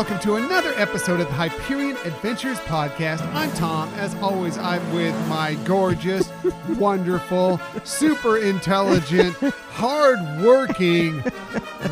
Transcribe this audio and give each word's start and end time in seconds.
welcome 0.00 0.18
to 0.18 0.36
another 0.36 0.72
episode 0.76 1.20
of 1.20 1.26
the 1.26 1.34
Hyperion 1.34 1.94
Adventures 2.06 2.58
Podcast. 2.60 3.20
I'm 3.34 3.52
Tom. 3.52 3.86
As 3.96 4.14
always, 4.22 4.56
I'm 4.56 4.94
with 4.94 5.14
my 5.28 5.56
gorgeous, 5.66 6.32
wonderful, 6.78 7.60
super 7.84 8.38
intelligent, 8.38 9.36
hard-working, 9.72 11.20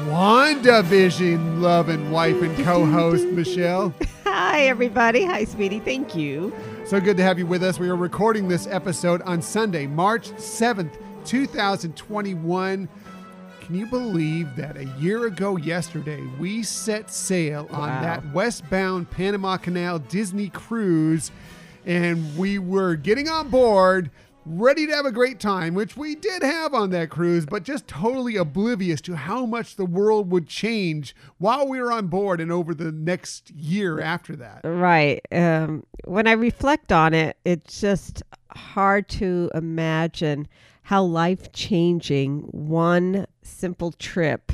WandaVision 0.08 1.60
loving 1.60 2.10
wife 2.10 2.40
and 2.40 2.56
co-host 2.64 3.26
Michelle. 3.32 3.92
Hi, 4.24 4.60
everybody. 4.62 5.26
Hi, 5.26 5.44
Speedy. 5.44 5.78
Thank 5.78 6.16
you. 6.16 6.56
So 6.86 7.02
good 7.02 7.18
to 7.18 7.22
have 7.22 7.38
you 7.38 7.46
with 7.46 7.62
us. 7.62 7.78
We 7.78 7.90
are 7.90 7.96
recording 7.96 8.48
this 8.48 8.66
episode 8.66 9.20
on 9.20 9.42
Sunday, 9.42 9.86
March 9.86 10.30
7th, 10.30 10.94
2021. 11.26 12.88
Can 13.68 13.76
you 13.76 13.84
believe 13.84 14.56
that 14.56 14.78
a 14.78 14.86
year 14.98 15.26
ago 15.26 15.58
yesterday 15.58 16.22
we 16.38 16.62
set 16.62 17.10
sail 17.10 17.68
on 17.70 18.02
that 18.02 18.24
westbound 18.32 19.10
Panama 19.10 19.58
Canal 19.58 19.98
Disney 19.98 20.48
cruise 20.48 21.30
and 21.84 22.34
we 22.38 22.58
were 22.58 22.94
getting 22.94 23.28
on 23.28 23.50
board, 23.50 24.10
ready 24.46 24.86
to 24.86 24.94
have 24.94 25.04
a 25.04 25.12
great 25.12 25.38
time, 25.38 25.74
which 25.74 25.98
we 25.98 26.14
did 26.14 26.42
have 26.42 26.72
on 26.72 26.88
that 26.92 27.10
cruise, 27.10 27.44
but 27.44 27.62
just 27.62 27.86
totally 27.86 28.36
oblivious 28.36 29.02
to 29.02 29.14
how 29.14 29.44
much 29.44 29.76
the 29.76 29.84
world 29.84 30.30
would 30.30 30.48
change 30.48 31.14
while 31.36 31.68
we 31.68 31.78
were 31.78 31.92
on 31.92 32.06
board 32.06 32.40
and 32.40 32.50
over 32.50 32.72
the 32.72 32.90
next 32.90 33.50
year 33.50 34.00
after 34.00 34.34
that. 34.36 34.62
Right. 34.64 35.20
Um, 35.30 35.84
when 36.06 36.26
I 36.26 36.32
reflect 36.32 36.90
on 36.90 37.12
it, 37.12 37.36
it's 37.44 37.82
just 37.82 38.22
hard 38.50 39.10
to 39.10 39.50
imagine 39.54 40.48
how 40.88 41.02
life 41.02 41.52
changing 41.52 42.40
one 42.50 43.26
simple 43.48 43.92
trip 43.92 44.52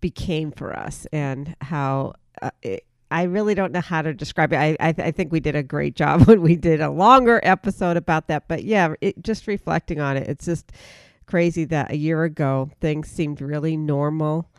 became 0.00 0.50
for 0.50 0.76
us 0.76 1.06
and 1.12 1.54
how 1.60 2.14
uh, 2.40 2.50
it, 2.62 2.84
I 3.10 3.24
really 3.24 3.54
don't 3.54 3.72
know 3.72 3.82
how 3.82 4.00
to 4.00 4.14
describe 4.14 4.52
it. 4.54 4.56
I, 4.56 4.76
I, 4.80 4.94
I 4.96 5.10
think 5.10 5.32
we 5.32 5.40
did 5.40 5.54
a 5.54 5.62
great 5.62 5.94
job 5.94 6.22
when 6.26 6.40
we 6.40 6.56
did 6.56 6.80
a 6.80 6.90
longer 6.90 7.40
episode 7.42 7.96
about 7.96 8.28
that. 8.28 8.48
But 8.48 8.64
yeah, 8.64 8.94
it, 9.00 9.22
just 9.22 9.46
reflecting 9.46 10.00
on 10.00 10.16
it, 10.16 10.28
it's 10.28 10.46
just 10.46 10.72
crazy 11.26 11.64
that 11.66 11.90
a 11.92 11.96
year 11.96 12.24
ago 12.24 12.70
things 12.80 13.08
seemed 13.08 13.40
really 13.40 13.76
normal. 13.76 14.50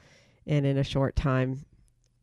And 0.46 0.66
in 0.66 0.78
a 0.78 0.84
short 0.84 1.16
time, 1.16 1.66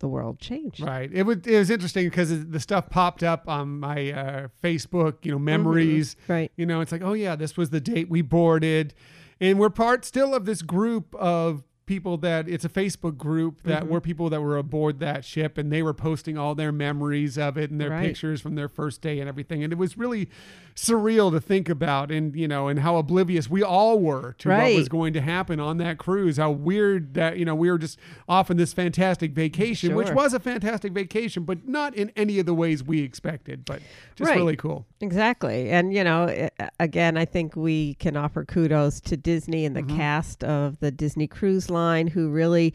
the 0.01 0.09
world 0.09 0.41
changed. 0.41 0.81
Right. 0.81 1.11
It 1.13 1.23
was 1.23 1.39
it 1.47 1.59
was 1.59 1.71
interesting 1.71 2.07
because 2.09 2.47
the 2.47 2.61
stuff 2.61 2.91
popped 2.91 3.23
up 3.23 3.49
on 3.49 3.81
my 3.81 4.13
uh, 4.13 4.49
Facebook, 4.63 5.25
you 5.25 5.33
know, 5.33 5.39
memories. 5.39 6.17
Right. 6.27 6.51
You 6.57 6.67
know, 6.67 6.81
it's 6.81 6.93
like, 6.93 7.03
oh 7.03 7.13
yeah, 7.13 7.37
this 7.37 7.57
was 7.57 7.71
the 7.71 7.81
date 7.81 8.11
we 8.11 8.23
boarded, 8.23 8.95
and 9.41 9.59
we're 9.59 9.71
part 9.71 10.05
still 10.05 10.35
of 10.35 10.45
this 10.45 10.63
group 10.63 11.15
of 11.15 11.63
people 11.87 12.17
that 12.19 12.49
it's 12.49 12.65
a 12.65 12.69
Facebook 12.69 13.17
group 13.19 13.65
that 13.65 13.83
Mm-hmm. 13.83 13.93
were 13.93 14.01
people 14.01 14.31
that 14.31 14.41
were 14.41 14.57
aboard 14.57 15.01
that 15.01 15.25
ship, 15.25 15.59
and 15.59 15.73
they 15.73 15.83
were 15.83 15.93
posting 15.95 16.39
all 16.39 16.55
their 16.55 16.71
memories 16.71 17.37
of 17.37 17.57
it 17.59 17.69
and 17.73 17.81
their 17.81 17.91
Right. 17.91 18.07
pictures 18.07 18.41
from 18.41 18.55
their 18.55 18.69
first 18.69 19.03
day 19.03 19.19
and 19.19 19.29
everything, 19.29 19.65
and 19.65 19.73
it 19.73 19.77
was 19.77 19.99
really 19.99 20.29
surreal 20.77 21.33
to 21.33 21.41
think 21.41 21.69
about, 21.69 22.13
and 22.13 22.37
you 22.37 22.47
know, 22.47 22.69
and 22.69 22.79
how 22.79 22.97
oblivious 22.97 23.51
we 23.51 23.63
all 23.65 23.99
were 23.99 24.35
to 24.39 24.49
what 24.51 24.73
was 24.75 24.89
going 24.89 25.13
to 25.15 25.21
happen 25.21 25.59
on 25.59 25.79
that 25.79 25.99
cruise. 25.99 26.37
How 26.37 26.53
weird 26.53 27.15
that 27.15 27.39
you 27.39 27.45
know 27.45 27.57
we 27.57 27.69
were 27.69 27.79
just 27.79 27.99
off 28.29 28.53
on 28.53 28.57
this 28.57 28.73
fantastic 28.73 29.33
vacation, 29.33 29.97
which 29.97 30.11
was 30.11 30.33
a 30.33 30.39
fantastic 30.39 30.93
vacation, 30.93 31.43
but 31.43 31.67
not 31.67 31.95
in 31.97 32.13
any 32.15 32.39
of 32.39 32.47
the 32.47 32.55
ways 32.55 32.85
we 32.85 33.01
expected. 33.03 33.65
But 33.65 33.83
just 34.15 34.29
Right. 34.31 34.37
really 34.37 34.57
cool. 34.57 34.87
Exactly. 35.01 35.71
And, 35.71 35.93
you 35.95 36.05
know, 36.05 36.49
again, 36.79 37.17
I 37.17 37.25
think 37.25 37.57
we 37.57 37.95
can 37.95 38.17
offer 38.17 38.45
kudos 38.45 39.01
to 39.03 39.17
Disney 39.17 39.65
and 39.65 39.75
the 39.75 39.83
cast 39.83 40.45
of 40.45 40.79
the 40.81 40.91
Disney 40.91 41.27
Cruise 41.27 41.71
Line 41.71 42.07
who 42.07 42.29
really 42.31 42.75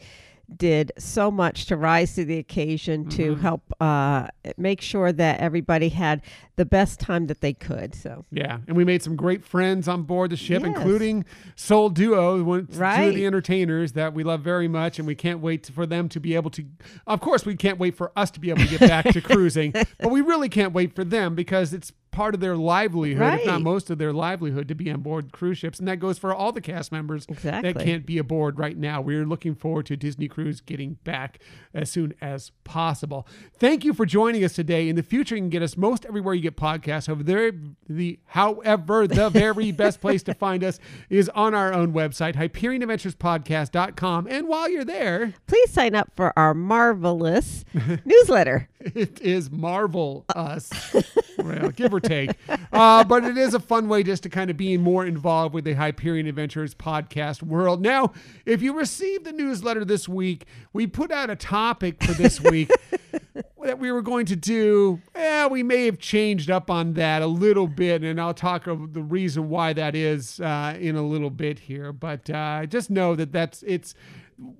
did 0.56 0.92
so 0.96 1.28
much 1.28 1.66
to 1.66 1.76
rise 1.76 2.14
to 2.14 2.24
the 2.24 2.38
occasion 2.38 3.08
to 3.08 3.34
help 3.34 3.62
uh, 3.80 4.28
make 4.56 4.80
sure 4.80 5.10
that 5.10 5.40
everybody 5.40 5.88
had 5.88 6.22
the 6.54 6.64
best 6.64 7.00
time 7.00 7.26
that 7.26 7.40
they 7.40 7.52
could. 7.52 7.94
So, 7.96 8.24
Yeah, 8.30 8.58
and 8.68 8.76
we 8.76 8.84
made 8.84 9.02
some 9.02 9.16
great 9.16 9.44
friends 9.44 9.88
on 9.88 10.04
board 10.04 10.30
the 10.30 10.36
ship, 10.36 10.62
Yes. 10.62 10.68
including 10.76 11.24
Soul 11.56 11.90
Duo, 11.90 12.42
one 12.44 12.66
two 12.66 12.72
of 12.74 12.78
Right. 12.78 13.12
the 13.12 13.26
entertainers 13.26 13.92
that 13.92 14.14
we 14.14 14.22
love 14.22 14.42
very 14.42 14.68
much, 14.68 15.00
and 15.00 15.06
we 15.08 15.16
can't 15.16 15.40
wait 15.40 15.66
for 15.66 15.84
them 15.84 16.08
to 16.10 16.20
be 16.20 16.36
able 16.36 16.50
to. 16.50 16.64
Of 17.08 17.20
course, 17.20 17.44
we 17.44 17.56
can't 17.56 17.80
wait 17.80 17.96
for 17.96 18.12
us 18.16 18.30
to 18.30 18.38
be 18.40 18.50
able 18.50 18.62
to 18.62 18.68
get 18.68 18.80
back 18.80 19.06
to 19.06 19.20
cruising, 19.20 19.72
but 19.72 20.12
we 20.12 20.20
really 20.20 20.48
can't 20.48 20.72
wait 20.72 20.94
for 20.94 21.02
them 21.02 21.34
because 21.34 21.74
it's 21.74 21.92
part 22.16 22.34
of 22.34 22.40
their 22.40 22.56
livelihood, 22.56 23.40
if 23.40 23.46
not 23.46 23.60
most 23.60 23.90
of 23.90 23.98
their 23.98 24.12
livelihood, 24.12 24.66
to 24.68 24.74
be 24.74 24.90
on 24.90 25.02
board 25.02 25.32
cruise 25.32 25.58
ships, 25.58 25.78
and 25.78 25.86
that 25.86 25.98
goes 25.98 26.18
for 26.18 26.34
all 26.34 26.50
the 26.50 26.62
cast 26.62 26.90
members 26.90 27.26
that 27.26 27.78
can't 27.78 28.06
be 28.06 28.16
aboard 28.16 28.58
right 28.58 28.76
now. 28.76 29.02
We're 29.02 29.26
looking 29.26 29.54
forward 29.54 29.84
to 29.86 29.96
Disney 29.98 30.26
Cruise 30.26 30.62
getting 30.62 30.94
back 31.04 31.40
as 31.74 31.90
soon 31.90 32.14
as 32.22 32.52
possible. 32.64 33.28
Thank 33.58 33.84
you 33.84 33.92
for 33.92 34.06
joining 34.06 34.42
us 34.44 34.54
today. 34.54 34.88
In 34.88 34.96
the 34.96 35.02
future, 35.02 35.36
you 35.36 35.42
can 35.42 35.50
get 35.50 35.60
us 35.62 35.76
most 35.76 36.06
everywhere 36.06 36.32
you 36.32 36.40
get 36.40 36.56
podcasts. 36.56 37.06
Over 37.06 37.22
there, 37.22 37.52
the 37.86 38.18
however, 38.24 39.06
the 39.06 39.28
very 39.36 39.70
best 39.70 40.00
place 40.00 40.22
to 40.22 40.32
find 40.32 40.64
us 40.64 40.80
is 41.10 41.28
on 41.34 41.54
our 41.54 41.74
own 41.74 41.92
website, 41.92 42.34
HyperionAdventuresPodcast.com. 42.34 44.26
And 44.30 44.48
while 44.48 44.70
you're 44.70 44.86
there, 44.86 45.34
please 45.46 45.70
sign 45.70 45.94
up 45.94 46.12
for 46.16 46.32
our 46.38 46.54
marvelous 46.54 47.66
newsletter. 48.06 48.70
it 48.80 49.20
is 49.20 49.50
Marvel 49.50 50.24
Us. 50.34 50.70
well, 51.38 51.70
give 51.70 51.92
or 51.92 52.00
take. 52.08 52.30
Uh, 52.72 53.04
but 53.04 53.24
it 53.24 53.36
is 53.36 53.54
a 53.54 53.60
fun 53.60 53.88
way 53.88 54.02
just 54.02 54.22
to 54.22 54.28
kind 54.28 54.50
of 54.50 54.56
be 54.56 54.76
more 54.76 55.06
involved 55.06 55.54
with 55.54 55.64
the 55.64 55.74
Hyperion 55.74 56.26
Adventures 56.26 56.74
podcast 56.74 57.42
world. 57.42 57.80
Now, 57.80 58.12
if 58.44 58.62
you 58.62 58.76
received 58.76 59.24
the 59.24 59.32
newsletter 59.32 59.84
this 59.84 60.08
week, 60.08 60.46
we 60.72 60.86
put 60.86 61.10
out 61.10 61.30
a 61.30 61.36
topic 61.36 62.02
for 62.02 62.12
this 62.12 62.40
week 62.40 62.70
that 63.66 63.78
we 63.78 63.90
were 63.92 64.02
going 64.02 64.26
to 64.26 64.36
do. 64.36 65.00
Yeah, 65.14 65.48
we 65.48 65.62
may 65.62 65.86
have 65.86 65.98
changed 65.98 66.50
up 66.50 66.70
on 66.70 66.94
that 66.94 67.22
a 67.22 67.26
little 67.26 67.66
bit, 67.66 68.02
and 68.02 68.20
I'll 68.20 68.34
talk 68.34 68.66
of 68.66 68.92
the 68.92 69.02
reason 69.02 69.48
why 69.48 69.72
that 69.72 69.94
is 69.94 70.40
uh, 70.40 70.76
in 70.78 70.96
a 70.96 71.02
little 71.02 71.30
bit 71.30 71.58
here. 71.58 71.92
But 71.92 72.30
uh, 72.30 72.66
just 72.66 72.90
know 72.90 73.14
that 73.16 73.32
that's 73.32 73.62
it's 73.64 73.94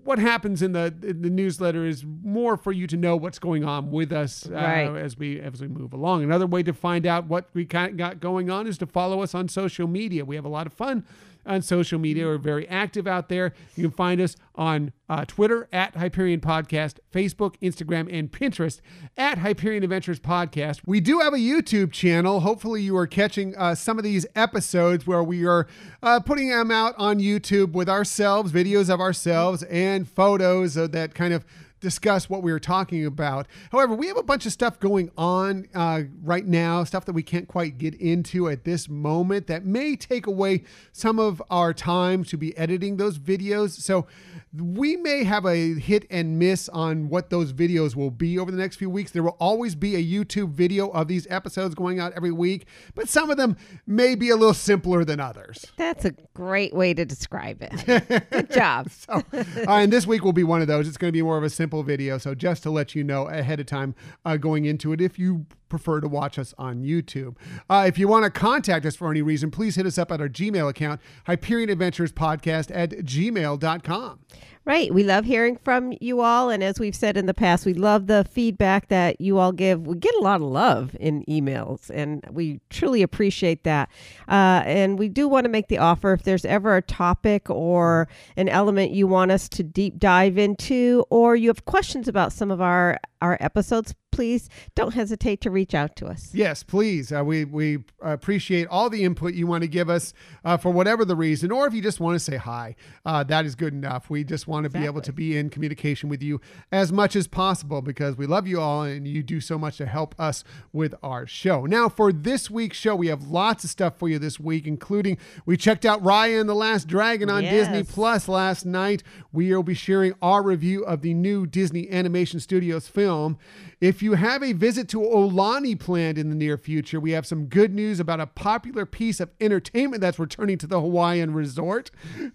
what 0.04 0.18
happens 0.18 0.62
in 0.62 0.72
the 0.72 0.94
in 1.02 1.20
the 1.22 1.28
newsletter 1.28 1.84
is 1.84 2.04
more 2.22 2.56
for 2.56 2.72
you 2.72 2.86
to 2.86 2.96
know 2.96 3.14
what's 3.14 3.38
going 3.38 3.62
on 3.64 3.90
with 3.90 4.10
us 4.10 4.46
uh, 4.46 4.54
Right. 4.54 4.96
as 4.96 5.18
we 5.18 5.38
as 5.40 5.60
we 5.60 5.68
move 5.68 5.92
along. 5.92 6.22
Another 6.24 6.46
way 6.46 6.62
to 6.62 6.72
find 6.72 7.06
out 7.06 7.26
what 7.26 7.50
we 7.52 7.64
got 7.66 8.18
going 8.20 8.48
on 8.50 8.66
is 8.66 8.78
to 8.78 8.86
follow 8.86 9.22
us 9.22 9.34
on 9.34 9.48
social 9.48 9.86
media. 9.86 10.24
We 10.24 10.34
have 10.36 10.46
a 10.46 10.48
lot 10.50 10.66
of 10.66 10.72
fun 10.72 11.04
on 11.46 11.62
social 11.62 11.98
media. 11.98 12.26
We're 12.26 12.38
very 12.38 12.68
active 12.68 13.06
out 13.06 13.28
there. 13.28 13.54
You 13.74 13.84
can 13.84 13.92
find 13.92 14.20
us 14.20 14.36
on 14.54 14.92
uh, 15.08 15.24
Twitter 15.24 15.68
at 15.72 15.94
Hyperion 15.94 16.40
Podcast, 16.40 16.98
Facebook, 17.12 17.54
Instagram, 17.62 18.12
and 18.12 18.30
Pinterest 18.30 18.80
at 19.16 19.38
Hyperion 19.38 19.84
Adventures 19.84 20.18
Podcast. 20.18 20.80
We 20.84 21.00
do 21.00 21.20
have 21.20 21.32
a 21.32 21.38
YouTube 21.38 21.92
channel. 21.92 22.40
Hopefully, 22.40 22.82
you 22.82 22.96
are 22.96 23.06
catching 23.06 23.56
uh, 23.56 23.74
some 23.74 23.98
of 23.98 24.04
these 24.04 24.26
episodes 24.34 25.06
where 25.06 25.22
we 25.22 25.46
are 25.46 25.66
uh, 26.02 26.20
putting 26.20 26.50
them 26.50 26.70
out 26.70 26.94
on 26.98 27.18
YouTube 27.18 27.72
with 27.72 27.88
ourselves, 27.88 28.52
videos 28.52 28.92
of 28.92 29.00
ourselves, 29.00 29.62
and 29.64 30.08
photos 30.08 30.76
of 30.76 30.92
that 30.92 31.14
kind 31.14 31.32
of 31.32 31.44
discuss 31.86 32.28
what 32.28 32.42
we 32.42 32.50
were 32.50 32.58
talking 32.58 33.06
about. 33.06 33.46
However, 33.70 33.94
we 33.94 34.08
have 34.08 34.16
a 34.16 34.22
bunch 34.24 34.44
of 34.44 34.50
stuff 34.50 34.80
going 34.80 35.08
on 35.16 35.68
uh, 35.72 36.02
right 36.20 36.44
now, 36.44 36.82
stuff 36.82 37.04
that 37.04 37.12
we 37.12 37.22
can't 37.22 37.46
quite 37.46 37.78
get 37.78 37.94
into 37.94 38.48
at 38.48 38.64
this 38.64 38.88
moment 38.88 39.46
that 39.46 39.64
may 39.64 39.94
take 39.94 40.26
away 40.26 40.64
some 40.90 41.20
of 41.20 41.40
our 41.48 41.72
time 41.72 42.24
to 42.24 42.36
be 42.36 42.58
editing 42.58 42.96
those 42.96 43.20
videos. 43.20 43.70
So 43.70 44.08
we 44.52 44.96
may 44.96 45.22
have 45.22 45.46
a 45.46 45.74
hit 45.74 46.06
and 46.10 46.40
miss 46.40 46.68
on 46.70 47.08
what 47.08 47.30
those 47.30 47.52
videos 47.52 47.94
will 47.94 48.10
be 48.10 48.36
over 48.36 48.50
the 48.50 48.58
next 48.58 48.76
few 48.76 48.90
weeks. 48.90 49.12
There 49.12 49.22
will 49.22 49.36
always 49.38 49.76
be 49.76 49.94
a 49.94 50.02
YouTube 50.02 50.50
video 50.54 50.88
of 50.88 51.06
these 51.06 51.28
episodes 51.30 51.76
going 51.76 52.00
out 52.00 52.12
every 52.14 52.32
week, 52.32 52.66
but 52.96 53.08
some 53.08 53.30
of 53.30 53.36
them 53.36 53.56
may 53.86 54.16
be 54.16 54.30
a 54.30 54.36
little 54.36 54.54
simpler 54.54 55.04
than 55.04 55.20
others. 55.20 55.64
That's 55.76 56.04
a 56.04 56.14
great 56.34 56.74
way 56.74 56.94
to 56.94 57.04
describe 57.04 57.62
it. 57.62 58.28
Good 58.30 58.50
job. 58.50 58.88
So, 59.06 59.22
uh, 59.32 59.42
and 59.68 59.92
this 59.92 60.06
week 60.06 60.24
will 60.24 60.32
be 60.32 60.42
one 60.42 60.62
of 60.62 60.68
those. 60.68 60.88
It's 60.88 60.96
going 60.96 61.08
to 61.08 61.12
be 61.12 61.22
more 61.22 61.36
of 61.36 61.44
a 61.44 61.50
simple 61.50 61.75
video. 61.82 62.18
So, 62.18 62.34
just 62.34 62.62
to 62.64 62.70
let 62.70 62.94
you 62.94 63.04
know 63.04 63.28
ahead 63.28 63.60
of 63.60 63.66
time 63.66 63.94
uh, 64.24 64.36
going 64.36 64.64
into 64.64 64.92
it, 64.92 65.00
if 65.00 65.18
you 65.18 65.46
prefer 65.68 66.00
to 66.00 66.08
watch 66.08 66.38
us 66.38 66.54
on 66.58 66.82
YouTube. 66.82 67.36
Uh, 67.68 67.84
if 67.88 67.98
you 67.98 68.08
want 68.08 68.24
to 68.24 68.30
contact 68.30 68.86
us 68.86 68.96
for 68.96 69.10
any 69.10 69.22
reason, 69.22 69.50
please 69.50 69.76
hit 69.76 69.86
us 69.86 69.98
up 69.98 70.12
at 70.12 70.20
our 70.20 70.28
Gmail 70.28 70.68
account, 70.68 71.00
HyperionAdventuresPodcast 71.26 72.70
at 72.74 72.90
gmail.com. 72.90 74.20
Right. 74.66 74.92
We 74.92 75.04
love 75.04 75.24
hearing 75.24 75.58
from 75.58 75.94
you 76.00 76.22
all. 76.22 76.50
And 76.50 76.60
as 76.60 76.80
we've 76.80 76.96
said 76.96 77.16
in 77.16 77.26
the 77.26 77.34
past, 77.34 77.64
we 77.64 77.72
love 77.72 78.08
the 78.08 78.26
feedback 78.28 78.88
that 78.88 79.20
you 79.20 79.38
all 79.38 79.52
give. 79.52 79.86
We 79.86 79.96
get 79.96 80.12
a 80.16 80.20
lot 80.20 80.40
of 80.42 80.48
love 80.48 80.96
in 80.98 81.24
emails, 81.26 81.88
and 81.88 82.26
we 82.32 82.60
truly 82.68 83.00
appreciate 83.02 83.62
that. 83.62 83.88
Uh, 84.28 84.64
and 84.66 84.98
we 84.98 85.08
do 85.08 85.28
want 85.28 85.44
to 85.44 85.50
make 85.50 85.68
the 85.68 85.78
offer 85.78 86.12
if 86.14 86.24
there's 86.24 86.44
ever 86.44 86.76
a 86.76 86.82
topic 86.82 87.48
or 87.48 88.08
an 88.36 88.48
element 88.48 88.90
you 88.90 89.06
want 89.06 89.30
us 89.30 89.48
to 89.50 89.62
deep 89.62 90.00
dive 90.00 90.36
into, 90.36 91.04
or 91.10 91.36
you 91.36 91.48
have 91.48 91.64
questions 91.64 92.08
about 92.08 92.32
some 92.32 92.50
of 92.50 92.60
our, 92.60 92.98
our 93.22 93.38
episodes, 93.38 93.94
please 94.16 94.48
don't 94.74 94.94
hesitate 94.94 95.42
to 95.42 95.50
reach 95.50 95.74
out 95.74 95.94
to 95.96 96.06
us. 96.06 96.30
Yes, 96.32 96.62
please. 96.62 97.12
Uh, 97.12 97.22
we 97.22 97.44
we 97.44 97.84
appreciate 98.00 98.66
all 98.68 98.88
the 98.88 99.04
input 99.04 99.34
you 99.34 99.46
want 99.46 99.62
to 99.62 99.68
give 99.68 99.90
us 99.90 100.14
uh, 100.42 100.56
for 100.56 100.70
whatever 100.70 101.04
the 101.04 101.14
reason, 101.14 101.52
or 101.52 101.66
if 101.66 101.74
you 101.74 101.82
just 101.82 102.00
want 102.00 102.14
to 102.14 102.18
say 102.18 102.36
hi, 102.36 102.74
uh, 103.04 103.22
that 103.24 103.44
is 103.44 103.54
good 103.54 103.74
enough. 103.74 104.08
We 104.08 104.24
just 104.24 104.48
want 104.48 104.64
to 104.64 104.70
be 104.70 104.86
able 104.86 105.02
to 105.02 105.12
be 105.12 105.36
in 105.36 105.50
communication 105.50 106.08
with 106.08 106.22
you 106.22 106.40
as 106.72 106.90
much 106.92 107.14
as 107.14 107.28
possible 107.28 107.82
because 107.82 108.16
we 108.16 108.26
love 108.26 108.46
you 108.46 108.58
all 108.58 108.82
and 108.82 109.06
you 109.06 109.22
do 109.22 109.40
so 109.40 109.58
much 109.58 109.76
to 109.76 109.86
help 109.86 110.14
us 110.18 110.44
with 110.72 110.94
our 111.02 111.26
show. 111.26 111.66
Now, 111.66 111.90
for 111.90 112.12
this 112.12 112.50
week's 112.50 112.78
show, 112.78 112.96
we 112.96 113.08
have 113.08 113.28
lots 113.28 113.64
of 113.64 113.70
stuff 113.70 113.98
for 113.98 114.08
you 114.08 114.18
this 114.18 114.40
week, 114.40 114.66
including 114.66 115.18
we 115.44 115.58
checked 115.58 115.84
out 115.84 116.02
Raya 116.02 116.40
and 116.40 116.48
the 116.48 116.54
Last 116.54 116.88
Dragon 116.88 117.28
on 117.28 117.42
Disney 117.42 117.82
Plus 117.82 118.28
last 118.28 118.64
night. 118.64 119.02
We 119.32 119.54
will 119.54 119.62
be 119.62 119.74
sharing 119.74 120.14
our 120.22 120.42
review 120.42 120.84
of 120.84 121.02
the 121.02 121.12
new 121.12 121.46
Disney 121.46 121.90
Animation 121.90 122.40
Studios 122.40 122.88
film. 122.88 123.38
If 123.80 124.02
you 124.02 124.05
have 124.14 124.42
a 124.42 124.52
visit 124.52 124.88
to 124.90 125.00
Aulani 125.00 125.78
planned 125.78 126.18
in 126.18 126.28
the 126.28 126.34
near 126.34 126.56
future, 126.56 127.00
we 127.00 127.12
have 127.12 127.26
some 127.26 127.46
good 127.46 127.72
news 127.74 128.00
about 128.00 128.20
a 128.20 128.26
popular 128.26 128.86
piece 128.86 129.20
of 129.20 129.30
entertainment 129.40 130.00
that's 130.00 130.18
returning 130.18 130.58
to 130.58 130.66
the 130.66 130.80
Hawaiian 130.80 131.32
resort. 131.32 131.90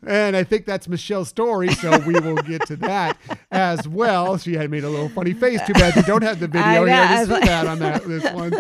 And 0.06 0.35
I 0.35 0.44
think 0.44 0.65
that's 0.65 0.88
Michelle's 0.88 1.29
story, 1.29 1.69
so 1.69 2.00
we 2.00 2.13
will 2.13 2.35
get 2.35 2.65
to 2.68 2.75
that 2.77 3.18
as 3.51 3.88
well. 3.88 4.38
She 4.38 4.53
had 4.53 4.71
made 4.71 4.83
a 4.83 4.89
little 4.89 5.09
funny 5.09 5.33
face. 5.33 5.62
Too 5.65 5.73
bad 5.73 5.95
we 5.95 6.01
don't 6.03 6.23
have 6.23 6.39
the 6.39 6.47
video 6.47 6.85
know, 6.85 6.85
here 6.85 6.95
I 6.95 7.25
to 7.25 7.31
was 7.31 7.39
see 7.39 7.45
that 7.45 7.68
on 7.68 7.79
that 7.79 8.03
this 8.06 8.33
one. 8.33 8.53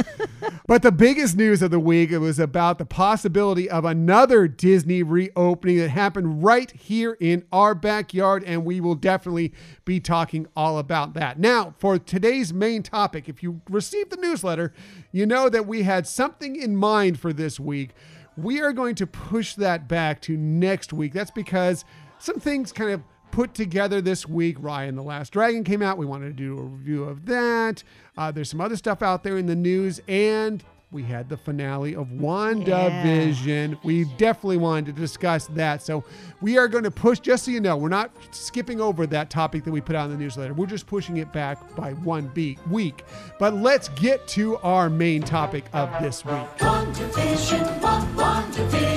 But 0.67 0.83
the 0.83 0.91
biggest 0.91 1.35
news 1.35 1.61
of 1.61 1.71
the 1.71 1.79
week 1.79 2.11
it 2.11 2.19
was 2.19 2.39
about 2.39 2.77
the 2.77 2.85
possibility 2.85 3.69
of 3.69 3.83
another 3.83 4.47
Disney 4.47 5.03
reopening 5.03 5.77
that 5.79 5.89
happened 5.89 6.43
right 6.43 6.71
here 6.71 7.17
in 7.19 7.43
our 7.51 7.75
backyard, 7.75 8.43
and 8.45 8.63
we 8.63 8.79
will 8.79 8.95
definitely 8.95 9.53
be 9.83 9.99
talking 9.99 10.47
all 10.55 10.77
about 10.77 11.13
that. 11.15 11.39
Now, 11.39 11.73
for 11.77 11.97
today's 11.99 12.53
main 12.53 12.83
topic, 12.83 13.00
if 13.29 13.43
you 13.43 13.61
received 13.69 14.11
the 14.11 14.17
newsletter, 14.17 14.73
you 15.11 15.25
know 15.25 15.49
that 15.49 15.67
we 15.67 15.83
had 15.83 16.07
something 16.07 16.55
in 16.55 16.75
mind 16.75 17.19
for 17.19 17.33
this 17.33 17.59
week. 17.59 17.91
We 18.37 18.61
are 18.61 18.73
going 18.73 18.95
to 18.95 19.07
push 19.07 19.55
that 19.55 19.87
back 19.87 20.21
to 20.21 20.37
next 20.37 20.93
week. 20.93 21.13
That's 21.13 21.31
because 21.31 21.83
some 22.19 22.39
things 22.39 22.71
kind 22.71 22.91
of 22.91 23.01
put 23.31 23.53
together 23.53 24.01
this 24.01 24.27
week. 24.27 24.59
Raya 24.59 24.89
and 24.89 24.97
the 24.97 25.03
Last 25.03 25.31
Dragon 25.31 25.63
came 25.63 25.81
out. 25.81 25.97
We 25.97 26.05
wanted 26.05 26.37
to 26.37 26.43
do 26.43 26.57
a 26.57 26.63
review 26.63 27.03
of 27.03 27.25
that. 27.25 27.83
Uh, 28.17 28.31
there's 28.31 28.49
some 28.49 28.61
other 28.61 28.75
stuff 28.75 29.01
out 29.01 29.23
there 29.23 29.37
in 29.37 29.45
the 29.47 29.55
news, 29.55 30.01
and 30.07 30.63
we 30.91 31.03
had 31.03 31.29
the 31.29 31.37
finale 31.37 31.95
of 31.95 32.07
WandaVision. 32.07 33.81
We 33.83 34.03
definitely 34.17 34.57
wanted 34.57 34.87
to 34.87 34.91
discuss 35.01 35.47
that. 35.47 35.81
So 35.81 36.03
we 36.41 36.57
are 36.57 36.67
going 36.67 36.83
to 36.83 36.91
push, 36.91 37.19
just 37.19 37.45
so 37.45 37.51
you 37.51 37.61
know, 37.61 37.77
we're 37.77 37.87
not 37.87 38.11
skipping 38.31 38.81
over 38.81 39.07
that 39.07 39.29
topic 39.29 39.63
that 39.63 39.71
we 39.71 39.79
put 39.79 39.95
out 39.95 40.05
in 40.05 40.11
the 40.11 40.17
newsletter. 40.17 40.53
We're 40.53 40.65
just 40.65 40.87
pushing 40.87 41.17
it 41.17 41.31
back 41.31 41.75
by 41.75 41.93
one 41.93 42.27
be- 42.27 42.57
week. 42.69 43.05
But 43.39 43.53
let's 43.53 43.87
get 43.89 44.27
to 44.29 44.57
our 44.57 44.89
main 44.89 45.21
topic 45.21 45.63
of 45.71 45.89
this 46.01 46.25
week. 46.25 46.35
WandaVision, 46.57 47.81
what 47.81 48.01
WandaVision, 48.17 48.51
WandaVision, 48.51 48.90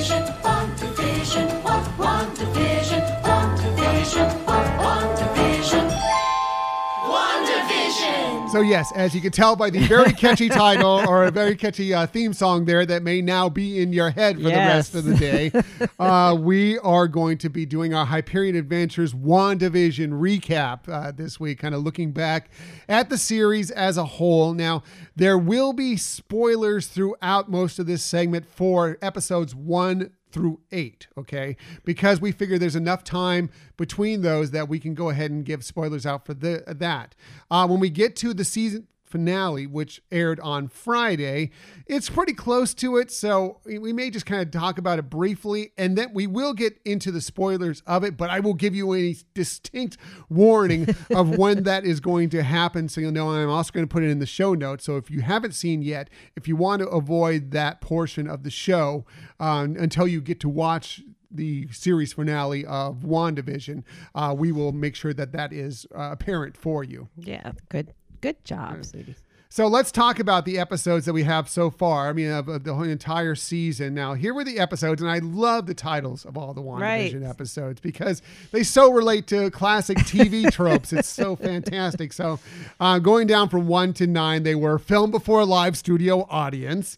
So 8.55 8.61
yes, 8.61 8.93
as 8.95 9.17
you 9.17 9.21
can 9.21 9.33
tell 9.33 9.56
by 9.56 9.69
the 9.71 9.81
very 9.89 10.12
catchy 10.12 10.49
title 10.65 11.03
or 11.09 11.25
a 11.25 11.33
very 11.33 11.56
catchy 11.56 11.93
uh, 11.93 12.06
theme 12.06 12.33
song 12.33 12.67
there 12.67 12.87
that 12.87 13.03
may 13.03 13.21
now 13.21 13.49
be 13.49 13.81
in 13.83 13.93
your 13.93 14.11
head 14.11 14.37
for 14.37 14.43
Yes. 14.43 14.91
the 14.91 14.99
rest 14.99 15.05
of 15.05 15.05
the 15.06 15.15
day, 15.17 15.89
uh, 15.99 16.37
we 16.41 16.79
are 16.79 17.09
going 17.09 17.37
to 17.39 17.49
be 17.51 17.67
doing 17.67 17.95
our 17.95 18.06
Hyperion 18.06 18.55
Adventures 18.55 19.12
WandaVision 19.12 20.11
recap 20.11 20.89
uh, 20.89 21.11
this 21.11 21.41
week, 21.41 21.59
kind 21.59 21.75
of 21.75 21.83
looking 21.83 22.12
back 22.12 22.49
at 22.89 23.11
the 23.11 23.19
series 23.19 23.73
as 23.73 23.97
a 23.97 24.05
whole. 24.05 24.55
Now, 24.55 24.85
there 25.17 25.37
will 25.37 25.73
be 25.73 25.97
spoilers 25.97 26.87
throughout 26.87 27.50
most 27.50 27.81
of 27.81 27.87
this 27.87 28.05
segment 28.05 28.47
for 28.47 28.99
episodes 29.03 29.53
one 29.53 30.12
through 30.35 30.61
eight, 30.73 31.07
okay? 31.17 31.57
Because 31.85 32.21
we 32.21 32.33
figure 32.33 32.59
there's 32.59 32.75
enough 32.77 33.05
time 33.05 33.49
between 33.77 34.23
those 34.23 34.51
that 34.51 34.69
we 34.69 34.81
can 34.81 34.93
go 34.93 35.09
ahead 35.09 35.31
and 35.31 35.45
give 35.45 35.65
spoilers 35.65 36.05
out 36.05 36.27
for 36.27 36.35
the 36.35 36.65
that. 36.67 37.15
Uh, 37.51 37.67
when 37.67 37.79
we 37.79 37.89
get 37.89 38.17
to 38.17 38.35
the 38.35 38.45
season 38.45 38.89
finale, 39.14 39.64
which 39.64 40.02
aired 40.11 40.40
on 40.40 40.66
Friday, 40.66 41.49
it's 41.87 42.11
pretty 42.11 42.32
close 42.32 42.75
to 42.75 42.96
it, 42.96 43.12
so 43.12 43.61
we 43.64 43.93
may 43.93 44.11
just 44.11 44.26
kind 44.26 44.43
of 44.43 44.50
talk 44.50 44.76
about 44.76 44.99
it 44.99 45.08
briefly, 45.08 45.70
and 45.78 45.96
then 45.96 46.11
we 46.12 46.26
will 46.26 46.52
get 46.52 46.81
into 46.84 47.12
the 47.12 47.20
spoilers 47.20 47.81
of 47.87 48.02
it. 48.02 48.16
But 48.16 48.31
I 48.31 48.40
will 48.40 48.55
give 48.55 48.75
you 48.75 48.93
a 48.93 49.14
distinct 49.32 49.99
warning 50.28 50.88
of 51.14 51.38
when 51.38 51.62
that 51.62 51.84
is 51.84 52.00
going 52.00 52.28
to 52.31 52.43
happen, 52.43 52.88
so 52.88 53.00
you'll 53.00 53.12
know. 53.12 53.31
I'm 53.31 53.49
also 53.49 53.70
going 53.70 53.87
to 53.87 53.93
put 53.93 54.02
it 54.02 54.11
in 54.11 54.19
the 54.19 54.26
show 54.26 54.52
notes. 54.52 54.84
So 54.84 54.96
if 54.96 55.12
you 55.12 55.20
haven't 55.20 55.52
seen 55.52 55.81
yet, 55.81 56.11
if 56.34 56.49
you 56.49 56.56
want 56.56 56.82
to 56.82 56.88
avoid 56.88 57.52
that 57.52 57.81
portion 57.81 58.26
of 58.26 58.43
the 58.43 58.50
show 58.50 59.06
um, 59.38 59.76
until 59.76 60.08
you 60.08 60.20
get 60.20 60.40
to 60.40 60.49
watch 60.49 61.02
the 61.31 61.69
series 61.70 62.14
finale 62.14 62.66
of 62.66 63.02
WandaVision, 63.02 63.84
uh, 64.16 64.34
we 64.37 64.50
will 64.50 64.72
make 64.72 64.96
sure 64.96 65.14
that 65.14 65.31
that 65.31 65.52
is 65.52 65.87
uh, 65.94 66.11
apparent 66.11 66.56
for 66.56 66.82
you. 66.82 67.08
Yeah, 67.16 67.52
good 67.69 67.94
good 68.25 68.44
job, 68.44 68.85
sweetie. 68.85 69.15
So 69.50 69.69
let's 69.69 69.93
talk 69.93 70.19
about 70.19 70.47
the 70.47 70.59
episodes 70.59 71.05
that 71.06 71.12
we 71.12 71.23
have 71.23 71.49
so 71.49 71.71
far. 71.71 72.09
I 72.09 72.12
mean, 72.12 72.31
of, 72.31 72.49
of 72.49 72.65
the 72.65 72.75
whole 72.75 72.82
entire 72.82 73.37
season. 73.37 73.94
Now, 73.94 74.15
here 74.15 74.35
were 74.35 74.43
the 74.43 74.59
episodes, 74.59 75.00
and 75.00 75.09
I 75.09 75.19
love 75.19 75.67
the 75.67 75.75
titles 75.75 76.25
of 76.25 76.37
all 76.37 76.55
the 76.55 76.61
WandaVision 76.61 77.21
Right. 77.21 77.31
episodes 77.31 77.81
because 77.81 78.21
they 78.50 78.65
so 78.65 78.91
relate 78.93 79.29
to 79.29 79.50
classic 79.53 79.99
TV 79.99 80.50
tropes. 80.53 80.93
It's 80.93 81.06
so 81.06 81.37
fantastic. 81.37 82.12
So, 82.12 82.41
uh, 82.81 82.99
going 82.99 83.29
down 83.29 83.49
from 83.49 83.69
one 83.69 83.93
to 83.93 84.09
nine, 84.09 84.43
they 84.43 84.56
were 84.56 84.79
filmed 84.79 85.12
before 85.12 85.41
a 85.41 85.44
live 85.44 85.76
studio 85.76 86.26
audience. 86.31 86.97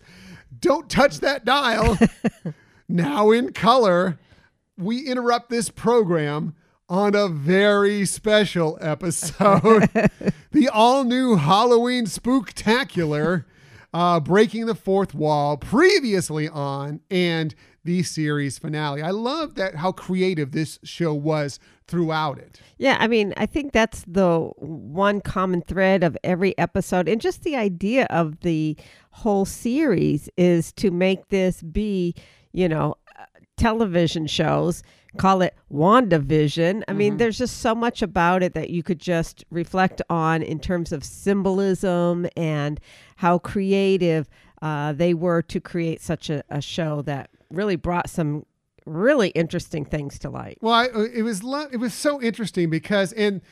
Don't 0.58 0.88
touch 0.88 1.20
that 1.20 1.44
dial. 1.44 1.98
now 2.88 3.32
in 3.32 3.52
color, 3.52 4.18
we 4.78 5.00
interrupt 5.00 5.50
this 5.50 5.68
program 5.68 6.54
on 6.88 7.14
a 7.14 7.28
very 7.28 8.06
special 8.06 8.78
episode. 8.80 9.90
the 10.56 10.68
all 10.70 11.04
new 11.04 11.36
Halloween 11.36 12.06
spooktacular, 12.06 13.44
uh, 13.92 14.20
breaking 14.20 14.66
the 14.66 14.74
fourth 14.74 15.14
wall, 15.14 15.58
previously 15.58 16.48
on, 16.48 17.00
and 17.10 17.54
the 17.84 18.02
series 18.02 18.58
finale. 18.58 19.02
I 19.02 19.10
love 19.10 19.54
that 19.56 19.76
how 19.76 19.92
creative 19.92 20.52
this 20.52 20.78
show 20.82 21.12
was 21.12 21.60
throughout 21.86 22.38
it. 22.38 22.60
Yeah, 22.78 22.96
I 22.98 23.06
mean, 23.06 23.34
I 23.36 23.46
think 23.46 23.72
that's 23.72 24.02
the 24.08 24.50
one 24.56 25.20
common 25.20 25.60
thread 25.60 26.02
of 26.02 26.16
every 26.24 26.56
episode. 26.58 27.06
And 27.06 27.20
just 27.20 27.42
the 27.42 27.54
idea 27.54 28.06
of 28.10 28.40
the 28.40 28.76
whole 29.10 29.44
series 29.44 30.28
is 30.36 30.72
to 30.72 30.90
make 30.90 31.28
this 31.28 31.62
be, 31.62 32.14
you 32.52 32.68
know, 32.68 32.96
uh, 33.18 33.24
television 33.56 34.26
shows, 34.26 34.82
call 35.16 35.42
it 35.42 35.54
WandaVision. 35.72 36.82
I 36.88 36.92
mean, 36.92 37.16
there's 37.16 37.38
just 37.38 37.58
so 37.58 37.74
much 37.74 38.02
about 38.02 38.42
it 38.42 38.54
that 38.54 38.70
you 38.70 38.82
could 38.82 39.00
just 39.00 39.44
reflect 39.50 40.02
on 40.08 40.42
in 40.42 40.60
terms 40.60 40.92
of 40.92 41.02
symbolism 41.04 42.26
and 42.36 42.80
how 43.16 43.38
creative 43.38 44.28
uh, 44.62 44.92
they 44.92 45.14
were 45.14 45.42
to 45.42 45.60
create 45.60 46.00
such 46.00 46.30
a, 46.30 46.42
a 46.50 46.60
show 46.60 47.02
that 47.02 47.30
really 47.50 47.76
brought 47.76 48.08
some 48.08 48.44
really 48.86 49.30
interesting 49.30 49.84
things 49.84 50.18
to 50.20 50.30
light. 50.30 50.58
Well, 50.60 50.74
I, 50.74 50.86
uh, 50.86 51.00
it 51.12 51.22
was 51.22 51.42
lo- 51.42 51.68
it 51.70 51.78
was 51.78 51.92
so 51.92 52.22
interesting 52.22 52.70
because 52.70 53.12
in 53.12 53.42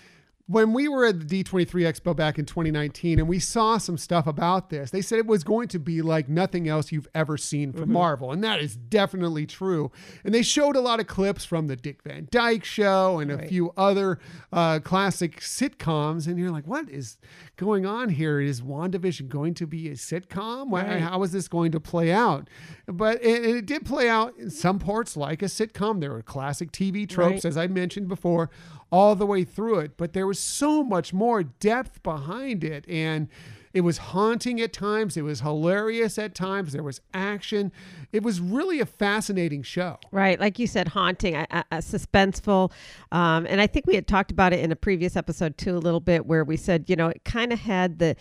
when 0.46 0.74
we 0.74 0.88
were 0.88 1.06
at 1.06 1.26
the 1.26 1.42
D23 1.42 1.66
Expo 1.66 2.14
back 2.14 2.38
in 2.38 2.44
2019 2.44 3.18
and 3.18 3.26
we 3.26 3.38
saw 3.38 3.78
some 3.78 3.96
stuff 3.96 4.26
about 4.26 4.68
this, 4.68 4.90
they 4.90 5.00
said 5.00 5.18
it 5.18 5.26
was 5.26 5.42
going 5.42 5.68
to 5.68 5.78
be 5.78 6.02
like 6.02 6.28
nothing 6.28 6.68
else 6.68 6.92
you've 6.92 7.08
ever 7.14 7.38
seen 7.38 7.72
from 7.72 7.90
Marvel. 7.90 8.30
And 8.30 8.44
that 8.44 8.60
is 8.60 8.76
definitely 8.76 9.46
true. 9.46 9.90
And 10.22 10.34
they 10.34 10.42
showed 10.42 10.76
a 10.76 10.80
lot 10.80 11.00
of 11.00 11.06
clips 11.06 11.46
from 11.46 11.66
the 11.66 11.76
Dick 11.76 12.02
Van 12.02 12.28
Dyke 12.30 12.62
show 12.64 13.20
and 13.20 13.30
a 13.32 13.46
few 13.46 13.72
other 13.78 14.18
uh, 14.52 14.80
classic 14.80 15.40
sitcoms. 15.40 16.26
And 16.26 16.38
you're 16.38 16.50
like, 16.50 16.66
what 16.66 16.90
is 16.90 17.16
going 17.56 17.86
on 17.86 18.10
here? 18.10 18.38
Is 18.38 18.60
WandaVision 18.60 19.30
going 19.30 19.54
to 19.54 19.66
be 19.66 19.88
a 19.88 19.92
sitcom? 19.92 20.70
Right. 20.72 21.00
How 21.00 21.22
is 21.22 21.32
this 21.32 21.48
going 21.48 21.72
to 21.72 21.80
play 21.80 22.12
out? 22.12 22.50
But 22.86 23.22
it, 23.24 23.44
it 23.46 23.64
did 23.66 23.86
play 23.86 24.10
out 24.10 24.36
in 24.36 24.50
some 24.50 24.78
parts 24.78 25.16
like 25.16 25.40
a 25.40 25.46
sitcom. 25.46 26.00
There 26.00 26.10
were 26.12 26.20
classic 26.22 26.70
TV 26.70 27.08
tropes, 27.08 27.36
Right. 27.36 27.44
as 27.46 27.56
I 27.56 27.66
mentioned 27.66 28.08
before, 28.08 28.50
all 28.90 29.14
the 29.14 29.26
way 29.26 29.44
through 29.44 29.80
it. 29.80 29.96
But 29.96 30.12
there 30.12 30.26
was 30.26 30.38
so 30.38 30.82
much 30.82 31.12
more 31.12 31.42
depth 31.42 32.02
behind 32.02 32.64
it. 32.64 32.84
And 32.88 33.28
it 33.74 33.80
was 33.80 33.98
haunting 33.98 34.60
at 34.60 34.72
times. 34.72 35.16
It 35.16 35.22
was 35.22 35.40
hilarious 35.40 36.16
at 36.16 36.34
times. 36.34 36.72
There 36.72 36.82
was 36.84 37.00
action. 37.12 37.72
It 38.12 38.22
was 38.22 38.40
really 38.40 38.78
a 38.78 38.86
fascinating 38.86 39.64
show. 39.64 39.98
Right, 40.12 40.38
like 40.38 40.60
you 40.60 40.68
said, 40.68 40.86
haunting, 40.86 41.34
uh, 41.34 41.46
uh, 41.50 41.78
suspenseful, 41.78 42.70
um, 43.10 43.46
and 43.48 43.60
I 43.60 43.66
think 43.66 43.86
we 43.86 43.96
had 43.96 44.06
talked 44.06 44.30
about 44.30 44.52
it 44.52 44.60
in 44.60 44.70
a 44.70 44.76
previous 44.76 45.16
episode 45.16 45.58
too, 45.58 45.76
a 45.76 45.78
little 45.78 45.98
bit, 45.98 46.24
where 46.24 46.44
we 46.44 46.56
said, 46.56 46.88
you 46.88 46.94
know, 46.94 47.08
it 47.08 47.24
kind 47.24 47.52
of 47.52 47.58
had 47.58 47.98
the 47.98 48.14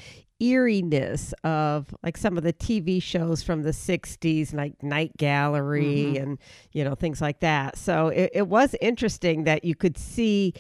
eeriness 0.43 1.33
of 1.43 1.95
like 2.03 2.17
some 2.17 2.37
of 2.37 2.43
the 2.43 2.53
TV 2.53 3.01
shows 3.01 3.41
from 3.43 3.63
the 3.63 3.71
'60s, 3.71 4.53
like 4.53 4.81
Night 4.83 5.15
Gallery 5.17 5.83
mm-hmm. 5.85 6.23
and 6.23 6.39
you 6.71 6.83
know 6.83 6.95
things 6.95 7.21
like 7.21 7.39
that. 7.39 7.77
So 7.77 8.07
it, 8.09 8.31
it 8.33 8.47
was 8.47 8.75
interesting 8.81 9.45
that 9.45 9.63
you 9.63 9.75
could 9.75 9.97
see 9.97 10.53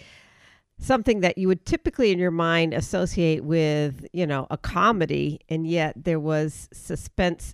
something 0.79 1.21
that 1.21 1.37
you 1.37 1.47
would 1.47 1.65
typically 1.65 2.11
in 2.11 2.19
your 2.19 2.31
mind 2.31 2.73
associate 2.73 3.43
with, 3.43 4.05
you 4.11 4.27
know, 4.27 4.47
a 4.49 4.57
comedy, 4.57 5.39
and 5.49 5.65
yet 5.67 5.93
there 5.95 6.19
was 6.19 6.67
suspense 6.73 7.53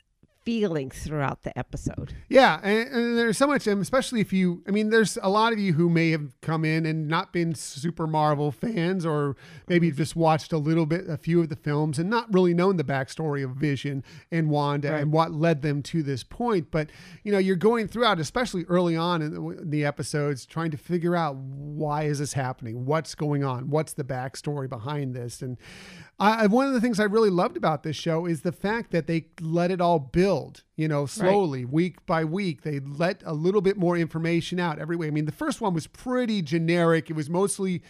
feelings 0.50 1.03
throughout 1.03 1.44
the 1.44 1.56
episode. 1.58 2.15
Yeah, 2.27 2.60
and, 2.63 2.89
and 2.89 3.18
there's 3.20 3.38
so 3.38 3.46
much, 3.46 3.68
um, 3.68 3.82
especially 3.82 4.20
if 4.20 4.34
you, 4.34 4.63
I 4.68 4.72
mean, 4.72 4.89
there's 4.89 5.15
a 5.22 5.29
lot 5.29 5.53
of 5.53 5.60
you 5.60 5.74
who 5.74 5.89
may 5.91 6.10
have 6.10 6.39
come 6.41 6.65
in 6.65 6.88
and 6.88 7.08
not 7.08 7.32
been 7.32 7.53
super 7.53 8.08
Marvel 8.08 8.51
fans, 8.51 9.06
or 9.06 9.36
maybe 9.68 9.86
you've 9.86 9.98
just 9.98 10.15
watched 10.15 10.51
a 10.51 10.58
little 10.58 10.88
bit, 10.88 11.08
a 11.08 11.18
few 11.18 11.39
of 11.41 11.50
the 11.50 11.56
films, 11.56 12.00
and 12.00 12.10
not 12.10 12.34
really 12.34 12.56
known 12.56 12.77
the 12.77 12.84
backstory 12.84 13.44
of 13.44 13.51
Vision 13.51 14.03
and 14.32 14.50
Wanda 14.50 14.91
Right. 14.91 15.01
and 15.03 15.12
what 15.13 15.32
led 15.32 15.62
them 15.62 15.84
to 15.84 16.01
this 16.01 16.24
point. 16.24 16.72
But 16.72 16.89
you 17.24 17.32
know, 17.32 17.38
you're 17.38 17.56
going 17.56 17.88
throughout, 17.88 18.20
especially 18.20 18.63
early 18.70 18.96
on 18.96 19.22
in 19.22 19.34
the, 19.36 19.41
in 19.50 19.70
the 19.70 19.86
episodes, 19.86 20.48
trying 20.48 20.72
to 20.72 20.77
figure 20.77 21.15
out 21.15 21.36
why 21.36 22.03
is 22.06 22.18
this 22.18 22.34
happening, 22.34 22.86
what's 22.88 23.13
going 23.13 23.44
on, 23.44 23.70
what's 23.70 23.94
the 23.94 24.03
backstory 24.03 24.68
behind 24.68 25.13
this, 25.13 25.44
and 25.44 25.58
I, 26.21 26.47
one 26.47 26.67
of 26.67 26.73
the 26.73 26.81
things 26.81 26.99
I 26.99 27.05
really 27.05 27.29
loved 27.29 27.55
about 27.55 27.83
this 27.83 27.95
show 27.95 28.25
is 28.25 28.41
the 28.41 28.51
fact 28.51 28.91
that 28.91 29.07
they 29.07 29.27
let 29.39 29.71
it 29.71 29.79
all 29.79 29.99
build, 29.99 30.63
you 30.75 30.88
know, 30.89 31.05
slowly, 31.05 31.63
week 31.63 32.05
by 32.05 32.25
week. 32.25 32.63
They 32.63 32.81
let 32.81 33.23
a 33.25 33.31
little 33.31 33.61
bit 33.61 33.77
more 33.77 33.97
information 33.97 34.59
out 34.59 34.79
every 34.79 34.97
way. 34.97 35.07
I 35.07 35.11
mean, 35.11 35.25
the 35.25 35.31
first 35.31 35.61
one 35.61 35.73
was 35.73 35.88
pretty 35.88 36.41
generic. 36.41 37.09
It 37.09 37.13
was 37.13 37.29
mostly, 37.29 37.83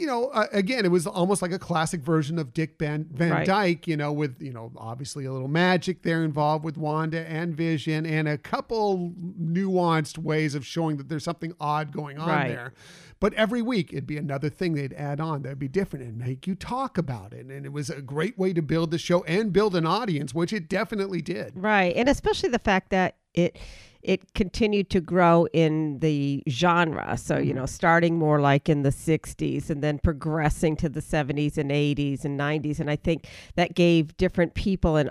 you 0.00 0.06
know, 0.06 0.28
uh, 0.28 0.46
again, 0.52 0.84
it 0.86 0.90
was 0.90 1.06
almost 1.06 1.42
like 1.42 1.52
a 1.52 1.58
classic 1.58 2.00
version 2.00 2.38
of 2.38 2.54
Dick 2.54 2.76
Van, 2.78 3.06
Van 3.12 3.30
Right. 3.30 3.46
Dyke, 3.46 3.86
you 3.86 3.96
know, 3.96 4.12
with, 4.12 4.40
you 4.40 4.52
know, 4.52 4.72
obviously 4.76 5.26
a 5.26 5.32
little 5.32 5.46
magic 5.48 6.02
there 6.02 6.24
involved 6.24 6.64
with 6.64 6.78
Wanda 6.78 7.20
and 7.28 7.54
Vision 7.54 8.06
and 8.06 8.26
a 8.26 8.38
couple 8.38 9.12
nuanced 9.38 10.18
ways 10.18 10.54
of 10.54 10.64
showing 10.64 10.96
that 10.96 11.08
there's 11.08 11.24
something 11.24 11.54
odd 11.60 11.92
going 11.92 12.18
on 12.18 12.28
Right. 12.28 12.48
there. 12.48 12.72
But 13.20 13.34
every 13.34 13.60
week 13.60 13.92
it'd 13.92 14.06
be 14.06 14.16
another 14.16 14.48
thing 14.48 14.72
they'd 14.72 14.94
add 14.94 15.20
on 15.20 15.42
that'd 15.42 15.58
be 15.58 15.68
different 15.68 16.06
and 16.06 16.16
make 16.16 16.46
you 16.46 16.54
talk 16.54 16.96
about 16.96 17.34
it. 17.34 17.44
And 17.46 17.66
it 17.66 17.72
was 17.72 17.90
a 17.90 18.00
great 18.00 18.38
way 18.38 18.54
to 18.54 18.62
build 18.62 18.90
the 18.90 18.98
show 18.98 19.22
and 19.24 19.52
build 19.52 19.76
an 19.76 19.84
audience, 19.84 20.34
which 20.34 20.54
it 20.54 20.70
definitely 20.70 21.20
did. 21.20 21.52
Right. 21.54 21.94
And 21.94 22.08
especially 22.08 22.48
the 22.48 22.58
fact 22.58 22.88
that 22.90 23.16
it 23.34 23.58
it 24.02 24.32
continued 24.32 24.88
to 24.90 25.00
grow 25.00 25.46
in 25.52 25.98
the 25.98 26.42
genre. 26.48 27.18
So, 27.18 27.36
you 27.36 27.52
know, 27.52 27.66
starting 27.66 28.18
more 28.18 28.40
like 28.40 28.66
in 28.70 28.82
the 28.82 28.88
60s 28.88 29.68
and 29.68 29.82
then 29.82 29.98
progressing 29.98 30.74
to 30.76 30.88
the 30.88 31.00
70s 31.00 31.58
and 31.58 31.70
80s 31.70 32.24
and 32.24 32.40
90s 32.40 32.80
and 32.80 32.90
I 32.90 32.96
think 32.96 33.28
that 33.56 33.74
gave 33.74 34.16
different 34.16 34.54
people 34.54 34.96
an 34.96 35.10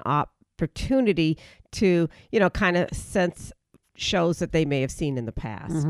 opportunity 0.59 1.37
to, 1.73 2.09
you 2.31 2.39
know, 2.39 2.49
kind 2.49 2.77
of 2.77 2.89
sense 2.91 3.51
shows 3.95 4.39
that 4.39 4.53
they 4.53 4.63
may 4.63 4.79
have 4.81 4.91
seen 4.91 5.17
in 5.17 5.25
the 5.25 5.31
past. 5.31 5.85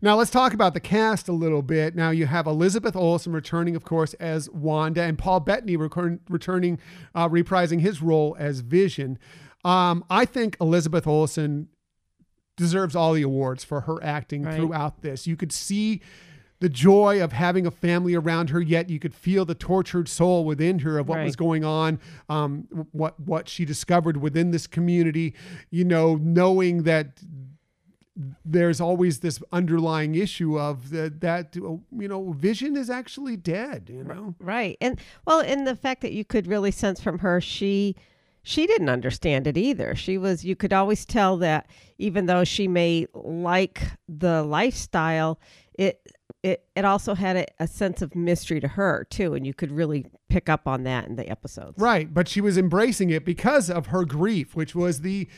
Now 0.00 0.14
let's 0.16 0.30
talk 0.30 0.54
about 0.54 0.74
the 0.74 0.80
cast 0.80 1.28
a 1.28 1.32
little 1.32 1.62
bit. 1.62 1.96
Now 1.96 2.10
you 2.10 2.26
have 2.26 2.46
Elizabeth 2.46 2.94
Olsen 2.94 3.32
returning, 3.32 3.74
of 3.74 3.84
course, 3.84 4.14
as 4.14 4.48
Wanda, 4.50 5.02
and 5.02 5.18
Paul 5.18 5.40
Bettany 5.40 5.76
recur- 5.76 6.20
returning, 6.28 6.78
uh, 7.16 7.28
reprising 7.28 7.80
his 7.80 8.00
role 8.00 8.36
as 8.38 8.60
Vision. 8.60 9.18
Um, 9.64 10.04
I 10.10 10.24
think 10.24 10.56
Elizabeth 10.60 11.06
Olsen 11.06 11.68
deserves 12.56 12.94
all 12.96 13.12
the 13.14 13.22
awards 13.22 13.64
for 13.64 13.82
her 13.82 14.02
acting 14.02 14.42
Right. 14.42 14.54
throughout 14.56 15.02
this. 15.02 15.26
You 15.26 15.36
could 15.36 15.52
see 15.52 16.00
the 16.60 16.68
joy 16.68 17.20
of 17.22 17.32
having 17.32 17.66
a 17.66 17.70
family 17.72 18.14
around 18.14 18.50
her, 18.50 18.60
yet 18.60 18.88
you 18.88 18.98
could 19.00 19.14
feel 19.14 19.44
the 19.44 19.54
tortured 19.54 20.08
soul 20.08 20.44
within 20.44 20.80
her 20.80 20.96
of 20.98 21.08
what 21.08 21.24
was 21.24 21.34
going 21.34 21.64
on, 21.64 21.98
um, 22.28 22.68
what 22.92 23.18
what 23.18 23.48
she 23.48 23.64
discovered 23.64 24.16
within 24.18 24.50
this 24.52 24.66
community. 24.68 25.34
You 25.70 25.84
know, 25.84 26.16
knowing 26.16 26.84
that 26.84 27.20
there's 28.44 28.80
always 28.80 29.20
this 29.20 29.40
underlying 29.52 30.14
issue 30.14 30.58
of 30.60 30.90
the, 30.90 31.12
that 31.20 31.56
you 31.56 31.82
know 31.90 32.32
vision 32.32 32.76
is 32.76 32.90
actually 32.90 33.36
dead 33.38 33.90
you 33.92 34.04
know 34.04 34.34
Right. 34.38 34.76
And 34.82 35.00
well, 35.26 35.40
and 35.40 35.66
the 35.66 35.74
fact 35.74 36.02
that 36.02 36.12
you 36.12 36.22
could 36.24 36.46
really 36.46 36.70
sense 36.70 37.00
from 37.00 37.20
her 37.20 37.40
she 37.40 37.96
she 38.42 38.66
didn't 38.66 38.88
understand 38.88 39.46
it 39.46 39.56
either. 39.56 39.94
She 39.94 40.18
was 40.18 40.44
you 40.44 40.56
could 40.56 40.72
always 40.72 41.04
tell 41.04 41.36
that 41.38 41.68
even 41.98 42.26
though 42.26 42.44
she 42.44 42.68
may 42.68 43.06
like 43.14 43.82
the 44.08 44.42
lifestyle, 44.42 45.38
it 45.74 46.00
it 46.42 46.64
it 46.74 46.84
also 46.84 47.14
had 47.14 47.36
a, 47.36 47.46
a 47.60 47.66
sense 47.68 48.02
of 48.02 48.14
mystery 48.16 48.60
to 48.60 48.68
her 48.68 49.06
too, 49.10 49.34
and 49.34 49.46
you 49.46 49.54
could 49.54 49.70
really 49.70 50.06
pick 50.28 50.48
up 50.48 50.66
on 50.66 50.82
that 50.84 51.06
in 51.06 51.16
the 51.16 51.28
episodes. 51.28 51.74
right 51.78 52.14
but 52.14 52.26
she 52.26 52.40
was 52.40 52.56
embracing 52.56 53.10
it 53.10 53.22
because 53.22 53.68
of 53.68 53.88
her 53.88 54.02
grief 54.06 54.56
which 54.56 54.74
was 54.74 55.02
the 55.02 55.28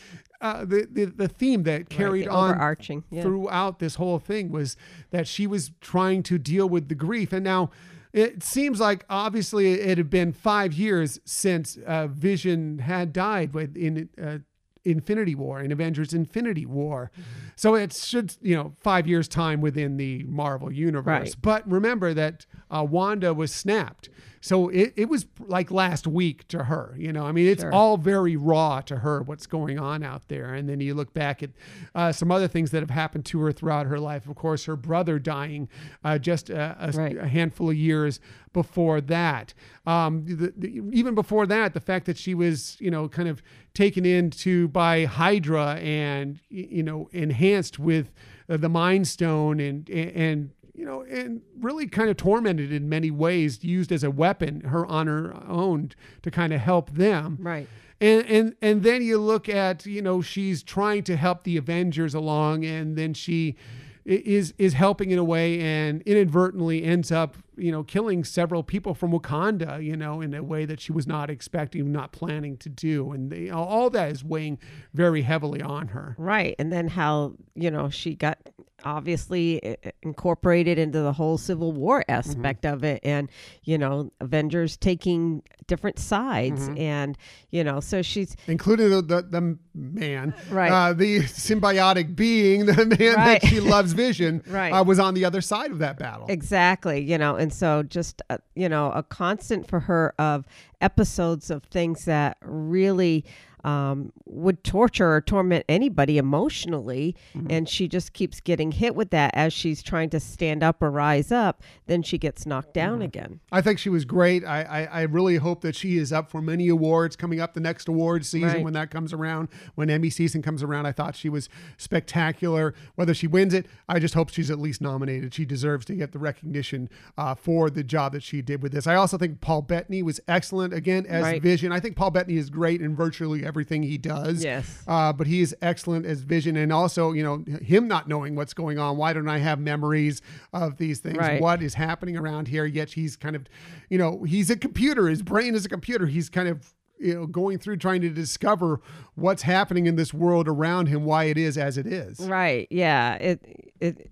uh, 0.41 0.65
the, 0.65 0.87
the 0.91 1.07
the 1.07 1.27
theme 1.29 1.65
that 1.65 1.81
Right, 1.81 1.89
carried 1.91 2.27
the 2.27 2.31
on 2.31 2.51
overarching. 2.53 3.03
Yeah. 3.11 3.23
throughout 3.23 3.81
this 3.81 3.97
whole 3.97 4.19
thing 4.21 4.51
was 4.53 4.77
that 5.11 5.27
she 5.27 5.47
was 5.49 5.73
trying 5.81 6.23
to 6.25 6.39
deal 6.39 6.69
with 6.69 6.89
the 6.89 6.95
grief 6.95 7.33
and 7.33 7.43
now 7.45 7.71
it 8.15 8.45
seems 8.45 8.79
like 8.79 9.05
obviously 9.11 9.73
it 9.73 9.99
had 9.99 10.09
been 10.09 10.33
five 10.33 10.73
years 10.73 11.21
since 11.25 11.77
uh, 11.85 12.07
vision 12.07 12.79
had 12.79 13.13
died 13.13 13.53
in 13.77 14.09
uh, 14.23 14.39
infinity 14.85 15.35
war 15.35 15.61
in 15.61 15.73
avengers 15.73 16.13
infinity 16.13 16.67
war 16.67 17.11
so 17.57 17.75
it 17.75 17.93
should 17.93 18.35
you 18.43 18.55
know 18.55 18.75
five 18.81 19.07
years 19.07 19.27
time 19.29 19.61
within 19.61 19.97
the 19.97 20.23
marvel 20.25 20.71
universe 20.73 21.05
Right. 21.31 21.37
but 21.41 21.71
remember 21.71 22.13
that 22.15 22.45
uh, 22.71 22.85
wanda 22.89 23.33
was 23.33 23.53
snapped 23.55 24.09
so 24.41 24.69
it, 24.69 24.93
it 24.97 25.09
was 25.09 25.25
like 25.47 25.71
last 25.71 26.07
week 26.07 26.47
to 26.49 26.65
her 26.65 26.95
you 26.99 27.13
know 27.13 27.25
i 27.25 27.33
mean 27.33 27.47
it's 27.47 27.63
Sure. 27.63 27.73
all 27.73 27.97
very 27.97 28.37
raw 28.37 28.83
to 28.83 28.97
her 28.97 29.23
what's 29.23 29.47
going 29.47 29.79
on 29.79 30.03
out 30.03 30.29
there 30.29 30.53
and 30.53 30.69
then 30.69 30.81
you 30.81 30.93
look 30.95 31.15
back 31.15 31.43
at 31.43 31.51
uh, 31.95 32.13
some 32.13 32.31
other 32.31 32.47
things 32.49 32.71
that 32.73 32.81
have 32.81 32.91
happened 32.91 33.25
to 33.27 33.41
her 33.41 33.53
throughout 33.53 33.87
her 33.87 33.99
life 33.99 34.29
of 34.29 34.35
course 34.37 34.67
her 34.67 34.77
brother 34.77 35.19
dying 35.19 35.69
uh, 36.05 36.19
just 36.19 36.51
a, 36.51 36.77
a, 36.79 36.91
Right. 36.93 37.17
a 37.17 37.27
handful 37.29 37.71
of 37.71 37.77
years 37.77 38.21
before 38.55 39.03
that 39.03 39.53
um, 39.87 40.25
the, 40.25 40.55
the, 40.57 40.83
even 40.93 41.15
before 41.15 41.47
that 41.47 41.75
the 41.75 41.81
fact 41.81 42.07
that 42.07 42.17
she 42.17 42.35
was 42.35 42.79
you 42.81 42.91
know 42.91 43.07
kind 43.07 43.29
of 43.29 43.43
taken 43.75 44.07
into 44.07 44.69
by 44.69 45.05
hydra 45.05 45.75
and 45.75 46.41
you 46.49 46.83
know 46.83 47.11
enhanced 47.13 47.79
with 47.79 48.11
uh, 48.49 48.57
the 48.57 48.71
mind 48.71 49.07
stone 49.07 49.61
and 49.61 49.91
and 49.91 50.51
you 50.75 50.85
know, 50.85 51.03
and 51.03 51.41
really 51.61 51.87
kind 51.87 52.11
of 52.11 52.17
tormented 52.17 52.73
in 52.73 52.89
many 52.89 53.11
ways, 53.11 53.63
used 53.63 53.93
as 53.93 54.03
a 54.03 54.11
weapon, 54.11 54.63
her 54.63 54.85
on 54.87 55.07
her 55.07 55.35
own 55.49 55.93
to 56.23 56.31
kind 56.31 56.53
of 56.53 56.61
help 56.61 56.91
them. 56.91 57.39
Right. 57.41 57.69
And 58.01 58.27
and 58.27 58.57
and 58.61 58.83
then 58.83 59.03
you 59.03 59.19
look 59.19 59.49
at, 59.49 59.87
you 59.87 60.03
know, 60.03 60.21
she's 60.21 60.63
trying 60.63 61.05
to 61.05 61.17
help 61.17 61.45
the 61.45 61.57
Avengers 61.57 62.13
along, 62.13 62.65
and 62.65 62.97
then 62.97 63.15
she 63.15 63.57
is 64.05 64.53
is 64.59 64.75
helping 64.75 65.11
in 65.11 65.19
a 65.19 65.25
way 65.25 65.61
and 65.61 66.03
inadvertently 66.03 66.85
ends 66.85 67.11
up, 67.11 67.37
you 67.57 67.73
know, 67.73 67.83
killing 67.83 68.23
several 68.23 68.63
people 68.63 68.95
from 68.95 69.13
Wakanda, 69.13 69.83
you 69.83 69.97
know, 69.97 70.21
in 70.21 70.35
a 70.35 70.43
way 70.43 70.67
that 70.67 70.81
she 70.81 70.93
was 70.93 71.07
not 71.07 71.31
expecting, 71.31 71.91
not 71.91 72.13
planning 72.13 72.57
to 72.59 72.69
do, 72.69 73.13
and 73.13 73.31
they, 73.31 73.49
all 73.49 73.89
that 73.91 74.11
is 74.11 74.23
weighing 74.23 74.59
very 74.93 75.23
heavily 75.23 75.63
on 75.63 75.89
her. 75.89 76.15
Right. 76.19 76.55
And 76.59 76.73
then 76.73 76.89
how, 76.89 77.35
you 77.55 77.71
know, 77.71 77.89
she 77.89 78.15
got 78.15 78.39
obviously 78.85 79.77
incorporated 80.03 80.79
into 80.79 81.01
the 81.01 81.13
whole 81.13 81.39
Civil 81.39 81.73
War 81.73 82.05
aspect 82.09 82.65
of 82.67 82.85
it. 82.85 83.01
And, 83.03 83.31
you 83.63 83.79
know, 83.79 84.13
Avengers 84.21 84.77
taking 84.77 85.43
different 85.67 85.99
sides. 85.99 86.69
And, 86.77 87.17
you 87.51 87.65
know, 87.65 87.81
so 87.81 88.03
she's, 88.03 88.37
including 88.47 88.91
the, 88.91 89.03
the, 89.03 89.23
the 89.23 89.59
man, 89.75 90.35
Right. 90.51 90.71
Uh, 90.71 90.93
the 90.93 91.21
symbiotic 91.21 92.15
being, 92.15 92.67
the 92.67 92.85
man 92.99 93.15
Right. 93.17 93.41
that 93.41 93.49
she 93.49 93.61
loves, 93.61 93.93
Vision, 93.93 94.43
Right. 94.49 94.71
uh, 94.71 94.85
was 94.85 94.99
on 94.99 95.15
the 95.15 95.25
other 95.25 95.41
side 95.41 95.71
of 95.71 95.79
that 95.79 95.99
battle. 95.99 96.27
Exactly, 96.29 97.01
you 97.03 97.17
know, 97.19 97.37
and 97.37 97.53
so 97.53 97.83
just 97.83 98.21
uh, 98.31 98.39
you 98.55 98.69
know 98.69 98.91
a 98.93 99.03
constant 99.03 99.67
for 99.69 99.81
her 99.81 100.15
of 100.19 100.45
episodes 100.81 101.51
of 101.51 101.65
things 101.65 102.05
that 102.05 102.37
really 102.43 103.25
um, 103.65 104.13
would 104.27 104.63
torture 104.63 105.13
or 105.15 105.21
torment 105.21 105.65
anybody 105.69 106.19
emotionally, 106.19 107.17
and 107.49 107.69
she 107.69 107.89
just 107.89 108.13
keeps 108.13 108.41
getting 108.41 108.73
hit 108.73 108.95
with 108.95 109.11
that 109.11 109.31
as 109.35 109.53
she's 109.53 109.83
trying 109.83 110.11
to 110.11 110.21
stand 110.21 110.63
up 110.63 110.83
or 110.83 110.91
rise 110.91 111.33
up. 111.33 111.63
Then 111.87 112.03
she 112.03 112.19
gets 112.19 112.47
knocked 112.47 112.75
down 112.75 113.03
again. 113.03 113.41
I 113.51 113.61
think 113.63 113.79
she 113.79 113.89
was 113.89 114.05
great. 114.05 114.45
I, 114.45 114.63
I, 114.63 114.85
I 114.85 115.03
really 115.03 115.37
hope 115.37 115.63
that 115.63 115.75
she 115.75 115.97
is 115.97 116.13
up 116.13 116.31
for 116.31 116.41
many 116.43 116.69
awards 116.69 117.17
coming 117.17 117.41
up 117.41 117.55
the 117.55 117.61
next 117.61 117.89
award 117.89 118.25
season 118.27 118.45
Right. 118.49 118.63
when 118.65 118.73
that 118.75 118.91
comes 118.91 119.13
around, 119.13 119.49
when 119.75 119.89
Emmy 119.91 120.11
season 120.11 120.43
comes 120.43 120.63
around. 120.63 120.87
I 120.87 120.93
thought 120.93 121.17
she 121.17 121.29
was 121.29 121.49
spectacular. 121.95 122.75
Whether 122.97 123.15
she 123.15 123.27
wins 123.27 123.55
it, 123.55 123.67
I 123.89 123.99
just 123.99 124.15
hope 124.15 124.31
she's 124.31 124.51
at 124.51 124.59
least 124.59 124.81
nominated. 124.81 125.33
She 125.33 125.45
deserves 125.45 125.85
to 125.87 125.95
get 125.95 126.13
the 126.13 126.19
recognition 126.19 126.91
uh, 127.17 127.35
for 127.35 127.71
the 127.71 127.85
job 127.85 128.13
that 128.13 128.23
she 128.23 128.43
did 128.43 128.63
with 128.63 128.73
this. 128.73 128.87
I 128.87 128.97
also 128.97 129.17
think 129.17 129.41
Paul 129.41 129.63
Bettany 129.63 130.03
was 130.03 130.21
excellent 130.29 130.75
again 130.75 131.07
as 131.07 131.23
Right. 131.23 131.41
Vision. 131.43 131.73
I 131.73 131.81
think 131.81 131.97
Paul 131.97 132.11
Bettany 132.11 132.37
is 132.37 132.51
great 132.51 132.81
in 132.83 132.95
virtually 132.97 133.45
everything 133.55 133.85
he 133.85 133.97
does. 133.97 134.43
Yes. 134.43 134.83
Uh, 134.89 135.13
but 135.13 135.29
he 135.29 135.41
is 135.41 135.55
excellent 135.63 136.05
as 136.07 136.23
Vision, 136.23 136.57
and 136.57 136.73
also, 136.73 137.13
you 137.13 137.23
know, 137.23 137.45
him 137.61 137.87
not 137.87 138.09
knowing 138.09 138.35
what's 138.35 138.53
going 138.53 138.81
on. 138.81 138.97
Why 138.97 139.13
don't 139.13 139.29
I 139.29 139.39
have 139.39 139.61
memories 139.61 140.21
of 140.53 140.77
these 140.79 140.99
things? 140.99 141.17
Right. 141.19 141.41
What 141.41 141.63
is 141.63 141.75
happening 141.75 142.17
around 142.17 142.49
here? 142.49 142.67
Yet 142.67 142.91
he's 142.91 143.15
kind 143.17 143.37
of, 143.37 143.47
you 143.89 143.97
know, 143.99 144.25
he's 144.25 144.51
a 144.51 144.57
computer. 144.57 145.07
His 145.09 145.23
brain 145.23 145.55
is 145.55 145.65
a 145.65 145.69
computer. 145.69 146.07
He's 146.07 146.29
kind 146.29 146.49
of, 146.49 146.75
you 146.99 147.15
know, 147.15 147.27
going 147.27 147.59
through 147.59 147.77
trying 147.77 148.01
to 148.01 148.09
discover 148.11 148.81
what's 149.15 149.43
happening 149.43 149.87
in 149.87 149.95
this 149.95 150.13
world 150.13 150.49
around 150.49 150.87
him, 150.89 151.05
why 151.05 151.25
it 151.25 151.39
is 151.39 151.57
as 151.57 151.79
it 151.79 151.87
is. 151.87 152.19
Right? 152.21 152.67
Yeah. 152.71 153.15
It 153.15 153.71
it 153.81 154.11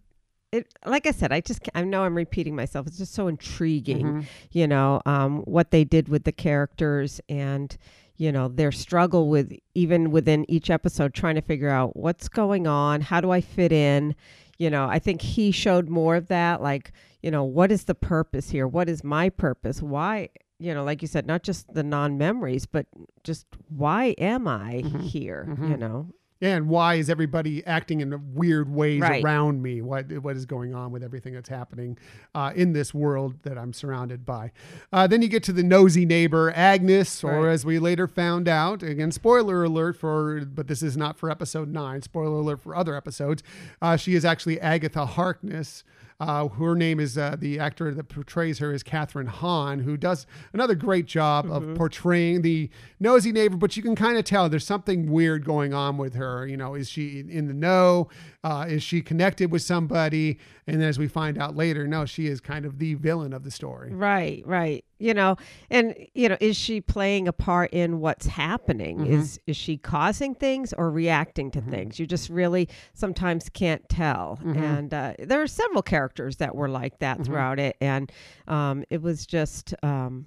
it 0.52 0.74
like 0.84 1.06
I 1.06 1.10
said, 1.12 1.32
I 1.32 1.40
just 1.40 1.68
I 1.74 1.82
know 1.82 2.04
I'm 2.04 2.14
repeating 2.16 2.54
myself. 2.54 2.86
It's 2.86 2.98
just 2.98 3.14
so 3.14 3.26
intriguing, 3.26 4.06
Mm-hmm. 4.06 4.20
you 4.52 4.66
know, 4.68 5.00
um, 5.06 5.38
what 5.40 5.70
they 5.70 5.82
did 5.82 6.08
with 6.08 6.24
the 6.24 6.32
characters 6.32 7.20
and 7.28 7.76
you 8.22 8.30
know 8.30 8.46
their 8.48 8.70
struggle 8.72 9.24
with 9.34 9.48
even 9.74 10.10
within 10.16 10.40
each 10.48 10.68
episode 10.70 11.12
trying 11.12 11.34
to 11.34 11.40
figure 11.52 11.68
out 11.78 11.96
what's 11.96 12.28
going 12.28 12.66
on, 12.66 13.00
how 13.00 13.20
do 13.20 13.30
I 13.32 13.40
fit 13.40 13.72
in. 13.72 14.14
You 14.58 14.70
know, 14.70 14.86
I 14.96 14.98
think 15.00 15.22
he 15.22 15.50
showed 15.50 15.88
more 15.88 16.14
of 16.14 16.28
that, 16.28 16.62
like 16.62 16.92
you 17.22 17.30
know, 17.32 17.42
what 17.42 17.72
is 17.72 17.84
the 17.84 17.94
purpose 17.96 18.50
here? 18.50 18.66
What 18.68 18.88
is 18.88 19.02
my 19.02 19.28
purpose? 19.28 19.82
Why? 19.82 20.28
You 20.60 20.72
know, 20.74 20.84
like 20.84 21.02
you 21.02 21.08
said, 21.08 21.26
not 21.26 21.42
just 21.42 21.72
the 21.74 21.82
non 21.82 22.16
memories, 22.18 22.64
but 22.66 22.86
just 23.24 23.46
why 23.68 24.14
am 24.18 24.46
I 24.46 24.82
Mm-hmm. 24.84 25.00
here? 25.00 25.42
You 25.70 25.76
know, 25.76 26.06
and 26.42 26.68
why 26.68 26.96
is 26.96 27.08
everybody 27.08 27.64
acting 27.66 28.00
in 28.02 28.34
weird 28.34 28.68
ways 28.68 29.00
Right. 29.00 29.24
around 29.24 29.62
me? 29.62 29.80
What 29.80 30.12
what 30.22 30.36
is 30.36 30.44
going 30.44 30.74
on 30.74 30.90
with 30.92 31.02
everything 31.02 31.32
that's 31.32 31.48
happening 31.48 31.96
uh, 32.34 32.52
in 32.54 32.74
this 32.74 32.92
world 32.92 33.36
that 33.44 33.56
I'm 33.56 33.72
surrounded 33.72 34.26
by? 34.26 34.52
Uh, 34.92 35.06
then 35.06 35.22
you 35.22 35.28
get 35.28 35.42
to 35.44 35.52
the 35.52 35.62
nosy 35.62 36.04
neighbor 36.04 36.52
Agnes, 36.54 37.22
or 37.24 37.44
Right. 37.44 37.52
as 37.52 37.64
we 37.64 37.78
later 37.78 38.06
found 38.06 38.48
out, 38.48 38.82
again 38.82 39.12
spoiler 39.12 39.64
alert 39.64 39.96
for, 39.96 40.44
but 40.44 40.66
this 40.66 40.82
is 40.82 40.96
not 40.96 41.16
for 41.16 41.30
episode 41.30 41.68
nine. 41.68 42.02
Spoiler 42.02 42.40
alert 42.40 42.60
for 42.60 42.74
other 42.76 42.94
episodes. 42.96 43.42
Uh, 43.80 43.96
she 43.96 44.14
is 44.14 44.24
actually 44.24 44.60
Agatha 44.60 45.06
Harkness. 45.06 45.84
Uh, 46.22 46.46
her 46.46 46.76
name 46.76 47.00
is 47.00 47.18
uh, 47.18 47.34
the 47.36 47.58
actor 47.58 47.92
that 47.92 48.04
portrays 48.04 48.60
her 48.60 48.72
is 48.72 48.84
Kathryn 48.84 49.26
Hahn, 49.26 49.80
who 49.80 49.96
does 49.96 50.24
another 50.52 50.76
great 50.76 51.06
job 51.06 51.50
of 51.50 51.74
portraying 51.74 52.42
the 52.42 52.70
nosy 53.00 53.32
neighbor. 53.32 53.56
But 53.56 53.76
you 53.76 53.82
can 53.82 53.96
kind 53.96 54.16
of 54.16 54.24
tell 54.24 54.48
there's 54.48 54.64
something 54.64 55.10
weird 55.10 55.44
going 55.44 55.74
on 55.74 55.98
with 55.98 56.14
her. 56.14 56.46
You 56.46 56.56
know, 56.56 56.74
is 56.74 56.88
she 56.88 57.18
in 57.28 57.48
the 57.48 57.54
know? 57.54 58.08
Uh, 58.44 58.66
is 58.68 58.82
she 58.82 59.00
connected 59.00 59.52
with 59.52 59.62
somebody? 59.62 60.38
And 60.66 60.82
as 60.82 60.98
we 60.98 61.06
find 61.06 61.38
out 61.38 61.54
later, 61.54 61.86
no, 61.86 62.04
she 62.04 62.26
is 62.26 62.40
kind 62.40 62.64
of 62.64 62.80
the 62.80 62.94
villain 62.94 63.32
of 63.32 63.44
the 63.44 63.52
story. 63.52 63.92
Right, 63.92 64.42
right. 64.44 64.84
You 64.98 65.14
know, 65.14 65.36
and 65.70 65.94
you 66.14 66.28
know, 66.28 66.36
is 66.40 66.56
she 66.56 66.80
playing 66.80 67.28
a 67.28 67.32
part 67.32 67.72
in 67.72 68.00
what's 68.00 68.26
happening? 68.26 68.98
Mm-hmm. 68.98 69.12
Is 69.12 69.40
is 69.46 69.56
she 69.56 69.76
causing 69.76 70.34
things 70.34 70.72
or 70.72 70.90
reacting 70.90 71.52
to 71.52 71.60
things? 71.60 72.00
You 72.00 72.06
just 72.06 72.30
really 72.30 72.68
sometimes 72.94 73.48
can't 73.48 73.88
tell. 73.88 74.40
Mm-hmm. 74.42 74.62
And 74.62 74.94
uh, 74.94 75.14
there 75.20 75.40
are 75.40 75.46
several 75.46 75.82
characters 75.82 76.36
that 76.36 76.54
were 76.56 76.68
like 76.68 76.98
that 76.98 77.24
throughout 77.24 77.60
it, 77.60 77.76
and 77.80 78.10
um, 78.48 78.84
it 78.90 79.02
was 79.02 79.26
just. 79.26 79.74
Um, 79.82 80.26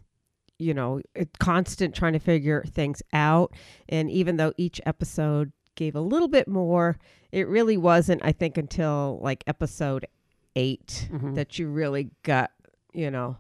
you 0.57 0.73
know, 0.73 1.01
it, 1.13 1.37
constant 1.39 1.93
trying 1.93 2.13
to 2.13 2.19
figure 2.19 2.63
things 2.63 3.01
out. 3.11 3.51
And 3.89 4.09
even 4.09 4.37
though 4.37 4.53
each 4.55 4.79
episode 4.85 5.51
gave 5.75 5.95
a 5.95 6.01
little 6.01 6.27
bit 6.27 6.47
more, 6.47 6.97
it 7.31 7.47
really 7.47 7.77
wasn't, 7.77 8.21
I 8.23 8.31
think, 8.31 8.57
until 8.57 9.19
like 9.21 9.43
episode 9.47 10.05
8 10.55 11.09
Mm-hmm. 11.11 11.33
that 11.33 11.59
you 11.59 11.67
really 11.67 12.09
got, 12.23 12.51
you 12.93 13.11
know, 13.11 13.37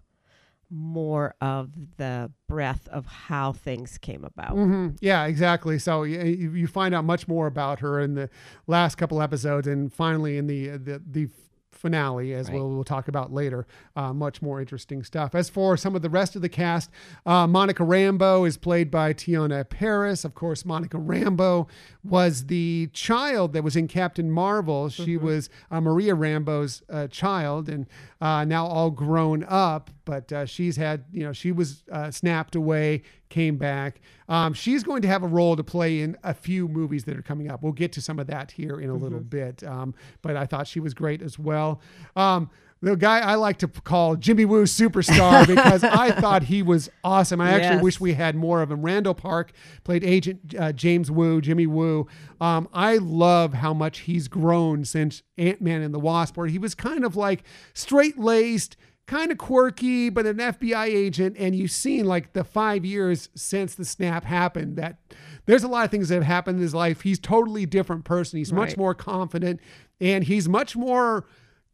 more 0.69 1.35
of 1.41 1.69
the 1.97 2.31
breadth 2.47 2.87
of 2.89 3.05
how 3.05 3.53
things 3.53 3.97
came 3.99 4.23
about. 4.25 4.53
hmm 4.53 4.89
Yeah, 4.99 5.25
exactly. 5.25 5.77
So 5.79 6.03
you, 6.03 6.51
you 6.51 6.67
find 6.67 6.93
out 6.95 7.05
much 7.05 7.27
more 7.27 7.47
about 7.47 7.79
her 7.79 7.99
in 7.99 8.15
the 8.15 8.29
last 8.67 8.95
couple 8.95 9.21
episodes, 9.21 9.67
and 9.67 9.93
finally 9.93 10.37
in 10.37 10.47
the 10.47 10.69
the 10.69 11.01
the 11.05 11.29
finale, 11.75 12.33
as 12.33 12.47
Right. 12.47 12.55
we'll, 12.55 12.69
we'll 12.69 12.83
talk 12.83 13.07
about 13.07 13.31
later. 13.33 13.67
Uh, 13.95 14.13
much 14.13 14.41
more 14.41 14.59
interesting 14.59 15.03
stuff. 15.03 15.35
As 15.35 15.49
for 15.49 15.77
some 15.77 15.95
of 15.95 16.01
the 16.01 16.09
rest 16.09 16.35
of 16.35 16.41
the 16.41 16.49
cast, 16.49 16.89
uh, 17.25 17.45
Monica 17.47 17.83
Rambeau 17.83 18.47
is 18.47 18.57
played 18.57 18.89
by 18.89 19.13
Teyonah 19.13 19.69
Parris. 19.69 20.25
Of 20.25 20.33
course, 20.35 20.65
Monica 20.65 20.97
Rambeau 20.97 21.67
was 22.03 22.47
the 22.47 22.89
child 22.93 23.53
that 23.53 23.63
was 23.63 23.75
in 23.75 23.87
Captain 23.87 24.31
Marvel. 24.31 24.89
She 24.89 25.17
was 25.17 25.49
uh, 25.71 25.81
Maria 25.81 26.15
Rambeau's 26.15 26.81
uh, 26.89 27.07
child, 27.07 27.67
and 27.69 27.87
uh, 28.21 28.45
now 28.45 28.65
all 28.65 28.91
grown 28.91 29.43
up. 29.47 29.89
But 30.05 30.31
uh, 30.31 30.45
she's 30.45 30.75
had, 30.77 31.03
you 31.11 31.23
know, 31.23 31.33
she 31.33 31.51
was 31.51 31.83
uh, 31.91 32.11
snapped 32.11 32.55
away, 32.55 33.01
came 33.29 33.57
back. 33.57 34.01
Um, 34.29 34.53
she's 34.53 34.83
going 34.83 35.01
to 35.01 35.07
have 35.07 35.23
a 35.23 35.27
role 35.27 35.55
to 35.55 35.63
play 35.63 36.01
in 36.01 36.15
a 36.23 36.33
few 36.33 36.67
movies 36.67 37.03
that 37.05 37.17
are 37.17 37.21
coming 37.23 37.49
up. 37.49 37.61
We'll 37.63 37.73
get 37.73 37.91
to 37.93 38.01
some 38.01 38.19
of 38.19 38.27
that 38.27 38.51
here 38.51 38.79
in 38.79 38.89
a 38.89 38.95
little 38.95 39.19
bit. 39.19 39.63
Um, 39.63 39.93
but 40.21 40.37
I 40.37 40.45
thought 40.45 40.67
she 40.67 40.79
was 40.79 40.93
great 40.93 41.21
as 41.21 41.37
well. 41.39 41.81
Um, 42.15 42.49
the 42.81 42.95
guy 42.95 43.19
I 43.19 43.33
like 43.35 43.57
to 43.59 43.67
call 43.67 44.15
Jimmy 44.15 44.45
Woo 44.45 44.65
superstar 44.65 45.47
because 45.55 45.83
I 45.83 46.11
thought 46.11 46.43
he 46.43 46.61
was 46.61 46.89
awesome. 47.03 47.41
I 47.41 47.51
actually 47.51 47.75
Yes. 47.77 47.83
wish 47.83 47.99
we 47.99 48.13
had 48.13 48.35
more 48.35 48.61
of 48.61 48.69
him. 48.69 48.83
Randall 48.83 49.15
Park 49.15 49.53
played 49.83 50.03
Agent 50.03 50.53
uh, 50.59 50.71
James 50.71 51.09
Woo, 51.09 51.41
Jimmy 51.41 51.65
Woo. 51.65 52.05
Um, 52.39 52.67
I 52.73 52.97
love 52.97 53.53
how 53.55 53.73
much 53.73 53.99
he's 53.99 54.27
grown 54.27 54.85
since 54.85 55.23
Ant 55.37 55.61
Man 55.61 55.81
and 55.81 55.93
the 55.95 55.99
Wasp, 55.99 56.37
where 56.37 56.45
he 56.47 56.59
was 56.59 56.75
kind 56.75 57.03
of 57.05 57.15
like 57.15 57.43
straight 57.73 58.19
laced, 58.19 58.75
kind 59.07 59.31
of 59.31 59.37
quirky, 59.37 60.09
but 60.09 60.25
an 60.25 60.37
FBI 60.37 60.85
agent. 60.85 61.35
And 61.37 61.55
you've 61.55 61.71
seen 61.71 62.05
like 62.05 62.33
the 62.33 62.43
five 62.43 62.85
years 62.85 63.29
since 63.35 63.75
the 63.75 63.85
snap 63.85 64.23
happened 64.23 64.77
that 64.77 64.97
there's 65.45 65.63
a 65.63 65.67
lot 65.67 65.85
of 65.85 65.91
things 65.91 66.09
that 66.09 66.15
have 66.15 66.23
happened 66.23 66.57
in 66.57 66.61
his 66.63 66.73
life. 66.73 67.01
He's 67.01 67.19
totally 67.19 67.65
different 67.65 68.03
person. 68.03 68.37
He's 68.37 68.53
much 68.53 68.77
more 68.77 68.95
confident 68.95 69.59
and 69.99 70.23
he's 70.23 70.49
much 70.49 70.75
more 70.75 71.25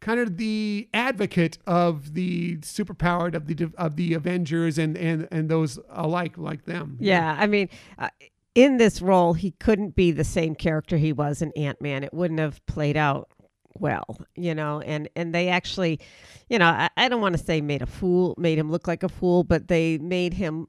kind 0.01 0.19
of 0.19 0.37
the 0.37 0.89
advocate 0.93 1.57
of 1.65 2.13
the 2.15 2.57
superpowered 2.57 3.35
of 3.35 3.47
the 3.47 3.69
of 3.77 3.95
the 3.95 4.13
Avengers 4.13 4.77
and 4.77 4.97
and 4.97 5.27
and 5.31 5.47
those 5.47 5.79
alike 5.89 6.37
like 6.37 6.65
them. 6.65 6.97
Yeah, 6.99 7.35
I 7.39 7.47
mean, 7.47 7.69
uh, 7.97 8.09
in 8.55 8.77
this 8.77 9.01
role, 9.01 9.33
he 9.33 9.51
couldn't 9.51 9.95
be 9.95 10.11
the 10.11 10.23
same 10.23 10.55
character 10.55 10.97
he 10.97 11.13
was 11.13 11.41
in 11.41 11.51
Ant 11.53 11.81
Man. 11.81 12.03
It 12.03 12.13
wouldn't 12.13 12.39
have 12.39 12.65
played 12.65 12.97
out 12.97 13.29
well, 13.75 14.19
you 14.35 14.55
know. 14.55 14.81
And 14.81 15.09
and 15.15 15.33
they 15.33 15.49
actually, 15.49 15.99
you 16.49 16.59
know, 16.59 16.65
I, 16.65 16.89
I 16.97 17.09
don't 17.09 17.21
want 17.21 17.37
to 17.37 17.43
say 17.43 17.61
made 17.61 17.81
a 17.81 17.87
fool, 17.87 18.35
made 18.37 18.57
him 18.57 18.71
look 18.71 18.87
like 18.87 19.03
a 19.03 19.09
fool, 19.09 19.43
but 19.43 19.67
they 19.67 19.97
made 19.97 20.33
him 20.33 20.67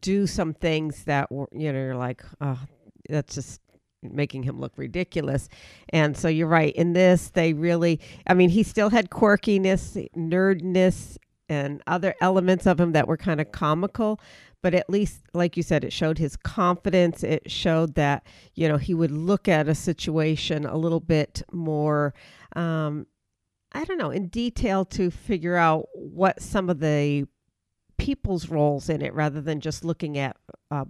do 0.00 0.26
some 0.26 0.54
things 0.54 1.04
that 1.04 1.30
were, 1.32 1.48
you 1.52 1.72
know, 1.72 1.78
you're 1.78 1.96
like, 1.96 2.22
oh, 2.40 2.60
that's 3.08 3.34
just 3.34 3.60
making 4.02 4.42
him 4.42 4.58
look 4.60 4.72
ridiculous. 4.76 5.48
And 5.90 6.16
so 6.16 6.28
you're 6.28 6.46
right. 6.46 6.74
In 6.74 6.92
this, 6.92 7.30
they 7.30 7.52
really, 7.52 8.00
I 8.26 8.34
mean, 8.34 8.50
he 8.50 8.62
still 8.62 8.90
had 8.90 9.10
quirkiness, 9.10 10.08
nerdness, 10.16 11.18
and 11.48 11.82
other 11.86 12.14
elements 12.20 12.66
of 12.66 12.80
him 12.80 12.92
that 12.92 13.08
were 13.08 13.16
kind 13.16 13.40
of 13.40 13.52
comical. 13.52 14.20
But 14.62 14.74
at 14.74 14.90
least, 14.90 15.22
like 15.32 15.56
you 15.56 15.62
said, 15.62 15.84
it 15.84 15.92
showed 15.92 16.18
his 16.18 16.36
confidence. 16.36 17.24
It 17.24 17.50
showed 17.50 17.94
that, 17.94 18.24
you 18.54 18.68
know, 18.68 18.76
he 18.76 18.94
would 18.94 19.10
look 19.10 19.48
at 19.48 19.68
a 19.68 19.74
situation 19.74 20.66
a 20.66 20.76
little 20.76 21.00
bit 21.00 21.42
more, 21.50 22.14
um, 22.56 23.06
I 23.72 23.84
don't 23.84 23.98
know, 23.98 24.10
in 24.10 24.28
detail 24.28 24.84
to 24.86 25.10
figure 25.10 25.56
out 25.56 25.86
what 25.94 26.42
some 26.42 26.68
of 26.68 26.80
the 26.80 27.26
people's 27.98 28.48
roles 28.48 28.88
in 28.88 29.02
it 29.02 29.14
rather 29.14 29.40
than 29.40 29.60
just 29.60 29.84
looking 29.84 30.18
at 30.18 30.36
uh, 30.70 30.86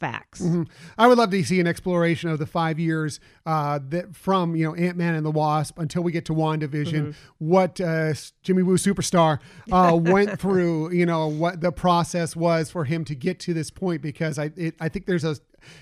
facts. 0.00 0.40
Mhm. 0.40 0.66
I 0.98 1.06
would 1.06 1.18
love 1.18 1.30
to 1.30 1.44
see 1.44 1.60
an 1.60 1.66
exploration 1.66 2.28
of 2.30 2.38
the 2.38 2.46
five 2.46 2.78
years 2.78 3.20
uh, 3.46 3.78
that 3.90 4.16
from 4.16 4.56
you 4.56 4.64
know 4.64 4.74
Ant 4.74 4.96
Man 4.96 5.14
and 5.14 5.24
the 5.24 5.30
Wasp 5.30 5.78
until 5.78 6.02
we 6.02 6.10
get 6.10 6.24
to 6.26 6.34
WandaVision. 6.34 7.14
What 7.38 7.80
uh, 7.80 8.14
Jimmy 8.42 8.62
Woo 8.62 8.76
superstar 8.76 9.38
uh, 9.70 9.96
went 10.00 10.40
through, 10.40 10.92
you 10.92 11.06
know, 11.06 11.28
what 11.28 11.60
the 11.60 11.70
process 11.70 12.34
was 12.34 12.70
for 12.70 12.84
him 12.84 13.04
to 13.04 13.14
get 13.14 13.38
to 13.40 13.54
this 13.54 13.70
point. 13.70 14.02
Because 14.02 14.38
I 14.38 14.50
it, 14.56 14.74
I 14.80 14.88
think 14.88 15.06
there's 15.06 15.24
a 15.24 15.36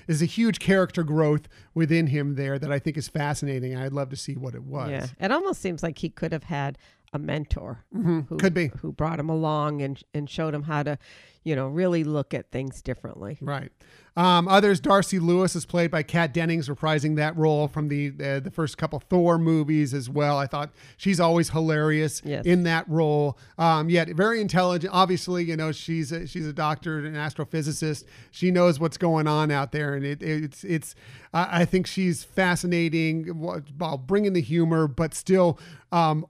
there's 0.07 0.23
a 0.23 0.27
huge 0.27 0.59
character 0.59 1.03
growth 1.03 1.49
within 1.75 2.09
him 2.09 2.35
there 2.35 2.59
that 2.59 2.71
I 2.73 2.79
think 2.79 2.97
is 2.97 3.09
fascinating. 3.09 3.77
I'd 3.77 3.93
love 3.93 4.11
to 4.11 4.17
see 4.17 4.35
what 4.35 4.55
it 4.55 4.63
was. 4.63 4.91
Yeah, 4.91 5.07
it 5.21 5.31
almost 5.31 5.61
seems 5.61 5.83
like 5.83 5.99
he 5.99 6.09
could 6.09 6.33
have 6.33 6.45
had 6.45 6.79
a 7.13 7.19
mentor 7.19 7.85
mm-hmm. 7.95 8.21
who 8.21 8.37
Could 8.39 8.55
be. 8.55 8.69
who 8.81 8.93
brought 8.93 9.19
him 9.21 9.29
along 9.29 9.83
and 9.83 10.03
and 10.15 10.29
showed 10.29 10.55
him 10.55 10.63
how 10.63 10.83
to, 10.83 10.99
you 11.45 11.57
know, 11.57 11.67
really 11.69 12.05
look 12.05 12.35
at 12.35 12.51
things 12.51 12.83
differently. 12.83 13.39
Right. 13.41 13.71
Um, 14.15 14.47
others, 14.47 14.79
Darcy 14.79 15.19
Lewis 15.19 15.57
is 15.57 15.65
played 15.65 15.91
by 15.91 16.03
Kat 16.03 16.35
Dennings, 16.35 16.69
reprising 16.69 17.17
that 17.17 17.35
role 17.35 17.67
from 17.67 17.89
the 17.89 18.13
uh, 18.23 18.41
the 18.41 18.51
first 18.51 18.77
couple 18.77 19.01
Thor 19.01 19.39
movies 19.39 19.95
as 19.95 20.11
well. 20.11 20.37
I 20.37 20.47
thought 20.47 20.71
she's 20.99 21.19
always 21.19 21.49
hilarious 21.49 22.21
Yes. 22.23 22.45
in 22.45 22.65
that 22.65 22.87
role. 22.91 23.39
Um, 23.57 23.89
yet 23.89 24.09
very 24.11 24.43
intelligent. 24.43 24.93
Obviously, 24.95 25.45
you 25.45 25.57
know 25.57 25.73
she's 25.73 26.13
a, 26.13 26.27
she's 26.27 26.47
a 26.47 26.53
doctor 26.53 26.99
and 26.99 27.07
an 27.07 27.15
astrophysicist. 27.15 28.05
She 28.31 28.51
knows 28.51 28.79
what's 28.79 28.99
going 28.99 29.27
on 29.27 29.51
out 29.51 29.73
there, 29.73 29.95
and 29.95 30.05
it, 30.05 30.23
it's 30.23 30.63
it's. 30.63 30.95
I 31.33 31.63
I 31.63 31.65
think 31.65 31.87
she's 31.87 32.23
fascinating 32.23 33.29
wh- 33.29 33.61
while 33.81 33.97
bringing 33.97 34.35
the 34.35 34.43
humor, 34.43 34.87
but 34.89 35.15
still. 35.15 35.59
Um, 35.91 36.27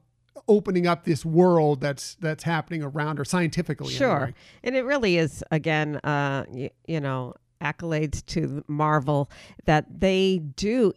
opening 0.49 0.87
up 0.87 1.05
this 1.05 1.25
world 1.25 1.81
that's 1.81 2.15
that's 2.17 2.45
happening 2.45 2.83
around 2.83 3.19
her 3.19 3.25
scientifically 3.25 3.93
Sure, 3.93 4.17
anyway. 4.17 4.35
and 4.65 4.77
it 4.77 4.85
really 4.85 5.17
is 5.19 5.43
again, 5.51 5.97
uh, 5.99 6.45
you 6.87 7.01
know, 7.01 7.35
accolades 7.61 8.25
to 8.27 8.65
Marvel 8.67 9.31
that 9.67 10.01
they 10.01 10.39
do 10.57 10.93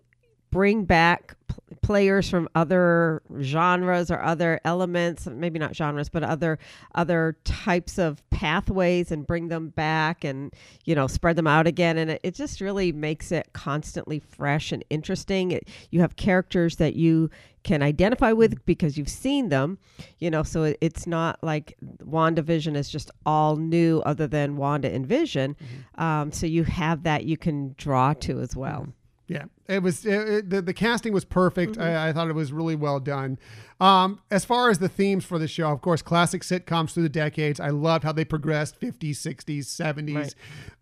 bring 0.56 0.86
back 0.86 1.36
p- 1.50 1.76
players 1.82 2.30
from 2.30 2.48
other 2.56 3.22
genres 3.42 4.10
or 4.10 4.22
other 4.22 4.62
elements, 4.64 5.28
maybe 5.28 5.60
not 5.60 5.76
genres, 5.76 6.08
but 6.08 6.24
other 6.24 6.58
other 6.96 7.36
types 7.44 7.98
of 7.98 8.24
pathways 8.30 9.12
and 9.12 9.28
bring 9.28 9.50
them 9.50 9.68
back 9.68 10.24
and 10.24 10.54
you 10.86 10.96
know 10.96 11.08
spread 11.08 11.36
them 11.36 11.46
out 11.46 11.68
again 11.68 11.98
and 11.98 12.10
it, 12.10 12.22
it 12.24 12.36
just 12.36 12.62
really 12.62 12.94
makes 12.94 13.34
it 13.34 13.50
constantly 13.52 14.18
fresh 14.18 14.72
and 14.72 14.86
interesting. 14.90 15.52
It, 15.52 15.68
you 15.92 16.00
have 16.00 16.16
characters 16.16 16.78
that 16.78 16.96
you 16.96 17.30
can 17.64 17.84
identify 17.84 18.32
with 18.32 18.66
because 18.66 18.98
you've 18.98 19.10
seen 19.10 19.50
them, 19.50 19.78
you 20.20 20.32
know, 20.32 20.44
so 20.44 20.64
it, 20.64 20.78
it's 20.80 21.06
not 21.06 21.38
like 21.44 21.76
WandaVision 22.02 22.78
is 22.78 22.90
just 22.90 23.12
all 23.26 23.58
new 23.58 24.02
other 24.06 24.26
than 24.26 24.56
Wanda 24.56 24.90
and 24.90 25.06
Vision. 25.06 25.58
Um, 25.96 26.32
so 26.32 26.46
you 26.46 26.64
have 26.64 27.04
that 27.04 27.26
you 27.26 27.36
can 27.36 27.76
draw 27.78 28.14
to 28.14 28.40
as 28.40 28.56
well. 28.56 28.88
Yeah, 29.28 29.46
it 29.68 29.82
was 29.84 30.06
it, 30.06 30.30
it- 30.30 30.50
the 30.50 30.62
the 30.62 30.74
casting 30.74 31.14
was 31.14 31.26
perfect. 31.26 31.78
I, 31.78 32.10
I 32.10 32.14
thought 32.14 32.30
it 32.30 32.36
was 32.36 32.52
really 32.52 32.76
well 32.76 33.00
done. 33.00 33.38
Um, 33.82 34.22
as 34.32 34.46
far 34.46 34.70
as 34.70 34.80
the 34.80 34.88
themes 34.88 35.26
for 35.26 35.38
the 35.38 35.50
show, 35.50 35.70
of 35.70 35.82
course, 35.82 36.02
classic 36.02 36.44
sitcoms 36.44 36.94
through 36.94 37.04
the 37.04 37.10
decades. 37.10 37.60
I 37.60 37.72
loved 37.72 38.06
how 38.06 38.14
they 38.14 38.24
progressed 38.24 38.80
50s, 38.80 39.18
60s, 39.18 39.66
70s, 39.66 40.16
Right. 40.16 40.36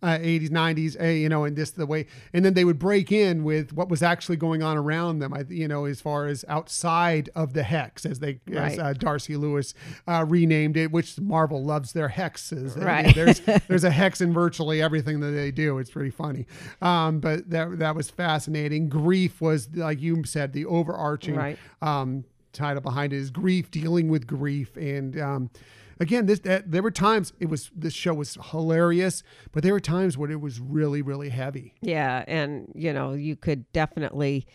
uh, 0.04 0.20
80s, 0.20 0.50
90s. 0.52 1.02
Uh, 1.02 1.06
you 1.06 1.28
know, 1.28 1.44
and 1.44 1.56
this 1.56 1.72
the 1.72 1.88
way, 1.88 2.06
and 2.34 2.46
then 2.46 2.54
they 2.54 2.64
would 2.66 2.78
break 2.78 3.12
in 3.12 3.44
with 3.44 3.74
what 3.74 3.90
was 3.90 4.04
actually 4.04 4.36
going 4.38 4.62
on 4.62 4.78
around 4.78 5.18
them. 5.20 5.34
I, 5.34 5.44
you 5.50 5.68
know, 5.68 5.86
as 5.86 6.02
far 6.02 6.28
as 6.28 6.46
outside 6.48 7.32
of 7.36 7.54
the 7.54 7.64
hex, 7.64 8.06
as 8.06 8.20
they 8.20 8.40
as 8.54 8.78
uh, 8.78 8.94
Darcy 8.94 9.38
Lewis 9.38 9.74
uh, 10.08 10.24
renamed 10.28 10.78
it, 10.78 10.92
which 10.92 11.20
Marvel 11.20 11.64
loves 11.66 11.94
their 11.94 12.10
hexes. 12.10 12.80
Right. 12.80 13.16
There's 13.16 13.40
there's 13.68 13.84
a 13.86 13.90
hex 14.02 14.22
in 14.22 14.34
virtually 14.34 14.84
everything 14.84 15.20
that 15.22 15.32
they 15.32 15.50
do. 15.50 15.80
It's 15.80 15.90
pretty 15.90 16.12
funny. 16.12 16.46
Um, 16.80 17.20
but 17.20 17.50
that 17.50 17.80
that 17.80 17.96
was 17.96 18.12
fascinating. 18.12 18.73
Grief 18.80 19.42
was 19.42 19.70
like 19.76 20.02
you 20.02 20.24
said, 20.24 20.54
the 20.54 20.66
overarching 20.66 21.36
Right. 21.36 21.58
um, 21.82 22.26
title 22.52 22.82
behind 22.82 23.14
it 23.14 23.18
is 23.18 23.32
grief, 23.32 23.72
dealing 23.72 24.10
with 24.10 24.28
grief, 24.28 24.76
and 24.78 25.20
um, 25.20 25.50
again, 26.00 26.26
this 26.26 26.40
that, 26.40 26.70
there 26.72 26.84
were 26.84 26.92
times 26.92 27.34
it 27.40 27.50
was 27.50 27.72
this 27.76 27.94
show 27.94 28.14
was 28.14 28.38
hilarious, 28.52 29.24
but 29.52 29.64
there 29.64 29.74
were 29.74 29.80
times 29.80 30.18
when 30.18 30.30
it 30.32 30.40
was 30.42 30.60
really 30.60 31.02
really 31.02 31.30
heavy. 31.30 31.74
Yeah, 31.82 32.24
and 32.28 32.72
you 32.76 32.94
know, 32.94 33.14
you 33.14 33.36
could 33.36 33.72
definitely 33.74 34.46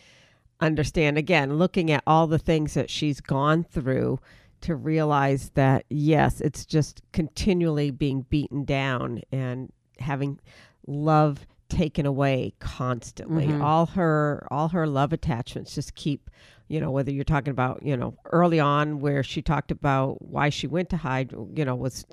understand 0.61 1.17
again 1.19 1.55
looking 1.57 1.91
at 1.91 2.03
all 2.07 2.27
the 2.27 2.39
things 2.39 2.75
that 2.75 2.91
she's 2.91 3.21
gone 3.21 3.63
through 3.65 4.19
to 4.61 4.75
realize 4.75 5.51
that 5.55 5.85
yes, 5.89 6.41
it's 6.41 6.65
just 6.67 7.01
continually 7.13 7.91
being 7.93 8.23
beaten 8.23 8.65
down 8.65 9.21
and 9.31 9.73
having 10.01 10.41
love 10.87 11.47
taken 11.69 12.07
away 12.07 12.55
constantly. 12.59 13.47
Mm-hmm. 13.47 13.63
All 13.63 13.87
her 13.87 14.47
all 14.51 14.69
her 14.69 14.87
love 14.87 15.13
attachments 15.13 15.75
just 15.75 15.95
keep 15.95 16.31
you 16.69 16.81
know 16.81 16.91
whether 16.91 17.11
you're 17.11 17.25
talking 17.25 17.51
about 17.51 17.83
you 17.83 17.97
know 17.97 18.15
early 18.27 18.61
on 18.61 19.01
where 19.01 19.23
she 19.23 19.43
talked 19.43 19.71
about 19.71 20.21
why 20.23 20.49
she 20.49 20.67
went 20.67 20.91
to 20.91 20.97
Hydra 20.97 21.45
you 21.55 21.65
know 21.65 21.75
was 21.75 22.05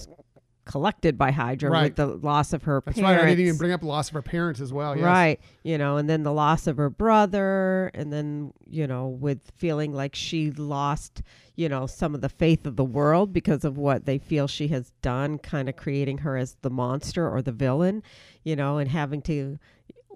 collected 0.65 1.17
by 1.17 1.31
Hydra 1.31 1.69
Right. 1.69 1.83
with 1.83 1.95
the 1.95 2.07
loss 2.07 2.51
of 2.51 2.63
her 2.63 2.81
That's 2.85 2.99
parents 2.99 3.21
right. 3.21 3.25
I 3.25 3.29
didn't 3.29 3.45
even 3.45 3.57
bring 3.57 3.71
up 3.71 3.81
the 3.81 3.87
loss 3.87 4.09
of 4.09 4.15
her 4.15 4.21
parents 4.21 4.59
as 4.59 4.73
well. 4.73 4.95
Yes. 4.95 5.05
Right. 5.05 5.39
You 5.63 5.77
know, 5.77 5.97
and 5.97 6.09
then 6.09 6.23
the 6.23 6.33
loss 6.33 6.67
of 6.67 6.77
her 6.77 6.89
brother, 6.89 7.91
and 7.93 8.11
then, 8.11 8.51
you 8.67 8.87
know, 8.87 9.07
with 9.07 9.51
feeling 9.57 9.93
like 9.93 10.15
she 10.15 10.51
lost, 10.51 11.21
you 11.55 11.69
know, 11.69 11.85
some 11.85 12.15
of 12.15 12.21
the 12.21 12.29
faith 12.29 12.65
of 12.65 12.75
the 12.75 12.83
world 12.83 13.31
because 13.31 13.63
of 13.63 13.77
what 13.77 14.05
they 14.05 14.17
feel 14.17 14.47
she 14.47 14.67
has 14.69 14.91
done, 15.01 15.37
kind 15.37 15.69
of 15.69 15.75
creating 15.75 16.19
her 16.19 16.35
as 16.35 16.57
the 16.61 16.69
monster 16.69 17.29
or 17.29 17.41
the 17.41 17.51
villain, 17.51 18.01
you 18.43 18.55
know, 18.55 18.77
and 18.77 18.89
having 18.89 19.21
to 19.21 19.59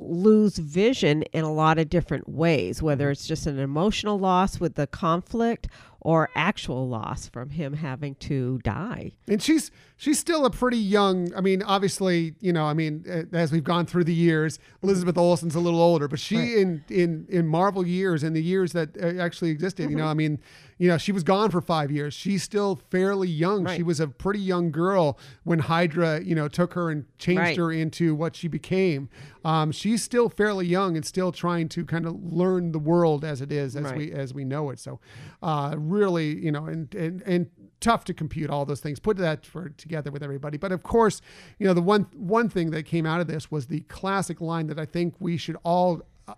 lose 0.02 0.58
vision 0.58 1.24
in 1.34 1.44
a 1.44 1.52
lot 1.52 1.78
of 1.78 1.90
different 1.90 2.28
ways, 2.28 2.82
whether 2.82 3.06
mm-hmm. 3.06 3.12
it's 3.12 3.28
just 3.28 3.46
an 3.46 3.60
emotional 3.60 4.18
loss 4.18 4.60
with 4.60 4.76
the 4.76 4.88
conflict 4.88 5.68
or 6.02 6.30
actual 6.36 6.88
loss 6.88 7.28
from 7.28 7.50
him 7.50 7.74
having 7.74 8.16
to 8.16 8.60
die. 8.64 9.12
and 9.28 9.42
she's 9.44 9.70
she's 9.98 10.18
still 10.18 10.46
a 10.46 10.50
pretty 10.50 10.78
young 10.78 11.34
i 11.36 11.42
mean 11.42 11.62
obviously 11.64 12.34
you 12.40 12.54
know 12.54 12.64
i 12.66 12.74
mean 12.74 13.04
uh, 13.12 13.24
as 13.36 13.52
we've 13.52 13.66
gone 13.66 13.86
through 13.86 14.04
the 14.06 14.14
years 14.14 14.58
elizabeth 14.82 15.18
olsen's 15.18 15.56
a 15.56 15.60
little 15.60 15.82
older 15.82 16.08
but 16.08 16.18
she 16.20 16.38
Right. 16.38 16.58
in 16.58 16.84
in 16.90 17.26
in 17.28 17.46
marvel 17.48 17.86
years 17.86 18.24
in 18.24 18.32
the 18.34 18.42
years 18.42 18.72
that 18.72 18.90
uh, 19.02 19.22
actually 19.22 19.50
existed 19.50 19.90
you 19.90 19.96
know 19.98 20.04
Mm-hmm. 20.04 20.10
i 20.10 20.14
mean 20.14 20.40
you 20.78 20.88
know 20.88 20.98
she 20.98 21.12
was 21.12 21.24
gone 21.24 21.52
for 21.52 21.60
five 21.60 21.92
years 21.92 22.14
she's 22.14 22.44
still 22.44 22.80
fairly 22.90 23.28
young 23.28 23.68
she 23.76 23.84
was 23.84 24.00
a 24.00 24.08
pretty 24.08 24.40
young 24.40 24.72
girl 24.72 25.20
when 25.44 25.60
hydra 25.60 26.22
you 26.24 26.34
know 26.34 26.48
took 26.48 26.74
her 26.76 26.90
and 26.90 27.04
changed 27.18 27.40
Right. 27.42 27.58
her 27.58 27.72
into 27.74 28.16
what 28.16 28.38
she 28.38 28.48
became 28.48 29.10
um, 29.44 29.72
she's 29.72 30.04
still 30.04 30.28
fairly 30.30 30.66
young 30.66 30.96
and 30.98 31.06
still 31.06 31.32
trying 31.32 31.70
to 31.70 31.86
kind 31.86 32.06
of 32.06 32.22
learn 32.24 32.72
the 32.74 32.80
world 32.80 33.24
as 33.26 33.42
it 33.42 33.52
is 33.52 33.76
as 33.76 33.84
Right. 33.84 33.98
we 33.98 34.12
as 34.14 34.34
we 34.34 34.46
know 34.46 34.70
it 34.70 34.80
so 34.80 35.00
uh, 35.44 35.76
really 35.90 36.38
you 36.38 36.52
know 36.52 36.66
and 36.66 36.94
and 36.96 37.22
and 37.24 37.50
tough 37.80 38.04
to 38.04 38.14
compute 38.14 38.50
all 38.50 38.66
those 38.66 38.82
things 38.82 39.00
put 39.00 39.16
that 39.18 39.46
for 39.46 39.70
together 39.70 40.12
with 40.12 40.22
everybody. 40.22 40.58
But 40.58 40.72
of 40.72 40.84
course 40.84 41.22
you 41.58 41.68
know 41.68 41.74
the 41.74 41.82
one 41.82 42.08
one 42.14 42.50
thing 42.50 42.72
that 42.72 42.84
came 42.84 43.06
out 43.06 43.22
of 43.22 43.28
this 43.28 43.52
was 43.52 43.68
the 43.68 43.82
classic 43.82 44.42
line 44.42 44.68
that 44.68 44.80
i 44.80 44.86
think 44.86 45.16
we 45.20 45.38
should 45.38 45.58
all 45.64 46.02
uh, 46.28 46.34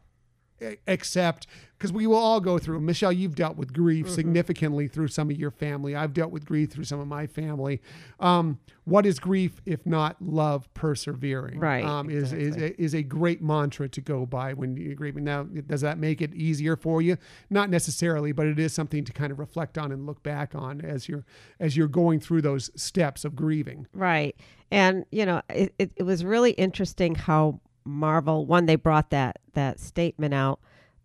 accept 0.88 1.48
because 1.82 1.91
we 1.91 2.06
will 2.06 2.15
all 2.17 2.39
go 2.39 2.60
through 2.60 2.80
michelle 2.80 3.12
you've 3.12 3.34
dealt 3.34 3.58
with 3.58 3.74
grief 3.74 4.06
Mm-hmm. 4.06 4.15
significantly 4.15 4.88
through 4.88 5.08
some 5.08 5.32
of 5.32 5.38
your 5.38 5.52
family. 5.52 5.96
I've 5.96 6.13
dealt 6.13 6.32
with 6.32 6.46
grief 6.46 6.72
through 6.72 6.84
some 6.84 7.00
of 7.00 7.08
my 7.08 7.26
family. 7.28 7.82
Um, 8.20 8.60
what 8.86 9.06
is 9.06 9.20
grief 9.20 9.62
if 9.65 9.86
not 9.86 10.15
love 10.22 10.72
persevering? 10.74 11.60
Right, 11.60 11.84
um, 11.84 12.10
is, 12.10 12.34
is, 12.34 12.56
is 12.56 12.94
a 12.94 13.04
great 13.04 13.41
mantra 13.41 13.89
to 13.89 14.02
go 14.02 14.26
by 14.26 14.54
when 14.54 14.78
you're 14.78 14.96
grieving 14.96 15.24
now 15.24 15.44
does 15.44 15.82
that 15.82 15.98
make 15.98 16.22
it 16.22 16.34
easier 16.34 16.76
for 16.76 17.02
you? 17.02 17.17
Not 17.50 17.70
necessarily 17.70 18.32
but 18.32 18.46
it 18.48 18.60
is 18.60 18.74
something 18.74 19.04
to 19.06 19.13
kind 19.13 19.32
of 19.32 19.39
reflect 19.39 19.78
on 19.78 19.91
and 19.91 20.06
look 20.06 20.22
back 20.24 20.54
on 20.56 20.82
as 20.82 21.10
you're 21.10 21.26
as 21.60 21.76
you're 21.76 21.88
going 21.88 22.20
through 22.20 22.41
those 22.41 22.70
steps 22.76 23.26
of 23.26 23.36
grieving. 23.36 23.88
Right. 23.94 24.36
And, 24.72 25.06
you 25.12 25.26
know, 25.26 25.41
it, 25.50 25.74
it, 25.78 25.91
it 25.98 26.04
was 26.04 26.24
really 26.24 26.52
interesting 26.52 27.15
how 27.15 27.60
Marvel, 27.84 28.46
one, 28.46 28.65
they 28.67 28.76
brought 28.78 29.10
that, 29.10 29.39
that 29.54 29.80
statement 29.80 30.34
out, 30.34 30.60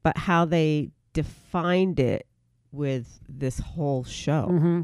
but 0.06 0.16
how 0.16 0.44
they 0.44 0.88
defined 1.14 1.98
it 1.98 2.28
with 2.70 3.18
this 3.28 3.58
whole 3.58 4.04
show. 4.04 4.46
Mm-hmm. 4.48 4.82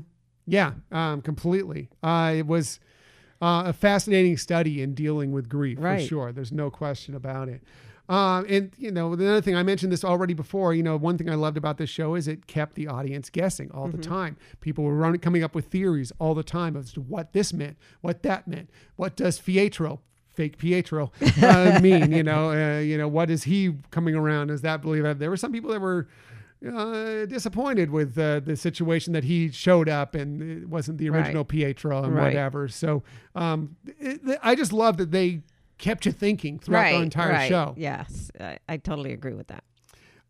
Yeah, 0.48 0.72
um, 0.90 1.22
completely. 1.22 1.90
Uh, 2.02 2.34
it 2.38 2.46
was 2.48 2.80
uh, 3.40 3.62
a 3.66 3.72
fascinating 3.72 4.36
study 4.36 4.82
in 4.82 4.94
dealing 4.94 5.30
with 5.30 5.48
grief, 5.48 5.78
for 5.78 6.00
sure. 6.00 6.32
There's 6.32 6.50
no 6.50 6.72
question 6.72 7.14
about 7.14 7.48
it. 7.48 7.62
Um, 8.08 8.46
and 8.48 8.72
you 8.76 8.90
know, 8.90 9.14
the 9.14 9.28
other 9.28 9.40
thing 9.40 9.54
I 9.54 9.62
mentioned 9.62 9.92
this 9.92 10.04
already 10.04 10.34
before. 10.34 10.74
You 10.74 10.82
know, 10.82 10.96
one 10.96 11.16
thing 11.16 11.30
I 11.30 11.36
loved 11.36 11.56
about 11.56 11.78
this 11.78 11.88
show 11.88 12.16
is 12.16 12.26
it 12.26 12.48
kept 12.48 12.74
the 12.74 12.88
audience 12.88 13.30
guessing 13.30 13.70
all 13.70 13.86
the 13.86 13.98
time. 13.98 14.36
People 14.60 14.82
were 14.82 14.96
running, 14.96 15.20
coming 15.20 15.44
up 15.44 15.54
with 15.54 15.66
theories 15.66 16.10
all 16.18 16.34
the 16.34 16.42
time 16.42 16.76
as 16.76 16.92
to 16.94 17.00
what 17.00 17.32
this 17.32 17.52
meant, 17.52 17.76
what 18.00 18.24
that 18.24 18.48
meant, 18.48 18.70
what 18.96 19.14
does 19.14 19.38
Pietro, 19.38 20.00
fake 20.42 20.58
Pietro, 20.58 21.12
uh, 21.42 21.78
mean? 21.80 22.10
You 22.12 22.22
know, 22.22 22.50
uh, 22.50 22.80
you 22.80 22.98
know, 22.98 23.08
what 23.08 23.30
is 23.30 23.44
he 23.44 23.74
coming 23.90 24.14
around? 24.14 24.50
Is 24.50 24.62
that 24.62 24.82
believe? 24.82 25.04
that 25.04 25.18
There 25.18 25.30
were 25.30 25.36
some 25.36 25.52
people 25.52 25.70
that 25.70 25.80
were 25.80 26.08
uh, 26.66 27.26
disappointed 27.26 27.90
with 27.90 28.18
uh, 28.18 28.40
the 28.40 28.56
situation 28.56 29.12
that 29.12 29.24
he 29.24 29.50
showed 29.50 29.88
up 29.88 30.14
and 30.14 30.42
it 30.62 30.68
wasn't 30.68 30.98
the 30.98 31.10
Right. 31.10 31.18
original 31.20 31.44
Pietro 31.44 32.02
and 32.04 32.14
Right. 32.14 32.24
whatever. 32.24 32.68
So 32.68 33.02
um, 33.34 33.76
it, 33.98 34.20
I 34.42 34.54
just 34.54 34.72
love 34.72 34.96
that 34.96 35.10
they 35.10 35.42
kept 35.78 36.06
you 36.06 36.12
thinking 36.12 36.58
throughout 36.58 36.90
the 36.90 37.02
entire 37.02 37.32
right. 37.32 37.48
show. 37.48 37.74
Yes, 37.76 38.30
I, 38.40 38.58
I 38.68 38.76
totally 38.76 39.12
agree 39.12 39.34
with 39.34 39.48
that. 39.48 39.64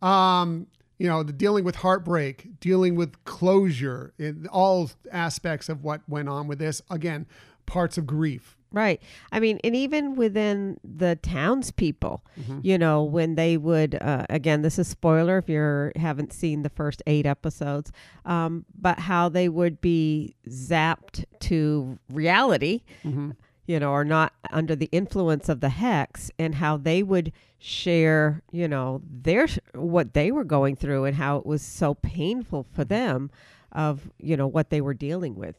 Um, 0.07 0.67
you 0.99 1.09
know, 1.09 1.23
the 1.23 1.33
dealing 1.33 1.65
with 1.65 1.77
heartbreak, 1.77 2.61
dealing 2.61 2.95
with 2.97 3.23
closure, 3.25 4.13
in 4.19 4.47
all 4.49 4.91
aspects 5.11 5.69
of 5.69 5.83
what 5.83 6.01
went 6.09 6.29
on 6.29 6.47
with 6.49 6.59
this. 6.59 6.81
Again, 6.91 7.27
parts 7.67 7.99
of 7.99 8.07
grief. 8.07 8.57
Right. 8.73 9.01
I 9.31 9.41
mean, 9.41 9.59
and 9.63 9.77
even 9.77 10.15
within 10.17 10.79
the 10.85 11.17
townspeople, 11.17 12.25
Mm-hmm. 12.41 12.59
you 12.63 12.79
know, 12.79 13.03
when 13.03 13.35
they 13.35 13.57
would, 13.57 13.97
uh, 14.01 14.25
again, 14.31 14.63
this 14.63 14.79
is 14.79 14.89
spoiler 14.89 15.39
if 15.39 15.49
you 15.49 15.93
haven't 15.97 16.33
seen 16.33 16.63
the 16.63 16.71
first 16.71 17.03
eight 17.07 17.27
episodes, 17.27 17.93
um, 18.25 18.65
but 18.79 18.99
how 19.01 19.29
they 19.29 19.49
would 19.49 19.81
be 19.81 20.35
zapped 20.49 21.25
to 21.41 21.99
reality, 22.11 22.83
Mm-hmm. 23.05 23.31
you 23.67 23.79
know, 23.79 23.91
or 23.91 24.05
not 24.05 24.33
under 24.51 24.75
the 24.75 24.89
influence 24.93 25.49
of 25.49 25.61
the 25.61 25.69
hex, 25.69 26.31
and 26.39 26.55
how 26.57 26.77
they 26.77 27.03
would 27.03 27.33
share, 27.59 28.43
you 28.51 28.67
know, 28.69 29.01
their 29.09 29.47
what 29.75 30.15
they 30.15 30.31
were 30.33 30.45
going 30.45 30.75
through 30.77 31.05
and 31.05 31.17
how 31.17 31.37
it 31.37 31.47
was 31.47 31.63
so 31.63 31.95
painful 31.95 32.67
for 32.73 32.85
them 32.85 33.31
of, 33.71 34.11
you 34.19 34.37
know, 34.37 34.47
what 34.47 34.71
they 34.71 34.81
were 34.81 34.95
dealing 34.95 35.35
with. 35.37 35.57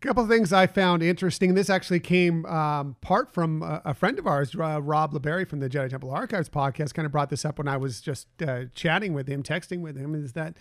Couple 0.00 0.22
of 0.22 0.28
things 0.28 0.52
I 0.52 0.66
found 0.66 1.02
interesting. 1.02 1.54
This 1.54 1.70
actually 1.70 2.00
came 2.00 2.44
um, 2.44 2.94
part 3.00 3.32
from 3.32 3.62
a, 3.62 3.80
a 3.86 3.94
friend 3.94 4.18
of 4.18 4.26
ours, 4.26 4.54
uh, 4.54 4.82
Rob 4.82 5.14
LeBerry 5.14 5.48
from 5.48 5.60
the 5.60 5.70
Jedi 5.70 5.88
Temple 5.88 6.10
Archives 6.10 6.50
podcast. 6.50 6.92
Kind 6.92 7.06
of 7.06 7.12
brought 7.12 7.30
this 7.30 7.44
up 7.44 7.56
when 7.56 7.68
I 7.68 7.78
was 7.78 8.02
just 8.02 8.26
uh, 8.46 8.64
chatting 8.74 9.14
with 9.14 9.26
him, 9.28 9.42
texting 9.42 9.80
with 9.80 9.96
him. 9.96 10.14
Is 10.14 10.34
that 10.34 10.56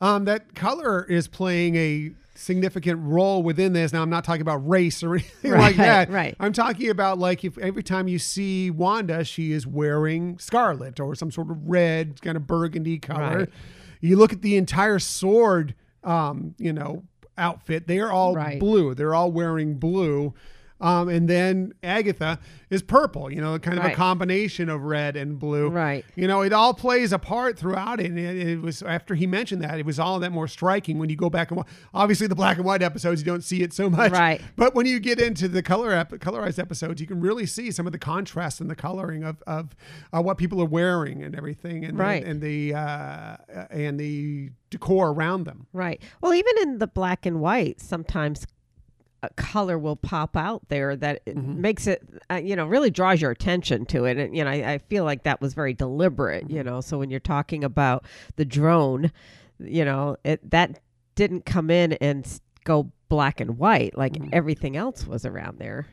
um, 0.00 0.24
that 0.26 0.54
color 0.54 1.04
is 1.04 1.26
playing 1.26 1.74
a 1.74 2.12
significant 2.34 3.00
role 3.02 3.42
within 3.42 3.72
this. 3.72 3.92
Now, 3.92 4.02
I'm 4.02 4.10
not 4.10 4.24
talking 4.24 4.42
about 4.42 4.66
race 4.68 5.02
or 5.02 5.14
anything 5.14 5.52
like 5.52 5.76
that. 5.76 6.10
right. 6.10 6.36
I'm 6.38 6.52
talking 6.52 6.90
about 6.90 7.18
like 7.18 7.44
if 7.44 7.58
every 7.58 7.82
time 7.82 8.08
you 8.08 8.18
see 8.18 8.70
Wanda, 8.70 9.24
she 9.24 9.52
is 9.52 9.66
wearing 9.66 10.38
scarlet 10.38 11.00
or 11.00 11.14
some 11.14 11.30
sort 11.30 11.50
of 11.50 11.68
red, 11.68 12.20
kind 12.22 12.36
of 12.36 12.46
burgundy 12.46 12.98
color. 12.98 13.38
Right. 13.38 13.48
You 14.00 14.16
look 14.16 14.32
at 14.32 14.42
the 14.42 14.56
entire 14.56 14.96
S.W.O.R.D., 14.96 15.74
um, 16.04 16.54
you 16.58 16.72
know, 16.72 17.02
outfit. 17.38 17.86
They 17.86 17.98
are 18.00 18.10
all 18.10 18.34
Right. 18.34 18.58
blue. 18.58 18.94
They're 18.94 19.14
all 19.14 19.30
wearing 19.32 19.74
blue. 19.74 20.34
Um, 20.80 21.08
and 21.08 21.26
then 21.28 21.72
Agatha 21.82 22.38
is 22.68 22.82
purple, 22.82 23.32
you 23.32 23.40
know, 23.40 23.58
kind 23.58 23.78
of 23.78 23.84
a 23.86 23.94
combination 23.94 24.68
of 24.68 24.82
red 24.82 25.16
and 25.16 25.38
blue. 25.38 25.68
Right. 25.68 26.04
You 26.16 26.26
know, 26.28 26.42
it 26.42 26.52
all 26.52 26.74
plays 26.74 27.12
a 27.12 27.18
part 27.18 27.58
throughout 27.58 27.98
it. 28.00 28.06
And 28.06 28.18
it, 28.18 28.36
it 28.48 28.60
was 28.60 28.82
after 28.82 29.14
he 29.14 29.26
mentioned 29.26 29.62
that, 29.62 29.78
it 29.78 29.86
was 29.86 29.98
all 29.98 30.18
that 30.20 30.32
more 30.32 30.46
striking 30.48 30.98
when 30.98 31.08
you 31.08 31.16
go 31.16 31.30
back 31.30 31.50
and 31.50 31.56
watch. 31.58 31.68
Obviously, 31.94 32.26
the 32.26 32.34
black 32.34 32.56
and 32.58 32.66
white 32.66 32.82
episodes, 32.82 33.20
you 33.22 33.24
don't 33.24 33.44
see 33.44 33.62
it 33.62 33.72
so 33.72 33.88
much. 33.98 34.12
Right. 34.12 34.40
But 34.56 34.74
when 34.74 34.84
you 34.84 35.00
get 35.00 35.18
into 35.20 35.48
the 35.48 35.62
color 35.62 35.92
ep- 35.92 36.10
colorized 36.12 36.58
episodes, 36.58 37.00
you 37.00 37.06
can 37.06 37.20
really 37.20 37.46
see 37.46 37.70
some 37.70 37.86
of 37.86 37.92
the 37.92 37.98
contrast 37.98 38.60
and 38.60 38.68
the 38.68 38.76
coloring 38.76 39.24
of, 39.24 39.42
of 39.46 39.74
uh, 40.12 40.20
what 40.20 40.36
people 40.36 40.60
are 40.60 40.66
wearing 40.66 41.22
and 41.22 41.34
everything, 41.34 41.84
and 41.84 41.98
Right. 41.98 42.22
and, 42.24 42.42
the 42.42 42.74
uh, 42.74 43.36
and 43.70 43.98
the 43.98 44.50
decor 44.68 45.10
around 45.10 45.44
them. 45.44 45.66
Right. 45.72 46.02
Well, 46.20 46.34
even 46.34 46.52
in 46.62 46.78
the 46.78 46.86
black 46.86 47.24
and 47.24 47.40
white, 47.40 47.80
sometimes 47.80 48.46
color 49.36 49.78
will 49.78 49.96
pop 49.96 50.36
out 50.36 50.62
there 50.68 50.94
that 50.96 51.22
it 51.26 51.36
Mm-hmm. 51.36 51.60
makes 51.60 51.86
it, 51.86 52.02
uh, 52.30 52.36
you 52.36 52.54
know, 52.56 52.66
really 52.66 52.90
draws 52.90 53.20
your 53.20 53.30
attention 53.30 53.84
to 53.86 54.04
it. 54.04 54.16
And, 54.18 54.36
you 54.36 54.44
know, 54.44 54.50
I, 54.50 54.74
I 54.74 54.78
feel 54.78 55.04
like 55.04 55.24
that 55.24 55.40
was 55.40 55.54
very 55.54 55.74
deliberate, 55.74 56.48
you 56.48 56.58
Mm-hmm. 56.60 56.68
know. 56.68 56.80
So 56.80 56.98
when 56.98 57.10
you're 57.10 57.20
talking 57.20 57.64
about 57.64 58.04
the 58.36 58.44
drone, 58.44 59.10
you 59.58 59.84
know, 59.84 60.16
it 60.24 60.50
that 60.50 60.78
didn't 61.14 61.46
come 61.46 61.70
in 61.70 61.94
and 61.94 62.26
go 62.64 62.90
black 63.08 63.40
and 63.40 63.58
white 63.58 63.96
like 63.96 64.12
Mm-hmm. 64.14 64.28
everything 64.32 64.76
else 64.76 65.06
was 65.06 65.24
around 65.24 65.58
there. 65.58 65.86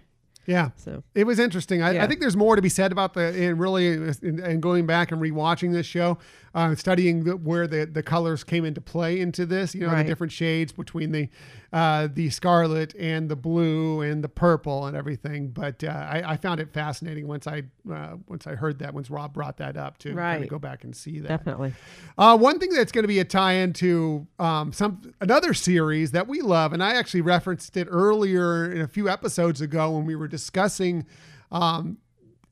Yeah. 0.45 0.71
So, 0.75 1.03
It 1.15 1.25
was 1.25 1.39
interesting. 1.39 1.81
I, 1.81 2.03
I 2.03 2.05
think 2.07 2.19
there's 2.19 2.35
more 2.35 2.57
to 2.57 2.61
be 2.61 2.67
said 2.67 2.91
about 2.91 3.13
the 3.13 3.21
and 3.47 3.57
really 3.57 3.93
and, 3.93 4.39
and 4.41 4.61
going 4.61 4.85
back 4.85 5.13
and 5.13 5.21
rewatching 5.21 5.71
this 5.71 5.85
show, 5.85 6.17
uh, 6.53 6.75
studying 6.75 7.23
the, 7.23 7.37
where 7.37 7.65
the, 7.65 7.85
the 7.85 8.03
colors 8.03 8.43
came 8.43 8.65
into 8.65 8.81
play 8.81 9.21
into 9.21 9.45
this. 9.45 9.73
You 9.73 9.81
know, 9.87 9.93
Right. 9.93 10.03
the 10.03 10.09
different 10.09 10.33
shades 10.33 10.73
between 10.73 11.13
the 11.13 11.29
uh, 11.73 12.07
the 12.13 12.29
scarlet 12.29 12.93
and 12.99 13.27
the 13.29 13.35
blue 13.35 14.01
and 14.01 14.23
the 14.23 14.29
purple 14.29 14.85
and 14.85 14.95
everything. 14.95 15.49
But 15.49 15.83
uh, 15.83 15.87
I, 15.87 16.33
I 16.33 16.37
found 16.37 16.59
it 16.59 16.71
fascinating 16.71 17.27
once 17.27 17.47
I 17.47 17.63
uh, 17.91 18.17
once 18.27 18.45
I 18.45 18.53
heard 18.53 18.77
that 18.79 18.93
once 18.93 19.09
Rob 19.09 19.33
brought 19.33 19.57
that 19.57 19.75
up 19.75 19.97
to 19.99 20.13
kind 20.13 20.43
of 20.43 20.49
go 20.49 20.59
back 20.59 20.83
and 20.83 20.95
see 20.95 21.19
that. 21.19 21.29
definitely. 21.29 21.73
Uh, 22.15 22.37
one 22.37 22.59
thing 22.59 22.69
that's 22.69 22.91
going 22.91 23.03
to 23.03 23.07
be 23.07 23.19
a 23.19 23.25
tie-in 23.25 23.73
to 23.73 24.27
um, 24.37 24.71
some 24.71 25.01
another 25.19 25.55
series 25.55 26.11
that 26.11 26.27
we 26.27 26.41
love, 26.41 26.73
and 26.73 26.83
I 26.83 26.93
actually 26.93 27.21
referenced 27.21 27.75
it 27.75 27.87
earlier 27.89 28.71
in 28.71 28.81
a 28.81 28.87
few 28.87 29.09
episodes 29.09 29.59
ago 29.59 29.91
when 29.91 30.05
we 30.05 30.15
were 30.15 30.27
discussing 30.27 31.07
um, 31.51 31.97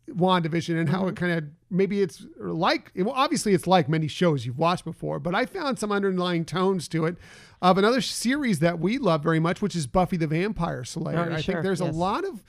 WandaVision 0.10 0.80
and 0.80 0.90
how 0.90 1.08
it 1.08 1.16
mm-hmm. 1.16 1.26
kind 1.26 1.38
of 1.38 1.44
maybe 1.70 2.02
it's 2.02 2.26
like 2.38 2.92
well, 2.96 3.14
obviously 3.16 3.54
it's 3.54 3.68
like 3.68 3.88
many 3.88 4.08
shows 4.08 4.46
you've 4.46 4.58
watched 4.58 4.84
before, 4.84 5.20
but 5.20 5.36
I 5.36 5.46
found 5.46 5.80
some 5.80 5.92
underlying 5.92 6.46
tones 6.46 6.88
to 6.90 7.06
it 7.06 7.16
of 7.62 7.78
another 7.78 8.02
series 8.02 8.60
that 8.60 8.80
we 8.80 8.98
love 8.98 9.24
very 9.24 9.40
much, 9.40 9.62
which 9.62 9.76
is 9.76 9.88
Buffy 9.88 10.18
the 10.18 10.28
Vampire 10.28 10.84
Slayer. 10.84 11.30
Oh, 11.30 11.34
I 11.36 11.42
sure, 11.42 11.56
think 11.56 11.64
there's 11.64 11.80
a 11.80 11.86
lot 11.86 12.26
of 12.26 12.44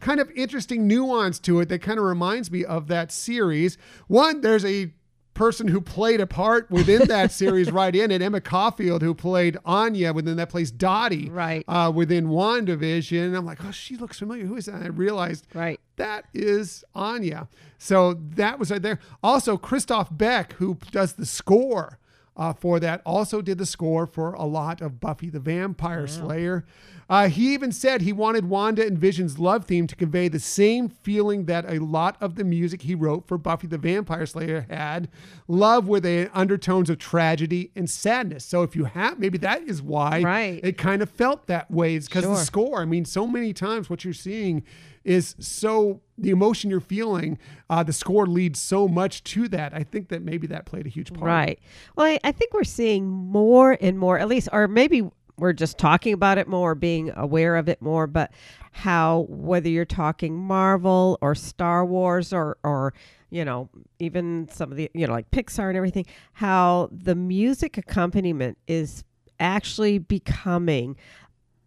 kind 0.00 0.20
of 0.20 0.30
interesting 0.32 0.86
nuance 0.86 1.38
to 1.40 1.60
it 1.60 1.68
that 1.68 1.80
kind 1.80 1.98
of 1.98 2.04
reminds 2.04 2.50
me 2.50 2.64
of 2.64 2.88
that 2.88 3.12
series. 3.12 3.78
One, 4.06 4.40
there's 4.40 4.64
a 4.64 4.92
person 5.34 5.68
who 5.68 5.80
played 5.80 6.20
a 6.20 6.26
part 6.26 6.70
within 6.70 7.06
that 7.08 7.32
series 7.32 7.70
right 7.72 7.94
in 7.94 8.10
it, 8.10 8.22
Emma 8.22 8.40
Caulfield, 8.40 9.02
who 9.02 9.14
played 9.14 9.58
Anya 9.64 10.12
within 10.12 10.36
that 10.36 10.48
plays 10.48 10.70
Dottie 10.70 11.28
Right. 11.28 11.64
uh, 11.68 11.92
within 11.94 12.26
WandaVision. 12.28 13.26
And 13.26 13.36
I'm 13.36 13.44
like, 13.44 13.64
oh, 13.64 13.70
she 13.70 13.96
looks 13.96 14.18
familiar. 14.18 14.46
Who 14.46 14.56
is 14.56 14.66
that? 14.66 14.76
And 14.76 14.84
I 14.84 14.88
realized 14.88 15.46
Right. 15.52 15.80
that 15.96 16.24
is 16.32 16.84
Anya. 16.94 17.48
So 17.78 18.14
that 18.14 18.58
was 18.58 18.70
right 18.70 18.80
there. 18.82 19.00
Also, 19.22 19.56
Christoph 19.56 20.08
Beck, 20.16 20.54
who 20.54 20.78
does 20.90 21.14
the 21.14 21.26
score 21.26 21.98
uh, 22.36 22.52
for 22.52 22.80
that, 22.80 23.02
also 23.04 23.42
did 23.42 23.58
the 23.58 23.66
score 23.66 24.06
for 24.06 24.32
a 24.34 24.44
lot 24.44 24.80
of 24.80 25.00
Buffy 25.00 25.30
the 25.30 25.40
Vampire 25.40 26.06
Slayer. 26.06 26.64
Uh, 27.08 27.28
he 27.28 27.52
even 27.54 27.70
said 27.72 28.00
he 28.00 28.12
wanted 28.12 28.46
Wanda 28.48 28.86
and 28.86 28.98
Vision's 28.98 29.38
love 29.38 29.64
theme 29.66 29.86
to 29.86 29.96
convey 29.96 30.28
the 30.28 30.38
same 30.40 30.88
feeling 30.88 31.44
that 31.46 31.64
a 31.70 31.78
lot 31.78 32.16
of 32.20 32.36
the 32.36 32.44
music 32.44 32.82
he 32.82 32.94
wrote 32.94 33.26
for 33.28 33.36
Buffy 33.36 33.66
the 33.66 33.78
Vampire 33.78 34.26
Slayer 34.26 34.66
had 34.70 35.08
love 35.46 35.86
with 35.86 36.06
a 36.06 36.28
undertones 36.32 36.88
of 36.88 36.98
tragedy 36.98 37.70
and 37.76 37.88
sadness. 37.90 38.44
So 38.44 38.62
if 38.62 38.74
you 38.74 38.84
have, 38.84 39.18
maybe 39.18 39.38
that 39.38 39.62
is 39.62 39.82
why 39.82 40.22
Right. 40.22 40.60
it 40.62 40.78
kind 40.78 41.02
of 41.02 41.10
felt 41.10 41.46
that 41.46 41.70
way. 41.70 41.94
It's 41.94 42.08
because 42.08 42.24
the 42.24 42.36
score. 42.36 42.80
I 42.80 42.84
mean, 42.86 43.04
so 43.04 43.26
many 43.26 43.52
times 43.52 43.90
what 43.90 44.04
you're 44.04 44.14
seeing 44.14 44.62
is 45.04 45.34
so 45.38 46.00
the 46.16 46.30
emotion 46.30 46.70
you're 46.70 46.80
feeling. 46.80 47.36
Uh, 47.68 47.82
the 47.82 47.92
score 47.92 48.26
leads 48.26 48.58
so 48.60 48.88
much 48.88 49.22
to 49.24 49.48
that. 49.48 49.74
I 49.74 49.82
think 49.82 50.08
that 50.08 50.22
maybe 50.22 50.46
that 50.46 50.64
played 50.64 50.86
a 50.86 50.88
huge 50.88 51.12
part. 51.12 51.26
Right. 51.26 51.58
Well, 51.96 52.06
I, 52.06 52.18
I 52.24 52.32
think 52.32 52.54
we're 52.54 52.64
seeing 52.64 53.06
more 53.06 53.76
and 53.80 53.98
more, 53.98 54.18
at 54.18 54.28
least, 54.28 54.48
or 54.52 54.66
maybe 54.66 55.02
we're 55.38 55.52
just 55.52 55.78
talking 55.78 56.12
about 56.12 56.38
it 56.38 56.48
more, 56.48 56.74
being 56.74 57.10
aware 57.16 57.56
of 57.56 57.68
it 57.68 57.82
more, 57.82 58.06
but 58.06 58.32
how, 58.72 59.26
whether 59.28 59.68
you're 59.68 59.84
talking 59.84 60.36
Marvel 60.36 61.18
or 61.20 61.34
Star 61.34 61.84
Wars 61.84 62.32
or, 62.32 62.56
or, 62.62 62.94
you 63.30 63.44
know, 63.44 63.68
even 63.98 64.48
some 64.50 64.70
of 64.70 64.76
the, 64.76 64.90
you 64.94 65.06
know, 65.06 65.12
like 65.12 65.30
Pixar 65.30 65.68
and 65.68 65.76
everything, 65.76 66.06
how 66.34 66.88
the 66.92 67.14
music 67.14 67.76
accompaniment 67.78 68.58
is 68.66 69.04
actually 69.40 69.98
becoming 69.98 70.96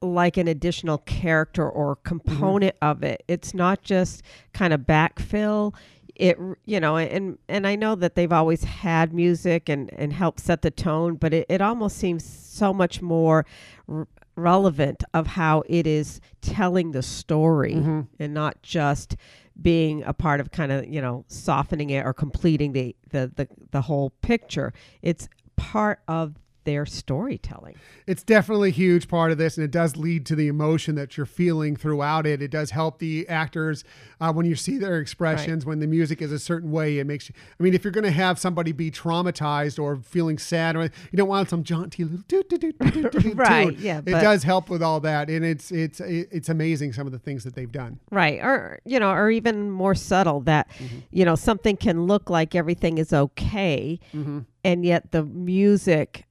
like 0.02 0.38
an 0.38 0.48
additional 0.48 1.00
character 1.00 1.68
or 1.68 1.96
mm-hmm. 1.96 2.08
component 2.08 2.76
of 2.82 3.04
it. 3.04 3.24
It's 3.28 3.54
not 3.54 3.82
just 3.82 4.22
kind 4.54 4.74
of 4.74 4.82
backfill. 4.82 5.74
It 6.20 6.38
you 6.66 6.80
know, 6.80 6.98
and 6.98 7.38
and 7.48 7.68
I 7.68 7.76
know 7.76 7.96
that 7.96 8.16
they've 8.16 8.32
always 8.32 8.64
had 8.64 9.14
music 9.14 9.70
and 9.70 9.92
and 9.94 10.12
helped 10.14 10.40
set 10.40 10.62
the 10.64 10.72
tone, 10.72 11.16
but 11.16 11.34
it, 11.34 11.46
it 11.48 11.62
almost 11.62 11.98
seems 11.98 12.26
so 12.26 12.74
much 12.74 13.02
more 13.02 13.46
r- 13.88 14.08
relevant 14.36 15.04
of 15.14 15.28
how 15.28 15.64
it 15.68 15.86
is 15.86 16.20
telling 16.42 16.92
the 16.92 17.04
story 17.04 17.74
mm-hmm. 17.74 18.02
and 18.20 18.34
not 18.34 18.62
just 18.64 19.16
being 19.60 20.04
a 20.04 20.14
part 20.14 20.40
of 20.40 20.52
kind 20.52 20.72
of 20.72 20.88
you 20.88 21.02
know 21.02 21.24
softening 21.28 21.92
it 21.92 22.06
or 22.06 22.14
completing 22.14 22.74
the 22.74 22.96
the 23.12 23.32
the, 23.36 23.48
the 23.72 23.82
whole 23.82 24.10
picture. 24.22 24.74
It's 25.02 25.30
part 25.56 26.00
of 26.08 26.36
their 26.68 26.86
storytelling. 26.86 27.76
It's 28.06 28.24
definitely 28.24 28.70
a 28.70 28.74
huge 28.74 29.08
part 29.08 29.32
of 29.32 29.38
this, 29.38 29.56
and 29.58 29.64
it 29.64 29.72
does 29.72 29.96
lead 29.96 30.26
to 30.26 30.36
the 30.36 30.50
emotion 30.50 30.96
that 30.96 31.16
you're 31.16 31.26
feeling 31.26 31.78
throughout 31.78 32.28
it. 32.28 32.42
It 32.42 32.52
does 32.52 32.72
help 32.72 33.00
the 33.00 33.26
actors 33.30 33.86
uh, 34.20 34.34
when 34.34 34.46
you 34.46 34.56
see 34.56 34.78
their 34.78 35.00
expressions, 35.00 35.66
when 35.66 35.80
the 35.80 35.88
music 35.88 36.22
is 36.22 36.32
a 36.34 36.40
certain 36.40 36.70
way. 36.72 37.00
It 37.00 37.08
makes 37.08 37.30
you, 37.30 37.36
I 37.58 37.64
mean, 37.64 37.74
if 37.74 37.86
you're 37.86 37.92
going 37.92 38.04
to 38.04 38.12
have 38.12 38.38
somebody 38.38 38.74
be 38.74 38.92
traumatized 38.92 39.80
or 39.82 39.96
feeling 39.96 40.38
sad, 40.38 40.76
or 40.76 40.84
you 40.84 40.90
don't 41.16 41.30
want 41.30 41.50
some 41.50 41.64
jaunty 41.64 42.04
little 42.04 42.20
doo 42.28 42.44
doo 42.44 42.58
doo 42.58 42.72
doo 42.74 43.10
doo 43.10 43.32
Right, 43.34 43.70
tune. 43.70 43.78
yeah, 43.80 44.00
It 44.00 44.12
does 44.12 44.44
help 44.44 44.70
with 44.70 44.84
all 44.84 45.00
that, 45.00 45.30
and 45.30 45.46
it's 45.46 45.72
it's 45.72 46.02
it's 46.02 46.50
amazing 46.50 46.92
some 46.94 47.08
of 47.08 47.14
the 47.14 47.20
things 47.20 47.46
that 47.46 47.56
they've 47.56 47.72
done. 47.72 48.00
Right. 48.12 48.40
Or, 48.44 48.80
you 48.86 49.00
know, 49.00 49.12
or 49.12 49.32
even 49.32 49.72
more 49.72 49.96
subtle 49.96 50.42
that, 50.42 50.68
Mm-hmm. 50.78 50.98
you 51.12 51.24
know, 51.24 51.36
something 51.36 51.78
can 51.78 52.04
look 52.08 52.30
like 52.30 52.56
everything 52.56 52.98
is 52.98 53.14
okay 53.14 54.00
Mm-hmm. 54.14 54.40
and 54.66 54.84
yet 54.86 55.12
the 55.12 55.24
music 55.24 56.26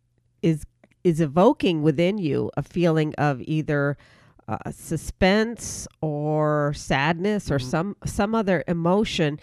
is 0.46 0.64
is 1.04 1.20
evoking 1.20 1.82
within 1.82 2.18
you 2.18 2.50
a 2.56 2.62
feeling 2.62 3.14
of 3.16 3.40
either 3.42 3.96
uh, 4.48 4.70
suspense 4.70 5.87
or 6.00 6.72
sadness 6.74 7.50
or 7.50 7.59
Mm-hmm. 7.59 7.70
some 7.70 7.96
some 8.04 8.35
other 8.35 8.62
emotion 8.68 9.38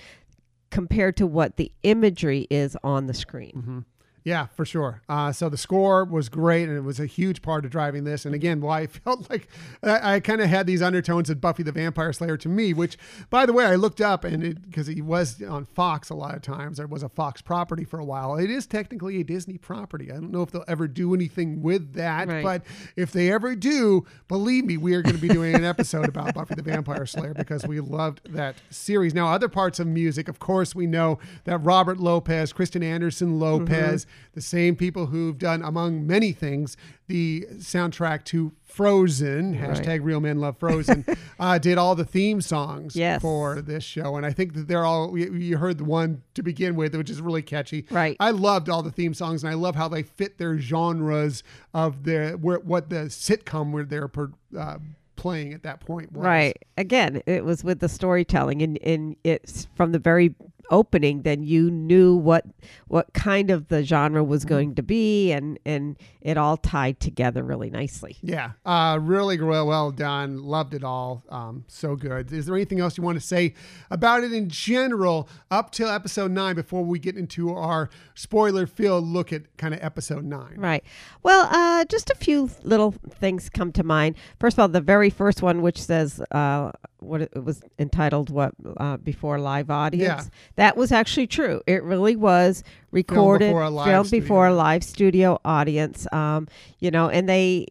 compared 0.71 1.15
to 1.17 1.27
what 1.27 1.57
the 1.57 1.71
imagery 1.83 2.47
is 2.49 2.75
on 2.83 3.07
the 3.07 3.13
screen. 3.13 3.53
Mm-hmm. 3.57 3.79
Yeah, 4.25 4.47
for 4.55 4.63
sure. 4.65 5.01
Uh, 5.09 5.31
so 5.33 5.49
the 5.49 5.57
score 5.57 6.05
was 6.05 6.29
great, 6.29 6.69
and 6.69 6.77
it 6.77 6.81
was 6.81 6.99
a 6.99 7.05
huge 7.05 7.41
part 7.41 7.65
of 7.65 7.71
driving 7.71 8.05
this. 8.05 8.25
And 8.25 8.33
again, 8.33 8.61
why 8.61 8.81
I 8.81 8.87
felt 9.03 9.29
like 9.29 9.47
I, 9.81 10.15
I 10.15 10.19
kind 10.21 10.39
of 10.41 10.47
had 10.49 10.65
these 10.65 10.81
undertones 10.81 11.29
of 11.29 11.41
Buffy 11.41 11.63
the 11.63 11.71
Vampire 11.73 12.13
Slayer 12.13 12.37
to 12.37 12.47
me. 12.49 12.73
Which, 12.73 12.97
by 13.29 13.45
the 13.45 13.51
way, 13.53 13.65
I 13.65 13.75
looked 13.75 13.99
up 14.01 14.23
and 14.23 14.61
because 14.63 14.87
he 14.87 15.01
was 15.01 15.41
on 15.43 15.65
Fox 15.65 16.09
a 16.09 16.15
lot 16.15 16.35
of 16.35 16.41
times, 16.41 16.77
there 16.77 16.87
was 16.87 17.03
a 17.03 17.09
Fox 17.09 17.41
property 17.41 17.83
for 17.83 17.99
a 17.99 18.05
while. 18.05 18.35
It 18.37 18.49
is 18.49 18.65
technically 18.65 19.19
a 19.19 19.23
Disney 19.23 19.57
property. 19.57 20.09
I 20.11 20.15
don't 20.15 20.31
know 20.31 20.41
if 20.41 20.51
they'll 20.51 20.63
ever 20.67 20.87
do 20.87 21.13
anything 21.13 21.61
with 21.61 21.93
that, 21.93 22.27
Right. 22.27 22.43
but 22.43 22.61
if 22.95 23.11
they 23.11 23.31
ever 23.31 23.55
do, 23.55 24.05
believe 24.27 24.65
me, 24.65 24.77
we 24.77 24.93
are 24.95 25.01
going 25.01 25.15
to 25.15 25.21
be 25.21 25.27
doing 25.27 25.53
an 25.55 25.65
episode 25.65 26.07
about 26.07 26.33
Buffy 26.35 26.55
the 26.55 26.61
Vampire 26.63 27.05
Slayer 27.05 27.33
because 27.33 27.67
we 27.67 27.79
loved 27.81 28.21
that 28.33 28.55
series. 28.69 29.13
Now, 29.13 29.27
other 29.27 29.49
parts 29.49 29.79
of 29.79 29.87
music, 29.87 30.27
of 30.29 30.39
course, 30.39 30.73
we 30.73 30.87
know 30.87 31.19
that 31.43 31.57
Robert 31.59 31.99
Lopez, 31.99 32.53
Kristen 32.53 32.83
Anderson 32.83 33.39
Lopez, 33.39 34.05
the 34.33 34.41
same 34.41 34.75
people 34.75 35.07
who've 35.07 35.37
done, 35.37 35.61
among 35.61 36.07
many 36.07 36.31
things, 36.31 36.75
the 37.07 37.45
soundtrack 37.57 38.23
to 38.25 38.51
Frozen, 38.63 39.55
hashtag 39.57 39.99
real 40.03 40.19
men 40.19 40.39
love 40.39 40.57
Frozen, 40.57 41.05
uh, 41.39 41.57
did 41.59 41.77
all 41.77 41.93
the 41.95 42.05
theme 42.05 42.41
songs 42.41 42.95
Yes. 42.95 43.21
for 43.21 43.61
this 43.61 43.83
show. 43.83 44.15
And 44.15 44.25
I 44.25 44.31
think 44.33 44.55
that 44.55 44.67
they're 44.67 44.85
all, 44.85 45.15
you, 45.17 45.33
you 45.33 45.57
heard 45.57 45.77
the 45.77 45.83
one 45.83 46.23
to 46.33 46.41
begin 46.41 46.75
with, 46.75 46.95
which 46.95 47.09
is 47.11 47.21
really 47.21 47.43
catchy. 47.43 47.85
Right. 47.91 48.17
I 48.19 48.31
loved 48.31 48.69
all 48.69 48.81
the 48.81 48.91
theme 48.91 49.13
songs 49.13 49.43
and 49.43 49.51
I 49.51 49.55
love 49.55 49.75
how 49.75 49.87
they 49.87 50.01
fit 50.01 50.39
their 50.39 50.57
genres 50.57 51.43
of 51.73 52.03
the, 52.03 52.31
where, 52.41 52.57
what 52.59 52.89
the 52.89 53.05
sitcom 53.05 53.71
where 53.71 53.83
they're 53.83 54.09
uh, 54.57 54.77
playing 55.15 55.53
at 55.53 55.61
that 55.63 55.79
point 55.79 56.11
was. 56.11 56.25
Right. 56.25 56.57
Again, 56.77 57.21
it 57.27 57.45
was 57.45 57.63
with 57.63 57.79
the 57.79 57.87
storytelling, 57.89 58.61
and, 58.63 58.77
and 58.83 59.15
it's 59.23 59.67
from 59.75 59.91
the 59.91 59.99
very 59.99 60.33
opening. 60.73 61.21
Then 61.21 61.43
you 61.43 61.71
knew 61.71 62.15
what 62.15 62.45
what 62.87 63.13
kind 63.13 63.51
of 63.51 63.67
the 63.69 63.83
genre 63.83 64.23
was 64.23 64.43
going 64.43 64.75
to 64.75 64.83
be, 64.83 65.31
and 65.31 65.59
and 65.65 65.97
it 66.21 66.37
all 66.37 66.57
tied 66.57 66.99
together 66.99 67.43
really 67.43 67.69
nicely. 67.69 68.17
Yeah, 68.21 68.51
uh, 68.65 68.99
really 69.01 69.39
well, 69.39 69.67
well 69.67 69.91
done. 69.91 70.43
Loved 70.43 70.73
it 70.73 70.83
all. 70.83 71.23
Um, 71.29 71.63
so 71.67 71.95
good. 71.95 72.33
Is 72.33 72.47
there 72.47 72.55
anything 72.55 72.79
else 72.79 72.97
you 72.97 73.03
want 73.03 73.19
to 73.19 73.25
say 73.25 73.53
about 73.91 74.23
it 74.23 74.33
in 74.33 74.49
general 74.49 75.29
up 75.51 75.71
till 75.71 75.89
episode 75.89 76.31
nine 76.31 76.55
before 76.55 76.83
we 76.83 76.99
get 76.99 77.15
into 77.15 77.53
our 77.53 77.89
spoiler 78.15 78.65
filled 78.65 79.05
look 79.05 79.31
at 79.31 79.55
kind 79.57 79.73
of 79.73 79.83
episode 79.83 80.25
nine? 80.25 80.55
Right. 80.57 80.83
Well, 81.21 81.47
uh, 81.51 81.85
just 81.85 82.09
a 82.09 82.15
few 82.15 82.49
little 82.63 82.91
things 82.91 83.49
come 83.49 83.71
to 83.73 83.83
mind. 83.83 84.15
First 84.39 84.55
of 84.55 84.61
all, 84.61 84.67
the 84.67 84.81
very 84.81 85.09
first 85.11 85.41
one, 85.41 85.61
which 85.61 85.81
says 85.81 86.21
uh, 86.31 86.71
what 87.03 87.21
it 87.21 87.43
was 87.43 87.61
entitled, 87.77 88.29
what 88.29 88.53
uh, 88.77 88.97
before 88.97 89.39
live 89.39 89.69
audience. 89.69 90.25
Yeah. 90.25 90.29
That 90.55 90.77
was 90.77 90.91
actually 90.91 91.27
true. 91.27 91.61
It 91.67 91.83
really 91.83 92.15
was 92.15 92.63
recorded, 92.91 93.49
before 93.49 93.63
a 93.63 93.69
live 93.69 93.87
filmed 93.87 94.07
studio 94.07 94.21
before 94.21 94.47
a 94.47 94.53
live 94.53 94.83
studio 94.83 95.39
audience. 95.45 96.07
Um, 96.11 96.47
you 96.79 96.91
know, 96.91 97.09
and 97.09 97.27
they 97.27 97.67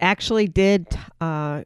actually 0.00 0.48
did. 0.48 0.86
Uh, 1.20 1.64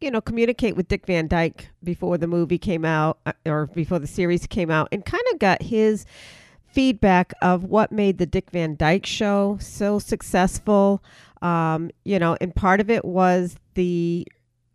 you 0.00 0.10
know, 0.10 0.22
communicate 0.22 0.76
with 0.76 0.88
Dick 0.88 1.06
Van 1.06 1.28
Dyke 1.28 1.68
before 1.84 2.16
the 2.16 2.26
movie 2.26 2.56
came 2.56 2.86
out 2.86 3.18
uh, 3.26 3.32
or 3.44 3.66
before 3.66 3.98
the 3.98 4.06
series 4.06 4.46
came 4.46 4.70
out 4.70 4.88
and 4.92 5.04
kind 5.04 5.22
of 5.30 5.38
got 5.38 5.60
his 5.60 6.06
feedback 6.72 7.34
of 7.42 7.64
what 7.64 7.92
made 7.92 8.18
the 8.18 8.26
Dick 8.26 8.50
Van 8.50 8.76
Dyke 8.76 9.04
show 9.04 9.58
so 9.60 9.98
successful. 9.98 11.02
Um, 11.42 11.90
you 12.04 12.18
know, 12.18 12.36
and 12.40 12.54
part 12.54 12.80
of 12.80 12.88
it 12.90 13.04
was 13.04 13.56
the, 13.74 14.26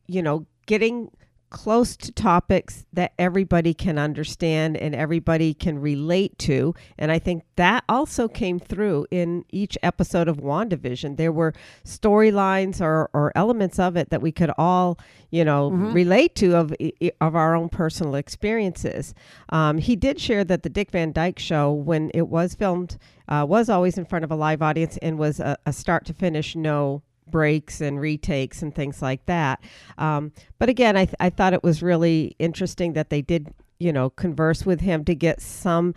you 0.08 0.22
know, 0.22 0.46
getting 0.68 1.10
close 1.56 1.96
to 1.96 2.12
topics 2.12 2.86
that 2.92 3.14
everybody 3.18 3.74
can 3.74 3.98
understand 3.98 4.76
and 4.76 4.94
everybody 4.94 5.54
can 5.54 5.80
relate 5.80 6.38
to. 6.38 6.76
And 6.98 7.14
I 7.14 7.18
think 7.18 7.44
that 7.56 7.86
also 7.88 8.28
came 8.28 8.60
through 8.60 9.08
in 9.10 9.46
each 9.54 9.78
episode 9.82 10.28
of 10.28 10.36
WandaVision. 10.36 11.16
There 11.16 11.32
were 11.32 11.54
storylines 11.86 12.82
or, 12.82 13.10
or 13.14 13.32
elements 13.36 13.80
of 13.80 13.96
it 13.96 14.10
that 14.10 14.22
we 14.22 14.34
could 14.34 14.52
all, 14.58 15.00
you 15.32 15.46
know, 15.46 15.70
relate 15.70 16.36
to 16.36 16.58
of 16.58 16.76
of 17.22 17.36
our 17.38 17.56
own 17.56 17.70
personal 17.70 18.16
experiences. 18.16 19.14
Um, 19.48 19.78
he 19.78 19.96
did 19.96 20.20
share 20.20 20.44
that 20.44 20.64
the 20.64 20.70
Dick 20.70 20.92
Van 20.92 21.14
Dyke 21.14 21.40
show, 21.40 21.72
when 21.72 22.12
it 22.14 22.28
was 22.28 22.54
filmed, 22.54 22.98
uh, 23.30 23.46
was 23.48 23.70
always 23.70 23.98
in 23.98 24.04
front 24.04 24.26
of 24.26 24.32
a 24.32 24.36
live 24.36 24.62
audience 24.62 24.98
and 25.02 25.18
was 25.18 25.40
a, 25.40 25.58
a 25.66 25.72
start 25.72 26.04
to 26.08 26.14
finish 26.14 26.54
no 26.54 27.02
breaks 27.30 27.82
and 27.82 28.00
retakes 28.00 28.62
and 28.62 28.74
things 28.74 29.02
like 29.02 29.26
that. 29.26 29.62
Um, 29.98 30.32
but 30.60 30.70
again, 30.70 30.96
I, 30.98 31.06
th- 31.06 31.16
I 31.20 31.30
thought 31.30 31.54
it 31.54 31.64
was 31.64 31.82
really 31.82 32.36
interesting 32.40 32.94
that 32.94 33.10
they 33.10 33.22
did, 33.22 33.54
you 33.80 33.92
know, 33.92 34.10
converse 34.10 34.66
with 34.66 34.82
him 34.82 35.04
to 35.06 35.16
get 35.16 35.42
some 35.42 35.94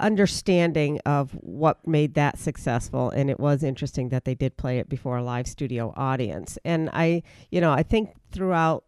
understanding 0.00 0.98
of 1.06 1.30
what 1.32 1.86
made 1.86 2.14
that 2.14 2.36
successful 2.38 3.10
and 3.10 3.30
it 3.30 3.38
was 3.38 3.62
interesting 3.62 4.08
that 4.08 4.24
they 4.24 4.34
did 4.34 4.56
play 4.56 4.78
it 4.78 4.88
before 4.88 5.18
a 5.18 5.22
live 5.22 5.46
studio 5.46 5.92
audience 5.96 6.58
and 6.64 6.90
i 6.92 7.22
you 7.50 7.60
know 7.60 7.70
i 7.70 7.84
think 7.84 8.10
throughout 8.32 8.84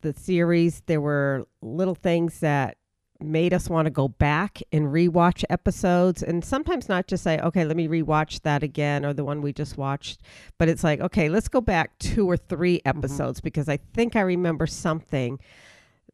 the 0.00 0.14
series 0.14 0.82
there 0.86 1.00
were 1.00 1.44
little 1.60 1.94
things 1.94 2.40
that 2.40 2.78
made 3.20 3.54
us 3.54 3.68
want 3.68 3.86
to 3.86 3.90
go 3.90 4.08
back 4.08 4.62
and 4.72 4.86
rewatch 4.86 5.44
episodes 5.48 6.22
and 6.22 6.44
sometimes 6.44 6.88
not 6.88 7.06
just 7.06 7.24
say 7.24 7.38
okay 7.40 7.64
let 7.64 7.76
me 7.76 7.88
rewatch 7.88 8.42
that 8.42 8.62
again 8.62 9.04
or 9.04 9.12
the 9.12 9.24
one 9.24 9.40
we 9.40 9.52
just 9.52 9.78
watched 9.78 10.20
but 10.58 10.68
it's 10.68 10.84
like 10.84 11.00
okay 11.00 11.28
let's 11.28 11.48
go 11.48 11.60
back 11.60 11.98
two 11.98 12.28
or 12.28 12.36
three 12.36 12.80
episodes 12.84 13.40
because 13.40 13.68
i 13.68 13.76
think 13.94 14.16
i 14.16 14.20
remember 14.20 14.66
something 14.66 15.38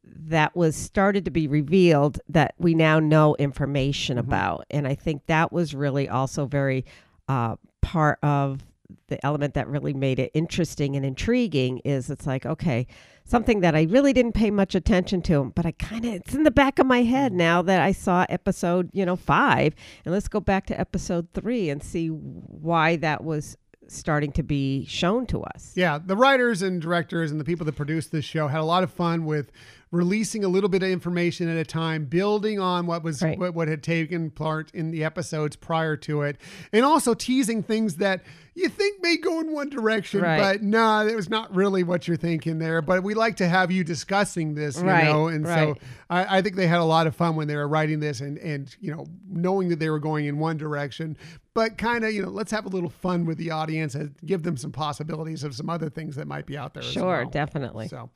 that 0.05 0.55
was 0.55 0.75
started 0.75 1.25
to 1.25 1.31
be 1.31 1.47
revealed 1.47 2.19
that 2.27 2.53
we 2.57 2.73
now 2.73 2.99
know 2.99 3.35
information 3.35 4.17
about 4.17 4.65
and 4.69 4.87
i 4.87 4.95
think 4.95 5.25
that 5.25 5.51
was 5.51 5.73
really 5.73 6.07
also 6.07 6.45
very 6.45 6.85
uh, 7.27 7.55
part 7.81 8.19
of 8.21 8.63
the 9.07 9.25
element 9.25 9.53
that 9.53 9.67
really 9.67 9.93
made 9.93 10.19
it 10.19 10.31
interesting 10.33 10.95
and 10.95 11.05
intriguing 11.05 11.79
is 11.79 12.09
it's 12.09 12.27
like 12.27 12.45
okay 12.45 12.87
something 13.25 13.61
that 13.61 13.75
i 13.75 13.83
really 13.83 14.13
didn't 14.13 14.33
pay 14.33 14.51
much 14.51 14.75
attention 14.75 15.21
to 15.21 15.51
but 15.55 15.65
i 15.65 15.71
kind 15.71 16.05
of 16.05 16.13
it's 16.13 16.33
in 16.33 16.43
the 16.43 16.51
back 16.51 16.79
of 16.79 16.85
my 16.85 17.03
head 17.03 17.31
mm. 17.31 17.37
now 17.37 17.61
that 17.61 17.81
i 17.81 17.91
saw 17.91 18.25
episode 18.29 18.89
you 18.93 19.05
know 19.05 19.15
five. 19.15 19.73
And 20.05 20.13
let's 20.13 20.27
go 20.27 20.39
back 20.39 20.65
to 20.67 20.79
episode 20.79 21.27
three 21.33 21.69
and 21.69 21.83
see 21.83 22.07
why 22.07 22.95
that 22.97 23.23
was 23.23 23.57
starting 23.87 24.31
to 24.31 24.43
be 24.43 24.85
shown 24.85 25.25
to 25.27 25.43
us. 25.43 25.73
Yeah, 25.75 25.99
the 26.03 26.15
writers 26.15 26.61
and 26.61 26.81
directors 26.81 27.31
and 27.31 27.39
the 27.39 27.43
people 27.43 27.65
that 27.65 27.75
produced 27.75 28.11
this 28.11 28.25
show 28.25 28.47
had 28.47 28.61
a 28.61 28.65
lot 28.65 28.83
of 28.83 28.91
fun 28.91 29.25
with 29.25 29.51
releasing 29.93 30.43
a 30.43 30.47
little 30.47 30.69
bit 30.69 30.81
of 30.83 30.89
information 30.89 31.47
at 31.47 31.55
a 31.55 31.63
time, 31.63 32.05
building 32.05 32.59
on 32.59 32.87
what 32.87 33.03
was 33.03 33.21
Right. 33.21 33.37
what, 33.37 33.53
what 33.53 33.67
had 33.67 33.83
taken 33.83 34.31
part 34.31 34.71
in 34.73 34.89
the 34.91 35.03
episodes 35.03 35.55
prior 35.55 35.95
to 35.97 36.23
it, 36.23 36.37
and 36.73 36.83
also 36.83 37.13
teasing 37.13 37.61
things 37.61 37.95
that 37.97 38.21
you 38.55 38.69
think 38.69 39.01
may 39.01 39.17
go 39.17 39.39
in 39.39 39.51
one 39.53 39.69
direction, 39.69 40.21
Right. 40.21 40.37
but 40.39 40.61
no, 40.63 41.05
it 41.07 41.15
was 41.15 41.29
not 41.29 41.53
really 41.55 41.83
what 41.83 42.07
you're 42.07 42.17
thinking 42.17 42.59
there. 42.59 42.81
But 42.81 43.03
we 43.03 43.13
like 43.13 43.37
to 43.37 43.47
have 43.47 43.71
you 43.71 43.83
discussing 43.83 44.55
this, 44.55 44.77
you 44.77 44.83
Right, 44.83 45.05
know, 45.05 45.27
and 45.27 45.45
so. 45.45 45.77
I, 46.09 46.37
I 46.37 46.41
think 46.41 46.55
they 46.55 46.67
had 46.67 46.79
a 46.79 46.83
lot 46.83 47.07
of 47.07 47.15
fun 47.15 47.35
when 47.35 47.47
they 47.47 47.55
were 47.55 47.67
writing 47.67 47.99
this 47.99 48.19
and 48.21 48.37
and 48.39 48.75
you 48.79 48.91
know 48.91 49.05
knowing 49.27 49.69
that 49.69 49.79
they 49.79 49.89
were 49.89 49.99
going 49.99 50.25
in 50.25 50.37
one 50.37 50.57
direction, 50.57 51.17
but 51.53 51.77
kind 51.77 52.03
of 52.03 52.11
you 52.13 52.21
know 52.23 52.29
let's 52.29 52.51
have 52.51 52.65
a 52.65 52.69
little 52.69 52.89
fun 52.89 53.25
with 53.25 53.37
the 53.37 53.51
audience 53.51 53.95
and 53.95 54.13
give 54.25 54.43
them 54.43 54.57
some 54.57 54.71
possibilities 54.71 55.43
of 55.43 55.55
some 55.55 55.69
other 55.69 55.89
things 55.89 56.15
that 56.15 56.27
might 56.27 56.45
be 56.45 56.57
out 56.57 56.73
there. 56.73 56.83
as 56.83 56.91
sure 56.91 57.21
well. 57.21 57.29
definitely 57.29 57.87
So, 57.87 58.09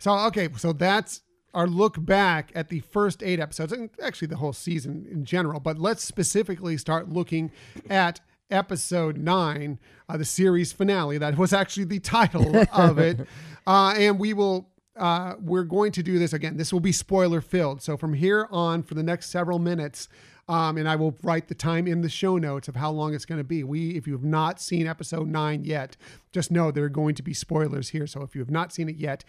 so 0.00 0.12
okay, 0.26 0.48
so 0.56 0.72
that's 0.72 1.20
our 1.54 1.66
look 1.66 2.04
back 2.04 2.50
at 2.54 2.68
the 2.68 2.80
first 2.80 3.22
eight 3.22 3.38
episodes, 3.38 3.72
and 3.72 3.90
actually 4.02 4.28
the 4.28 4.36
whole 4.36 4.52
season 4.52 5.06
in 5.10 5.24
general. 5.24 5.60
But 5.60 5.78
let's 5.78 6.02
specifically 6.02 6.76
start 6.76 7.08
looking 7.08 7.52
at 7.88 8.20
episode 8.50 9.16
nine, 9.16 9.78
uh, 10.08 10.16
the 10.16 10.24
series 10.24 10.72
finale. 10.72 11.18
That 11.18 11.36
was 11.36 11.52
actually 11.52 11.84
the 11.84 12.00
title 12.00 12.56
of 12.72 12.98
it, 12.98 13.20
uh, 13.66 13.94
and 13.96 14.18
we 14.18 14.32
will. 14.32 14.68
Uh, 14.96 15.34
we're 15.40 15.64
going 15.64 15.92
to 15.92 16.02
do 16.02 16.18
this 16.18 16.32
again. 16.32 16.56
This 16.56 16.72
will 16.72 16.80
be 16.80 16.92
spoiler 16.92 17.40
filled. 17.40 17.80
So 17.80 17.96
from 17.96 18.12
here 18.12 18.46
on, 18.50 18.82
for 18.82 18.94
the 18.94 19.02
next 19.02 19.30
several 19.30 19.58
minutes, 19.58 20.08
um, 20.50 20.76
and 20.76 20.88
I 20.88 20.96
will 20.96 21.16
write 21.22 21.46
the 21.46 21.54
time 21.54 21.86
in 21.86 22.02
the 22.02 22.08
show 22.08 22.36
notes 22.36 22.66
of 22.68 22.74
how 22.74 22.90
long 22.90 23.14
it's 23.14 23.24
going 23.24 23.38
to 23.38 23.44
be. 23.44 23.62
We, 23.62 23.90
if 23.90 24.06
you 24.06 24.12
have 24.14 24.24
not 24.24 24.60
seen 24.60 24.88
episode 24.88 25.28
nine 25.28 25.64
yet, 25.64 25.96
just 26.32 26.50
know 26.50 26.70
there 26.70 26.84
are 26.84 26.90
going 26.90 27.14
to 27.14 27.22
be 27.22 27.32
spoilers 27.32 27.90
here. 27.90 28.06
So 28.06 28.22
if 28.22 28.34
you 28.34 28.40
have 28.40 28.50
not 28.50 28.72
seen 28.72 28.88
it 28.88 28.96
yet, 28.96 29.24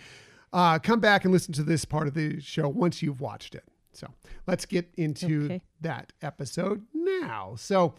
uh, 0.53 0.79
come 0.79 0.99
back 0.99 1.23
and 1.23 1.33
listen 1.33 1.53
to 1.53 1.63
this 1.63 1.85
part 1.85 2.07
of 2.07 2.13
the 2.13 2.39
show 2.41 2.67
once 2.69 3.01
you've 3.01 3.21
watched 3.21 3.55
it. 3.55 3.63
So 3.93 4.07
let's 4.47 4.65
get 4.65 4.89
into 4.97 5.45
Okay. 5.45 5.61
that 5.81 6.13
episode 6.21 6.85
now. 6.93 7.55
So 7.57 7.95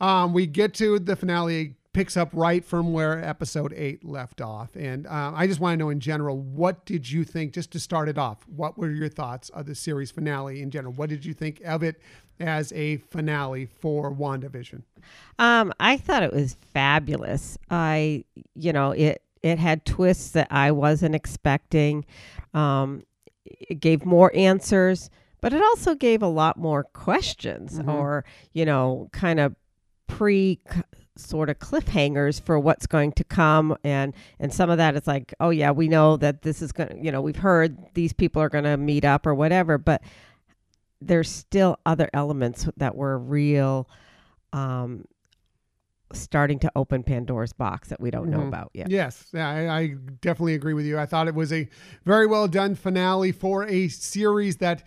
um, 0.00 0.32
we 0.32 0.46
get 0.46 0.74
to 0.74 0.98
the 0.98 1.16
finale, 1.16 1.74
picks 1.92 2.16
up 2.16 2.30
right 2.32 2.64
from 2.64 2.92
where 2.92 3.22
episode 3.24 3.72
eight 3.76 4.04
left 4.04 4.40
off. 4.40 4.74
And 4.76 5.06
um, 5.06 5.34
I 5.36 5.46
just 5.46 5.60
want 5.60 5.74
to 5.74 5.76
know 5.76 5.90
in 5.90 6.00
general, 6.00 6.38
what 6.38 6.84
did 6.84 7.10
you 7.10 7.24
think, 7.24 7.52
just 7.52 7.70
to 7.72 7.80
start 7.80 8.08
it 8.08 8.18
off, 8.18 8.38
what 8.48 8.76
were 8.78 8.90
your 8.90 9.08
thoughts 9.08 9.48
of 9.50 9.66
the 9.66 9.74
series 9.74 10.10
finale 10.10 10.60
in 10.62 10.70
general? 10.70 10.92
What 10.94 11.08
did 11.08 11.24
you 11.24 11.34
think 11.34 11.60
of 11.64 11.82
it 11.82 12.00
as 12.40 12.72
a 12.72 12.96
finale 12.96 13.66
for 13.66 14.12
WandaVision? 14.12 14.82
Um, 15.38 15.72
I 15.78 15.96
thought 15.96 16.22
it 16.22 16.32
was 16.32 16.56
fabulous. 16.72 17.58
I, 17.70 18.24
you 18.54 18.72
know, 18.72 18.90
it 18.92 19.22
it 19.44 19.58
had 19.58 19.84
twists 19.84 20.30
that 20.30 20.48
I 20.50 20.72
wasn't 20.72 21.14
expecting. 21.14 22.06
Um, 22.54 23.02
it 23.44 23.78
gave 23.78 24.06
more 24.06 24.32
answers, 24.34 25.10
but 25.42 25.52
it 25.52 25.62
also 25.62 25.94
gave 25.94 26.22
a 26.22 26.28
lot 26.28 26.56
more 26.56 26.84
questions, 26.84 27.78
or 27.86 28.24
you 28.54 28.64
know, 28.64 29.10
kind 29.12 29.38
of 29.38 29.54
pre 30.06 30.60
sort 31.16 31.50
of 31.50 31.58
cliffhangers 31.58 32.40
for 32.40 32.58
what's 32.58 32.86
going 32.86 33.12
to 33.12 33.22
come 33.22 33.76
and 33.84 34.14
and 34.40 34.52
some 34.52 34.68
of 34.68 34.78
that 34.78 34.96
is 34.96 35.06
like 35.06 35.32
oh 35.38 35.50
yeah 35.50 35.70
we 35.70 35.86
know 35.86 36.16
that 36.16 36.42
this 36.42 36.60
is 36.60 36.72
going 36.72 36.88
to 36.88 36.98
you 37.00 37.12
know 37.12 37.20
we've 37.20 37.36
heard 37.36 37.78
these 37.94 38.12
people 38.12 38.42
are 38.42 38.48
going 38.48 38.64
to 38.64 38.76
meet 38.76 39.04
up 39.04 39.24
or 39.24 39.32
whatever 39.32 39.78
but 39.78 40.02
there's 41.00 41.30
still 41.30 41.78
other 41.86 42.10
elements 42.12 42.68
that 42.76 42.96
were 42.96 43.16
real 43.16 43.88
um 44.52 45.04
starting 46.20 46.58
to 46.60 46.70
open 46.76 47.02
pandora's 47.02 47.52
box 47.52 47.88
that 47.88 48.00
we 48.00 48.10
don't 48.10 48.28
know 48.30 48.40
Mhm. 48.40 48.48
about 48.48 48.70
yet 48.74 48.90
Yes, 48.90 49.26
yeah, 49.32 49.48
I, 49.48 49.78
I 49.80 49.86
definitely 50.20 50.54
agree 50.54 50.74
with 50.74 50.86
you. 50.86 50.98
I 50.98 51.06
thought 51.06 51.28
it 51.28 51.34
was 51.34 51.52
a 51.52 51.68
very 52.04 52.26
well 52.26 52.48
done 52.48 52.74
finale 52.74 53.32
for 53.32 53.66
a 53.66 53.88
series 53.88 54.56
that 54.58 54.82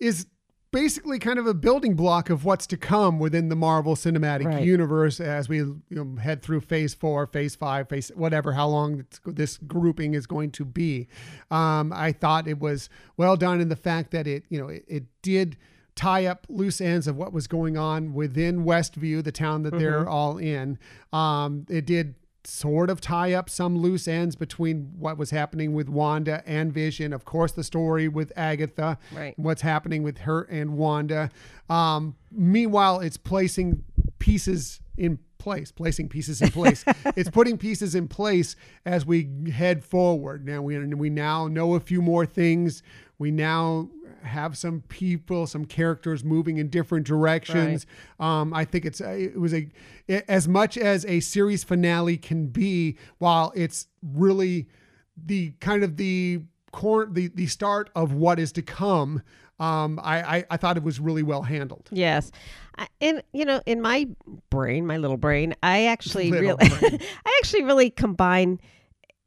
is 0.00 0.26
basically 0.72 1.18
kind 1.18 1.38
of 1.38 1.46
a 1.46 1.54
building 1.54 1.94
block 1.94 2.28
of 2.28 2.44
what's 2.44 2.66
to 2.66 2.76
come 2.76 3.18
within 3.18 3.48
the 3.48 3.56
Marvel 3.56 3.94
Cinematic 3.94 4.44
Right. 4.44 4.64
Universe 4.64 5.20
as 5.20 5.48
we 5.48 5.58
you 5.58 5.80
know, 5.90 6.16
head 6.20 6.42
through 6.42 6.60
Phase 6.60 6.92
Four, 6.92 7.26
Phase 7.26 7.54
Five, 7.54 7.88
Phase 7.88 8.10
whatever, 8.14 8.52
how 8.52 8.68
long 8.68 9.06
this 9.24 9.56
grouping 9.58 10.12
is 10.14 10.26
going 10.26 10.50
to 10.50 10.64
be. 10.66 11.08
Um, 11.50 11.92
I 11.94 12.12
thought 12.12 12.46
it 12.46 12.58
was 12.58 12.90
well 13.16 13.36
done 13.36 13.60
in 13.60 13.68
the 13.70 13.76
fact 13.76 14.10
that 14.10 14.26
it 14.26 14.44
you 14.50 14.58
know 14.60 14.68
it, 14.68 14.84
it 14.86 15.04
did 15.22 15.56
tie 15.96 16.26
up 16.26 16.46
loose 16.48 16.80
ends 16.80 17.08
of 17.08 17.16
what 17.16 17.32
was 17.32 17.46
going 17.48 17.76
on 17.76 18.12
within 18.14 18.64
Westview, 18.64 19.24
the 19.24 19.32
town 19.32 19.62
that 19.64 19.78
they're 19.78 20.08
all 20.08 20.38
in. 20.38 20.78
Um, 21.12 21.66
it 21.68 21.86
did 21.86 22.14
sort 22.44 22.90
of 22.90 23.00
tie 23.00 23.32
up 23.32 23.50
some 23.50 23.76
loose 23.76 24.06
ends 24.06 24.36
between 24.36 24.92
what 24.98 25.18
was 25.18 25.30
happening 25.30 25.72
with 25.72 25.88
Wanda 25.88 26.44
and 26.46 26.72
Vision. 26.72 27.12
Of 27.12 27.24
course, 27.24 27.50
the 27.50 27.64
story 27.64 28.06
with 28.06 28.32
Agatha, 28.36 28.98
Right. 29.12 29.34
what's 29.36 29.62
happening 29.62 30.04
with 30.04 30.18
her 30.18 30.42
and 30.42 30.76
Wanda. 30.76 31.30
Um, 31.68 32.14
meanwhile, 32.30 33.00
it's 33.00 33.16
placing 33.16 33.82
pieces 34.20 34.80
in 34.96 35.18
place, 35.38 35.72
placing 35.72 36.08
pieces 36.08 36.40
in 36.40 36.50
place. 36.50 36.84
it's 37.16 37.30
putting 37.30 37.58
pieces 37.58 37.94
in 37.94 38.06
place 38.06 38.54
as 38.84 39.04
we 39.04 39.28
head 39.52 39.82
forward. 39.84 40.46
Now 40.46 40.62
we 40.62 40.78
we 40.94 41.10
now 41.10 41.48
know 41.48 41.74
a 41.74 41.80
few 41.80 42.00
more 42.02 42.26
things. 42.26 42.82
We 43.18 43.30
now 43.30 43.88
have 44.26 44.56
some 44.56 44.82
people, 44.88 45.46
some 45.46 45.64
characters 45.64 46.24
moving 46.24 46.58
in 46.58 46.68
different 46.68 47.06
directions. 47.06 47.86
Um, 48.20 48.52
I 48.52 48.64
think 48.64 48.84
it's 48.84 49.00
it 49.00 49.38
was 49.38 49.54
a 49.54 49.68
as 50.08 50.46
much 50.46 50.76
as 50.76 51.04
a 51.06 51.20
series 51.20 51.64
finale 51.64 52.16
can 52.16 52.48
be, 52.48 52.96
while 53.18 53.52
it's 53.54 53.88
really 54.02 54.68
the 55.16 55.52
kind 55.60 55.82
of 55.82 55.96
the 55.96 56.42
core 56.72 57.08
the 57.10 57.28
the 57.28 57.46
start 57.46 57.90
of 57.94 58.12
what 58.12 58.38
is 58.38 58.52
to 58.52 58.62
come. 58.62 59.22
Um, 59.58 59.98
I, 60.02 60.38
I 60.38 60.44
I 60.50 60.56
thought 60.58 60.76
it 60.76 60.82
was 60.82 61.00
really 61.00 61.22
well 61.22 61.42
handled. 61.42 61.88
Yes. 61.90 62.30
I, 62.78 62.88
and 63.00 63.22
you 63.32 63.44
know, 63.44 63.62
in 63.64 63.80
my 63.80 64.06
brain, 64.50 64.86
my 64.86 64.98
little 64.98 65.16
brain, 65.16 65.54
I 65.62 65.86
actually 65.86 66.30
Little 66.30 66.56
really. 66.58 66.98
I 67.26 67.38
actually 67.40 67.62
really 67.62 67.90
combine 67.90 68.60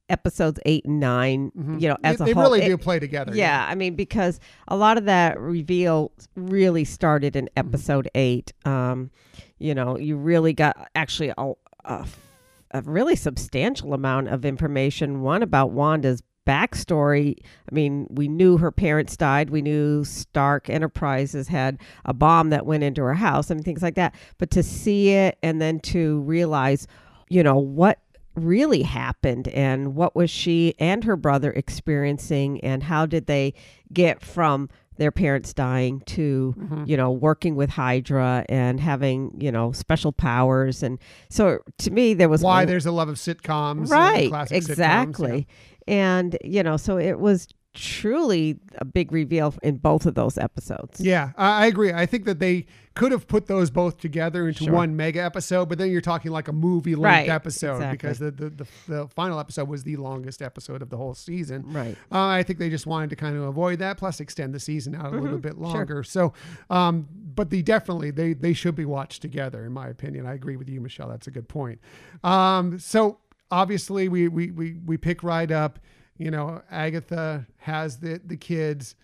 episodes 0.10 0.60
8 0.66 0.86
and 0.86 1.00
9, 1.00 1.52
you 1.80 1.88
know, 1.90 1.98
as 2.04 2.18
they, 2.18 2.24
a 2.24 2.26
they 2.28 2.32
whole. 2.34 2.44
really 2.44 2.62
It- 2.62 2.68
do 2.70 2.78
play 2.78 3.00
together. 3.00 3.34
Yeah, 3.36 3.66
I 3.70 3.76
mean, 3.76 3.96
because 3.96 4.40
a 4.68 4.76
lot 4.76 4.98
of 4.98 5.06
that 5.06 5.40
reveal 5.40 6.12
really 6.36 6.84
started 6.86 7.36
in 7.36 7.46
Mm-hmm. 7.56 7.68
episode 7.68 8.10
eight. 8.16 8.54
Um, 8.66 9.12
you 9.60 9.74
know, 9.76 9.98
you 9.98 10.16
really 10.18 10.54
got 10.54 10.90
actually 10.96 11.32
a, 11.38 11.52
a, 11.86 12.08
a 12.72 12.82
really 12.84 13.16
substantial 13.16 13.94
amount 13.94 14.30
of 14.30 14.46
information. 14.46 15.22
One 15.22 15.44
about 15.44 15.72
Wanda's 15.72 16.22
backstory. 16.48 17.36
I 17.72 17.74
mean, 17.76 18.08
we 18.10 18.28
knew 18.28 18.58
her 18.58 18.72
parents 18.72 19.16
died. 19.18 19.50
We 19.50 19.62
knew 19.62 20.04
Stark 20.04 20.70
Enterprises 20.70 21.48
had 21.48 21.80
a 22.06 22.14
bomb 22.14 22.50
that 22.50 22.66
went 22.66 22.84
into 22.84 23.02
her 23.04 23.14
house 23.14 23.50
and 23.52 23.64
things 23.64 23.82
like 23.84 23.96
that. 23.96 24.16
But 24.38 24.50
to 24.52 24.64
see 24.64 25.10
it 25.12 25.38
and 25.44 25.62
then 25.62 25.80
to 25.82 26.22
realize, 26.22 26.88
you 27.30 27.44
know, 27.44 27.58
what 27.58 28.00
really 28.36 28.84
happened 28.84 29.48
and 29.50 29.96
what 29.96 30.16
was 30.16 30.30
she 30.30 30.74
and 30.80 31.04
her 31.04 31.16
brother 31.18 31.52
experiencing 31.52 32.60
and 32.62 32.84
how 32.84 33.06
did 33.06 33.26
they 33.26 33.54
get 33.92 34.22
from 34.22 34.70
their 34.98 35.12
parents 35.12 35.54
dying 35.54 36.02
to 36.02 36.54
Mm-hmm. 36.58 36.84
you 36.86 36.98
know 36.98 37.10
working 37.12 37.56
with 37.56 37.70
hydra 37.70 38.46
and 38.50 38.80
having 38.80 39.34
you 39.40 39.52
know 39.52 39.72
special 39.72 40.12
powers? 40.12 40.84
And 40.84 41.00
so 41.30 41.60
to 41.80 41.92
me 41.92 42.14
there 42.14 42.30
was 42.30 42.42
Why 42.42 42.64
a- 42.64 42.66
there's 42.66 42.86
a 42.86 42.92
love 42.92 43.10
of 43.10 43.16
sitcoms, 43.16 43.90
right 43.90 44.30
classic 44.30 44.58
sitcoms, 44.64 44.70
exactly. 44.70 45.48
And 45.88 46.38
you 46.44 46.62
know 46.64 46.78
so 46.78 46.98
it 46.98 47.20
was 47.20 47.48
truly 47.74 48.60
a 48.78 48.86
big 48.86 49.12
reveal 49.12 49.54
in 49.62 49.78
both 49.78 50.06
of 50.06 50.16
those 50.16 50.38
episodes 50.38 51.00
Yeah, 51.00 51.32
I 51.38 51.68
agree. 51.68 51.94
I 51.94 52.06
think 52.06 52.26
that 52.26 52.40
they 52.40 52.66
could 52.96 53.12
have 53.12 53.28
put 53.28 53.46
those 53.48 53.70
both 53.70 54.00
together 54.00 54.48
into 54.48 54.66
Sure. 54.66 54.74
one 54.74 54.96
mega 54.98 55.22
episode, 55.24 55.70
but 55.70 55.78
then 55.78 55.90
you're 55.92 56.02
talking 56.02 56.32
like 56.32 56.48
a 56.48 56.52
movie 56.54 56.96
length 56.96 57.28
Right, 57.28 57.30
episode 57.30 57.76
exactly. 57.76 57.98
because 57.98 58.20
the, 58.20 58.32
the, 58.32 58.50
the, 58.50 58.68
the 58.88 59.08
final 59.10 59.40
episode 59.40 59.70
was 59.70 59.84
the 59.84 59.96
longest 59.98 60.42
episode 60.42 60.82
of 60.82 60.90
the 60.90 60.98
whole 60.98 61.14
season. 61.14 61.64
Right. 61.68 61.96
Uh, 62.12 62.26
I 62.28 62.44
think 62.44 62.60
they 62.60 62.70
just 62.70 62.88
wanted 62.88 63.12
to 63.12 63.16
kind 63.16 63.38
of 63.38 63.44
avoid 63.44 63.80
that, 63.80 63.98
plus 63.98 64.20
extend 64.20 64.54
the 64.54 64.60
season 64.60 64.96
out 64.96 65.14
a 65.14 65.18
little 65.20 65.38
bit 65.38 65.54
Mm-hmm. 65.54 65.64
sure. 65.66 65.74
longer. 65.76 66.04
So, 66.04 66.34
um, 66.70 67.08
but 67.36 67.50
the 67.52 67.62
definitely 67.62 68.12
they 68.12 68.34
they 68.34 68.54
should 68.54 68.76
be 68.76 68.86
watched 68.86 69.22
together, 69.22 69.64
in 69.66 69.72
my 69.72 69.88
opinion. 69.88 70.26
I 70.26 70.34
agree 70.34 70.58
with 70.58 70.68
you, 70.70 70.82
Michelle. 70.82 71.08
That's 71.10 71.28
a 71.28 71.32
good 71.32 71.48
point. 71.48 71.80
Um, 72.24 72.80
so 72.80 73.20
obviously 73.52 74.10
we 74.10 74.28
we 74.28 74.52
we 74.52 74.74
we 74.86 74.98
pick 74.98 75.24
right 75.24 75.50
up. 75.52 75.80
You 76.20 76.30
know, 76.30 76.62
Agatha 76.70 77.48
has 77.58 77.98
the 77.98 78.22
the 78.24 78.38
kids, 78.38 78.96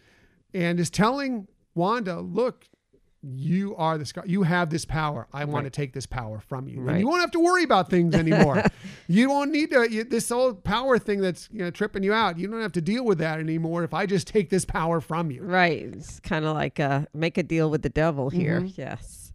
and 0.53 0.80
is 0.80 0.89
telling 0.91 1.47
Wanda, 1.74 2.20
"Look, 2.20 2.68
you 3.24 3.76
are 3.78 3.97
the. 3.97 4.24
You 4.28 4.43
have 4.43 4.70
this 4.70 4.86
power. 4.86 5.28
I 5.34 5.45
want 5.45 5.63
to 5.63 5.70
take 5.70 5.93
this 5.93 6.05
power 6.05 6.39
from 6.41 6.68
you, 6.68 6.88
and 6.88 6.99
you 6.99 7.07
won't 7.07 7.22
have 7.22 7.32
to 7.32 7.39
worry 7.39 7.63
about 7.63 7.89
things 7.89 8.13
anymore. 8.24 8.61
you 9.07 9.30
won't 9.30 9.49
need 9.51 9.72
to 9.72 9.89
you, 9.89 10.03
this 10.03 10.30
old 10.30 10.63
power 10.63 10.99
thing 10.99 11.22
that's 11.22 11.49
you 11.51 11.59
know 11.63 11.72
tripping 11.72 12.03
you 12.03 12.13
out. 12.13 12.38
You 12.38 12.47
don't 12.49 12.61
have 12.61 12.74
to 12.74 12.82
deal 12.82 13.03
with 13.05 13.18
that 13.20 13.39
anymore 13.39 13.84
if 13.84 13.93
I 13.93 14.05
just 14.05 14.28
take 14.28 14.49
this 14.49 14.66
power 14.66 14.99
from 15.01 15.32
you." 15.32 15.41
right 15.41 15.84
it's 15.93 16.20
kind 16.20 16.45
of 16.45 16.53
like 16.53 16.78
a 16.80 17.07
make 17.13 17.38
a 17.38 17.43
deal 17.43 17.70
with 17.72 17.82
the 17.82 17.89
devil 17.89 18.30
here 18.30 18.59
Mm-hmm. 18.61 18.80
yes 18.82 19.32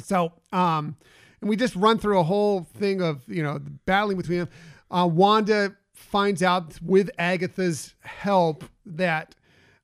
So, 0.00 0.32
um, 0.52 0.96
and 1.40 1.48
we 1.48 1.56
just 1.56 1.76
run 1.76 1.98
through 1.98 2.18
a 2.18 2.22
whole 2.24 2.64
thing 2.78 3.00
of 3.00 3.22
you 3.28 3.42
know 3.44 3.60
battling 3.86 4.16
between 4.16 4.40
them. 4.40 4.48
Uh, 4.90 5.06
Wanda 5.06 5.74
finds 6.02 6.42
out 6.42 6.80
with 6.82 7.10
Agatha's 7.18 7.94
help 8.00 8.64
that 8.84 9.34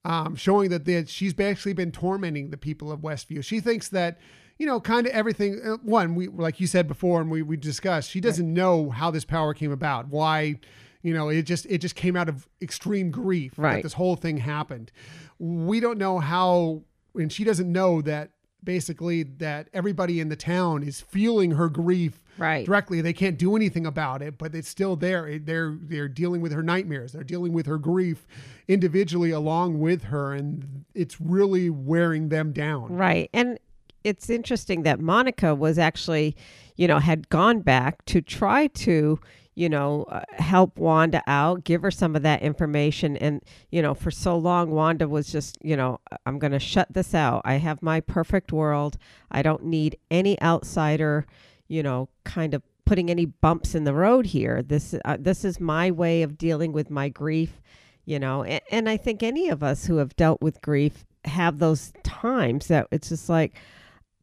um, 0.05 0.37
showing 0.37 0.71
that 0.71 0.85
that 0.87 1.09
she's 1.09 1.39
actually 1.39 1.73
been 1.73 1.93
tormenting 1.93 2.51
the 2.51 2.57
people 2.57 2.91
of 2.91 3.01
Westview. 3.01 3.45
She 3.45 3.61
thinks 3.61 3.89
that 3.89 4.19
you 4.59 4.67
know 4.67 4.81
kind 4.81 5.07
of 5.07 5.13
everything. 5.13 5.61
Uh, 5.65 5.77
one, 5.83 6.15
we 6.15 6.29
like 6.29 6.61
you 6.61 6.67
said 6.67 6.89
before, 6.89 7.21
and 7.21 7.31
we 7.31 7.43
we 7.43 7.57
discussed. 7.57 8.11
She 8.11 8.21
doesn't 8.21 8.53
know 8.53 8.91
how 8.91 9.11
this 9.11 9.25
power 9.25 9.55
came 9.55 9.73
about. 9.73 10.09
Why. 10.09 10.61
You 11.01 11.15
know, 11.15 11.29
it 11.29 11.43
just 11.43 11.65
it 11.67 11.79
just 11.79 11.95
came 11.95 12.17
out 12.17 12.29
of 12.29 12.49
extreme 12.61 13.13
grief 13.13 13.55
that 13.77 13.83
this 13.85 13.93
whole 13.93 14.17
thing 14.17 14.39
happened. 14.39 14.91
We 15.39 15.79
don't 15.79 15.97
know 15.97 16.19
how, 16.19 16.83
and 17.15 17.33
she 17.33 17.45
doesn't 17.45 17.71
know 17.71 18.03
that 18.03 18.33
basically 18.65 19.23
that 19.23 19.69
everybody 19.73 20.19
in 20.19 20.29
the 20.29 20.37
town 20.37 20.83
is 20.83 21.01
feeling 21.01 21.53
her 21.53 21.69
grief 21.69 22.21
Right. 22.39 22.65
directly. 22.65 23.01
They 23.01 23.13
can't 23.13 23.37
do 23.39 23.57
anything 23.57 23.85
about 23.87 24.23
it, 24.23 24.39
but 24.39 24.55
it's 24.55 24.69
still 24.69 24.97
there. 24.97 25.27
It- 25.27 25.47
They're 25.47 25.77
they're 25.81 26.09
dealing 26.09 26.41
with 26.41 26.53
her 26.53 26.63
nightmares. 26.63 27.13
They're 27.13 27.25
dealing 27.25 27.53
with 27.53 27.67
her 27.67 27.79
grief 27.79 28.27
individually 28.67 29.31
along 29.31 29.81
with 29.81 30.05
her, 30.05 30.33
and 30.33 30.85
it's 30.95 31.21
really 31.21 31.71
wearing 31.71 32.29
them 32.29 32.53
down. 32.53 32.95
Right. 32.95 33.31
And 33.33 33.59
it's 34.05 34.31
interesting 34.31 34.83
that 34.85 35.01
Monica 35.01 35.55
was 35.55 35.79
actually, 35.79 36.37
you 36.77 36.87
know, 36.87 36.99
had 36.99 37.29
gone 37.29 37.61
back 37.61 38.05
to 38.07 38.21
try 38.23 38.69
to, 38.69 39.19
you 39.55 39.69
know, 39.69 40.05
uh, 40.05 40.21
help 40.35 40.79
Wanda 40.79 41.23
out, 41.27 41.65
give 41.65 41.83
her 41.83 41.91
some 41.91 42.15
of 42.15 42.23
that 42.23 42.43
information. 42.43 43.17
And, 43.17 43.43
you 43.73 43.83
know, 43.83 43.95
for 43.95 44.11
so 44.13 44.39
long, 44.39 44.71
Wanda 44.71 45.09
was 45.09 45.33
just, 45.33 45.59
you 45.63 45.77
know, 45.77 46.01
I'm 46.27 46.39
going 46.39 46.53
to 46.53 46.61
shut 46.61 46.87
this 46.93 47.13
out. 47.15 47.43
I 47.45 47.55
have 47.55 47.83
my 47.83 48.01
perfect 48.01 48.53
world. 48.53 48.97
I 49.33 49.43
don't 49.43 49.65
need 49.65 49.99
any 50.13 50.41
outsider, 50.41 51.27
you 51.69 51.83
know, 51.83 52.09
kind 52.25 52.55
of 52.55 52.63
putting 52.85 53.11
any 53.11 53.27
bumps 53.27 53.75
in 53.75 53.85
the 53.85 53.95
road 53.95 54.27
here. 54.27 54.63
This, 54.63 54.95
uh, 55.05 55.17
this 55.21 55.45
is 55.45 55.61
my 55.61 55.91
way 55.91 56.23
of 56.23 56.39
dealing 56.39 56.73
with 56.73 56.91
my 56.91 57.09
grief 57.09 57.61
you 58.05 58.19
know 58.19 58.43
and, 58.43 58.63
and 58.71 58.89
i 58.89 58.97
think 58.97 59.23
any 59.23 59.51
of 59.51 59.63
us 59.63 59.85
who 59.85 59.99
have 59.99 60.17
dealt 60.17 60.41
with 60.41 60.63
grief 60.63 61.05
have 61.27 61.59
those 61.59 61.93
times 62.03 62.69
that 62.69 62.87
it's 62.91 63.11
just 63.11 63.29
like 63.29 63.55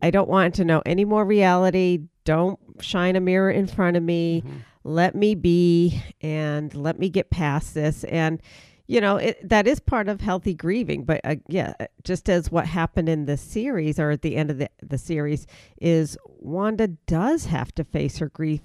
i 0.01 0.09
don't 0.09 0.27
want 0.27 0.55
to 0.55 0.65
know 0.65 0.81
any 0.85 1.05
more 1.05 1.25
reality. 1.25 1.99
Don't 2.25 2.59
shine 2.81 3.15
a 3.15 3.19
mirror 3.19 3.51
in 3.51 3.67
front 3.67 3.95
of 3.95 4.03
me. 4.03 4.43
Let 4.83 5.15
me 5.15 5.35
be 5.35 6.01
and 6.21 6.73
let 6.73 6.99
me 6.99 7.09
get 7.09 7.29
past 7.29 7.73
this. 7.73 8.03
And 8.05 8.41
you 8.87 9.01
know 9.01 9.17
it, 9.17 9.37
that 9.47 9.67
is 9.67 9.79
part 9.79 10.07
of 10.07 10.21
healthy 10.21 10.53
grieving 10.53 11.03
but 11.03 11.21
uh, 11.23 11.35
yeah 11.47 11.73
just 12.03 12.29
as 12.29 12.51
what 12.51 12.65
happened 12.67 13.09
in 13.09 13.25
the 13.25 13.37
series 13.37 13.99
or 13.99 14.11
at 14.11 14.21
the 14.21 14.35
end 14.35 14.49
of 14.49 14.57
the, 14.57 14.69
the 14.81 14.97
series 14.97 15.47
is 15.81 16.17
wanda 16.39 16.87
does 16.87 17.45
have 17.45 17.73
to 17.73 17.83
face 17.83 18.17
her 18.17 18.29
grief 18.29 18.61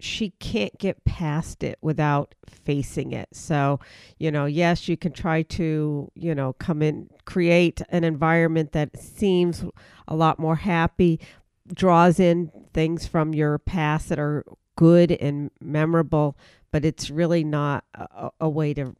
she 0.00 0.30
can't 0.40 0.76
get 0.78 1.04
past 1.04 1.62
it 1.62 1.78
without 1.80 2.34
facing 2.48 3.12
it. 3.12 3.28
So, 3.32 3.80
you 4.18 4.30
know, 4.30 4.46
yes, 4.46 4.88
you 4.88 4.96
can 4.96 5.12
try 5.12 5.42
to, 5.42 6.10
you 6.14 6.34
know, 6.34 6.54
come 6.54 6.82
in, 6.82 7.10
create 7.24 7.82
an 7.90 8.04
environment 8.04 8.72
that 8.72 8.98
seems 8.98 9.64
a 10.08 10.16
lot 10.16 10.38
more 10.38 10.56
happy, 10.56 11.20
draws 11.72 12.18
in 12.18 12.50
things 12.72 13.06
from 13.06 13.34
your 13.34 13.58
past 13.58 14.08
that 14.08 14.18
are 14.18 14.44
good 14.76 15.12
and 15.12 15.50
memorable, 15.60 16.36
but 16.72 16.84
it's 16.84 17.10
really 17.10 17.44
not 17.44 17.84
a, 17.94 18.30
a 18.40 18.48
way 18.48 18.72
to 18.74 18.94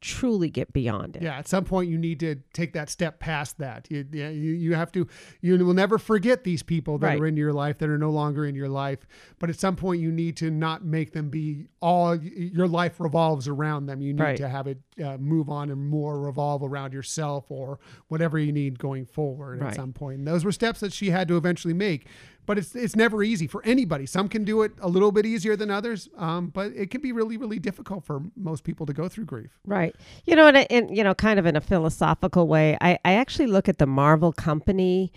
truly 0.00 0.50
get 0.50 0.72
beyond 0.72 1.16
it. 1.16 1.22
Yeah, 1.22 1.38
at 1.38 1.48
some 1.48 1.64
point 1.64 1.90
you 1.90 1.98
need 1.98 2.20
to 2.20 2.36
take 2.52 2.74
that 2.74 2.90
step 2.90 3.18
past 3.18 3.58
that. 3.58 3.86
You, 3.90 4.06
yeah, 4.12 4.28
you, 4.28 4.52
you 4.52 4.74
have 4.74 4.92
to, 4.92 5.06
you 5.40 5.56
will 5.64 5.74
never 5.74 5.98
forget 5.98 6.44
these 6.44 6.62
people 6.62 6.98
that 6.98 7.06
Right. 7.06 7.20
are 7.20 7.26
in 7.26 7.36
your 7.36 7.52
life 7.52 7.78
that 7.78 7.88
are 7.88 7.98
no 7.98 8.10
longer 8.10 8.44
in 8.44 8.54
your 8.54 8.68
life. 8.68 9.06
But 9.38 9.48
at 9.50 9.58
some 9.58 9.74
point 9.74 10.00
you 10.00 10.12
need 10.12 10.36
to 10.38 10.50
not 10.50 10.84
make 10.84 11.12
them 11.12 11.30
be 11.30 11.66
all, 11.80 12.14
your 12.16 12.68
life 12.68 13.00
revolves 13.00 13.48
around 13.48 13.86
them. 13.86 14.00
You 14.00 14.12
need 14.12 14.22
Right. 14.22 14.36
to 14.36 14.48
have 14.48 14.66
it 14.66 14.78
uh, 15.02 15.16
move 15.18 15.48
on 15.48 15.70
and 15.70 15.88
more 15.88 16.20
revolve 16.20 16.62
around 16.62 16.92
yourself 16.92 17.46
or 17.50 17.78
whatever 18.08 18.38
you 18.38 18.52
need 18.52 18.78
going 18.78 19.06
forward 19.06 19.60
Right. 19.60 19.68
at 19.70 19.74
some 19.76 19.92
point. 19.92 20.18
And 20.18 20.26
those 20.28 20.44
were 20.44 20.52
steps 20.52 20.80
that 20.80 20.92
she 20.92 21.10
had 21.10 21.26
to 21.28 21.36
eventually 21.36 21.74
make. 21.74 22.06
But 22.46 22.58
it's 22.58 22.74
it's 22.74 22.96
never 22.96 23.22
easy 23.22 23.46
for 23.46 23.62
anybody. 23.64 24.06
Some 24.06 24.28
can 24.28 24.44
do 24.44 24.62
it 24.62 24.72
a 24.80 24.88
little 24.88 25.12
bit 25.12 25.26
easier 25.26 25.56
than 25.56 25.70
others, 25.70 26.08
um, 26.16 26.48
but 26.48 26.72
it 26.74 26.90
can 26.90 27.00
be 27.00 27.12
really 27.12 27.36
really 27.36 27.58
difficult 27.58 28.04
for 28.04 28.22
most 28.36 28.64
people 28.64 28.86
to 28.86 28.92
go 28.92 29.08
through 29.08 29.24
grief. 29.24 29.58
Right. 29.66 29.94
You 30.24 30.36
know, 30.36 30.46
and, 30.46 30.70
and 30.70 30.96
you 30.96 31.02
know, 31.02 31.14
kind 31.14 31.38
of 31.38 31.46
in 31.46 31.56
a 31.56 31.60
philosophical 31.60 32.46
way, 32.46 32.78
I, 32.80 32.98
I 33.04 33.14
actually 33.14 33.48
look 33.48 33.68
at 33.68 33.78
the 33.78 33.86
Marvel 33.86 34.32
company 34.32 35.12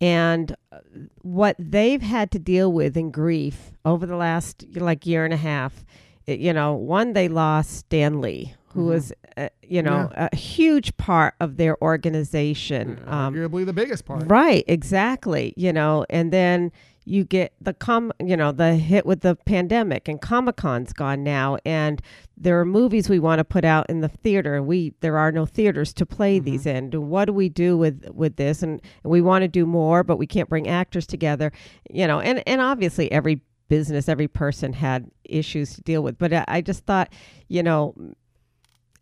and 0.00 0.54
uh, 0.70 0.78
what 1.22 1.56
they've 1.58 2.02
had 2.02 2.30
to 2.32 2.38
deal 2.38 2.72
with 2.72 2.96
in 2.96 3.10
grief 3.10 3.72
over 3.84 4.04
the 4.04 4.16
last 4.16 4.64
like 4.74 5.06
year 5.06 5.24
and 5.24 5.32
a 5.32 5.38
half. 5.38 5.84
You 6.26 6.52
know, 6.52 6.74
one 6.74 7.12
they 7.12 7.28
lost 7.28 7.76
Stan 7.76 8.20
Lee, 8.20 8.54
who 8.74 8.86
was 8.86 9.12
uh, 9.36 9.48
you 9.62 9.82
know 9.82 10.10
a 10.14 10.34
huge 10.34 10.96
part 10.96 11.34
of 11.40 11.56
their 11.56 11.80
organization. 11.82 13.02
Um, 13.06 13.34
Arguably 13.34 13.64
the 13.64 13.72
biggest 13.72 14.04
part. 14.04 14.24
Right, 14.26 14.64
exactly. 14.66 15.54
You 15.56 15.72
know, 15.72 16.04
and 16.10 16.32
then 16.32 16.72
you 17.06 17.24
get 17.24 17.52
the 17.60 17.74
com, 17.74 18.12
you 18.18 18.36
know, 18.36 18.50
the 18.50 18.76
hit 18.76 19.04
with 19.06 19.20
the 19.20 19.36
pandemic, 19.36 20.08
and 20.08 20.20
Comic 20.20 20.56
Con's 20.56 20.92
gone 20.92 21.22
now, 21.22 21.58
and 21.64 22.00
there 22.36 22.58
are 22.58 22.64
movies 22.64 23.08
we 23.08 23.18
want 23.18 23.38
to 23.38 23.44
put 23.44 23.64
out 23.64 23.88
in 23.88 24.00
the 24.00 24.08
theater. 24.08 24.62
We 24.62 24.94
there 25.00 25.18
are 25.18 25.30
no 25.30 25.46
theaters 25.46 25.92
to 25.94 26.06
play 26.06 26.38
these 26.38 26.66
in. 26.66 26.90
What 26.90 27.26
do 27.26 27.32
we 27.32 27.48
do 27.48 27.76
with 27.76 28.08
with 28.12 28.36
this? 28.36 28.62
And, 28.62 28.80
and 29.02 29.10
we 29.10 29.20
want 29.20 29.42
to 29.42 29.48
do 29.48 29.66
more, 29.66 30.02
but 30.02 30.16
we 30.16 30.26
can't 30.26 30.48
bring 30.48 30.66
actors 30.66 31.06
together. 31.06 31.52
You 31.90 32.06
know, 32.06 32.20
and 32.20 32.42
and 32.46 32.60
obviously 32.60 33.12
every 33.12 33.40
business, 33.68 34.08
every 34.08 34.28
person 34.28 34.72
had 34.72 35.10
issues 35.24 35.74
to 35.74 35.82
deal 35.82 36.02
with. 36.02 36.18
But 36.18 36.32
I, 36.32 36.44
I 36.48 36.60
just 36.60 36.84
thought, 36.84 37.12
you 37.48 37.62
know, 37.62 37.94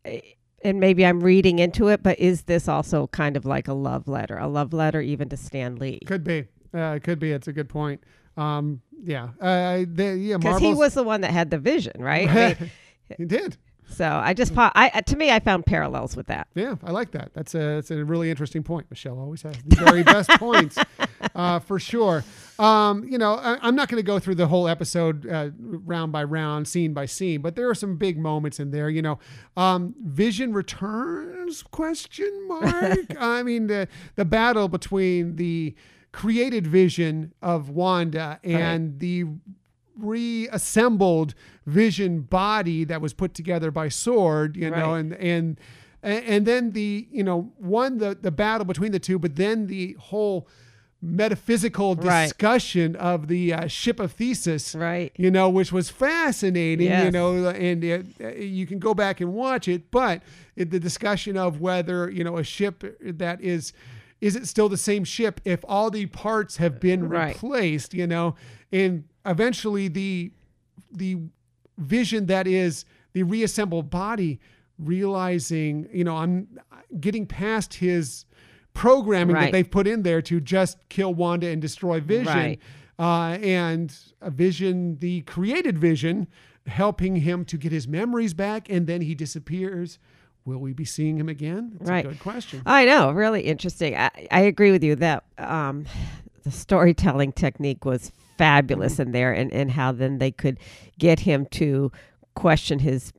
and 0.04 0.80
maybe 0.80 1.04
I'm 1.04 1.20
reading 1.20 1.58
into 1.58 1.88
it, 1.88 2.02
but 2.02 2.18
is 2.18 2.42
this 2.42 2.68
also 2.68 3.08
kind 3.08 3.36
of 3.36 3.44
like 3.44 3.68
a 3.68 3.72
love 3.72 4.08
letter, 4.08 4.38
a 4.38 4.48
love 4.48 4.72
letter 4.72 5.00
even 5.00 5.28
to 5.30 5.36
Stan 5.36 5.76
Lee? 5.76 6.00
Could 6.06 6.24
be. 6.24 6.46
Uh, 6.74 6.94
it 6.96 7.02
could 7.02 7.18
be. 7.18 7.32
It's 7.32 7.48
a 7.48 7.52
good 7.52 7.68
point. 7.68 8.02
Um, 8.36 8.80
yeah. 9.02 9.30
Uh, 9.40 9.84
the, 9.86 10.16
yeah. 10.18 10.36
Because 10.38 10.60
he 10.60 10.72
was 10.72 10.94
the 10.94 11.02
one 11.02 11.20
that 11.22 11.30
had 11.30 11.50
the 11.50 11.58
vision, 11.58 11.94
right? 11.98 12.28
I 12.28 12.34
mean, 12.34 12.70
he 13.18 13.24
did. 13.24 13.56
so 13.90 14.06
I 14.06 14.32
just, 14.32 14.52
I 14.56 15.02
to 15.06 15.16
me, 15.16 15.30
I 15.30 15.40
found 15.40 15.66
parallels 15.66 16.16
with 16.16 16.28
that. 16.28 16.48
Yeah, 16.54 16.76
I 16.82 16.92
like 16.92 17.10
that. 17.12 17.32
That's 17.34 17.54
a 17.54 17.58
that's 17.58 17.90
a 17.90 18.04
really 18.04 18.30
interesting 18.30 18.62
point. 18.62 18.86
Michelle 18.88 19.18
always 19.18 19.42
has 19.42 19.56
the 19.66 19.76
very 19.76 20.02
best 20.02 20.30
points, 20.38 20.78
uh, 21.34 21.58
for 21.58 21.78
sure. 21.78 22.24
Um, 22.62 23.04
you 23.08 23.18
know, 23.18 23.34
I, 23.34 23.58
I'm 23.60 23.74
not 23.74 23.88
going 23.88 23.98
to 24.00 24.06
go 24.06 24.18
through 24.18 24.36
the 24.36 24.46
whole 24.46 24.68
episode 24.68 25.26
uh, 25.28 25.50
round 25.58 26.12
by 26.12 26.22
round, 26.22 26.68
scene 26.68 26.92
by 26.94 27.06
scene, 27.06 27.40
but 27.42 27.56
there 27.56 27.68
are 27.68 27.74
some 27.74 27.96
big 27.96 28.18
moments 28.18 28.60
in 28.60 28.70
there. 28.70 28.88
You 28.88 29.02
know, 29.02 29.18
um, 29.56 29.94
Vision 30.04 30.52
returns? 30.52 31.62
Question 31.64 32.46
mark. 32.46 32.98
I 33.18 33.42
mean, 33.42 33.66
the 33.66 33.88
the 34.14 34.24
battle 34.24 34.68
between 34.68 35.36
the 35.36 35.74
created 36.12 36.66
Vision 36.66 37.32
of 37.42 37.68
Wanda 37.70 38.38
and 38.44 38.98
the 39.00 39.24
reassembled 39.98 41.34
vision 41.66 42.20
body 42.22 42.84
that 42.84 43.00
was 43.00 43.12
put 43.12 43.34
together 43.34 43.70
by 43.70 43.86
S.W.O.R.D 43.86 44.58
you 44.58 44.70
know 44.70 44.92
Right. 44.92 44.98
and 45.00 45.12
and 45.14 45.60
and 46.02 46.46
then 46.46 46.72
the 46.72 47.06
you 47.10 47.22
know 47.22 47.52
one 47.58 47.98
the 47.98 48.16
the 48.20 48.30
battle 48.30 48.64
between 48.64 48.92
the 48.92 48.98
two 48.98 49.18
but 49.18 49.36
then 49.36 49.66
the 49.66 49.94
whole 50.00 50.48
metaphysical 51.04 51.96
Right. 51.96 52.26
discussion 52.26 52.94
of 52.96 53.26
the 53.26 53.52
uh, 53.52 53.66
ship 53.66 53.98
of 53.98 54.12
Theseus 54.12 54.74
Right. 54.74 55.10
you 55.16 55.30
know 55.32 55.48
which 55.48 55.72
was 55.72 55.90
fascinating 55.90 56.86
you 56.88 57.10
know 57.10 57.48
and 57.48 57.82
it, 57.82 58.06
uh, 58.22 58.28
you 58.28 58.66
can 58.66 58.78
go 58.78 58.94
back 58.94 59.20
and 59.20 59.32
watch 59.34 59.66
it 59.66 59.90
but 59.90 60.22
it, 60.54 60.70
the 60.70 60.78
discussion 60.78 61.36
of 61.36 61.60
whether 61.60 62.08
you 62.08 62.22
know 62.22 62.38
a 62.38 62.44
ship 62.44 62.84
that 63.00 63.40
is 63.40 63.72
is 64.20 64.36
it 64.36 64.46
still 64.46 64.68
the 64.68 64.76
same 64.76 65.02
ship 65.02 65.40
if 65.44 65.64
all 65.68 65.90
the 65.90 66.06
parts 66.06 66.58
have 66.58 66.78
been 66.78 67.08
Right. 67.08 67.34
replaced 67.34 67.92
you 67.94 68.06
know 68.06 68.36
and 68.70 69.02
eventually 69.26 69.88
the 69.88 70.30
the 70.92 71.18
vision 71.78 72.26
that 72.26 72.46
is 72.46 72.84
the 73.12 73.24
reassembled 73.24 73.90
body 73.90 74.38
realizing 74.78 75.88
you 75.92 76.04
know 76.04 76.16
i'm 76.16 76.46
getting 77.00 77.26
past 77.26 77.74
his 77.74 78.24
programming 78.74 79.36
that 79.36 79.52
they've 79.52 79.70
put 79.70 79.86
in 79.86 80.02
there 80.02 80.22
to 80.22 80.40
just 80.40 80.78
kill 80.88 81.14
wanda 81.14 81.46
and 81.48 81.60
destroy 81.60 82.00
vision 82.00 82.26
Right. 82.26 82.58
uh, 82.98 83.38
and 83.42 83.94
a 84.20 84.30
vision 84.30 84.98
the 84.98 85.20
created 85.22 85.78
vision 85.78 86.26
helping 86.66 87.16
him 87.16 87.44
to 87.46 87.56
get 87.58 87.72
his 87.72 87.86
memories 87.88 88.34
back 88.34 88.68
and 88.70 88.86
then 88.86 89.00
he 89.02 89.14
disappears 89.14 89.98
will 90.44 90.58
we 90.58 90.72
be 90.72 90.84
seeing 90.84 91.16
him 91.18 91.28
again 91.28 91.72
That's 91.78 91.90
Right. 91.90 92.04
a 92.04 92.08
good 92.08 92.20
question 92.20 92.62
I 92.66 92.84
know, 92.84 93.10
really 93.12 93.42
interesting. 93.42 93.96
I, 93.96 94.10
I 94.30 94.40
agree 94.40 94.72
with 94.72 94.82
you 94.82 94.96
that 94.96 95.24
um, 95.38 95.84
the 96.44 96.50
storytelling 96.50 97.32
technique 97.32 97.84
was 97.84 98.10
fabulous 98.38 98.98
in 98.98 99.12
there, 99.12 99.32
and, 99.32 99.52
and 99.52 99.70
how 99.70 99.92
then 99.92 100.18
they 100.18 100.32
could 100.32 100.58
get 100.98 101.20
him 101.20 101.46
to 101.52 101.92
question 102.34 102.78
his 102.80 103.12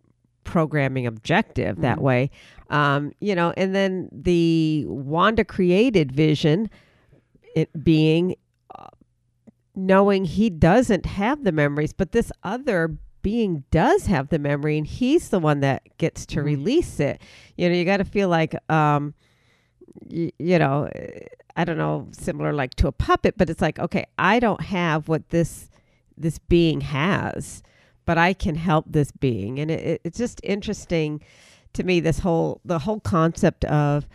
programming 0.43 1.07
objective 1.07 1.81
that 1.81 2.01
way. 2.01 2.29
Um, 2.69 3.13
you 3.19 3.35
know, 3.35 3.53
and 3.55 3.73
then 3.75 4.09
the 4.11 4.85
Wanda 4.87 5.43
created 5.45 6.11
vision, 6.11 6.69
it 7.55 7.69
being 7.83 8.35
uh, 8.73 8.87
knowing 9.75 10.25
he 10.25 10.49
doesn't 10.49 11.05
have 11.05 11.43
the 11.43 11.51
memories, 11.51 11.93
but 11.93 12.11
this 12.11 12.31
other 12.43 12.97
being 13.21 13.63
does 13.71 14.05
have 14.07 14.29
the 14.29 14.39
memory, 14.39 14.77
and 14.77 14.85
he's 14.85 15.29
the 15.29 15.39
one 15.39 15.61
that 15.61 15.81
gets 15.97 16.25
to 16.25 16.41
release 16.43 16.99
it. 16.99 17.21
You 17.57 17.69
know, 17.69 17.75
you 17.75 17.85
got 17.85 17.97
to 17.97 18.05
feel 18.05 18.27
like, 18.27 18.53
um, 18.69 19.13
y- 20.09 20.31
you 20.39 20.59
know, 20.59 20.89
I 21.55 21.63
don't 21.63 21.77
know, 21.77 22.07
similar 22.11 22.51
like 22.51 22.73
to 22.75 22.87
a 22.87 22.91
puppet, 22.91 23.35
but 23.37 23.49
it's 23.49 23.61
like, 23.61 23.79
okay, 23.79 24.05
I 24.17 24.39
don't 24.39 24.61
have 24.61 25.07
what 25.07 25.29
this 25.29 25.69
this 26.17 26.37
being 26.37 26.81
has, 26.81 27.63
but 28.06 28.18
I 28.18 28.34
can 28.34 28.56
help 28.56 28.86
this 28.88 29.12
being, 29.12 29.60
and 29.60 29.72
it, 29.72 29.80
it, 29.80 30.01
it's 30.04 30.18
just 30.18 30.41
interesting 30.43 31.22
to 31.74 31.84
me. 31.84 31.99
This 31.99 32.20
whole 32.20 32.62
the 32.66 32.80
whole 32.80 32.99
concept 32.99 33.66
of, 33.66 34.08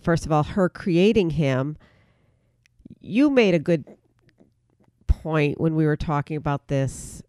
first 0.00 0.26
of 0.26 0.32
all, 0.32 0.42
her 0.42 0.68
creating 0.68 1.30
him. 1.30 1.76
You 3.00 3.30
made 3.30 3.54
a 3.54 3.58
good 3.58 3.84
point 5.06 5.60
when 5.60 5.74
we 5.74 5.86
were 5.86 5.96
talking 5.96 6.36
about 6.36 6.68
this 6.68 7.22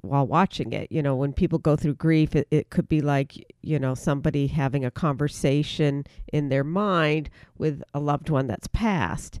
while 0.00 0.26
watching 0.26 0.72
it. 0.72 0.90
You 0.92 1.02
know, 1.02 1.16
when 1.16 1.32
people 1.32 1.58
go 1.58 1.76
through 1.76 1.94
grief, 1.94 2.36
it, 2.36 2.46
it 2.50 2.70
could 2.70 2.88
be 2.88 3.00
like, 3.00 3.54
you 3.62 3.78
know, 3.78 3.94
somebody 3.94 4.46
having 4.48 4.84
a 4.84 4.90
conversation 4.90 6.04
in 6.32 6.48
their 6.48 6.64
mind 6.64 7.30
with 7.58 7.82
a 7.94 8.00
loved 8.00 8.30
one 8.30 8.46
that's 8.46 8.68
passed. 8.68 9.40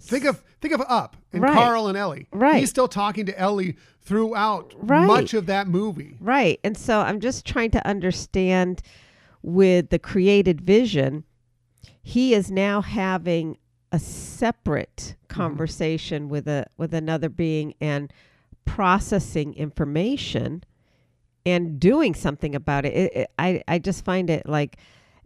Think 0.00 0.24
of 0.24 0.42
think 0.60 0.74
of 0.74 0.82
Up 0.88 1.16
and 1.32 1.42
Right. 1.42 1.54
Carl 1.54 1.88
and 1.88 1.96
Ellie. 1.96 2.28
Right. 2.32 2.56
He's 2.56 2.70
still 2.70 2.88
talking 2.88 3.26
to 3.26 3.38
Ellie 3.38 3.76
throughout 4.02 4.74
Right. 4.76 5.06
much 5.06 5.34
of 5.34 5.46
that 5.46 5.68
movie. 5.68 6.16
Right. 6.20 6.60
And 6.62 6.76
so 6.76 7.00
I'm 7.00 7.20
just 7.20 7.44
trying 7.44 7.70
to 7.72 7.86
understand 7.86 8.82
with 9.42 9.90
the 9.90 9.98
created 9.98 10.60
vision, 10.60 11.24
he 12.02 12.34
is 12.34 12.50
now 12.50 12.82
having 12.82 13.58
a 13.92 13.98
separate 13.98 15.16
mm-hmm. 15.28 15.40
conversation 15.40 16.28
with 16.28 16.46
a 16.48 16.66
with 16.76 16.94
another 16.94 17.28
being 17.28 17.74
and 17.80 18.12
processing 18.64 19.54
information 19.54 20.62
and 21.44 21.78
doing 21.78 22.14
something 22.14 22.54
about 22.54 22.84
it. 22.84 22.92
It- 22.92 23.12
it- 23.14 23.30
I 23.38 23.62
I 23.68 23.78
just 23.78 24.04
find 24.04 24.28
it 24.30 24.48
like 24.48 24.76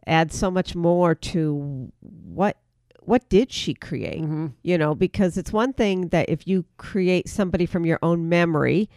adds 0.06 0.36
so 0.36 0.50
much 0.50 0.74
more 0.74 1.14
to 1.14 1.90
what 2.00 2.56
what 3.02 3.28
did 3.28 3.52
she 3.52 3.74
create? 3.74 4.22
Mm-hmm. 4.22 4.48
You 4.62 4.78
know, 4.78 4.94
because 4.94 5.36
it's 5.36 5.52
one 5.52 5.72
thing 5.72 6.08
that 6.08 6.28
if 6.28 6.46
you 6.46 6.64
create 6.76 7.28
somebody 7.28 7.66
from 7.66 7.84
your 7.84 7.98
own 8.02 8.28
memory, 8.28 8.88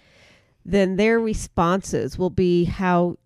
then 0.66 0.96
their 0.96 1.20
responses 1.20 2.18
will 2.18 2.30
be 2.30 2.66
how 2.66 3.18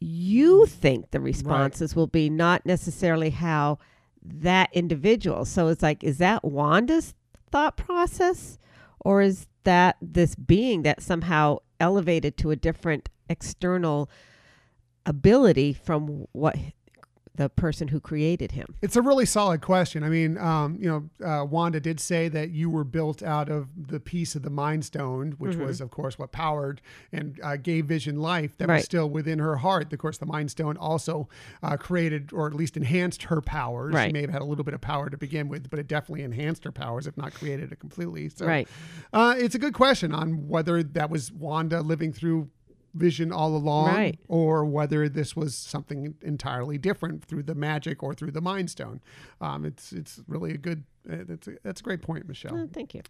you 0.00 0.64
mm. 0.66 0.68
think 0.68 1.10
the 1.10 1.20
responses 1.20 1.96
will 1.96 2.06
be, 2.06 2.30
not 2.30 2.64
necessarily 2.66 3.30
how 3.30 3.78
that 4.22 4.70
individual. 4.72 5.44
So 5.44 5.68
it's 5.68 5.82
like, 5.82 6.02
is 6.04 6.18
that 6.18 6.44
Wanda's 6.44 7.14
thought 7.50 7.76
process? 7.76 8.58
Or 9.00 9.22
is 9.22 9.46
that 9.64 9.96
this 10.00 10.34
being 10.34 10.82
that 10.82 11.02
somehow 11.02 11.58
elevated 11.80 12.36
to 12.38 12.50
a 12.50 12.56
different 12.56 13.08
external 13.28 14.10
ability 15.04 15.72
from 15.72 16.26
what 16.32 16.56
the 17.36 17.48
person 17.48 17.88
who 17.88 18.00
created 18.00 18.52
him. 18.52 18.74
It's 18.82 18.96
a 18.96 19.02
really 19.02 19.26
solid 19.26 19.60
question. 19.60 20.02
I 20.02 20.08
mean, 20.08 20.38
um, 20.38 20.76
you 20.80 20.88
know, 20.88 21.26
uh, 21.26 21.44
Wanda 21.44 21.80
did 21.80 22.00
say 22.00 22.28
that 22.28 22.50
you 22.50 22.70
were 22.70 22.84
built 22.84 23.22
out 23.22 23.48
of 23.48 23.68
the 23.88 24.00
piece 24.00 24.34
of 24.34 24.42
the 24.42 24.50
Mind 24.50 24.84
Stone, 24.84 25.34
which 25.38 25.52
Mm-hmm. 25.52 25.64
was, 25.66 25.80
of 25.80 25.90
course, 25.90 26.18
what 26.18 26.32
powered 26.32 26.80
and 27.12 27.38
uh, 27.42 27.56
gave 27.56 27.86
Vision 27.86 28.16
life 28.20 28.56
that 28.58 28.68
was 28.68 28.84
still 28.84 29.08
within 29.08 29.38
her 29.38 29.56
heart. 29.56 29.92
Of 29.92 29.98
course, 29.98 30.18
the 30.18 30.26
Mind 30.26 30.50
Stone 30.50 30.76
also 30.76 31.28
uh, 31.62 31.76
created 31.76 32.32
or 32.32 32.46
at 32.46 32.54
least 32.54 32.76
enhanced 32.76 33.24
her 33.24 33.40
powers. 33.40 33.94
She 34.06 34.12
may 34.12 34.20
have 34.22 34.30
had 34.30 34.42
a 34.42 34.44
little 34.44 34.64
bit 34.64 34.74
of 34.74 34.80
power 34.80 35.08
to 35.10 35.16
begin 35.16 35.48
with, 35.48 35.70
but 35.70 35.78
it 35.78 35.86
definitely 35.88 36.24
enhanced 36.24 36.64
her 36.64 36.72
powers, 36.72 37.06
if 37.06 37.16
not 37.16 37.34
created 37.34 37.70
it 37.72 37.78
completely. 37.80 38.28
So, 38.28 38.46
Right. 38.46 38.66
uh, 39.12 39.34
it's 39.38 39.54
a 39.54 39.58
good 39.58 39.74
question 39.74 40.12
on 40.12 40.48
whether 40.48 40.82
that 40.82 41.10
was 41.10 41.30
Wanda 41.32 41.80
living 41.82 42.12
through 42.12 42.48
Vision 42.96 43.30
all 43.32 43.54
along, 43.56 43.86
Right. 43.94 44.18
or 44.28 44.64
whether 44.64 45.08
this 45.08 45.36
was 45.36 45.54
something 45.54 46.14
entirely 46.22 46.78
different 46.78 47.24
through 47.24 47.42
the 47.44 47.54
magic 47.54 48.02
or 48.02 48.14
through 48.14 48.32
the 48.32 48.40
Mind 48.40 48.70
Stone. 48.70 49.00
Um, 49.40 49.64
it's 49.64 49.92
it's 49.92 50.20
really 50.26 50.52
a 50.52 50.58
good. 50.58 50.84
Uh, 51.10 51.16
that's 51.26 51.46
a, 51.48 51.52
that's 51.62 51.80
a 51.80 51.84
great 51.84 52.02
point, 52.02 52.26
Michelle. 52.26 52.54
Oh, 52.56 52.68
thank 52.72 52.94
you. 52.94 53.02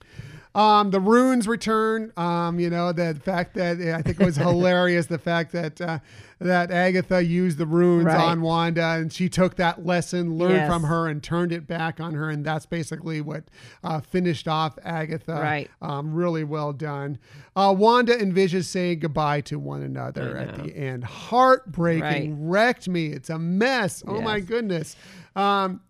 Um, 0.55 0.91
the 0.91 1.01
runes 1.01 1.49
return. 1.49 2.13
Um, 2.17 2.61
you 2.61 2.69
know 2.71 2.93
the 2.93 3.15
fact 3.25 3.55
that 3.55 3.81
I 3.81 4.03
think 4.03 4.21
it 4.21 4.25
was 4.25 4.37
hilarious. 4.49 5.07
The 5.07 5.19
fact 5.19 5.53
that 5.53 5.81
uh, 5.81 5.99
that 6.39 6.71
Agatha 6.71 7.25
used 7.25 7.57
the 7.59 7.65
runes 7.67 8.05
Right. 8.07 8.21
on 8.21 8.43
Wanda, 8.43 8.85
and 8.85 9.11
she 9.13 9.29
took 9.31 9.57
that 9.57 9.87
lesson, 9.87 10.37
learned 10.37 10.55
Yes. 10.57 10.69
from 10.69 10.85
her, 10.85 11.07
and 11.09 11.23
turned 11.23 11.53
it 11.53 11.67
back 11.67 11.99
on 12.01 12.13
her, 12.15 12.29
and 12.29 12.45
that's 12.45 12.67
basically 12.67 13.21
what 13.23 13.45
uh, 13.83 14.01
finished 14.01 14.47
off 14.47 14.79
Agatha. 14.85 15.33
Right. 15.33 15.71
Um, 15.81 16.13
really 16.15 16.45
well 16.45 16.73
done. 16.75 17.19
Uh, 17.55 17.75
Wanda 17.77 18.19
and 18.19 18.35
Vision 18.35 18.63
saying 18.63 18.99
goodbye 18.99 19.41
to 19.43 19.59
one 19.59 19.83
another 19.83 20.37
at 20.37 20.63
the 20.63 20.77
end. 20.77 21.05
Heartbreaking. 21.05 22.03
Right. 22.03 22.35
Wrecked 22.39 22.89
me. 22.89 23.07
It's 23.07 23.31
a 23.31 23.39
mess. 23.39 24.03
Oh 24.07 24.21
my 24.21 24.41
goodness. 24.41 24.97
Um, 25.35 25.81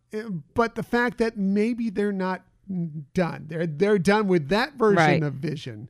but 0.54 0.74
the 0.74 0.82
fact 0.82 1.18
that 1.18 1.36
maybe 1.36 1.90
they're 1.90 2.12
not 2.12 2.42
done. 3.14 3.46
They're 3.48 3.66
they're 3.66 3.98
done 3.98 4.26
with 4.28 4.48
that 4.48 4.74
version 4.74 4.96
Right. 4.96 5.22
of 5.22 5.34
Vision. 5.34 5.88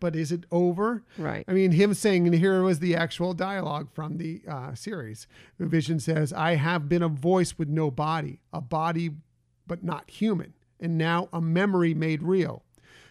But 0.00 0.14
is 0.14 0.30
it 0.30 0.44
over? 0.52 1.02
Right. 1.16 1.44
I 1.48 1.52
mean, 1.52 1.72
him 1.72 1.92
saying, 1.92 2.26
and 2.26 2.36
here 2.36 2.62
was 2.62 2.78
the 2.78 2.94
actual 2.94 3.34
dialogue 3.34 3.88
from 3.92 4.18
the 4.18 4.42
uh, 4.48 4.72
series. 4.76 5.26
Vision 5.58 5.98
says, 5.98 6.32
I 6.32 6.54
have 6.54 6.88
been 6.88 7.02
a 7.02 7.08
voice 7.08 7.58
with 7.58 7.68
no 7.68 7.90
body, 7.90 8.38
a 8.52 8.60
body 8.60 9.10
but 9.66 9.82
not 9.82 10.08
human, 10.08 10.54
and 10.78 10.96
now 10.96 11.28
a 11.32 11.40
memory 11.40 11.94
made 11.94 12.22
real. 12.22 12.62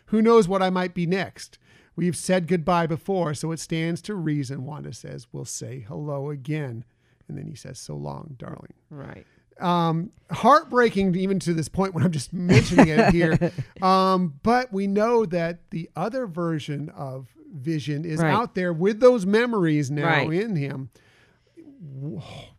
Who 0.05 0.21
knows 0.21 0.47
what 0.47 0.63
I 0.63 0.69
might 0.69 0.93
be 0.93 1.05
next? 1.05 1.59
We've 1.97 2.15
said 2.15 2.47
goodbye 2.47 2.87
before, 2.87 3.33
so 3.33 3.51
it 3.51 3.59
stands 3.59 4.01
to 4.03 4.15
reason, 4.15 4.63
Wanda 4.63 4.93
says, 4.93 5.27
we'll 5.33 5.43
say 5.43 5.83
hello 5.89 6.29
again. 6.29 6.85
And 7.27 7.37
then 7.37 7.47
he 7.47 7.55
says, 7.55 7.79
so 7.79 7.95
long, 7.97 8.35
darling 8.37 8.75
Right. 8.89 9.25
Um, 9.59 10.11
heartbreaking 10.31 11.15
even 11.15 11.39
to 11.39 11.53
this 11.53 11.69
point 11.69 11.93
when 11.93 12.03
I'm 12.03 12.11
just 12.11 12.33
mentioning 12.33 12.87
it 12.89 13.13
here. 13.13 13.37
Um, 13.81 14.39
but 14.43 14.73
we 14.73 14.87
know 14.87 15.25
that 15.27 15.69
the 15.69 15.89
other 15.95 16.25
version 16.27 16.89
of 16.89 17.27
Vision 17.53 18.05
is 18.05 18.19
Right. 18.19 18.33
out 18.33 18.55
there 18.55 18.73
with 18.73 18.99
those 18.99 19.25
memories 19.25 19.89
now 19.91 20.03
Right. 20.05 20.33
in 20.33 20.55
him. 20.55 20.89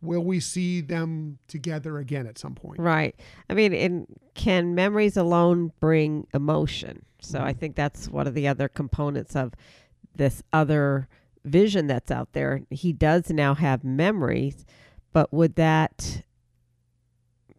Will 0.01 0.24
we 0.24 0.38
see 0.40 0.80
them 0.80 1.38
together 1.49 1.99
again 1.99 2.26
at 2.26 2.38
some 2.38 2.55
point? 2.55 2.78
Right. 2.80 3.14
I 3.51 3.55
mean, 3.55 3.74
and 3.74 4.07
can 4.34 4.74
memories 4.74 5.16
alone 5.16 5.72
bring 5.80 6.26
emotion? 6.32 7.05
So. 7.20 7.40
I 7.40 7.53
think 7.53 7.74
that's 7.74 8.09
one 8.09 8.26
of 8.28 8.34
the 8.34 8.46
other 8.46 8.68
components 8.68 9.34
of 9.34 9.55
this 10.14 10.42
other 10.53 11.09
vision 11.44 11.88
that's 11.88 12.11
out 12.12 12.32
there. 12.32 12.62
He 12.70 12.92
does 12.92 13.28
now 13.30 13.55
have 13.55 13.82
memories, 13.82 14.64
but 15.12 15.32
would 15.32 15.57
that 15.57 16.22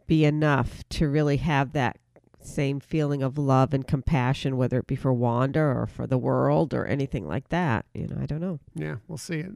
be 0.10 0.26
enough 0.26 0.84
to 0.90 1.08
really 1.08 1.38
have 1.38 1.72
that 1.74 1.98
same 2.42 2.80
feeling 2.80 3.22
of 3.22 3.38
love 3.38 3.74
and 3.74 3.88
compassion, 3.88 4.58
whether 4.58 4.80
it 4.80 4.88
be 4.88 4.96
for 4.96 5.14
Wanda 5.14 5.60
or 5.60 5.86
for 5.86 6.08
the 6.08 6.18
world 6.18 6.74
or 6.74 6.86
anything 6.86 7.28
like 7.28 7.50
that? 7.50 7.86
You 7.94 8.08
know, 8.08 8.18
I 8.20 8.26
don't 8.26 8.42
know. 8.42 8.60
Yeah, 8.74 8.96
we'll 9.08 9.20
see 9.20 9.38
it. 9.40 9.52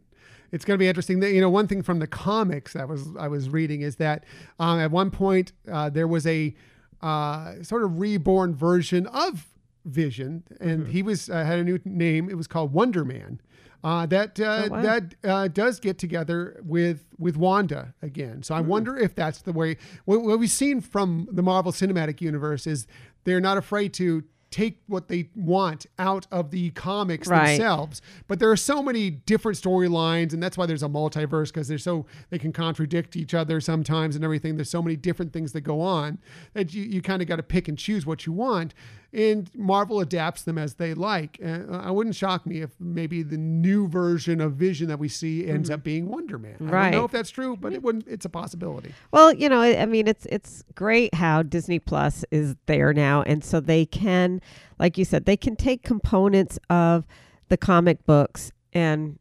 It's 0.52 0.64
going 0.64 0.76
to 0.76 0.80
be 0.80 0.88
interesting. 0.88 1.22
You 1.24 1.42
know, 1.42 1.50
one 1.50 1.68
thing 1.68 1.82
from 1.82 1.98
the 1.98 2.08
comics 2.08 2.74
that 2.74 2.88
was 2.88 3.08
I 3.18 3.28
was 3.28 3.50
reading 3.50 3.82
is 3.82 3.96
that 3.96 4.26
um, 4.60 4.80
at 4.80 4.92
one 4.92 5.10
point 5.10 5.52
uh, 5.70 5.90
there 5.90 6.08
was 6.08 6.28
a 6.28 6.56
uh, 7.02 7.64
sort 7.64 7.84
of 7.84 8.00
reborn 8.00 8.54
version 8.54 9.08
of 9.08 9.48
Vision, 9.86 10.44
and 10.60 10.88
he 10.88 11.04
was 11.04 11.30
uh, 11.30 11.44
had 11.44 11.60
a 11.60 11.64
new 11.64 11.80
name. 11.86 12.30
It 12.30 12.36
was 12.38 12.48
called 12.48 12.74
Wonder 12.74 13.04
Man. 13.06 13.42
Uh, 13.84 14.06
that 14.06 14.40
uh, 14.40 14.64
Oh, 14.66 14.70
wow. 14.70 14.82
that 14.82 15.16
uh, 15.26 15.48
does 15.50 15.80
get 15.82 15.98
together 15.98 16.62
with 16.64 17.06
with 17.18 17.36
Wanda 17.36 17.94
again. 18.02 18.42
So 18.44 18.56
I 18.56 18.62
wonder 18.62 18.98
if 18.98 19.14
that's 19.14 19.42
the 19.42 19.52
way. 19.52 19.76
What, 20.06 20.22
what 20.22 20.40
we've 20.40 20.50
seen 20.50 20.80
from 20.80 21.28
the 21.32 21.42
Marvel 21.44 21.72
Cinematic 21.74 22.22
Universe 22.22 22.66
is 22.66 22.88
they're 23.26 23.42
not 23.42 23.58
afraid 23.58 23.94
to 23.96 24.24
take 24.52 24.84
what 24.86 25.08
they 25.08 25.28
want 25.36 25.88
out 25.98 26.28
of 26.32 26.52
the 26.52 26.70
comics 26.72 27.28
Right. 27.28 27.58
themselves. 27.58 28.04
But 28.28 28.38
there 28.38 28.52
are 28.52 28.56
so 28.56 28.84
many 28.84 29.10
different 29.10 29.58
storylines, 29.58 30.32
and 30.32 30.44
that's 30.44 30.56
why 30.58 30.68
there's 30.68 30.84
a 30.84 30.88
multiverse 30.88 31.48
because 31.48 31.68
they're 31.68 31.80
so 31.80 32.06
they 32.30 32.38
can 32.38 32.54
contradict 32.54 33.16
each 33.16 33.34
other 33.34 33.60
sometimes 33.60 34.16
and 34.16 34.24
everything. 34.24 34.56
There's 34.56 34.70
so 34.70 34.84
many 34.84 34.96
different 34.96 35.34
things 35.34 35.54
that 35.54 35.62
go 35.62 35.82
on 35.82 36.20
that 36.54 36.72
you, 36.74 36.84
you 36.84 37.02
kind 37.02 37.22
of 37.24 37.28
got 37.28 37.38
to 37.38 37.44
pick 37.44 37.68
and 37.68 37.78
choose 37.80 38.06
what 38.06 38.26
you 38.28 38.32
want. 38.32 38.76
And 39.14 39.50
Marvel 39.56 40.00
adapts 40.00 40.42
them 40.42 40.58
as 40.58 40.74
they 40.74 40.96
like. 40.96 41.40
Uh, 41.44 41.66
I 41.70 41.92
wouldn't 41.92 42.16
shock 42.16 42.48
me 42.48 42.62
if 42.62 42.72
maybe 42.80 43.22
the 43.22 43.38
new 43.38 43.88
version 43.88 44.42
of 44.42 44.54
Vision 44.54 44.88
that 44.88 44.98
we 44.98 45.08
see 45.08 45.48
ends 45.48 45.70
up 45.70 45.84
being 45.84 46.10
Wonder 46.10 46.40
Man. 46.40 46.56
I 46.62 46.90
don't 46.90 46.92
know 46.92 47.06
if 47.06 47.12
that's 47.12 47.30
true, 47.30 47.56
but 47.56 47.74
it 47.74 47.84
wouldn't. 47.84 48.08
It's 48.08 48.26
a 48.26 48.30
possibility. 48.30 48.92
Well, 49.12 49.32
you 49.32 49.50
know, 49.50 49.62
I 49.62 49.82
I 49.82 49.86
mean, 49.86 50.08
it's 50.08 50.26
it's 50.32 50.64
great 50.74 51.14
how 51.14 51.44
Disney 51.44 51.78
Plus 51.78 52.26
is 52.32 52.56
there 52.66 52.92
now, 52.92 53.22
and 53.22 53.44
so 53.44 53.60
they 53.60 53.86
can, 53.86 54.42
like 54.80 54.98
you 54.98 55.06
said, 55.06 55.26
they 55.26 55.38
can 55.38 55.56
take 55.56 55.84
components 55.84 56.58
of 56.72 57.06
the 57.50 57.58
comic 57.58 58.04
books 58.06 58.52
and 58.74 59.20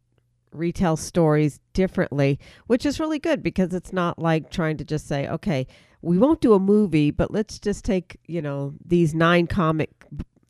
retell 0.52 0.96
stories 0.96 1.60
differently, 1.72 2.38
which 2.66 2.86
is 2.86 3.00
really 3.00 3.18
good 3.18 3.42
because 3.42 3.74
it's 3.74 3.92
not 3.92 4.18
like 4.18 4.50
trying 4.50 4.76
to 4.78 4.84
just 4.84 5.06
say, 5.06 5.28
okay, 5.28 5.66
we 6.02 6.18
won't 6.18 6.40
do 6.40 6.52
a 6.54 6.58
movie, 6.60 7.10
but 7.10 7.30
let's 7.30 7.58
just 7.58 7.84
take 7.84 8.18
you 8.26 8.42
know 8.42 8.74
these 8.84 9.14
nine 9.14 9.46
comic 9.46 9.90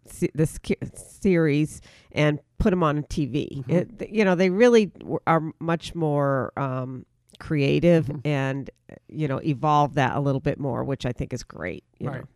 se- 0.07 0.30
this 0.34 0.59
series 0.94 1.80
and 2.12 2.40
put 2.59 2.70
them 2.70 2.82
on 2.82 2.98
a 2.98 3.03
TV. 3.03 3.64
It, 3.68 4.11
you 4.11 4.24
know, 4.24 4.34
they 4.34 4.50
really 4.50 4.90
are 5.26 5.42
much 5.61 5.94
more 5.94 6.53
um, 6.59 7.05
creative 7.38 8.11
and 8.24 8.70
you 9.09 9.26
know 9.28 9.38
evolve 9.44 9.94
that 9.94 10.16
a 10.16 10.20
little 10.20 10.40
bit 10.40 10.59
more, 10.59 10.84
which 10.84 11.07
I 11.07 11.12
think 11.12 11.32
is 11.32 11.42
great. 11.42 11.84
you 11.98 12.09
Right. 12.09 12.20
know. 12.20 12.26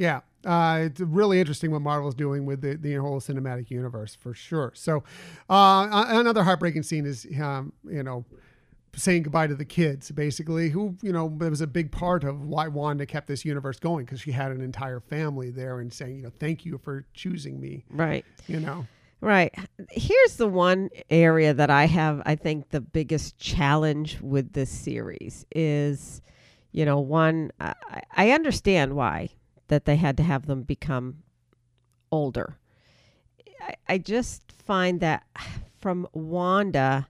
Yeah, 0.00 0.20
uh, 0.46 0.82
it's 0.82 1.00
really 1.00 1.40
interesting 1.40 1.72
what 1.72 1.82
Marvel's 1.82 2.14
doing 2.14 2.46
with 2.46 2.60
the, 2.60 2.76
the 2.76 2.94
whole 2.94 3.18
cinematic 3.20 3.68
universe 3.68 4.14
for 4.14 4.32
sure. 4.32 4.70
So, 4.76 5.02
uh, 5.50 6.04
another 6.08 6.44
heartbreaking 6.44 6.84
scene 6.84 7.04
is, 7.04 7.26
um, 7.42 7.72
you 7.84 8.04
know, 8.04 8.24
saying 8.98 9.22
goodbye 9.22 9.46
to 9.46 9.54
the 9.54 9.64
kids, 9.64 10.10
basically, 10.10 10.68
who, 10.70 10.96
you 11.02 11.12
know, 11.12 11.26
it 11.40 11.48
was 11.50 11.60
a 11.60 11.66
big 11.66 11.90
part 11.90 12.24
of 12.24 12.42
why 12.44 12.68
Wanda 12.68 13.06
kept 13.06 13.26
this 13.28 13.44
universe 13.44 13.78
going 13.78 14.04
because 14.04 14.20
she 14.20 14.32
had 14.32 14.50
an 14.52 14.60
entire 14.60 15.00
family 15.00 15.50
there 15.50 15.80
and 15.80 15.92
saying, 15.92 16.16
you 16.16 16.22
know, 16.22 16.32
thank 16.38 16.64
you 16.66 16.78
for 16.78 17.06
choosing 17.14 17.60
me, 17.60 17.84
Right. 17.90 18.24
you 18.46 18.60
know. 18.60 18.86
Right. 19.20 19.52
Here's 19.90 20.36
the 20.36 20.46
one 20.46 20.90
area 21.10 21.52
that 21.52 21.70
I 21.70 21.86
have, 21.86 22.22
I 22.24 22.36
think, 22.36 22.70
the 22.70 22.80
biggest 22.80 23.38
challenge 23.38 24.20
with 24.20 24.52
this 24.52 24.70
series 24.70 25.44
is, 25.54 26.22
you 26.70 26.84
know, 26.84 27.00
one, 27.00 27.50
I, 27.58 27.74
I 28.16 28.30
understand 28.30 28.94
why 28.94 29.30
that 29.68 29.86
they 29.86 29.96
had 29.96 30.16
to 30.18 30.22
have 30.22 30.46
them 30.46 30.62
become 30.62 31.22
older. 32.12 32.58
I, 33.60 33.74
I 33.88 33.98
just 33.98 34.52
find 34.52 35.00
that 35.00 35.24
from 35.80 36.06
Wanda, 36.12 37.08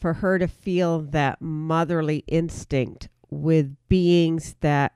for 0.00 0.14
her 0.14 0.38
to 0.38 0.48
feel 0.48 1.00
that 1.00 1.40
motherly 1.40 2.24
instinct 2.26 3.08
with 3.30 3.76
beings 3.88 4.56
that 4.60 4.92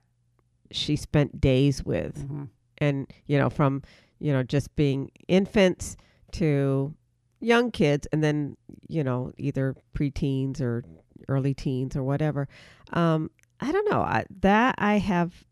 she 0.71 0.97
spent 0.97 1.41
days 1.41 1.85
with. 1.85 2.29
Mhm. 2.29 2.49
and 2.79 3.07
you 3.27 3.39
know 3.39 3.49
from 3.49 3.83
you 4.19 4.33
know 4.33 4.43
just 4.43 4.75
being 4.75 5.09
infants 5.29 5.97
to 6.33 6.93
young 7.41 7.71
kids 7.71 8.09
and 8.13 8.25
then 8.25 8.57
you 8.89 9.05
know 9.05 9.31
either 9.39 9.77
preteens 9.97 10.61
or 10.61 10.83
early 11.29 11.55
teens 11.55 11.95
or 11.97 12.03
whatever. 12.03 12.49
Um 12.93 13.31
i 13.61 13.71
don't 13.71 13.89
know. 13.91 14.01
I, 14.01 14.25
that 14.41 14.75
i 14.79 14.99
have 14.99 15.45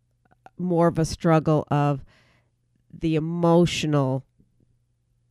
more 0.59 0.89
of 0.89 0.99
a 0.99 1.05
struggle 1.05 1.65
of 1.71 2.05
the 2.93 3.15
emotional 3.17 4.25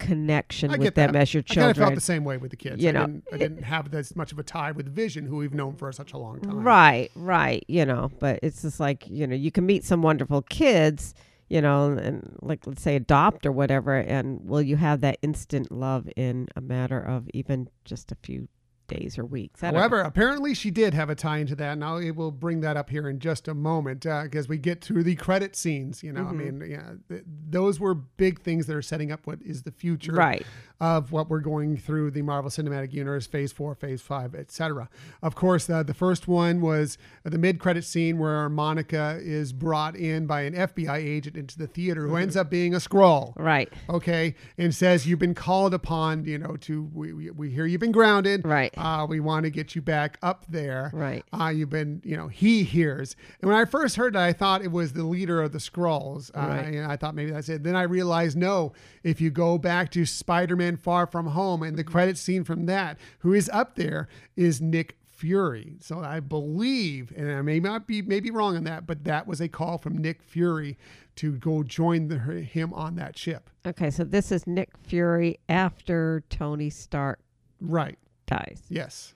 connection 0.02 0.72
I 0.72 0.78
with 0.78 0.95
them 0.95 1.14
that. 1.14 1.22
as 1.22 1.34
your 1.34 1.43
children. 1.43 1.70
I 1.70 1.74
kind 1.74 1.78
of 1.78 1.88
felt 1.89 1.95
the 1.95 2.02
same 2.02 2.24
way 2.24 2.38
with 2.38 2.49
the 2.49 2.58
kids. 2.58 2.84
You 2.84 2.89
I, 2.89 2.91
know, 2.91 3.06
didn't, 3.06 3.24
I 3.32 3.38
didn't 3.38 3.64
have 3.64 3.93
as 3.93 4.16
much 4.16 4.32
of 4.32 4.39
a 4.39 4.43
tie 4.43 4.72
with 4.72 4.93
Vision, 4.93 5.26
who 5.26 5.38
we've 5.38 5.54
known 5.54 5.76
for 5.76 5.91
such 5.91 6.14
a 6.14 6.18
long 6.18 6.41
time. 6.41 6.64
Right, 6.64 7.12
right. 7.16 7.64
You 7.68 7.86
know, 7.86 8.12
but 8.20 8.39
it's 8.41 8.64
just 8.64 8.80
like, 8.80 9.08
you 9.08 9.28
know, 9.28 9.36
you 9.36 9.52
can 9.52 9.66
meet 9.66 9.84
some 9.86 10.02
wonderful 10.02 10.41
kids, 10.41 11.14
you 11.49 11.62
know, 11.62 11.91
and 11.91 12.36
like, 12.41 12.66
let's 12.66 12.82
say 12.82 12.95
adopt 12.95 13.45
or 13.45 13.52
whatever. 13.52 13.97
And 13.97 14.41
will 14.49 14.62
you 14.62 14.76
have 14.78 15.02
that 15.02 15.20
instant 15.22 15.72
love 15.72 16.10
in 16.16 16.47
a 16.56 16.62
matter 16.62 16.99
of 16.99 17.30
even 17.34 17.70
just 17.86 18.12
a 18.12 18.16
few 18.16 18.47
days 18.92 19.18
or 19.18 19.26
weeks. 19.26 19.62
Don't 19.62 19.74
know. 19.74 19.80
However, 19.80 20.02
apparently 20.02 20.54
she 20.54 20.70
did 20.72 20.94
have 20.94 21.10
a 21.10 21.16
tie 21.16 21.38
into 21.39 21.56
that, 21.56 21.74
and 21.74 21.84
I 21.84 22.12
will 22.12 22.32
bring 22.32 22.62
that 22.62 22.78
up 22.78 22.89
here 22.89 23.10
in 23.10 23.20
just 23.20 23.48
a 23.48 23.54
moment 23.54 24.02
because 24.02 24.48
we 24.48 24.58
get 24.58 24.82
to 24.84 25.02
the 25.04 25.16
credit 25.16 25.56
scenes. 25.56 26.04
You 26.04 26.14
know, 26.14 26.22
Mm-hmm. 26.22 26.30
I 26.39 26.44
mean, 26.44 26.70
yeah, 26.72 26.92
th- 27.10 27.24
those 27.50 27.80
were 27.80 27.96
big 27.96 28.42
things 28.42 28.68
that 28.68 28.76
are 28.76 28.82
setting 28.82 29.12
up 29.12 29.26
what 29.26 29.42
is 29.42 29.64
the 29.64 29.72
future 29.72 30.14
Right. 30.14 30.46
of 30.80 31.12
what 31.12 31.30
we're 31.30 31.39
going 31.39 31.78
through 31.78 32.12
the 32.12 32.22
Marvel 32.22 32.50
Cinematic 32.52 32.94
Universe, 32.94 33.26
Phase 33.28 33.52
Four, 33.52 33.74
Phase 33.76 34.02
Five, 34.02 34.36
etc. 34.36 34.89
Of 35.22 35.36
course, 35.36 35.70
uh, 35.70 35.84
the 35.84 35.94
first 35.94 36.28
one 36.28 36.62
was 36.62 36.98
the 37.24 37.38
mid-credit 37.38 37.84
scene 37.86 38.18
where 38.20 38.48
Monica 38.50 39.18
is 39.22 39.52
brought 39.54 39.96
in 39.96 40.28
by 40.28 40.42
an 40.42 40.54
FBI 40.54 40.98
agent 40.98 41.36
into 41.38 41.58
the 41.58 41.68
theater, 41.68 42.08
who 42.08 42.16
ends 42.16 42.36
up 42.36 42.50
being 42.50 42.74
a 42.74 42.78
Skrull 42.78 43.34
right, 43.36 43.72
okay, 43.89 44.36
and 44.58 44.74
says 44.76 45.08
you've 45.08 45.20
been 45.20 45.34
called 45.36 45.74
upon, 45.74 46.26
you 46.26 46.38
know, 46.38 46.56
to 46.58 46.84
we, 46.94 47.14
we, 47.14 47.30
we 47.32 47.50
hear 47.52 47.66
you've 47.66 47.82
been 47.82 47.92
grounded, 47.92 48.46
Right. 48.46 48.74
Uh, 48.82 49.06
we 49.06 49.20
want 49.20 49.44
to 49.46 49.50
get 49.50 49.76
you 49.76 49.82
back 49.82 50.18
up 50.22 50.46
there, 50.50 50.90
Right. 50.94 51.24
Uh, 51.32 51.50
you've 51.50 51.70
been, 51.70 52.02
you 52.04 52.18
know, 52.18 52.28
he 52.28 52.64
hears, 52.64 53.16
and 53.42 53.50
when 53.50 53.58
I 53.60 53.66
first 53.66 53.96
heard 53.96 54.14
that, 54.14 54.24
I 54.24 54.34
thought 54.34 54.62
it 54.64 54.72
was 54.72 54.94
the 54.94 55.04
leader 55.04 55.42
of 55.42 55.52
the 55.52 55.60
Skrulls, 55.60 56.32
uh, 56.36 56.40
Right. 56.48 56.66
and 56.74 56.92
I 56.92 56.98
thought 56.98 57.16
maybe 57.16 57.32
that's 57.32 57.50
it. 57.50 57.64
Then 57.64 57.76
I 57.76 57.84
realized 57.84 58.38
no, 58.38 58.74
if 59.04 59.22
you 59.22 59.30
go 59.30 59.58
back 59.58 59.92
to 59.92 60.06
Spider-Man: 60.06 60.78
Far 60.78 61.06
From 61.06 61.28
Home 61.28 61.64
and 61.64 61.78
the 61.78 61.84
credit 61.84 62.18
scene 62.18 62.44
from 62.44 62.66
that, 62.66 62.98
who 63.20 63.34
is 63.34 63.50
up 63.54 63.76
there 63.76 64.08
is 64.36 64.60
Nick. 64.62 64.98
Fury. 65.22 65.76
So 65.82 66.00
I 66.00 66.20
believe, 66.20 67.14
and 67.16 67.32
I 67.32 67.44
may 67.44 67.60
not 67.60 67.86
be 67.86 68.02
maybe 68.02 68.32
wrong 68.32 68.58
on 68.58 68.64
that, 68.64 68.88
but 68.88 69.04
that 69.04 69.28
was 69.28 69.40
a 69.40 69.48
call 69.48 69.78
from 69.78 69.96
Nick 70.00 70.24
Fury 70.24 70.80
to 71.18 71.34
go 71.34 71.62
join 71.62 72.08
the, 72.08 72.18
him 72.18 72.74
on 72.74 72.96
that 72.96 73.20
ship. 73.20 73.52
okay. 73.64 73.92
So 73.92 74.04
this 74.04 74.32
is 74.32 74.48
Nick 74.48 74.70
Fury 74.82 75.38
after 75.48 76.24
Tony 76.32 76.72
Stark 76.72 77.20
Right. 77.60 78.00
Dies. 78.32 78.62
Yes. 78.70 79.14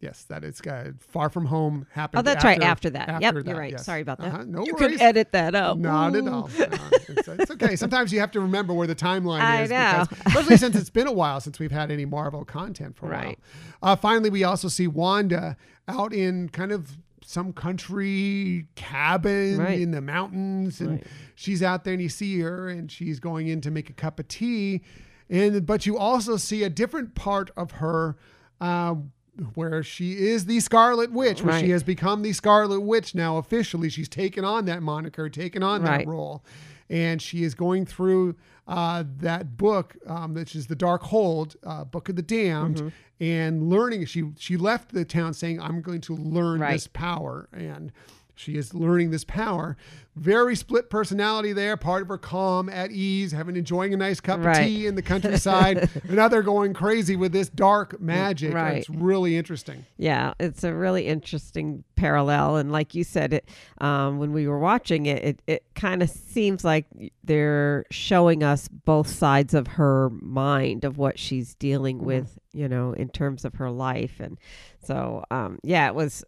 Yes, 0.00 0.22
that 0.28 0.44
is 0.44 0.60
uh, 0.60 0.92
Far 1.00 1.28
From 1.28 1.46
Home 1.46 1.84
happened. 1.90 2.20
Oh, 2.20 2.22
that's 2.22 2.44
right. 2.44 2.62
After 2.62 2.88
that. 2.90 3.08
after 3.08 3.38
Yep, 3.38 3.46
you're 3.46 3.56
right. 3.58 3.72
yes. 3.72 3.84
Sorry 3.84 4.00
about 4.00 4.18
that. 4.20 4.28
Uh-huh, 4.28 4.44
No 4.46 4.64
you 4.64 4.74
worries. 4.78 4.98
can 4.98 5.02
edit 5.08 5.32
that 5.32 5.56
out. 5.56 5.76
Not 5.80 6.14
at 6.14 6.28
all. 6.28 6.48
No, 6.56 6.66
it's, 7.08 7.26
it's 7.26 7.50
okay. 7.50 7.74
Sometimes 7.84 8.12
you 8.12 8.20
have 8.20 8.30
to 8.30 8.40
remember 8.40 8.72
where 8.74 8.86
the 8.86 8.94
timeline 8.94 9.40
I 9.40 9.62
is. 9.62 9.70
know. 9.70 10.04
Because, 10.08 10.18
especially 10.26 10.56
since 10.56 10.76
it's 10.76 10.88
been 10.90 11.08
a 11.08 11.12
while 11.12 11.40
since 11.40 11.58
we've 11.58 11.72
had 11.72 11.90
any 11.90 12.04
Marvel 12.04 12.44
content 12.44 12.94
for 12.96 13.06
a 13.06 13.10
Right. 13.10 13.38
while. 13.82 13.92
Uh, 13.92 13.96
finally, 13.96 14.30
we 14.30 14.44
also 14.44 14.68
see 14.68 14.86
Wanda 14.86 15.56
out 15.88 16.12
in 16.12 16.48
kind 16.50 16.70
of 16.70 16.96
some 17.24 17.52
country 17.52 18.66
cabin 18.76 19.58
Right. 19.58 19.80
in 19.80 19.90
the 19.90 20.00
mountains, 20.00 20.80
and 20.80 20.90
Right. 20.90 21.06
she's 21.34 21.60
out 21.60 21.82
there, 21.82 21.94
and 21.94 22.02
you 22.02 22.08
see 22.08 22.38
her, 22.40 22.68
and 22.68 22.88
she's 22.90 23.18
going 23.18 23.48
in 23.48 23.60
to 23.62 23.70
make 23.72 23.90
a 23.90 23.94
cup 23.94 24.20
of 24.20 24.28
tea, 24.28 24.82
and 25.28 25.66
but 25.66 25.86
you 25.86 25.98
also 25.98 26.36
see 26.36 26.62
a 26.62 26.70
different 26.70 27.16
part 27.16 27.50
of 27.56 27.72
her. 27.72 28.16
Um, 28.60 29.12
where 29.54 29.84
she 29.84 30.14
is 30.14 30.46
the 30.46 30.58
Scarlet 30.58 31.12
Witch, 31.12 31.42
where 31.44 31.60
she 31.60 31.70
has 31.70 31.84
become 31.84 32.22
the 32.22 32.32
Scarlet 32.32 32.80
Witch 32.80 33.14
now 33.14 33.36
officially. 33.36 33.88
She's 33.88 34.08
taken 34.08 34.44
on 34.44 34.64
that 34.64 34.82
moniker, 34.82 35.28
taken 35.28 35.62
on 35.62 35.84
that 35.84 36.06
role, 36.08 36.44
and 36.90 37.22
she 37.22 37.44
is 37.44 37.54
going 37.54 37.86
through 37.86 38.34
uh, 38.66 39.04
that 39.18 39.56
book, 39.56 39.96
um, 40.08 40.34
which 40.34 40.56
is 40.56 40.66
the 40.66 40.74
Dark 40.74 41.04
Hold, 41.04 41.54
uh, 41.64 41.84
Book 41.84 42.08
of 42.08 42.16
the 42.16 42.22
Damned, 42.22 42.78
Mm-hmm. 42.78 42.88
and 43.20 43.70
learning. 43.70 44.06
She 44.06 44.24
she 44.38 44.56
left 44.56 44.92
the 44.92 45.04
town 45.04 45.34
saying, 45.34 45.60
"I'm 45.62 45.82
going 45.82 46.00
to 46.02 46.16
learn 46.16 46.58
Right. 46.60 46.72
this 46.72 46.88
power," 46.88 47.48
and 47.52 47.92
she 48.38 48.56
is 48.56 48.72
learning 48.74 49.10
this 49.10 49.24
power. 49.24 49.76
Very 50.14 50.56
split 50.56 50.90
personality 50.90 51.52
there. 51.52 51.76
Part 51.76 52.02
of 52.02 52.08
her 52.08 52.18
calm, 52.18 52.68
at 52.68 52.90
ease, 52.90 53.30
having 53.32 53.56
enjoying 53.56 53.94
a 53.94 53.96
nice 53.96 54.20
cup 54.20 54.42
Right. 54.42 54.58
of 54.58 54.64
tea 54.66 54.86
in 54.86 54.94
the 54.96 55.02
countryside. 55.02 55.88
Another 56.08 56.42
going 56.42 56.74
crazy 56.74 57.14
with 57.14 57.30
this 57.32 57.48
dark 57.48 58.00
magic. 58.00 58.52
Right. 58.54 58.78
It's 58.78 58.90
really 58.90 59.36
interesting. 59.36 59.84
Yeah, 59.96 60.34
it's 60.40 60.64
a 60.64 60.74
really 60.74 61.06
interesting 61.06 61.84
parallel, 61.96 62.56
and 62.56 62.72
like 62.72 62.94
you 62.94 63.04
said, 63.04 63.32
it 63.32 63.48
um, 63.80 64.18
when 64.18 64.32
we 64.32 64.48
were 64.48 64.58
watching 64.58 65.06
it, 65.06 65.22
it, 65.24 65.42
it 65.46 65.64
kind 65.74 66.02
of 66.02 66.10
seems 66.10 66.64
like 66.64 66.86
they're 67.22 67.84
showing 67.90 68.42
us 68.42 68.66
both 68.68 69.08
sides 69.08 69.54
of 69.54 69.66
her 69.66 70.10
mind 70.10 70.84
of 70.84 70.98
what 70.98 71.18
she's 71.18 71.54
dealing 71.54 71.98
with, 72.04 72.38
you 72.52 72.68
know, 72.68 72.92
in 72.92 73.08
terms 73.08 73.44
of 73.44 73.54
her 73.54 73.70
life, 73.70 74.18
and 74.20 74.36
so 74.82 75.24
um, 75.30 75.58
yeah, 75.62 75.86
it 75.88 75.94
was 75.94 76.24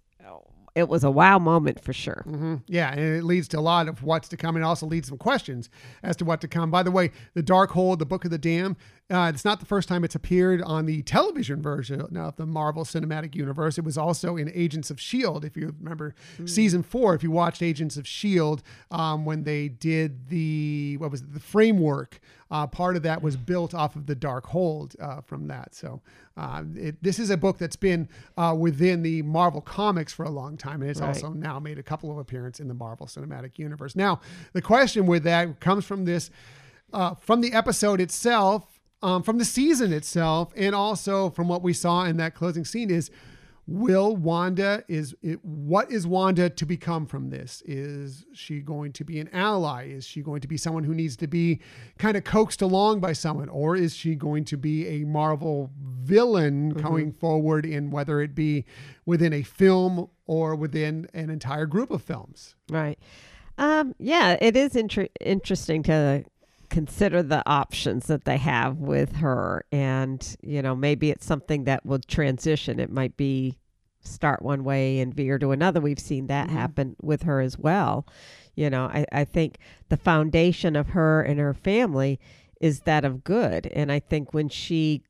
it 0.74 0.88
was 0.88 1.02
a 1.04 1.10
wow 1.10 1.38
moment 1.38 1.82
for 1.82 1.92
sure. 1.92 2.22
hmm 2.26 2.56
Yeah, 2.66 2.90
and 2.92 3.00
it 3.00 3.24
leads 3.24 3.48
to 3.48 3.58
a 3.58 3.60
lot 3.60 3.88
of 3.88 4.02
what's 4.02 4.28
to 4.28 4.36
come, 4.36 4.56
and 4.56 4.64
also 4.64 4.86
leads 4.86 5.08
some 5.08 5.18
questions 5.18 5.68
as 6.02 6.16
to 6.16 6.24
what 6.24 6.40
to 6.42 6.48
come. 6.48 6.70
By 6.70 6.82
the 6.82 6.90
way, 6.90 7.10
the 7.34 7.42
Dark 7.42 7.70
Hold, 7.70 7.98
the 7.98 8.06
Book 8.06 8.24
of 8.24 8.30
the 8.30 8.38
Damned, 8.38 8.76
uh, 9.10 9.30
it's 9.34 9.44
not 9.44 9.58
the 9.58 9.66
first 9.66 9.88
time 9.88 10.04
it's 10.04 10.14
appeared 10.14 10.62
on 10.62 10.86
the 10.86 11.02
television 11.02 11.60
version 11.60 12.16
of 12.16 12.36
the 12.36 12.46
Marvel 12.46 12.84
Cinematic 12.84 13.34
Universe. 13.34 13.76
It 13.76 13.84
was 13.84 13.98
also 13.98 14.36
in 14.36 14.50
Agents 14.54 14.90
of 14.90 15.00
Shield. 15.00 15.44
If 15.44 15.56
you 15.56 15.74
remember 15.80 16.14
season 16.44 16.84
four, 16.84 17.14
if 17.14 17.22
you 17.24 17.32
watched 17.32 17.60
Agents 17.62 17.96
of 17.96 18.06
Shield, 18.06 18.62
um, 18.92 19.24
when 19.24 19.42
they 19.42 19.68
did 19.68 20.28
the 20.28 20.96
what 20.98 21.10
was 21.10 21.22
it, 21.22 21.34
the 21.34 21.40
framework, 21.40 22.20
uh, 22.52 22.68
part 22.68 22.94
of 22.94 23.02
that 23.02 23.20
was 23.20 23.36
built 23.36 23.74
off 23.74 23.96
of 23.96 24.06
the 24.06 24.14
Dark 24.14 24.46
Hold 24.46 24.94
uh, 25.00 25.20
from 25.20 25.48
that. 25.48 25.74
So. 25.74 26.02
Uh, 26.36 26.62
it, 26.76 27.02
this 27.02 27.18
is 27.18 27.28
a 27.30 27.36
book 27.36 27.58
that's 27.58 27.76
been 27.76 28.08
uh, 28.36 28.54
within 28.58 29.02
the 29.02 29.20
Marvel 29.22 29.60
comics 29.60 30.12
for 30.12 30.24
a 30.24 30.30
long 30.30 30.56
time, 30.56 30.80
and 30.80 30.90
it's 30.90 31.00
Right. 31.00 31.08
also 31.08 31.30
now 31.30 31.58
made 31.58 31.78
a 31.78 31.82
couple 31.82 32.10
of 32.10 32.18
appearances 32.18 32.60
in 32.60 32.68
the 32.68 32.74
Marvel 32.74 33.06
Cinematic 33.06 33.58
Universe. 33.58 33.94
Now, 33.96 34.20
the 34.52 34.62
question 34.62 35.06
with 35.06 35.24
that 35.24 35.60
comes 35.60 35.84
from 35.84 36.04
this, 36.04 36.30
uh, 36.92 37.14
from 37.16 37.40
the 37.40 37.52
episode 37.52 38.00
itself, 38.00 38.80
um, 39.02 39.22
from 39.22 39.38
the 39.38 39.44
season 39.44 39.92
itself, 39.92 40.52
and 40.56 40.74
also 40.74 41.30
from 41.30 41.48
what 41.48 41.62
we 41.62 41.72
saw 41.72 42.04
in 42.04 42.16
that 42.18 42.34
closing 42.34 42.64
scene 42.64 42.90
is. 42.90 43.10
Will 43.70 44.16
Wanda 44.16 44.82
is 44.88 45.14
it, 45.22 45.44
what 45.44 45.92
is 45.92 46.04
Wanda 46.04 46.50
to 46.50 46.66
become 46.66 47.06
from 47.06 47.30
this? 47.30 47.62
Is 47.64 48.26
she 48.32 48.58
going 48.58 48.92
to 48.94 49.04
be 49.04 49.20
an 49.20 49.30
ally? 49.32 49.86
Is 49.86 50.04
she 50.04 50.22
going 50.22 50.40
to 50.40 50.48
be 50.48 50.56
someone 50.56 50.82
who 50.82 50.92
needs 50.92 51.16
to 51.18 51.28
be 51.28 51.60
kind 51.96 52.16
of 52.16 52.24
coaxed 52.24 52.62
along 52.62 52.98
by 52.98 53.12
someone, 53.12 53.48
or 53.48 53.76
is 53.76 53.94
she 53.94 54.16
going 54.16 54.44
to 54.46 54.56
be 54.56 54.88
a 54.88 55.04
Marvel 55.04 55.70
villain 55.80 56.70
going 56.70 57.12
forward 57.12 57.64
in 57.64 57.92
whether 57.92 58.20
it 58.20 58.34
be 58.34 58.64
within 59.06 59.32
a 59.32 59.42
film 59.42 60.08
or 60.26 60.56
within 60.56 61.06
an 61.14 61.30
entire 61.30 61.66
group 61.66 61.92
of 61.92 62.02
films? 62.02 62.56
Right. 62.68 62.98
Um, 63.56 63.94
yeah, 64.00 64.36
it 64.40 64.56
is 64.56 64.74
inter- 64.74 65.08
interesting 65.20 65.84
to 65.84 66.24
consider 66.70 67.22
the 67.22 67.48
options 67.48 68.08
that 68.08 68.24
they 68.24 68.38
have 68.38 68.78
with 68.78 69.16
her. 69.16 69.64
And, 69.70 70.36
you 70.42 70.60
know, 70.60 70.74
maybe 70.74 71.10
it's 71.10 71.26
something 71.26 71.64
that 71.64 71.86
will 71.86 72.00
transition. 72.00 72.80
It 72.80 72.90
might 72.90 73.16
be 73.16 73.59
start 74.02 74.42
one 74.42 74.64
way 74.64 75.00
and 75.00 75.14
veer 75.14 75.38
to 75.38 75.52
another. 75.52 75.80
We've 75.80 75.98
seen 75.98 76.26
that 76.28 76.48
mm-hmm. 76.48 76.56
happen 76.56 76.96
with 77.02 77.22
her 77.24 77.40
as 77.40 77.58
well. 77.58 78.06
You 78.54 78.70
know, 78.70 78.84
I, 78.86 79.06
I 79.12 79.24
think 79.24 79.58
the 79.88 79.96
foundation 79.96 80.76
of 80.76 80.88
her 80.90 81.22
and 81.22 81.38
her 81.38 81.54
family 81.54 82.18
is 82.60 82.80
that 82.80 83.04
of 83.04 83.24
good. 83.24 83.66
And 83.68 83.90
I 83.90 84.00
think 84.00 84.34
when 84.34 84.48
she 84.48 85.02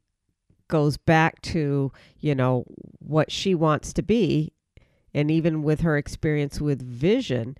goes 0.69 0.97
back 0.97 1.41
to, 1.43 1.93
you 2.21 2.35
know, 2.35 2.65
what 2.99 3.31
she 3.33 3.55
wants 3.55 3.93
to 3.95 4.03
be, 4.03 4.53
and 5.13 5.31
even 5.31 5.63
with 5.63 5.81
her 5.81 5.97
experience 5.97 6.61
with 6.61 6.81
vision, 6.81 7.57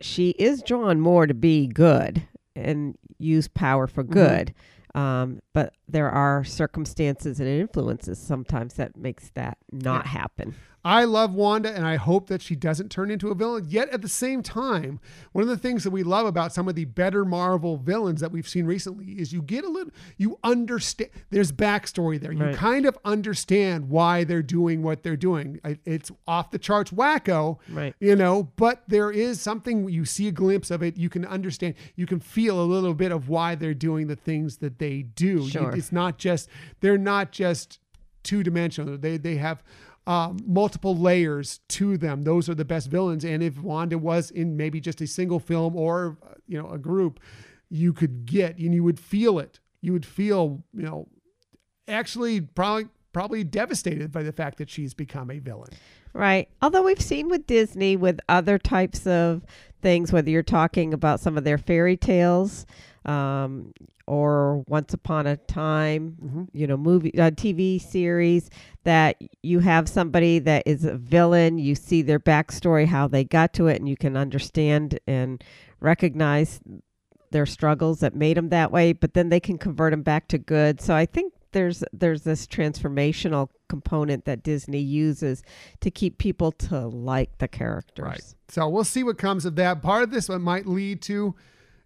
she 0.00 0.30
is 0.30 0.62
drawn 0.62 1.00
more 1.00 1.26
to 1.26 1.34
be 1.34 1.66
good 1.66 2.22
and 2.54 2.96
use 3.18 3.48
power 3.48 3.86
for 3.86 4.04
mm-hmm. 4.04 4.12
good. 4.12 4.54
Um, 4.96 5.40
but 5.52 5.74
there 5.86 6.10
are 6.10 6.42
circumstances 6.42 7.38
and 7.38 7.48
influences 7.48 8.18
sometimes 8.18 8.74
that 8.74 8.96
makes 8.96 9.30
that 9.34 9.58
not 9.70 10.06
happen. 10.06 10.54
I 10.86 11.02
love 11.02 11.34
Wanda 11.34 11.74
and 11.74 11.84
I 11.84 11.96
hope 11.96 12.28
that 12.28 12.40
she 12.40 12.54
doesn't 12.54 12.90
turn 12.92 13.10
into 13.10 13.30
a 13.30 13.34
villain. 13.34 13.66
Yet 13.68 13.88
at 13.90 14.02
the 14.02 14.08
same 14.08 14.40
time, 14.40 15.00
one 15.32 15.42
of 15.42 15.48
the 15.48 15.56
things 15.56 15.82
that 15.82 15.90
we 15.90 16.04
love 16.04 16.26
about 16.26 16.52
some 16.52 16.68
of 16.68 16.76
the 16.76 16.84
better 16.84 17.24
Marvel 17.24 17.76
villains 17.76 18.20
that 18.20 18.30
we've 18.30 18.46
seen 18.46 18.66
recently 18.66 19.06
is 19.14 19.32
you 19.32 19.42
get 19.42 19.64
a 19.64 19.68
little, 19.68 19.92
you 20.16 20.38
understand, 20.44 21.10
there's 21.30 21.50
backstory 21.50 22.20
there. 22.20 22.30
You 22.30 22.44
Right. 22.44 22.54
kind 22.54 22.86
of 22.86 22.96
understand 23.04 23.88
why 23.88 24.22
they're 24.22 24.44
doing 24.44 24.82
what 24.84 25.02
they're 25.02 25.16
doing. 25.16 25.58
It's 25.84 26.12
off 26.28 26.52
the 26.52 26.58
charts 26.58 26.92
wacko, 26.92 27.58
Right. 27.68 27.94
you 27.98 28.14
know, 28.14 28.52
but 28.54 28.84
there 28.86 29.10
is 29.10 29.40
something, 29.40 29.88
you 29.88 30.04
see 30.04 30.28
a 30.28 30.32
glimpse 30.32 30.70
of 30.70 30.84
it, 30.84 30.96
you 30.96 31.08
can 31.08 31.24
understand, 31.24 31.74
you 31.96 32.06
can 32.06 32.20
feel 32.20 32.62
a 32.62 32.64
little 32.64 32.94
bit 32.94 33.10
of 33.10 33.28
why 33.28 33.56
they're 33.56 33.74
doing 33.74 34.06
the 34.06 34.14
things 34.14 34.58
that 34.58 34.78
they 34.78 35.02
do. 35.02 35.48
Sure. 35.48 35.74
It's 35.74 35.90
not 35.90 36.16
just, 36.16 36.48
they're 36.80 36.96
not 36.96 37.32
just 37.32 37.80
two 38.22 38.42
dimensional. 38.42 38.98
They 38.98 39.16
they 39.18 39.36
have 39.36 39.62
um, 40.06 40.38
multiple 40.46 40.96
layers 40.96 41.60
to 41.68 41.96
them. 41.96 42.22
Those 42.22 42.48
are 42.48 42.54
the 42.54 42.64
best 42.64 42.88
villains. 42.88 43.24
And 43.24 43.42
if 43.42 43.58
Wanda 43.58 43.98
was 43.98 44.30
in 44.30 44.56
maybe 44.56 44.80
just 44.80 45.00
a 45.00 45.06
single 45.06 45.40
film 45.40 45.76
or 45.76 46.18
uh, 46.22 46.34
you 46.46 46.60
know 46.60 46.70
a 46.70 46.78
group, 46.78 47.20
you 47.68 47.92
could 47.92 48.26
get 48.26 48.58
and 48.58 48.74
you 48.74 48.84
would 48.84 49.00
feel 49.00 49.38
it. 49.38 49.60
You 49.80 49.92
would 49.92 50.06
feel 50.06 50.62
you 50.72 50.82
know 50.82 51.08
actually 51.88 52.40
probably 52.40 52.88
probably 53.12 53.42
devastated 53.42 54.12
by 54.12 54.22
the 54.22 54.32
fact 54.32 54.58
that 54.58 54.70
she's 54.70 54.94
become 54.94 55.30
a 55.30 55.38
villain. 55.38 55.70
Right. 56.12 56.48
Although 56.62 56.82
we've 56.82 57.00
seen 57.00 57.28
with 57.28 57.46
Disney 57.46 57.96
with 57.96 58.20
other 58.28 58.58
types 58.58 59.06
of 59.06 59.42
things, 59.82 60.12
whether 60.12 60.30
you're 60.30 60.42
talking 60.42 60.94
about 60.94 61.20
some 61.20 61.36
of 61.36 61.44
their 61.44 61.58
fairy 61.58 61.96
tales, 61.96 62.66
um, 63.06 63.72
or 64.06 64.64
Once 64.68 64.92
Upon 64.94 65.26
a 65.26 65.36
Time, 65.36 66.16
Mm-hmm. 66.22 66.44
you 66.52 66.66
know, 66.66 66.76
movie, 66.76 67.18
uh, 67.18 67.30
TV 67.30 67.80
series 67.80 68.50
that 68.84 69.16
you 69.42 69.60
have 69.60 69.88
somebody 69.88 70.38
that 70.40 70.62
is 70.66 70.84
a 70.84 70.96
villain. 70.96 71.58
You 71.58 71.74
see 71.74 72.02
their 72.02 72.20
backstory, 72.20 72.86
how 72.86 73.08
they 73.08 73.24
got 73.24 73.52
to 73.54 73.66
it, 73.68 73.78
and 73.80 73.88
you 73.88 73.96
can 73.96 74.16
understand 74.16 74.98
and 75.06 75.42
recognize 75.80 76.60
their 77.30 77.46
struggles 77.46 78.00
that 78.00 78.14
made 78.14 78.36
them 78.36 78.48
that 78.50 78.70
way. 78.70 78.92
But 78.92 79.14
then 79.14 79.28
they 79.28 79.40
can 79.40 79.58
convert 79.58 79.92
them 79.92 80.02
back 80.02 80.28
to 80.28 80.38
good. 80.38 80.80
So 80.80 80.94
I 80.94 81.06
think 81.06 81.32
there's 81.52 81.82
there's 81.92 82.22
this 82.22 82.46
transformational 82.46 83.48
component 83.68 84.24
that 84.26 84.42
Disney 84.42 84.80
uses 84.80 85.42
to 85.80 85.90
keep 85.90 86.18
people 86.18 86.52
to 86.52 86.86
like 86.86 87.38
the 87.38 87.48
characters. 87.48 88.04
Right. 88.04 88.34
So 88.48 88.68
we'll 88.68 88.84
see 88.84 89.02
what 89.02 89.18
comes 89.18 89.44
of 89.44 89.56
that. 89.56 89.82
Part 89.82 90.02
of 90.02 90.10
this 90.10 90.28
might 90.28 90.66
lead 90.66 91.02
to 91.02 91.34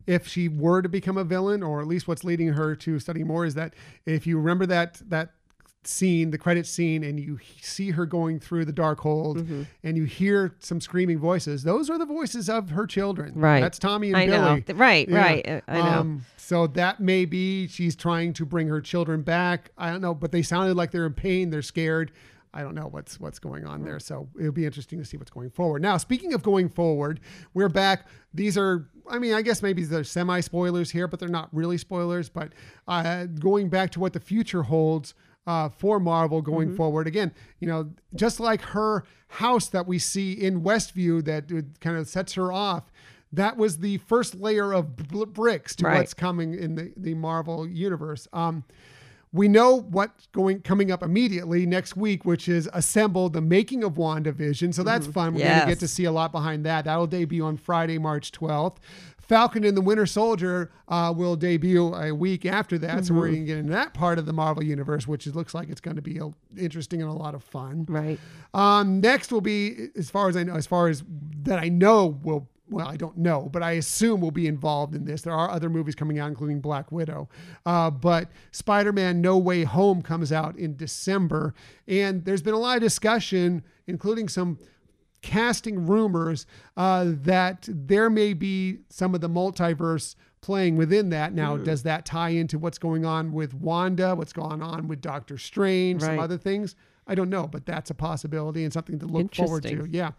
if 0.07 0.27
she 0.27 0.49
were 0.49 0.83
to 0.83 0.89
become 0.89 1.17
a 1.19 1.25
villain, 1.25 1.63
or 1.63 1.81
at 1.81 1.87
least 1.87 2.09
what's 2.09 2.25
leading 2.25 2.49
her 2.49 2.75
to 2.77 2.99
study 2.99 3.23
more 3.25 3.45
is 3.45 3.55
that 3.55 3.75
if 4.07 4.27
you 4.27 4.39
remember 4.39 4.67
that 4.67 5.01
that 5.09 5.31
scene, 5.83 6.31
the 6.31 6.37
credit 6.37 6.67
scene, 6.67 7.03
and 7.03 7.19
you 7.19 7.39
see 7.63 7.91
her 7.93 8.05
going 8.05 8.39
through 8.39 8.67
the 8.67 8.73
dark 8.73 9.01
hold 9.01 9.39
Mm-hmm. 9.39 9.63
and 9.83 9.97
you 9.97 10.05
hear 10.05 10.55
some 10.59 10.79
screaming 10.81 11.19
voices, 11.19 11.63
those 11.63 11.89
are 11.89 11.97
the 11.97 12.05
voices 12.05 12.51
of 12.51 12.71
her 12.71 12.87
children. 12.87 13.33
Right. 13.35 13.61
That's 13.61 13.79
Tommy 13.79 14.09
and 14.09 14.17
I 14.19 14.27
Billy. 14.27 14.65
know. 14.69 14.75
Right, 14.75 15.09
Yeah. 15.09 15.17
right. 15.17 15.49
uh, 15.49 15.61
I 15.69 15.77
know. 15.79 15.83
Um, 16.01 16.27
so 16.37 16.67
that 16.67 17.01
may 17.01 17.25
be 17.25 17.67
she's 17.67 17.97
trying 17.97 18.35
to 18.35 18.45
bring 18.45 18.69
her 18.69 18.83
children 18.83 19.23
back. 19.23 19.71
I 19.79 19.91
don't 19.91 20.03
know, 20.03 20.15
but 20.15 20.33
they 20.33 20.43
sounded 20.43 20.77
like 20.77 20.91
they're 20.91 21.07
in 21.07 21.15
pain. 21.15 21.49
They're 21.49 21.63
scared. 21.63 22.13
I 22.53 22.63
don't 22.63 22.75
know 22.75 22.89
what's 22.91 23.19
what's 23.21 23.39
going 23.39 23.65
on 23.65 23.83
there. 23.85 24.01
So 24.01 24.29
it'll 24.39 24.51
be 24.53 24.67
interesting 24.67 24.99
to 24.99 25.05
see 25.05 25.17
what's 25.17 25.31
going 25.31 25.51
forward. 25.51 25.81
Now, 25.81 25.97
speaking 25.97 26.35
of 26.35 26.43
going 26.43 26.69
forward, 26.69 27.21
we're 27.55 27.69
back. 27.69 28.07
These 28.35 28.59
are, 28.59 28.89
I 29.11 29.19
mean, 29.19 29.35
I 29.35 29.43
guess 29.43 29.63
maybe 29.63 29.83
they're 29.85 30.05
semi 30.05 30.41
spoilers 30.41 30.91
here, 30.91 31.09
but 31.09 31.19
they're 31.21 31.29
not 31.29 31.49
really 31.53 31.77
spoilers. 31.79 32.29
But 32.29 32.53
uh, 32.89 33.27
going 33.27 33.69
back 33.69 33.91
to 33.93 34.01
what 34.01 34.13
the 34.13 34.21
future 34.21 34.63
holds. 34.63 35.15
Uh, 35.47 35.71
for 35.71 35.99
Marvel 35.99 36.43
going 36.43 36.77
forward. 36.77 37.07
Again, 37.09 37.33
you 37.61 37.67
know, 37.67 37.91
just 38.15 38.41
like 38.41 38.61
her 38.61 39.05
house 39.29 39.69
that 39.69 39.87
we 39.87 39.99
see 39.99 40.33
in 40.33 40.61
Westview 40.61 41.25
that 41.25 41.49
kind 41.81 41.97
of 41.97 42.07
sets 42.07 42.35
her 42.35 42.53
off, 42.53 42.93
that 43.33 43.57
was 43.57 43.79
the 43.79 43.97
first 43.99 44.35
layer 44.35 44.73
of 44.73 44.97
bricks 45.33 45.75
to 45.77 45.87
Right. 45.87 45.97
what's 45.97 46.15
coming 46.15 46.55
in 46.55 46.75
the, 46.75 46.93
the 46.95 47.15
Marvel 47.15 47.67
universe. 47.67 48.29
Um, 48.35 48.65
we 49.33 49.47
know 49.47 49.77
what's 49.77 50.27
going 50.29 50.61
coming 50.63 50.91
up 50.91 51.03
immediately 51.03 51.65
next 51.65 51.97
week, 51.97 52.25
which 52.25 52.49
is 52.49 52.69
Assemble, 52.73 53.29
the 53.29 53.41
making 53.41 53.85
of 53.85 53.95
WandaVision. 53.95 54.75
So 54.75 54.83
that's 54.83 55.07
fun. 55.07 55.35
We're 55.35 55.41
going 55.45 55.61
to 55.61 55.67
get 55.67 55.81
to 55.81 55.89
see 55.89 56.05
a 56.05 56.13
lot 56.13 56.33
behind 56.33 56.67
that. 56.67 56.85
That'll 56.85 57.07
debut 57.07 57.45
on 57.45 57.57
Friday, 57.57 57.99
March 57.99 58.33
12th. 58.33 58.79
Falcon 59.21 59.63
and 59.63 59.77
the 59.77 59.81
Winter 59.81 60.07
Soldier 60.07 60.73
uh, 60.89 61.15
will 61.17 61.37
debut 61.37 61.95
a 61.95 62.13
week 62.13 62.45
after 62.45 62.77
that. 62.79 63.07
So 63.07 63.15
we're 63.15 63.29
going 63.29 63.43
to 63.43 63.47
get 63.47 63.59
into 63.59 63.73
that 63.73 63.95
part 63.95 64.19
of 64.19 64.27
the 64.27 64.33
Marvel 64.33 64.65
universe, 64.65 65.07
which 65.07 65.25
it 65.29 65.37
looks 65.37 65.55
like 65.55 65.69
it's 65.69 65.81
going 65.81 65.95
to 65.95 66.03
be 66.03 66.21
uh, 66.21 66.31
interesting 66.59 67.01
and 67.01 67.09
a 67.09 67.15
lot 67.15 67.37
of 67.37 67.45
fun. 67.45 67.87
right. 67.89 68.19
Um, 68.53 69.01
next 69.01 69.31
will 69.31 69.41
be, 69.41 69.91
as 69.97 70.11
far 70.11 70.29
as 70.29 70.37
I 70.37 70.43
know, 70.43 70.57
as 70.57 70.67
far 70.67 70.89
as 70.89 71.05
that 71.43 71.61
I 71.61 71.69
know 71.69 72.19
will, 72.25 72.49
well, 72.71 72.87
I 72.87 72.97
don't 72.97 73.19
know, 73.19 73.49
but 73.53 73.63
I 73.63 73.73
assume 73.73 74.21
will 74.21 74.31
be 74.31 74.47
involved 74.47 74.95
in 74.95 75.05
this. 75.05 75.23
There 75.23 75.33
are 75.33 75.51
other 75.51 75.69
movies 75.69 75.95
coming 75.95 76.19
out, 76.19 76.29
including 76.29 76.61
Black 76.61 76.91
Widow. 76.93 77.29
Uh, 77.67 77.91
but 77.91 78.29
Spider 78.53 78.93
Man 78.93 79.21
No 79.21 79.37
Way 79.39 79.65
Home 79.65 80.03
comes 80.03 80.33
out 80.33 80.57
in 80.57 80.77
December. 80.77 81.55
And 81.89 82.25
there's 82.25 82.43
been 82.43 82.55
a 82.55 82.59
lot 82.59 82.77
of 82.77 82.83
discussion, 82.83 83.65
including 83.87 84.29
some 84.29 84.59
casting 85.23 85.87
rumors 85.87 86.47
uh, 86.77 87.07
that 87.09 87.69
there 87.69 88.09
may 88.09 88.33
be 88.33 88.79
some 88.89 89.15
of 89.15 89.21
the 89.21 89.29
multiverse 89.29 90.15
playing 90.41 90.77
within 90.77 91.11
that. 91.11 91.35
Now, 91.35 91.57
does 91.65 91.83
that 91.83 92.07
tie 92.07 92.31
into 92.31 92.59
what's 92.59 92.79
going 92.79 93.05
on 93.05 93.33
with 93.33 93.53
Wanda, 93.53 94.15
what's 94.15 94.33
going 94.33 94.63
on 94.63 94.89
with 94.89 95.03
Doctor 95.03 95.37
Strange, 95.37 96.01
some 96.01 96.19
other 96.21 96.39
things? 96.39 96.77
I 97.07 97.15
don't 97.15 97.29
know, 97.29 97.47
but 97.47 97.67
that's 97.67 97.91
a 97.91 97.95
possibility 97.95 98.63
and 98.63 98.73
something 98.73 98.99
to 99.01 99.07
look 99.07 99.35
forward 99.35 99.65
to. 99.65 99.89
Yeah. 99.91 100.13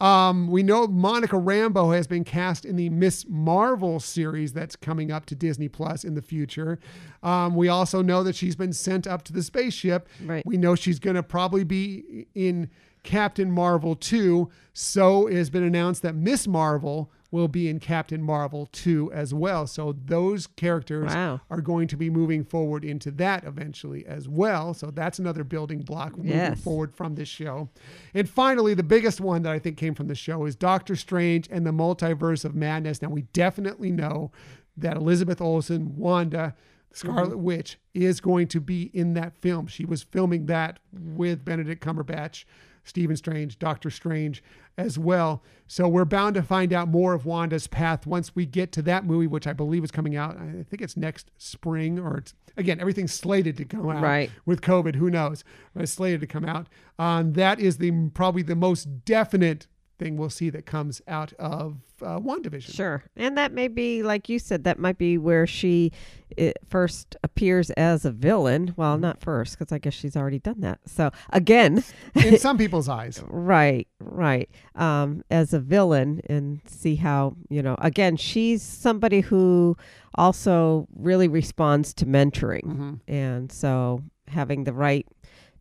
Um, 0.00 0.48
we 0.48 0.62
know 0.62 0.86
Monica 0.86 1.36
Rambeau 1.36 1.94
has 1.94 2.06
been 2.06 2.24
cast 2.24 2.64
in 2.64 2.76
the 2.76 2.88
Miss 2.88 3.26
Marvel 3.28 4.00
series 4.00 4.52
that's 4.52 4.74
coming 4.74 5.12
up 5.12 5.26
to 5.26 5.34
Disney 5.34 5.68
Plus 5.68 6.04
in 6.04 6.14
the 6.14 6.22
future. 6.22 6.78
Um, 7.22 7.54
we 7.54 7.68
also 7.68 8.00
know 8.00 8.22
that 8.22 8.34
she's 8.34 8.56
been 8.56 8.72
sent 8.72 9.06
up 9.06 9.22
to 9.24 9.32
the 9.32 9.42
spaceship. 9.42 10.08
Right. 10.24 10.44
We 10.46 10.56
know 10.56 10.74
she's 10.74 10.98
going 10.98 11.16
to 11.16 11.22
probably 11.22 11.64
be 11.64 12.26
in 12.34 12.70
Captain 13.02 13.50
Marvel 13.50 13.94
2. 13.94 14.50
So 14.72 15.26
it 15.26 15.36
has 15.36 15.50
been 15.50 15.64
announced 15.64 16.02
that 16.02 16.14
Miss 16.14 16.46
Marvel 16.48 17.10
will 17.30 17.48
be 17.48 17.68
in 17.68 17.78
Captain 17.78 18.22
Marvel 18.22 18.68
2 18.72 19.12
as 19.12 19.32
well. 19.32 19.66
So 19.66 19.92
those 20.04 20.46
characters 20.46 21.14
Wow. 21.14 21.40
are 21.48 21.60
going 21.60 21.86
to 21.88 21.96
be 21.96 22.10
moving 22.10 22.44
forward 22.44 22.84
into 22.84 23.10
that 23.12 23.44
eventually 23.44 24.04
as 24.06 24.28
well. 24.28 24.74
So 24.74 24.90
that's 24.90 25.18
another 25.18 25.44
building 25.44 25.82
block 25.82 26.16
moving 26.16 26.32
Yes. 26.32 26.60
forward 26.60 26.94
from 26.94 27.14
this 27.14 27.28
show. 27.28 27.68
And 28.14 28.28
finally, 28.28 28.74
the 28.74 28.82
biggest 28.82 29.20
one 29.20 29.42
that 29.42 29.52
I 29.52 29.58
think 29.58 29.76
came 29.76 29.94
from 29.94 30.08
the 30.08 30.14
show 30.14 30.44
is 30.44 30.56
Doctor 30.56 30.96
Strange 30.96 31.48
and 31.50 31.64
the 31.66 31.72
Multiverse 31.72 32.44
of 32.44 32.54
Madness. 32.54 33.00
Now, 33.00 33.10
we 33.10 33.22
definitely 33.32 33.92
know 33.92 34.32
that 34.76 34.96
Elizabeth 34.96 35.40
Olsen, 35.40 35.96
Wanda, 35.96 36.54
mm-hmm. 36.56 36.56
Scarlet 36.92 37.38
Witch, 37.38 37.78
is 37.94 38.20
going 38.20 38.48
to 38.48 38.60
be 38.60 38.84
in 38.92 39.14
that 39.14 39.36
film. 39.40 39.68
She 39.68 39.84
was 39.84 40.02
filming 40.02 40.46
that 40.46 40.80
with 40.92 41.44
Benedict 41.44 41.84
Cumberbatch. 41.84 42.44
Stephen 42.90 43.16
Strange, 43.16 43.58
Doctor 43.58 43.88
Strange 43.88 44.42
as 44.76 44.98
well. 44.98 45.42
So 45.66 45.88
we're 45.88 46.04
bound 46.04 46.34
to 46.34 46.42
find 46.42 46.72
out 46.72 46.88
more 46.88 47.14
of 47.14 47.24
Wanda's 47.24 47.66
path 47.66 48.06
once 48.06 48.34
we 48.34 48.44
get 48.44 48.72
to 48.72 48.82
that 48.82 49.04
movie, 49.06 49.28
which 49.28 49.46
I 49.46 49.52
believe 49.52 49.84
is 49.84 49.90
coming 49.90 50.16
out. 50.16 50.36
I 50.36 50.64
think 50.68 50.82
it's 50.82 50.96
next 50.96 51.30
spring, 51.38 51.98
or 51.98 52.18
it's 52.18 52.34
again 52.56 52.80
everything's 52.80 53.14
slated 53.14 53.56
to 53.58 53.64
come 53.64 53.88
out. 53.88 54.02
Right. 54.02 54.30
With 54.44 54.60
COVID, 54.60 54.96
who 54.96 55.08
knows? 55.08 55.44
But 55.72 55.84
it's 55.84 55.92
slated 55.92 56.20
to 56.20 56.26
come 56.26 56.44
out. 56.44 56.66
Um, 56.98 57.32
that 57.34 57.60
is 57.60 57.78
the 57.78 58.10
probably 58.12 58.42
the 58.42 58.56
most 58.56 59.04
definite 59.04 59.66
thing 60.00 60.16
we'll 60.16 60.30
see 60.30 60.50
that 60.50 60.66
comes 60.66 61.00
out 61.06 61.32
of 61.38 61.76
uh, 62.02 62.18
WandaVision. 62.18 62.74
Sure. 62.74 63.04
And 63.16 63.36
that 63.38 63.52
may 63.52 63.68
be, 63.68 64.02
like 64.02 64.28
you 64.28 64.38
said, 64.40 64.64
that 64.64 64.78
might 64.80 64.98
be 64.98 65.16
where 65.18 65.46
she 65.46 65.92
it 66.36 66.56
first 66.68 67.14
appears 67.22 67.70
as 67.72 68.04
a 68.04 68.10
villain. 68.10 68.72
Well, 68.76 68.94
Mm-hmm. 68.94 69.02
not 69.02 69.20
first, 69.20 69.58
because 69.58 69.70
I 69.72 69.78
guess 69.78 69.94
she's 69.94 70.16
already 70.16 70.38
done 70.40 70.60
that. 70.62 70.80
So, 70.86 71.10
again, 71.30 71.84
In 72.14 72.38
some 72.48 72.56
people's 72.58 72.88
eyes. 72.88 73.22
right, 73.28 73.86
right, 74.00 74.48
um, 74.74 75.22
as 75.30 75.52
a 75.52 75.60
villain 75.60 76.20
and 76.28 76.60
see 76.66 76.96
how, 76.96 77.36
you 77.48 77.62
know, 77.62 77.76
again, 77.80 78.16
she's 78.16 78.62
somebody 78.62 79.20
who 79.20 79.76
also 80.16 80.88
really 80.96 81.28
responds 81.28 81.92
to 81.94 82.06
mentoring. 82.06 82.64
Mm-hmm. 82.64 82.94
And 83.06 83.52
so 83.52 84.02
having 84.28 84.64
the 84.64 84.72
right 84.72 85.06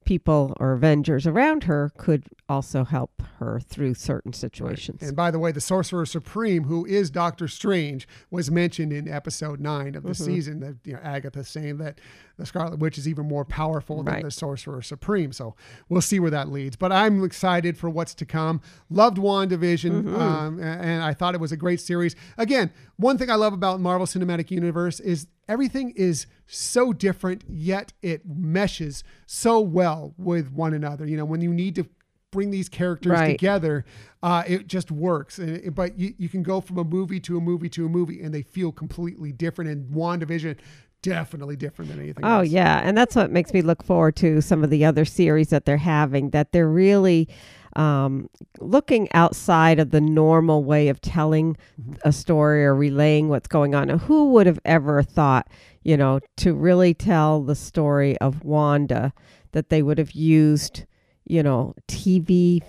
people 0.06 0.54
or 0.60 0.72
Avengers 0.74 1.28
around 1.28 1.64
her 1.66 1.92
could 1.98 2.24
also 2.50 2.84
help 2.84 3.22
her 3.38 3.60
through 3.60 3.94
certain 3.94 4.34
situations. 4.34 5.02
And 5.02 5.16
by 5.16 5.32
the 5.32 5.40
way, 5.40 5.52
the 5.52 5.62
Sorcerer 5.62 6.06
Supreme, 6.06 6.64
who 6.64 6.86
is 6.86 7.10
Doctor 7.10 7.48
Strange, 7.48 8.08
was 8.32 8.50
mentioned 8.52 8.92
in 8.92 9.08
episode 9.08 9.60
nine 9.62 9.96
of 9.96 10.04
the 10.04 10.10
Mm-hmm. 10.10 10.24
season. 10.26 10.60
That 10.60 10.76
you 10.84 10.94
know, 10.94 11.00
Agatha 11.04 11.44
saying 11.44 11.78
that 11.78 12.02
the 12.38 12.46
Scarlet 12.46 12.80
Witch 12.80 12.98
is 12.98 13.08
even 13.08 13.28
more 13.28 13.46
powerful 13.46 14.04
than 14.04 14.16
Right. 14.16 14.24
the 14.24 14.32
Sorcerer 14.32 14.82
Supreme. 14.82 15.32
So 15.32 15.56
we'll 15.88 16.02
see 16.02 16.20
where 16.20 16.32
that 16.32 16.50
leads. 16.50 16.76
But 16.76 16.92
I'm 16.92 17.24
excited 17.24 17.78
for 17.78 17.90
what's 17.90 18.16
to 18.16 18.26
come. 18.26 18.60
Loved 18.90 19.18
WandaVision, 19.18 20.04
Mm-hmm. 20.04 20.16
um, 20.16 20.60
and 20.60 21.04
I 21.04 21.14
thought 21.14 21.36
it 21.36 21.40
was 21.42 21.52
a 21.52 21.58
great 21.58 21.80
series. 21.80 22.16
Again, 22.38 22.72
one 22.98 23.18
thing 23.18 23.30
I 23.30 23.36
love 23.36 23.54
about 23.54 23.80
Marvel 23.80 24.08
Cinematic 24.08 24.50
Universe 24.52 25.00
is 25.00 25.28
everything 25.48 25.92
is 25.96 26.26
so 26.48 26.92
different, 26.94 27.44
yet 27.48 27.94
it 28.02 28.24
meshes 28.26 29.04
so 29.28 29.60
well 29.60 30.14
with 30.18 30.52
one 30.52 30.74
another. 30.74 31.06
You 31.06 31.16
know, 31.18 31.26
when 31.26 31.42
you 31.42 31.54
need 31.54 31.76
to 31.76 31.86
bring 32.32 32.52
these 32.52 32.70
characters 32.70 33.12
Right. 33.12 33.32
together, 33.40 33.86
uh, 34.22 34.44
it 34.48 34.68
just 34.68 34.92
works. 34.92 35.40
It- 35.40 35.74
but 35.74 35.98
you, 35.98 36.14
you 36.18 36.30
can 36.30 36.44
go 36.44 36.62
from 36.62 36.78
a 36.78 36.84
movie 36.84 37.20
to 37.22 37.38
a 37.38 37.42
movie 37.42 37.70
to 37.70 37.86
a 37.86 37.90
movie, 37.90 38.22
and 38.22 38.34
they 38.34 38.42
feel 38.42 38.72
completely 38.72 39.32
different. 39.32 39.70
And 39.72 39.90
WandaVision, 39.94 40.58
definitely 41.02 41.56
different 41.56 41.90
than 41.92 42.00
anything 42.00 42.26
Oh 42.26 42.40
else. 42.40 42.50
yeah, 42.50 42.82
and 42.84 42.98
that's 42.98 43.16
what 43.16 43.32
makes 43.32 43.54
me 43.54 43.62
look 43.62 43.84
forward 43.84 44.16
to 44.18 44.42
some 44.42 44.64
of 44.64 44.70
the 44.70 44.84
other 44.86 45.06
series 45.06 45.50
that 45.50 45.66
they're 45.66 45.78
having. 45.78 46.32
That 46.32 46.52
they're 46.52 46.70
really 46.70 47.28
um, 47.76 48.30
looking 48.60 49.08
outside 49.14 49.80
of 49.80 49.92
the 49.92 50.02
normal 50.02 50.64
way 50.64 50.88
of 50.90 51.00
telling 51.02 51.56
a 52.04 52.12
story 52.12 52.66
or 52.66 52.76
relaying 52.76 53.30
what's 53.30 53.48
going 53.48 53.76
on. 53.76 53.88
Now, 53.88 53.98
who 54.00 54.32
would 54.32 54.48
have 54.48 54.60
ever 54.66 55.04
thought, 55.04 55.48
you 55.84 55.96
know, 55.96 56.20
to 56.38 56.54
really 56.56 56.94
tell 56.96 57.42
the 57.44 57.56
story 57.56 58.18
of 58.18 58.44
Wanda, 58.44 59.14
that 59.52 59.70
they 59.70 59.82
would 59.84 60.00
have 60.00 60.12
used, 60.14 60.86
you 61.30 61.42
know, 61.44 61.74
TV 61.88 62.62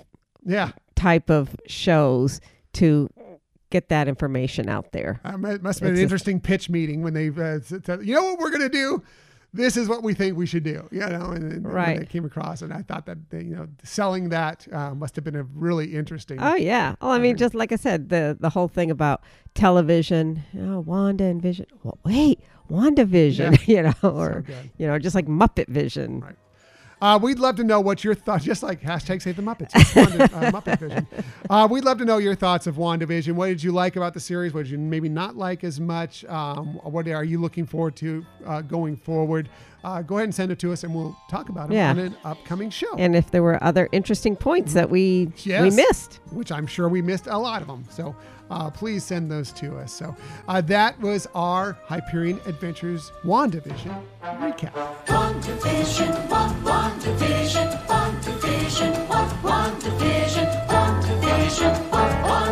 Yeah. 0.47 0.71
type 0.95 1.31
of 1.31 1.57
shows 1.67 2.41
to 2.75 3.09
get 3.71 3.89
that 3.89 4.07
information 4.09 4.69
out 4.69 4.93
there. 4.93 5.21
Um, 5.25 5.45
it 5.45 5.63
must 5.63 5.81
have 5.81 5.87
been 5.87 5.93
It's 5.95 5.99
an 5.99 6.03
a- 6.03 6.07
interesting 6.07 6.41
pitch 6.41 6.69
meeting 6.71 7.03
when 7.03 7.15
they 7.15 7.29
uh, 7.29 7.61
said, 7.61 8.01
you 8.05 8.15
know 8.15 8.23
what 8.23 8.39
we're 8.39 8.51
going 8.51 8.63
to 8.63 8.69
do? 8.69 9.03
this 9.53 9.77
is 9.77 9.89
what 9.89 10.05
we 10.05 10.15
think 10.15 10.37
we 10.37 10.47
should 10.47 10.63
do, 10.63 10.87
you 10.93 11.01
know, 11.01 11.33
and, 11.33 11.53
and 11.53 11.67
Right. 11.67 12.01
it 12.03 12.09
came 12.09 12.25
across, 12.25 12.63
and 12.63 12.73
I 12.73 12.83
thought 12.83 13.05
that 13.07 13.31
they, 13.31 13.43
you 13.43 13.57
know 13.57 13.67
selling 13.83 14.29
that 14.29 14.65
uh, 14.73 14.95
must 14.95 15.17
have 15.17 15.25
been 15.25 15.35
a 15.35 15.43
really 15.43 15.93
interesting. 15.97 16.39
Oh 16.41 16.55
yeah. 16.55 16.95
Well, 17.03 17.11
I 17.11 17.19
mean, 17.19 17.37
just 17.37 17.53
like 17.53 17.73
I 17.73 17.77
said, 17.77 18.11
the 18.11 18.37
the 18.39 18.49
whole 18.49 18.69
thing 18.69 18.93
about 18.93 19.23
television, 19.55 20.45
you 20.53 20.63
know, 20.63 20.79
Wanda 20.79 21.25
and 21.25 21.43
Vision. 21.43 21.67
Well, 21.83 21.99
wait, 22.05 22.39
WandaVision, 22.71 23.67
you 23.75 23.83
know, 23.83 23.93
or 24.09 24.43
good. 24.47 24.71
you 24.79 24.87
know, 24.87 24.99
just 25.01 25.17
like 25.17 25.27
Muppet 25.27 25.67
Vision. 25.69 26.21
Right. 26.21 26.37
Uh, 27.01 27.19
we'd 27.21 27.39
love 27.39 27.57
to 27.57 27.65
know 27.65 27.81
what 27.81 28.05
your 28.05 28.15
thoughts, 28.15 28.45
just 28.45 28.63
like 28.63 28.81
hashtag 28.83 29.23
save 29.23 29.37
the 29.37 29.43
Muppets, 29.43 29.97
Wanda, 29.97 30.25
uh, 30.25 30.51
Muppet 30.53 30.79
Vision. 30.79 31.07
Uh, 31.49 31.67
we'd 31.71 31.85
love 31.85 31.99
to 31.99 32.05
know 32.05 32.19
your 32.19 32.35
thoughts 32.35 32.67
of 32.67 32.77
WandaVision. 32.77 33.33
What 33.33 33.47
did 33.47 33.63
you 33.63 33.73
like 33.73 33.97
about 33.97 34.13
the 34.13 34.21
series? 34.21 34.53
What 34.53 34.65
did 34.65 34.73
you 34.73 34.79
maybe 34.79 35.09
not 35.09 35.37
like 35.37 35.65
as 35.65 35.81
much? 35.81 36.25
Um, 36.27 36.75
what 36.83 37.09
are 37.09 37.25
you 37.25 37.41
looking 37.41 37.65
forward 37.65 37.97
to 37.97 38.25
uh, 38.45 38.61
going 38.61 38.97
forward? 38.97 39.49
Uh, 39.83 40.03
go 40.03 40.17
ahead 40.17 40.25
and 40.25 40.35
send 40.35 40.53
it 40.53 40.59
to 40.59 40.73
us, 40.73 40.85
and 40.85 40.95
we'll 40.95 41.17
talk 41.31 41.49
about 41.49 41.71
it 41.71 41.75
Yeah. 41.75 41.91
on 41.91 41.99
an 41.99 42.17
upcoming 42.25 42.69
show. 42.71 42.95
And 42.99 43.17
if 43.17 43.31
there 43.31 43.43
were 43.43 43.63
other 43.65 43.89
interesting 43.93 44.37
points 44.37 44.75
that 44.75 44.91
we 44.91 45.33
we 45.47 45.71
missed. 45.71 46.21
which 46.33 46.53
I'm 46.53 46.67
sure 46.67 46.89
we 46.89 47.01
missed 47.03 47.27
a 47.27 47.39
lot 47.39 47.63
of 47.63 47.69
them. 47.69 47.85
So 47.91 48.15
uh, 48.51 48.69
please 48.71 49.05
send 49.05 49.31
those 49.31 49.53
to 49.53 49.79
us. 49.79 49.93
So 49.93 50.15
uh, 50.49 50.61
that 50.63 51.01
was 51.01 51.27
our 51.35 51.79
Hyperion 51.87 52.41
Adventures 52.47 53.11
WandaVision 53.25 54.03
recap. 54.23 54.73
WandaVision, 55.07 56.29
Wa- 56.29 56.55
WandaVision, 56.63 57.87
WandaVision, 57.87 59.09
Wa- 59.09 59.29
WandaVision, 59.43 60.67
WandaVision, 60.69 61.91
Wa- 61.91 62.09
WandaVision. 62.23 62.50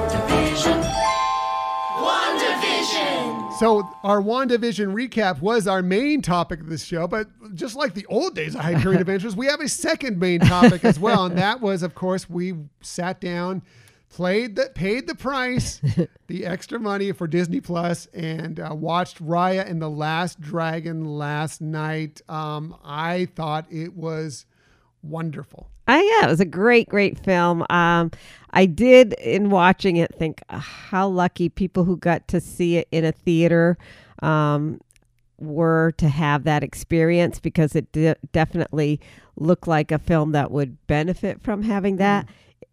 So 3.59 3.91
our 4.05 4.23
WandaVision 4.23 4.95
recap 4.95 5.41
was 5.41 5.67
our 5.67 5.83
main 5.83 6.23
topic 6.23 6.61
of 6.61 6.69
this 6.69 6.85
show, 6.85 7.09
but 7.09 7.27
just 7.57 7.75
like 7.75 7.93
the 7.93 8.07
old 8.07 8.37
days 8.37 8.55
of 8.55 8.61
High 8.61 8.75
Hyperion 8.75 9.01
Adventures, 9.01 9.35
we 9.35 9.47
have 9.47 9.61
a 9.61 9.69
second 9.69 10.21
main 10.21 10.39
topic 10.39 10.85
as 10.85 10.97
well, 11.01 11.25
and 11.25 11.37
that 11.37 11.61
was, 11.61 11.83
of 11.83 11.97
course, 11.97 12.31
we 12.31 12.55
sat 12.83 13.21
down, 13.21 13.63
played 14.11 14.55
the, 14.55 14.71
paid 14.77 15.09
the 15.09 15.17
price, 15.17 15.81
the 16.29 16.47
extra 16.47 16.79
money 16.79 17.11
for 17.11 17.27
Disney 17.27 17.61
Plus, 17.61 18.07
and 18.15 18.61
uh, 18.61 18.77
watched 18.77 19.21
Raya 19.21 19.69
and 19.69 19.83
the 19.83 19.91
Last 19.91 20.41
Dragon 20.41 21.05
last 21.05 21.61
night. 21.61 22.23
Um, 22.29 22.77
I 22.85 23.27
thought 23.35 23.67
it 23.73 23.93
was 23.93 24.47
wonderful. 25.03 25.69
Uh, 25.89 26.01
yeah, 26.01 26.27
it 26.27 26.29
was 26.29 26.41
a 26.41 26.45
great, 26.45 26.89
great 26.89 27.19
film. 27.19 27.65
Um, 27.71 28.13
I 28.51 28.67
did, 28.67 29.13
in 29.15 29.51
watching 29.51 29.97
it, 29.97 30.15
think 30.15 30.43
uh, 30.49 30.59
how 30.59 31.09
lucky 31.09 31.49
people 31.49 31.85
who 31.85 31.97
got 31.97 32.27
to 32.29 32.41
see 32.41 32.77
it 32.77 32.89
in 32.91 33.05
a 33.05 33.13
theater 33.13 33.77
um, 34.23 34.81
were 35.39 35.93
to 35.99 36.09
have 36.09 36.45
that 36.45 36.65
experience 36.65 37.41
because 37.41 37.77
it 37.77 37.91
de- 37.93 38.17
definitely 38.33 39.01
looked 39.37 39.69
like 39.69 39.93
a 39.93 39.99
film 39.99 40.33
that 40.33 40.51
would 40.51 40.85
benefit 40.87 41.43
from 41.43 41.63
having 41.63 41.97
that. 41.97 42.27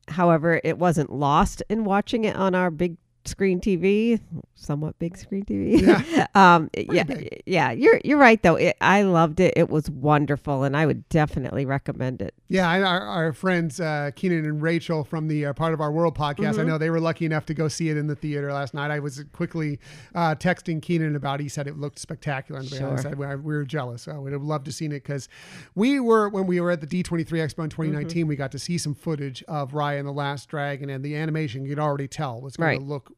However, 0.08 0.62
it 0.64 0.78
wasn't 0.78 1.12
lost 1.12 1.62
in 1.70 1.84
watching 1.84 2.26
it 2.26 2.36
on 2.36 2.56
our 2.56 2.72
big 2.72 2.98
screen 3.28 3.60
TV, 3.60 4.20
somewhat 4.56 4.98
big 5.00 5.18
screen 5.18 5.44
TV. 5.46 5.82
Yeah. 5.82 6.28
um, 6.36 6.70
yeah, 6.78 7.04
big. 7.04 7.44
yeah, 7.46 7.72
you're 7.72 8.00
you're 8.04 8.18
right 8.18 8.42
though. 8.42 8.56
It, 8.56 8.78
I 8.82 9.02
loved 9.04 9.40
it. 9.40 9.54
It 9.56 9.70
was 9.70 9.90
wonderful, 9.90 10.64
and 10.64 10.76
I 10.78 10.86
would 10.86 11.08
definitely 11.10 11.66
recommend 11.66 12.22
it. 12.22 12.34
Yeah, 12.48 12.68
our, 12.70 13.02
our 13.02 13.34
friends 13.34 13.80
uh, 13.80 14.12
Keenan 14.16 14.46
and 14.46 14.62
Rachel 14.62 15.04
from 15.04 15.28
the 15.28 15.48
uh, 15.48 15.54
Part 15.54 15.74
of 15.74 15.82
Our 15.82 15.92
World 15.92 16.16
podcast, 16.18 16.36
Mm-hmm. 16.54 16.60
I 16.62 16.64
know 16.64 16.78
they 16.78 16.90
were 16.90 17.00
lucky 17.00 17.26
enough 17.26 17.46
to 17.48 17.54
go 17.54 17.68
see 17.68 17.90
it 17.90 17.98
in 17.98 18.08
the 18.08 18.16
theater 18.16 18.52
last 18.54 18.74
night. 18.74 18.92
I 18.92 19.00
was 19.00 19.24
quickly 19.34 19.80
uh, 20.14 20.36
texting 20.36 20.82
Keenan 20.82 21.16
about 21.16 21.40
it. 21.40 21.44
He 21.44 21.50
said 21.50 21.68
it 21.68 21.78
looked 21.78 22.00
spectacular. 22.00 22.60
And 22.62 22.70
Sure. 22.70 22.88
honest, 22.90 23.06
I, 23.08 23.14
we 23.14 23.26
we 23.36 23.56
were 23.56 23.66
jealous. 23.66 24.08
I 24.08 24.18
would 24.18 24.32
have 24.34 24.44
loved 24.44 24.66
to 24.66 24.72
seen 24.72 24.92
it 24.92 25.04
because 25.04 25.28
we 25.74 26.00
were, 26.00 26.30
when 26.30 26.46
we 26.48 26.60
were 26.62 26.72
at 26.72 26.82
the 26.82 26.88
D23 26.88 27.26
Expo 27.26 27.64
in 27.64 27.70
2019, 27.70 28.06
Mm-hmm. 28.22 28.28
we 28.30 28.36
got 28.36 28.52
to 28.52 28.60
see 28.60 28.78
some 28.78 28.94
footage 28.94 29.44
of 29.48 29.72
Raya 29.72 29.98
and 30.00 30.08
the 30.08 30.12
Last 30.12 30.48
Dragon, 30.50 30.90
and 30.90 31.04
the 31.04 31.16
animation 31.16 31.64
you 31.64 31.70
could 31.70 31.80
already 31.80 32.08
tell 32.08 32.40
was 32.42 32.56
going 32.58 32.68
Right. 32.68 32.80
to 32.80 32.86
look 32.86 33.12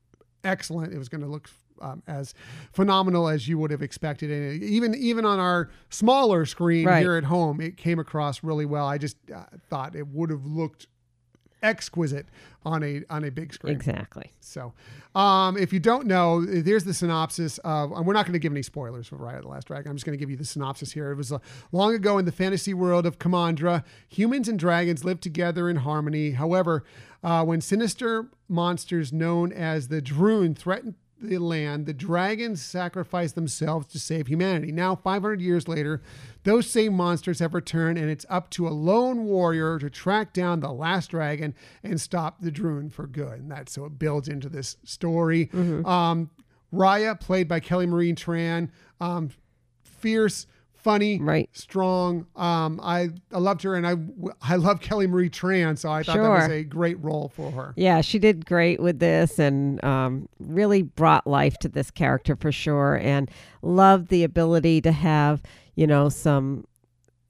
excellent. 0.43 0.93
It 0.93 0.97
was 0.97 1.09
going 1.09 1.21
to 1.21 1.27
look 1.27 1.49
um, 1.81 2.01
as 2.07 2.33
phenomenal 2.73 3.27
as 3.27 3.47
you 3.47 3.57
would 3.59 3.71
have 3.71 3.81
expected. 3.81 4.31
And 4.31 4.63
even 4.63 4.95
even 4.95 5.25
on 5.25 5.39
our 5.39 5.69
smaller 5.89 6.45
screen 6.45 6.85
Right. 6.87 7.01
here 7.01 7.15
at 7.15 7.23
home, 7.25 7.61
it 7.61 7.77
came 7.77 7.99
across 7.99 8.43
really 8.43 8.65
well. 8.65 8.87
I 8.87 8.97
just 8.97 9.17
uh, 9.33 9.43
thought 9.69 9.95
it 9.95 10.07
would 10.07 10.29
have 10.29 10.45
looked 10.45 10.87
exquisite 11.63 12.27
on 12.65 12.83
a 12.83 13.01
on 13.09 13.23
a 13.23 13.31
big 13.31 13.53
screen. 13.53 13.75
Exactly. 13.75 14.31
So, 14.39 14.73
um, 15.15 15.57
if 15.57 15.73
you 15.73 15.79
don't 15.79 16.05
know, 16.05 16.45
there's 16.45 16.83
the 16.83 16.93
synopsis 16.93 17.57
of. 17.59 17.91
And 17.91 18.05
we're 18.05 18.13
not 18.13 18.25
going 18.25 18.33
to 18.33 18.39
give 18.39 18.51
any 18.51 18.61
spoilers 18.61 19.07
for 19.07 19.17
Raya 19.17 19.41
the 19.41 19.47
Last 19.47 19.67
Dragon. 19.67 19.89
I'm 19.89 19.95
just 19.95 20.05
going 20.05 20.17
to 20.17 20.19
give 20.19 20.29
you 20.29 20.37
the 20.37 20.45
synopsis 20.45 20.91
here. 20.91 21.11
It 21.11 21.15
was 21.15 21.31
uh, 21.31 21.39
long 21.71 21.93
ago 21.95 22.17
in 22.17 22.25
the 22.25 22.31
fantasy 22.31 22.73
world 22.73 23.05
of 23.05 23.17
Kumandra, 23.19 23.83
humans 24.07 24.47
and 24.47 24.59
dragons 24.59 25.03
lived 25.03 25.23
together 25.23 25.69
in 25.69 25.77
harmony. 25.77 26.31
However, 26.31 26.83
uh, 27.23 27.43
when 27.43 27.61
sinister 27.61 28.29
monsters 28.47 29.11
known 29.11 29.51
as 29.51 29.87
the 29.87 30.01
Druun 30.01 30.55
threatened 30.57 30.95
the 31.19 31.39
land, 31.39 31.85
the 31.85 31.93
dragons 31.93 32.61
sacrificed 32.61 33.35
themselves 33.35 33.87
to 33.87 33.99
save 33.99 34.27
humanity. 34.27 34.71
Now, 34.71 34.95
500 34.95 35.41
years 35.41 35.67
later, 35.67 36.01
those 36.43 36.69
same 36.69 36.93
monsters 36.93 37.39
have 37.39 37.53
returned, 37.53 37.97
and 37.97 38.09
it's 38.09 38.25
up 38.29 38.49
to 38.51 38.67
a 38.67 38.69
lone 38.69 39.25
warrior 39.25 39.79
to 39.79 39.89
track 39.89 40.31
down 40.33 40.59
the 40.59 40.71
last 40.71 41.09
dragon 41.11 41.55
and 41.83 41.99
stop 41.99 42.39
the 42.39 42.51
Druun 42.51 42.91
for 42.91 43.07
good. 43.07 43.39
And 43.39 43.51
that's 43.51 43.73
so 43.73 43.85
it 43.85 43.97
builds 43.97 44.27
into 44.27 44.49
this 44.49 44.77
story. 44.83 45.49
Um, 45.85 46.29
Raya, 46.73 47.19
played 47.19 47.47
by 47.47 47.59
Kelly 47.61 47.87
Marie 47.87 48.13
Tran, 48.13 48.69
um, 49.01 49.29
fierce, 49.83 50.45
funny, 50.77 51.19
Right. 51.19 51.49
strong. 51.53 52.25
Um, 52.35 52.79
I 52.81 53.09
I 53.31 53.39
loved 53.39 53.61
her, 53.63 53.75
and 53.75 53.85
I 53.85 53.95
I 54.41 54.55
love 54.55 54.79
Kelly 54.81 55.07
Marie 55.07 55.29
Tran, 55.29 55.77
so 55.77 55.91
I 55.91 56.03
thought 56.03 56.17
that 56.17 56.29
was 56.29 56.47
a 56.49 56.63
great 56.63 57.01
role 57.03 57.31
for 57.35 57.51
her. 57.51 57.73
Yeah, 57.75 58.01
she 58.01 58.19
did 58.19 58.45
great 58.45 58.79
with 58.79 58.99
this 58.99 59.37
and 59.39 59.83
um, 59.83 60.29
really 60.39 60.81
brought 60.81 61.27
life 61.27 61.57
to 61.59 61.69
this 61.69 61.91
character 61.91 62.35
for 62.35 62.51
sure. 62.51 62.95
And 62.95 63.29
loved 63.61 64.07
the 64.07 64.23
ability 64.23 64.81
to 64.81 64.91
have, 64.91 65.41
you 65.75 65.87
know, 65.87 66.09
some 66.09 66.65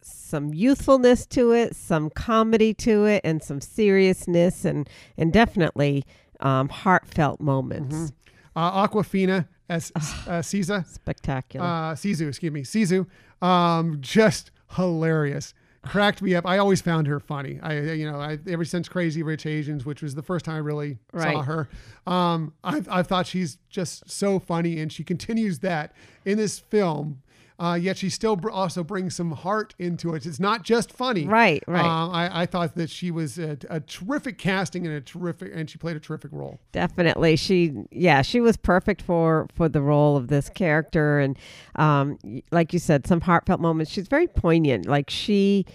some 0.02 0.54
youthfulness 0.54 1.26
to 1.26 1.52
it, 1.52 1.76
some 1.76 2.10
comedy 2.10 2.74
to 2.74 3.06
it, 3.06 3.22
and 3.24 3.42
some 3.44 3.62
seriousness, 3.62 4.66
and 4.66 4.90
and 5.18 5.34
definitely 5.34 6.04
um, 6.40 6.70
heartfelt 6.70 7.40
moments. 7.40 8.12
Uh, 8.56 8.88
Awkwafina 8.88 9.48
as 9.70 9.92
uh, 10.28 10.42
Caesar. 10.42 10.86
Spectacular. 10.92 11.66
uh, 11.66 11.94
Sisu, 11.94 12.28
excuse 12.28 12.52
me, 12.52 12.62
Sisu, 12.64 13.06
um, 13.46 13.98
just 14.02 14.52
hilarious. 14.76 15.54
Cracked 15.84 16.22
me 16.22 16.36
up. 16.36 16.46
I 16.46 16.58
always 16.58 16.82
found 16.82 17.08
her 17.08 17.20
funny. 17.20 17.60
I, 17.64 17.80
you 17.94 18.10
know, 18.12 18.20
I, 18.20 18.40
ever 18.48 18.66
since 18.66 18.90
Crazy 18.90 19.24
Rich 19.24 19.46
Asians, 19.46 19.86
which 19.86 20.02
was 20.02 20.16
the 20.16 20.22
first 20.24 20.44
time 20.44 20.56
I 20.56 20.60
really 20.60 20.98
saw 21.14 21.18
Right. 21.20 21.46
her, 21.46 21.70
um, 22.06 22.54
I, 22.64 22.82
I 22.90 23.04
thought 23.04 23.26
she's 23.26 23.58
just 23.70 24.10
so 24.10 24.38
funny, 24.40 24.80
and 24.82 24.92
she 24.92 25.04
continues 25.06 25.60
that 25.60 25.94
in 26.26 26.38
this 26.38 26.60
film. 26.60 27.22
Uh, 27.60 27.74
yet 27.74 27.98
she 27.98 28.08
still 28.10 28.36
br- 28.36 28.52
also 28.52 28.84
brings 28.84 29.16
some 29.16 29.32
heart 29.32 29.74
into 29.80 30.14
it. 30.14 30.28
It's 30.28 30.40
not 30.40 30.62
just 30.64 30.92
funny, 30.92 31.26
Right, 31.26 31.64
right. 31.68 31.84
Um, 31.84 32.12
I, 32.12 32.42
I 32.42 32.46
thought 32.46 32.76
that 32.76 32.90
she 32.92 33.10
was 33.10 33.40
a, 33.40 33.58
a 33.68 33.80
terrific 33.80 34.38
casting 34.38 34.86
and 34.86 34.96
a 34.96 35.02
terrific, 35.02 35.52
and 35.56 35.68
she 35.68 35.80
played 35.80 35.96
a 35.96 36.00
terrific 36.00 36.32
role. 36.32 36.60
definitely 36.72 37.36
she 37.36 37.74
yeah 37.92 38.22
she 38.22 38.40
was 38.40 38.58
perfect 38.58 39.02
for 39.02 39.48
for 39.56 39.68
the 39.68 39.82
role 39.82 40.16
of 40.16 40.28
this 40.28 40.50
character 40.50 41.20
and 41.20 41.38
um 41.78 42.18
like 42.52 42.74
you 42.74 42.80
said 42.80 43.08
some 43.08 43.22
heartfelt 43.22 43.60
moments 43.60 43.92
she's 43.92 44.08
very 44.08 44.28
poignant 44.28 44.86
like 44.86 45.10
she 45.10 45.66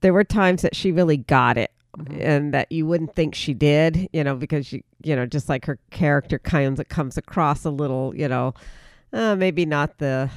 there 0.00 0.12
were 0.14 0.24
times 0.24 0.62
that 0.62 0.74
she 0.74 0.90
really 0.90 1.18
got 1.18 1.58
it 1.58 1.70
and 2.18 2.54
that 2.54 2.70
you 2.72 2.86
wouldn't 2.86 3.14
think 3.14 3.34
she 3.34 3.52
did 3.52 4.08
you 4.12 4.24
know 4.24 4.34
because 4.34 4.66
she 4.66 4.82
you 5.02 5.14
know 5.14 5.26
just 5.26 5.48
like 5.50 5.66
her 5.66 5.78
character 5.90 6.38
kind 6.38 6.78
of 6.78 6.88
comes 6.88 7.18
across 7.18 7.64
a 7.66 7.70
little 7.70 8.14
you 8.16 8.26
know 8.28 8.54
uh, 9.12 9.36
maybe 9.36 9.64
not 9.64 9.98
the 9.98 10.28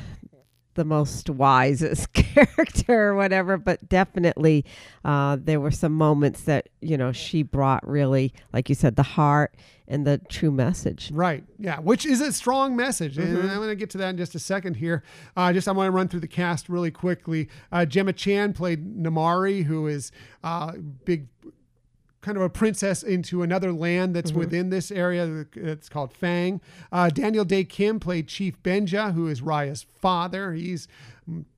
the 0.78 0.86
most 0.86 1.30
wisest 1.30 2.14
character 2.14 3.10
or 3.10 3.16
whatever, 3.16 3.58
but 3.58 3.90
definitely 3.90 4.64
uh, 5.04 5.36
there 5.40 5.60
were 5.60 5.72
some 5.72 5.92
moments 5.92 6.44
that 6.44 6.70
you 6.80 6.96
know 6.96 7.12
she 7.12 7.44
brought 7.44 7.86
really, 7.86 8.34
like 8.54 8.70
you 8.70 8.76
said, 8.76 8.96
the 8.96 9.04
heart 9.04 9.54
and 9.88 10.06
the 10.06 10.20
true 10.30 10.52
message. 10.52 11.12
Right. 11.14 11.44
Yeah. 11.60 11.80
Which 11.80 12.06
is 12.06 12.22
a 12.22 12.32
strong 12.32 12.76
message. 12.76 13.16
Mm-hmm. 13.16 13.38
And 13.38 13.52
I'm 13.52 13.58
going 13.58 13.70
to 13.70 13.76
get 13.76 13.90
to 13.92 13.98
that 14.00 14.10
in 14.10 14.18
just 14.18 14.36
a 14.36 14.40
second 14.40 14.76
here. 14.76 15.04
Uh, 15.36 15.54
just 15.54 15.68
I 15.68 15.72
want 15.72 15.88
to 15.88 15.92
run 15.92 16.08
through 16.08 16.20
the 16.20 16.28
cast 16.28 16.68
really 16.68 16.92
quickly. 16.92 17.50
Uh, 17.72 17.86
Gemma 17.86 18.14
Chan 18.14 18.54
played 18.54 18.98
Namaari, 18.98 19.64
who 19.64 19.88
is 19.88 20.12
uh, 20.44 20.74
big. 21.06 21.28
Kind 22.28 22.36
of 22.36 22.44
a 22.44 22.50
princess 22.50 23.04
into 23.04 23.42
another 23.42 23.72
land 23.72 24.14
that's 24.14 24.32
Mm-hmm. 24.32 24.40
within 24.40 24.70
this 24.70 24.92
area. 24.92 25.46
It's 25.56 25.88
called 25.88 26.12
Fang. 26.12 26.60
Uh, 26.92 27.10
Daniel 27.10 27.46
Dae 27.46 27.64
Kim 27.64 28.02
played 28.02 28.28
Chief 28.28 28.62
Benja, 28.64 29.14
who 29.14 29.28
is 29.30 29.42
Raya's 29.42 29.86
father. 30.02 30.52
He's 30.52 30.90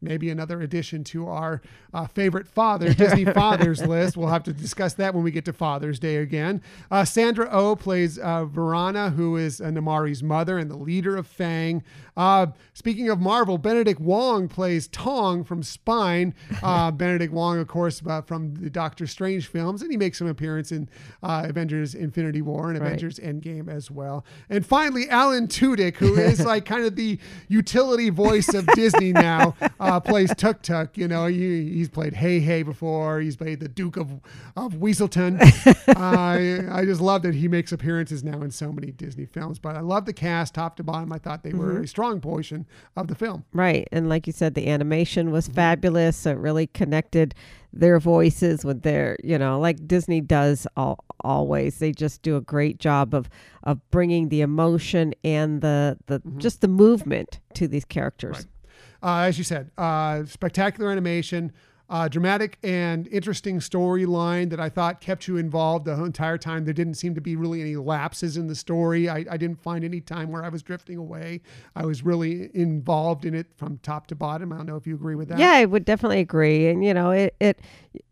maybe 0.02 0.30
another 0.30 0.62
addition 0.62 1.04
to 1.06 1.28
our 1.28 1.62
uh, 1.94 2.06
favorite 2.08 2.48
father 2.48 2.94
Disney 3.04 3.26
fathers 3.26 3.82
list. 3.86 4.16
We'll 4.18 4.28
have 4.30 4.44
to 4.44 4.54
discuss 4.54 4.94
that 4.96 5.14
when 5.16 5.24
we 5.24 5.32
get 5.32 5.46
to 5.46 5.54
Father's 5.54 5.98
Day 6.00 6.18
again. 6.18 6.62
Uh, 6.92 7.04
Sandra 7.06 7.48
Oh 7.52 7.76
plays 7.76 8.20
uh, 8.20 8.46
Virana, 8.46 9.14
who 9.16 9.38
is 9.38 9.60
uh, 9.62 9.66
Namaari's 9.72 10.22
mother 10.24 10.58
and 10.60 10.70
the 10.70 10.78
leader 10.78 11.16
of 11.18 11.26
Fang. 11.26 11.84
Uh, 12.20 12.48
speaking 12.74 13.10
of 13.10 13.18
Marvel, 13.22 13.58
Benedict 13.58 14.02
Wong 14.02 14.50
plays 14.50 14.90
Tong 14.90 15.46
from 15.46 15.64
Spine. 15.64 16.36
Uh, 16.62 16.92
Benedict 17.00 17.32
Wong, 17.32 17.60
of 17.60 17.70
course, 17.70 18.02
uh, 18.06 18.22
from 18.22 18.56
the 18.56 18.70
Doctor 18.70 19.08
Strange 19.08 19.48
films, 19.48 19.82
and 19.82 19.90
he 19.90 19.96
makes 19.96 20.20
an 20.20 20.28
appearance 20.28 20.74
in 20.74 20.90
uh, 21.24 21.46
Avengers 21.48 21.96
Infinity 21.96 22.42
War 22.42 22.72
and 22.72 22.78
Right. 22.80 22.88
Avengers 22.88 23.20
Endgame 23.20 23.70
as 23.70 23.90
well. 23.90 24.26
And 24.50 24.66
finally, 24.66 25.08
Alan 25.10 25.48
Tudyk, 25.48 25.96
who 25.96 26.16
is 26.16 26.46
like 26.46 26.66
kind 26.66 26.84
of 26.84 26.98
the 26.98 27.18
utility 27.48 28.10
voice 28.10 28.54
of 28.54 28.68
Disney 28.76 29.14
now, 29.14 29.56
uh, 29.80 30.02
plays 30.02 30.36
Tuk 30.36 30.62
Tuk. 30.62 30.98
You 30.98 31.08
know, 31.08 31.26
he, 31.28 31.72
he's 31.72 31.88
played 31.88 32.16
Heihei 32.16 32.66
before. 32.66 33.22
He's 33.22 33.38
played 33.38 33.62
the 33.62 33.70
Duke 33.70 33.96
of 33.96 34.12
of 34.58 34.74
Weaselton. 34.74 35.38
I 35.96 36.80
I 36.82 36.84
just 36.84 37.00
love 37.00 37.22
that 37.22 37.36
he 37.36 37.48
makes 37.48 37.72
appearances 37.72 38.26
now 38.26 38.42
in 38.42 38.52
so 38.52 38.74
many 38.74 38.92
Disney 38.92 39.26
films. 39.26 39.58
But 39.58 39.78
I 39.78 39.80
love 39.80 40.06
the 40.06 40.12
cast, 40.12 40.54
top 40.56 40.76
to 40.76 40.84
bottom. 40.84 41.14
I 41.14 41.18
thought 41.18 41.44
they 41.44 41.54
were 41.54 41.80
a 41.80 41.88
strong 41.88 42.09
portion 42.18 42.66
of 42.96 43.08
the 43.08 43.16
film. 43.16 43.46
Right. 43.54 43.88
And 43.92 44.10
like 44.10 44.28
you 44.28 44.34
said, 44.34 44.56
the 44.56 44.68
animation 44.68 45.32
was 45.32 45.48
fabulous. 45.48 46.18
So 46.18 46.32
it 46.32 46.38
really 46.38 46.68
connected 46.68 47.36
their 47.72 48.00
voices 48.00 48.66
with 48.66 48.82
their, 48.82 49.18
you 49.24 49.38
know, 49.38 49.60
like 49.60 49.88
Disney 49.88 50.22
does 50.22 50.66
all, 50.76 51.04
always. 51.22 51.78
They 51.78 51.92
just 51.92 52.22
do 52.24 52.36
a 52.36 52.42
great 52.42 52.80
job 52.80 53.14
of 53.14 53.30
of 53.64 53.80
bringing 53.92 54.30
the 54.30 54.42
emotion 54.42 55.14
and 55.24 55.62
the 55.62 55.98
the 56.08 56.22
just 56.38 56.62
the 56.62 56.68
movement 56.68 57.40
to 57.54 57.68
these 57.68 57.86
characters. 57.86 58.48
uh, 59.04 59.20
as 59.20 59.38
you 59.38 59.44
said, 59.44 59.70
uh, 59.78 60.26
spectacular 60.26 60.90
animation, 60.92 61.52
uh, 61.90 62.08
dramatic 62.08 62.58
and 62.64 63.08
interesting 63.08 63.60
storyline 63.60 64.50
that 64.52 64.60
I 64.60 64.70
thought 64.70 65.02
kept 65.02 65.28
you 65.28 65.38
involved 65.38 65.86
the 65.86 66.04
entire 66.04 66.38
time. 66.38 66.66
There 66.66 66.74
didn't 66.74 66.96
seem 66.96 67.16
to 67.16 67.22
be 67.22 67.36
really 67.36 67.62
any 67.62 67.76
lapses 67.76 68.38
in 68.38 68.48
the 68.48 68.56
story. 68.56 69.10
I, 69.10 69.26
I 69.30 69.38
didn't 69.38 69.62
find 69.62 69.84
any 69.84 70.00
time 70.00 70.32
where 70.32 70.44
I 70.44 70.50
was 70.50 70.62
drifting 70.62 70.98
away. 70.98 71.42
I 71.76 71.86
was 71.86 72.04
really 72.04 72.52
involved 72.54 73.26
in 73.26 73.34
it 73.34 73.48
from 73.58 73.80
top 73.80 74.06
to 74.08 74.16
bottom. 74.16 74.54
I 74.54 74.58
don't 74.58 74.68
know 74.68 74.76
if 74.76 74.86
you 74.86 74.94
agree 74.94 75.16
with 75.16 75.30
that. 75.30 75.40
Yeah, 75.40 75.54
I 75.54 75.66
would 75.66 75.84
definitely 75.84 76.20
agree. 76.20 76.68
And 76.68 76.86
you 76.86 76.94
know, 76.94 77.10
it 77.10 77.36
it 77.40 77.60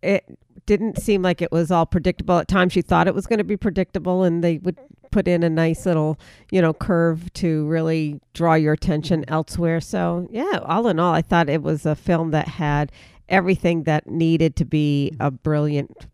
it 0.01 0.39
didn't 0.65 0.99
seem 0.99 1.21
like 1.21 1.41
it 1.41 1.51
was 1.51 1.69
all 1.69 1.85
predictable. 1.85 2.39
At 2.39 2.47
times, 2.47 2.75
you 2.75 2.81
thought 2.81 3.07
it 3.07 3.13
was 3.15 3.27
going 3.27 3.39
to 3.39 3.43
be 3.43 3.57
predictable, 3.57 4.23
and 4.23 4.43
they 4.43 4.57
would 4.57 4.77
put 5.11 5.27
in 5.27 5.41
a 5.41 5.49
nice 5.49 5.85
little 5.85 6.19
you 6.51 6.61
know 6.61 6.73
curve 6.73 7.31
to 7.33 7.65
really 7.67 8.19
draw 8.33 8.55
your 8.55 8.73
attention 8.73 9.23
elsewhere. 9.27 9.79
So 9.81 10.27
yeah, 10.31 10.59
all 10.63 10.87
in 10.87 10.99
all, 10.99 11.13
I 11.13 11.21
thought 11.21 11.47
it 11.47 11.61
was 11.61 11.85
a 11.85 11.95
film 11.95 12.31
that 12.31 12.47
had 12.47 12.91
everything 13.29 13.83
that 13.83 14.07
needed 14.07 14.55
to 14.57 14.65
be 14.65 15.11
a 15.19 15.31
brilliant 15.31 16.07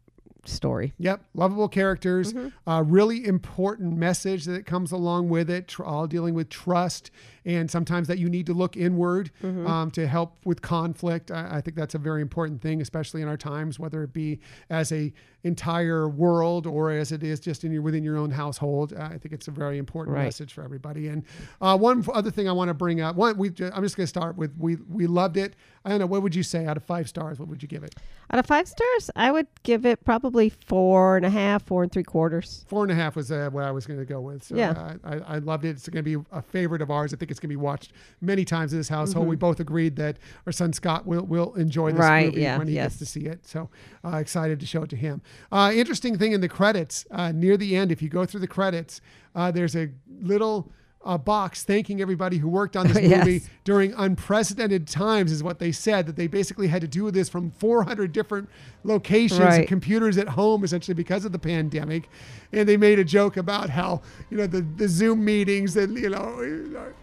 story. 0.46 0.94
Yep, 1.00 1.22
lovable 1.34 1.70
characters, 1.70 2.34
Mm-hmm. 2.34 2.70
uh, 2.70 2.82
really 2.82 3.26
important 3.26 3.96
message 3.98 4.46
that 4.46 4.66
comes 4.66 4.92
along 4.92 5.30
with 5.30 5.50
it, 5.50 5.70
tr- 5.70 5.84
all 5.84 6.06
dealing 6.08 6.34
with 6.34 6.50
trust, 6.50 7.12
and 7.46 7.70
sometimes 7.70 8.08
that 8.08 8.18
you 8.20 8.30
need 8.30 8.46
to 8.48 8.54
look 8.54 8.78
inward 8.78 9.32
Mm-hmm. 9.44 9.68
um, 9.68 9.92
to 9.92 10.08
help 10.08 10.38
with 10.46 10.62
conflict. 10.62 11.32
I, 11.32 11.58
I 11.58 11.62
think 11.62 11.76
that's 11.76 11.96
a 11.96 11.98
very 12.00 12.22
important 12.22 12.62
thing, 12.62 12.82
especially 12.82 13.22
in 13.22 13.28
our 13.28 13.38
times, 13.38 13.80
whether 13.80 14.04
it 14.04 14.14
be 14.14 14.40
as 14.70 14.92
a 14.92 15.14
entire 15.44 16.08
world 16.08 16.66
or 16.66 16.90
as 16.90 17.12
it 17.12 17.22
is 17.22 17.40
just 17.40 17.64
in 17.66 17.72
your 17.72 17.82
within 17.82 18.04
your 18.04 18.18
own 18.18 18.32
household. 18.32 18.94
I 18.94 19.18
think 19.18 19.34
it's 19.34 19.48
a 19.50 19.52
very 19.52 19.78
important 19.78 20.16
Right. 20.16 20.24
message 20.26 20.54
for 20.54 20.64
everybody. 20.64 21.10
And 21.10 21.24
uh, 21.62 21.78
one 21.78 22.06
other 22.14 22.32
thing 22.32 22.48
I 22.48 22.54
want 22.54 22.70
to 22.70 22.74
bring 22.74 23.02
up, 23.02 23.16
one 23.18 23.38
we 23.38 23.48
I'm 23.50 23.84
just 23.84 23.98
going 23.98 24.06
to 24.06 24.08
start 24.08 24.38
with 24.38 24.54
we 24.58 24.78
we 24.90 25.06
loved 25.08 25.36
it. 25.38 25.56
I 25.86 25.90
don't 25.90 26.00
know 26.00 26.06
what 26.06 26.22
would 26.24 26.34
you 26.34 26.44
say 26.44 26.66
out 26.66 26.78
of 26.78 26.84
five 26.84 27.10
stars? 27.10 27.40
What 27.40 27.50
would 27.50 27.62
you 27.62 27.68
give 27.68 27.84
it? 27.84 27.94
Out 28.32 28.40
of 28.40 28.46
five 28.46 28.68
stars, 28.70 29.12
I 29.18 29.32
would 29.32 29.48
give 29.64 29.86
it 29.86 30.06
probably 30.06 30.48
four 30.50 31.18
and 31.18 31.26
a 31.26 31.30
half, 31.30 31.64
four 31.64 31.84
and 31.84 31.92
three 31.92 32.04
quarters. 32.04 32.66
Four 32.70 32.84
and 32.84 32.92
a 32.92 32.96
half 32.96 33.18
was 33.18 33.30
uh, 33.32 33.50
what 33.52 33.66
I 33.66 33.72
was 33.72 33.86
going 33.86 34.00
to 34.00 34.06
go 34.06 34.22
with. 34.22 34.44
So 34.46 34.56
Yeah. 34.56 34.72
uh, 34.72 34.94
I, 35.04 35.36
I 35.36 35.38
loved 35.40 35.66
it. 35.66 35.72
It's 35.72 35.90
going 35.90 36.04
to 36.06 36.18
be 36.20 36.26
a 36.32 36.42
favorite 36.42 36.82
of 36.82 36.90
ours. 36.90 37.14
I 37.14 37.18
think 37.18 37.32
it's 37.34 37.40
going 37.42 37.50
to 37.50 37.58
be 37.58 37.62
watched 37.62 37.92
many 38.22 38.46
times 38.46 38.72
in 38.72 38.80
this 38.80 38.90
household. 38.90 39.28
We 39.28 39.36
both 39.36 39.60
agreed 39.60 39.98
that 39.98 40.18
our 40.46 40.52
son 40.54 40.72
Scott 40.72 41.06
will, 41.06 41.26
will 41.26 41.54
enjoy 41.56 41.92
this 41.92 42.00
Mm-hmm. 42.00 42.10
Right, 42.12 42.26
movie 42.28 42.42
yeah, 42.42 42.58
when 42.58 42.68
he 42.68 42.76
yes. 42.76 42.94
gets 42.94 43.00
to 43.00 43.06
see 43.06 43.26
it. 43.26 43.46
So 43.46 43.70
uh, 44.06 44.18
excited 44.18 44.60
to 44.62 44.66
show 44.66 44.84
it 44.84 44.90
to 44.92 44.96
him. 44.96 45.22
Uh, 45.52 45.72
interesting 45.74 46.18
thing 46.18 46.32
in 46.32 46.42
the 46.42 46.50
credits 46.50 47.06
uh, 47.12 47.32
near 47.32 47.58
the 47.58 47.76
end, 47.76 47.92
if 47.92 48.02
you 48.02 48.10
go 48.10 48.26
through 48.26 48.40
the 48.42 48.48
credits, 48.48 49.02
uh, 49.36 49.52
there's 49.52 49.76
a 49.76 49.90
little. 50.22 50.72
Uh 51.06 51.18
box 51.18 51.64
thanking 51.64 52.02
everybody 52.02 52.38
who 52.38 52.48
worked 52.48 52.76
on 52.78 52.88
this 52.92 53.00
Yes. 53.02 53.26
movie 53.26 53.42
during 53.64 53.94
unprecedented 53.94 54.88
times 54.88 55.32
is 55.32 55.44
what 55.44 55.60
they 55.60 55.72
said 55.72 56.06
that 56.08 56.16
they 56.16 56.28
basically 56.28 56.68
had 56.68 56.82
to 56.82 56.88
do 56.88 57.12
this 57.12 57.28
from 57.30 57.52
400 57.52 58.12
different 58.14 58.50
locations 58.84 59.40
and 59.40 59.50
Right. 59.50 59.68
computers 59.68 60.18
at 60.18 60.30
home 60.30 60.64
essentially 60.64 60.96
because 60.96 61.26
of 61.26 61.32
the 61.32 61.40
pandemic 61.40 62.10
and 62.52 62.68
they 62.70 62.78
made 62.78 63.00
a 63.00 63.04
joke 63.04 63.36
about 63.38 63.70
how 63.70 64.02
you 64.30 64.38
know 64.38 64.48
the, 64.48 64.62
the 64.62 64.88
zoom 64.88 65.24
meetings 65.26 65.74
that 65.74 65.90
you 65.90 66.10
know 66.10 66.42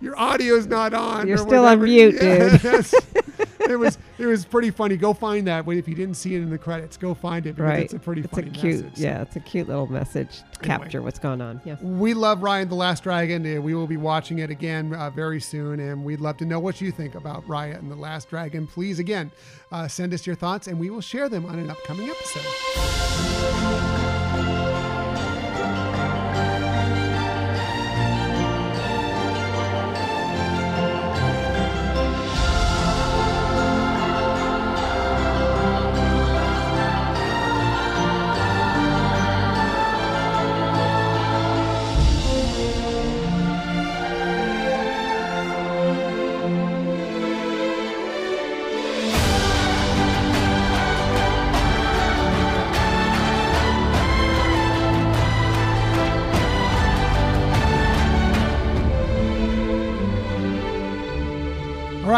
your 0.00 0.18
audio's 0.18 0.66
not 0.66 0.94
on 0.94 1.28
You're 1.28 1.36
still 1.36 1.64
on 1.66 1.80
whatever. 1.80 1.84
mute, 1.84 2.20
dude. 2.62 2.86
It 3.70 3.78
was 3.78 3.98
it 4.18 4.26
was 4.26 4.44
pretty 4.44 4.70
funny 4.70 4.96
go 4.96 5.14
find 5.14 5.46
that 5.46 5.66
if 5.68 5.88
you 5.88 5.94
didn't 5.94 6.16
see 6.16 6.34
it 6.34 6.42
in 6.42 6.50
the 6.50 6.58
credits 6.58 6.96
go 6.96 7.14
find 7.14 7.46
it 7.46 7.58
Right. 7.58 7.84
it's 7.84 7.94
a 7.94 7.98
pretty 7.98 8.22
It's 8.22 8.36
a 8.36 8.42
cute, 8.42 8.84
message 8.84 8.98
yeah, 8.98 9.22
it's 9.22 9.36
a 9.36 9.40
cute 9.40 9.68
little 9.68 9.86
message 9.86 10.38
to 10.38 10.44
Anyway. 10.62 10.66
capture 10.84 11.02
what's 11.02 11.18
going 11.18 11.40
on. 11.40 11.60
Yeah. 11.64 11.76
we 11.80 12.12
love 12.14 12.40
Raya 12.40 12.68
the 12.68 12.74
Last 12.74 13.02
Dragon. 13.04 13.46
Uh, 13.46 13.60
We 13.60 13.74
will 13.74 13.86
be 13.86 13.96
watching 13.96 14.40
it 14.40 14.50
again 14.50 14.92
uh, 14.94 15.08
very 15.10 15.40
soon, 15.40 15.80
and 15.80 16.04
we'd 16.04 16.20
love 16.20 16.36
to 16.38 16.44
know 16.44 16.58
what 16.60 16.80
you 16.80 16.90
think 16.90 17.14
about 17.14 17.46
Raya 17.46 17.78
and 17.78 17.90
the 17.90 17.96
Last 17.96 18.28
Dragon. 18.30 18.66
Please, 18.66 18.98
again, 18.98 19.30
uh, 19.72 19.86
send 19.88 20.12
us 20.12 20.26
your 20.26 20.36
thoughts, 20.36 20.66
and 20.66 20.78
we 20.78 20.90
will 20.90 21.00
share 21.00 21.28
them 21.28 21.46
on 21.46 21.58
an 21.58 21.70
upcoming 21.70 22.08
episode. 22.10 23.89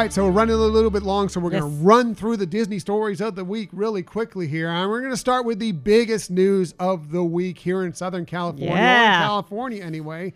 Right, 0.03 0.13
so 0.13 0.25
we're 0.25 0.33
running 0.33 0.57
a 0.57 0.59
little 0.59 0.91
bit 0.91 1.05
long, 1.05 1.29
so 1.29 1.39
we're 1.39 1.51
going 1.51 1.63
to 1.63 1.69
run 1.85 2.13
through 2.13 2.37
the 2.37 2.47
Disney 2.47 2.81
stories 2.81 3.21
of 3.21 3.37
the 3.37 3.45
week 3.45 3.69
really 3.71 4.03
quickly 4.03 4.49
here. 4.49 4.69
And 4.69 4.91
we're 4.91 4.99
going 4.99 5.13
to 5.13 5.17
start 5.17 5.45
with 5.45 5.61
the 5.61 5.71
biggest 5.71 6.29
news 6.29 6.75
of 6.81 7.13
the 7.13 7.23
week 7.23 7.59
here 7.59 7.85
in 7.85 7.95
Southern 7.95 8.27
California, 8.27 8.69
or 8.69 8.77
in 8.77 9.23
California 9.23 9.85
anyway. 9.85 10.33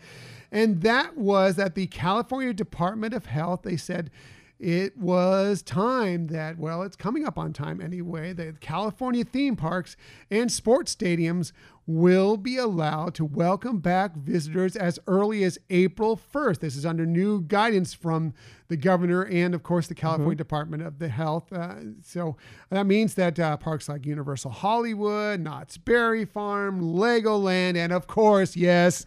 And 0.52 0.82
that 0.82 1.16
was 1.16 1.56
that 1.56 1.74
the 1.74 1.88
California 1.88 2.54
Department 2.54 3.12
of 3.12 3.26
Health, 3.26 3.62
they 3.64 3.76
said 3.76 4.12
it 4.60 4.96
was 4.96 5.62
time 5.62 6.28
that, 6.28 6.58
well, 6.58 6.84
it's 6.84 6.94
coming 6.94 7.26
up 7.26 7.36
on 7.36 7.52
time 7.52 7.80
anyway, 7.80 8.32
that 8.34 8.60
California 8.60 9.24
theme 9.24 9.56
parks 9.56 9.96
and 10.30 10.52
sports 10.52 10.94
stadiums 10.94 11.50
will 11.88 12.36
be 12.36 12.56
allowed 12.56 13.14
to 13.14 13.24
welcome 13.24 13.78
back 13.78 14.16
visitors 14.16 14.74
as 14.74 14.98
early 15.06 15.44
as 15.44 15.56
April 15.70 16.18
1st. 16.34 16.58
This 16.58 16.74
is 16.76 16.84
under 16.84 17.06
new 17.06 17.42
guidance 17.42 17.94
from 17.94 18.34
the 18.66 18.76
governor 18.76 19.22
and, 19.22 19.54
of 19.54 19.62
course, 19.62 19.86
the 19.86 19.94
California 19.94 20.34
Department 20.34 20.82
of 20.82 20.98
the 20.98 21.08
Health. 21.08 21.52
Uh, 21.52 21.74
so 22.02 22.36
that 22.70 22.86
means 22.86 23.14
that 23.14 23.38
uh, 23.38 23.56
parks 23.56 23.88
like 23.88 24.04
Universal 24.04 24.50
Hollywood, 24.50 25.38
Knott's 25.38 25.78
Berry 25.78 26.24
Farm, 26.24 26.80
Legoland, 26.80 27.76
and 27.76 27.92
of 27.92 28.08
course, 28.08 28.56
yes, 28.56 29.06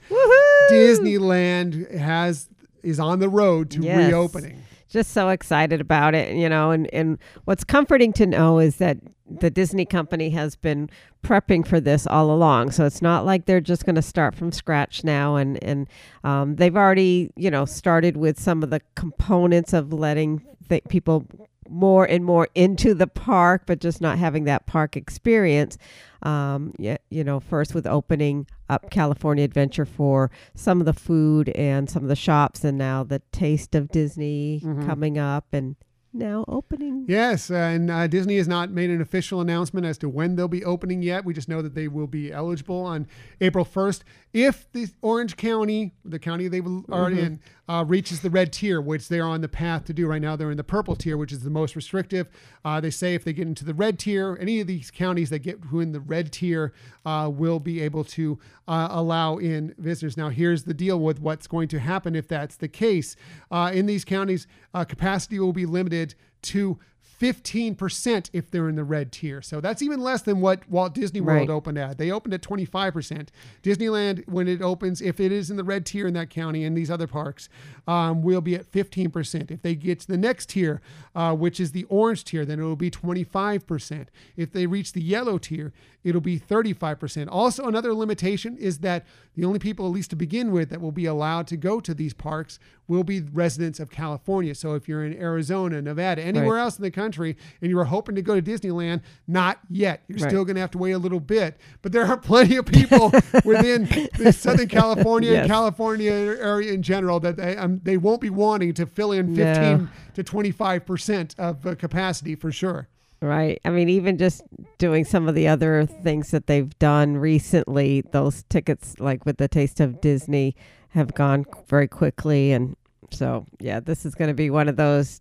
Disneyland 0.72 1.94
has 1.98 2.50
is 2.82 3.00
on 3.00 3.20
the 3.20 3.28
road 3.30 3.70
to 3.72 3.82
Yes. 3.82 4.08
reopening. 4.08 4.64
just 4.88 5.12
so 5.12 5.28
excited 5.30 5.82
about 5.82 6.16
it, 6.16 6.34
you 6.36 6.48
know, 6.48 6.72
and, 6.72 6.88
and 6.94 7.18
what's 7.44 7.66
comforting 7.66 8.14
to 8.14 8.26
know 8.26 8.58
is 8.58 8.78
that 8.78 8.98
the 9.30 9.50
Disney 9.50 9.86
company 9.86 10.32
has 10.32 10.56
been 10.56 10.90
prepping 11.24 11.66
for 11.66 11.80
this 11.80 12.08
all 12.08 12.32
along. 12.32 12.72
So 12.72 12.86
it's 12.86 13.02
not 13.02 13.26
like 13.26 13.46
they're 13.46 13.62
just 13.62 13.86
going 13.86 13.96
to 13.96 14.02
start 14.02 14.36
from 14.36 14.52
scratch 14.52 15.04
now. 15.04 15.36
And, 15.36 15.64
and 15.64 15.88
um, 16.24 16.56
they've 16.56 16.76
already, 16.76 17.32
you 17.36 17.52
know, 17.52 17.66
started 17.66 18.18
with 18.18 18.40
some 18.40 18.64
of 18.64 18.70
the 18.70 18.82
components 18.96 19.74
of 19.74 19.94
letting 19.94 20.46
th- 20.70 20.84
people 20.90 21.26
more 21.70 22.06
and 22.06 22.26
more 22.26 22.48
into 22.56 22.96
the 22.96 23.06
park, 23.06 23.64
but 23.68 23.80
just 23.80 24.02
not 24.02 24.18
having 24.18 24.46
that 24.46 24.66
park 24.66 24.98
experience. 24.98 25.78
Um, 26.24 26.74
yeah, 26.80 26.98
you 27.10 27.24
know, 27.24 27.40
first 27.40 27.76
with 27.76 27.86
opening 27.86 28.48
up 28.70 28.90
California 28.90 29.44
Adventure 29.44 29.86
for 29.86 30.32
some 30.56 30.80
of 30.80 30.86
the 30.86 30.94
food 30.94 31.50
and 31.50 31.90
some 31.90 32.04
of 32.04 32.10
the 32.10 32.16
shops, 32.16 32.64
and 32.64 32.78
now 32.78 33.04
the 33.04 33.22
Taste 33.32 33.76
of 33.76 33.90
Disney 33.90 34.62
coming 34.86 35.18
up, 35.18 35.46
and 35.54 35.76
now 36.14 36.46
opening. 36.48 37.06
Yes, 37.08 37.50
and 37.52 37.90
uh, 37.90 38.08
Disney 38.08 38.38
has 38.38 38.48
not 38.48 38.72
made 38.72 38.90
an 38.90 39.02
official 39.02 39.42
announcement 39.42 39.86
as 39.86 39.98
to 40.00 40.10
when 40.10 40.36
they'll 40.36 40.48
be 40.48 40.64
opening 40.66 41.02
yet. 41.02 41.26
We 41.26 41.34
just 41.34 41.50
know 41.50 41.62
that 41.62 41.76
they 41.76 41.88
will 41.88 42.08
be 42.08 42.32
eligible 42.32 42.82
on 42.82 43.08
April 43.42 43.66
1st. 43.66 44.02
If 44.32 44.72
the 44.74 44.88
Orange 45.02 45.38
County, 45.38 45.94
the 46.06 46.20
county 46.20 46.48
they 46.48 46.62
are 46.92 47.10
in, 47.10 47.40
uh, 47.68 47.84
reaches 47.88 48.22
the 48.22 48.30
red 48.30 48.54
tier, 48.54 48.80
which 48.80 49.08
they're 49.08 49.26
on 49.26 49.42
the 49.42 49.48
path 49.48 49.86
to 49.86 49.94
do 49.94 50.06
right 50.06 50.22
now, 50.22 50.36
they're 50.36 50.52
in 50.52 50.58
the 50.58 50.64
purple 50.64 50.96
tier, 50.96 51.18
which 51.18 51.32
is 51.32 51.42
the 51.42 51.50
most 51.50 51.76
restrictive. 51.76 52.30
Uh, 52.64 52.80
they 52.80 52.92
say 52.92 53.16
if 53.16 53.24
they 53.24 53.34
get 53.34 53.48
into 53.48 53.66
the 53.66 53.74
red 53.74 53.98
tier, 53.98 54.38
any 54.40 54.60
of 54.62 54.68
these 54.68 54.92
counties 54.92 55.32
that 55.32 55.40
get 55.40 55.60
who 55.66 55.80
in 55.80 55.94
the 55.94 56.00
red 56.00 56.32
tier 56.32 56.74
uh, 57.06 57.30
will 57.34 57.60
be 57.60 57.82
able 57.82 58.04
to 58.04 58.38
uh, 58.68 58.88
allow 58.92 59.38
in 59.38 59.74
visitors. 59.80 60.16
Now, 60.16 60.30
here's 60.30 60.64
the 60.64 60.76
deal 60.76 61.00
with 61.00 61.20
what's 61.20 61.48
going 61.48 61.68
to 61.70 61.80
happen 61.80 62.16
if 62.16 62.28
that's 62.28 62.56
the 62.56 62.68
case. 62.68 63.16
Uh, 63.50 63.72
in 63.74 63.88
these 63.88 64.06
counties, 64.06 64.46
uh, 64.76 64.86
capacity 64.86 65.40
will 65.40 65.54
be 65.54 65.66
limited 65.66 66.14
to 66.42 66.80
15% 67.20 68.30
if 68.34 68.50
they're 68.50 68.70
in 68.70 68.76
the 68.76 68.84
red 68.84 69.12
tier. 69.12 69.42
So 69.42 69.62
that's 69.62 69.82
even 69.82 70.00
less 70.02 70.22
than 70.22 70.42
what 70.42 70.68
Walt 70.70 70.94
Disney 70.94 71.22
World 71.22 71.50
Right. 71.50 71.54
opened 71.54 71.78
at. 71.78 71.98
They 71.98 72.12
opened 72.12 72.34
at 72.34 72.42
25%. 72.42 73.30
Disneyland, 73.64 74.28
when 74.28 74.48
it 74.48 74.62
opens, 74.62 75.02
if 75.02 75.20
it 75.20 75.32
is 75.32 75.50
in 75.52 75.58
the 75.58 75.64
red 75.64 75.86
tier 75.86 76.08
in 76.08 76.14
that 76.14 76.30
county 76.30 76.64
and 76.64 76.76
these 76.78 76.90
other 76.92 77.08
parks, 77.08 77.50
um, 77.88 78.22
will 78.22 78.42
be 78.42 78.56
at 78.56 78.66
15%. 78.72 79.52
If 79.52 79.62
they 79.62 79.76
get 79.76 80.00
to 80.02 80.08
the 80.08 80.18
next 80.18 80.50
tier, 80.50 80.82
uh, 81.16 81.36
which 81.36 81.60
is 81.60 81.72
the 81.72 81.84
orange 81.86 82.24
tier, 82.24 82.46
then 82.46 82.60
it 82.60 82.64
will 82.64 82.76
be 82.76 82.92
25%. 82.92 84.08
If 84.38 84.52
they 84.52 84.66
reach 84.68 84.94
the 84.94 85.02
yellow 85.02 85.38
tier, 85.38 85.74
it'll 86.04 86.22
be 86.22 86.40
35%. 86.40 87.28
Also, 87.30 87.68
another 87.68 87.94
limitation 87.94 88.58
is 88.58 88.80
that 88.80 89.06
the 89.36 89.44
only 89.46 89.60
people, 89.60 89.86
at 89.86 89.92
least 89.92 90.10
to 90.12 90.16
begin 90.16 90.52
with, 90.52 90.70
that 90.70 90.82
will 90.82 90.92
be 90.92 91.06
allowed 91.06 91.48
to 91.48 91.58
go 91.58 91.80
to 91.80 91.94
these 91.94 92.14
parks 92.14 92.60
will 92.88 93.04
be 93.04 93.22
residents 93.22 93.80
of 93.80 93.90
California. 93.92 94.56
So 94.56 94.74
if 94.74 94.88
you're 94.88 95.06
in 95.06 95.14
Arizona, 95.14 95.82
Nevada, 95.82 96.24
anywhere 96.24 96.56
Right. 96.56 96.62
else 96.62 96.78
in 96.78 96.84
the 96.84 96.90
country, 96.92 97.09
and 97.18 97.36
you 97.70 97.76
were 97.76 97.86
hoping 97.86 98.16
to 98.16 98.22
go 98.22 98.40
to 98.40 98.42
Disneyland, 98.42 99.02
not 99.28 99.60
yet. 99.70 100.04
You're 100.08 100.20
Right. 100.20 100.30
still 100.30 100.46
going 100.46 100.56
to 100.56 100.62
have 100.62 100.72
to 100.72 100.78
wait 100.78 100.92
a 100.92 100.98
little 100.98 101.20
bit. 101.20 101.58
But 101.82 101.92
there 101.92 102.06
are 102.06 102.18
plenty 102.18 102.56
of 102.58 102.66
people 102.66 103.10
within 103.46 103.86
the 104.18 104.32
Southern 104.34 104.68
California 104.68 105.32
Yes. 105.32 105.42
and 105.44 105.50
California 105.52 106.12
area 106.12 106.74
in 106.74 106.82
general 106.84 107.20
that 107.22 107.38
they 107.38 107.56
um, 107.58 107.82
they 107.84 107.98
won't 107.98 108.22
be 108.22 108.30
wanting 108.30 108.74
to 108.76 108.86
fill 108.86 109.12
in 109.12 109.36
15 109.36 109.36
No. 109.36 109.88
to 110.14 110.24
25 110.24 110.86
percent 110.86 111.36
of 111.38 111.66
uh, 111.66 111.76
capacity 111.76 112.36
for 112.36 112.52
sure. 112.52 112.88
Right. 113.22 113.60
I 113.66 113.70
mean, 113.70 113.90
even 113.90 114.18
just 114.18 114.44
doing 114.78 115.04
some 115.04 115.28
of 115.28 115.36
the 115.36 115.48
other 115.50 115.86
things 115.86 116.32
that 116.32 116.48
they've 116.48 116.70
done 116.80 117.18
recently, 117.18 118.00
those 118.12 118.44
tickets, 118.44 118.96
like 118.98 119.26
with 119.26 119.38
the 119.38 119.50
Taste 119.50 119.82
of 119.82 120.00
Disney, 120.00 120.56
have 120.90 121.14
gone 121.16 121.46
very 121.68 121.88
quickly. 121.90 122.54
And 122.54 122.78
so, 123.12 123.46
yeah, 123.60 123.82
this 123.82 124.06
is 124.06 124.16
going 124.16 124.30
to 124.30 124.34
be 124.34 124.50
one 124.50 124.70
of 124.70 124.78
those 124.78 125.20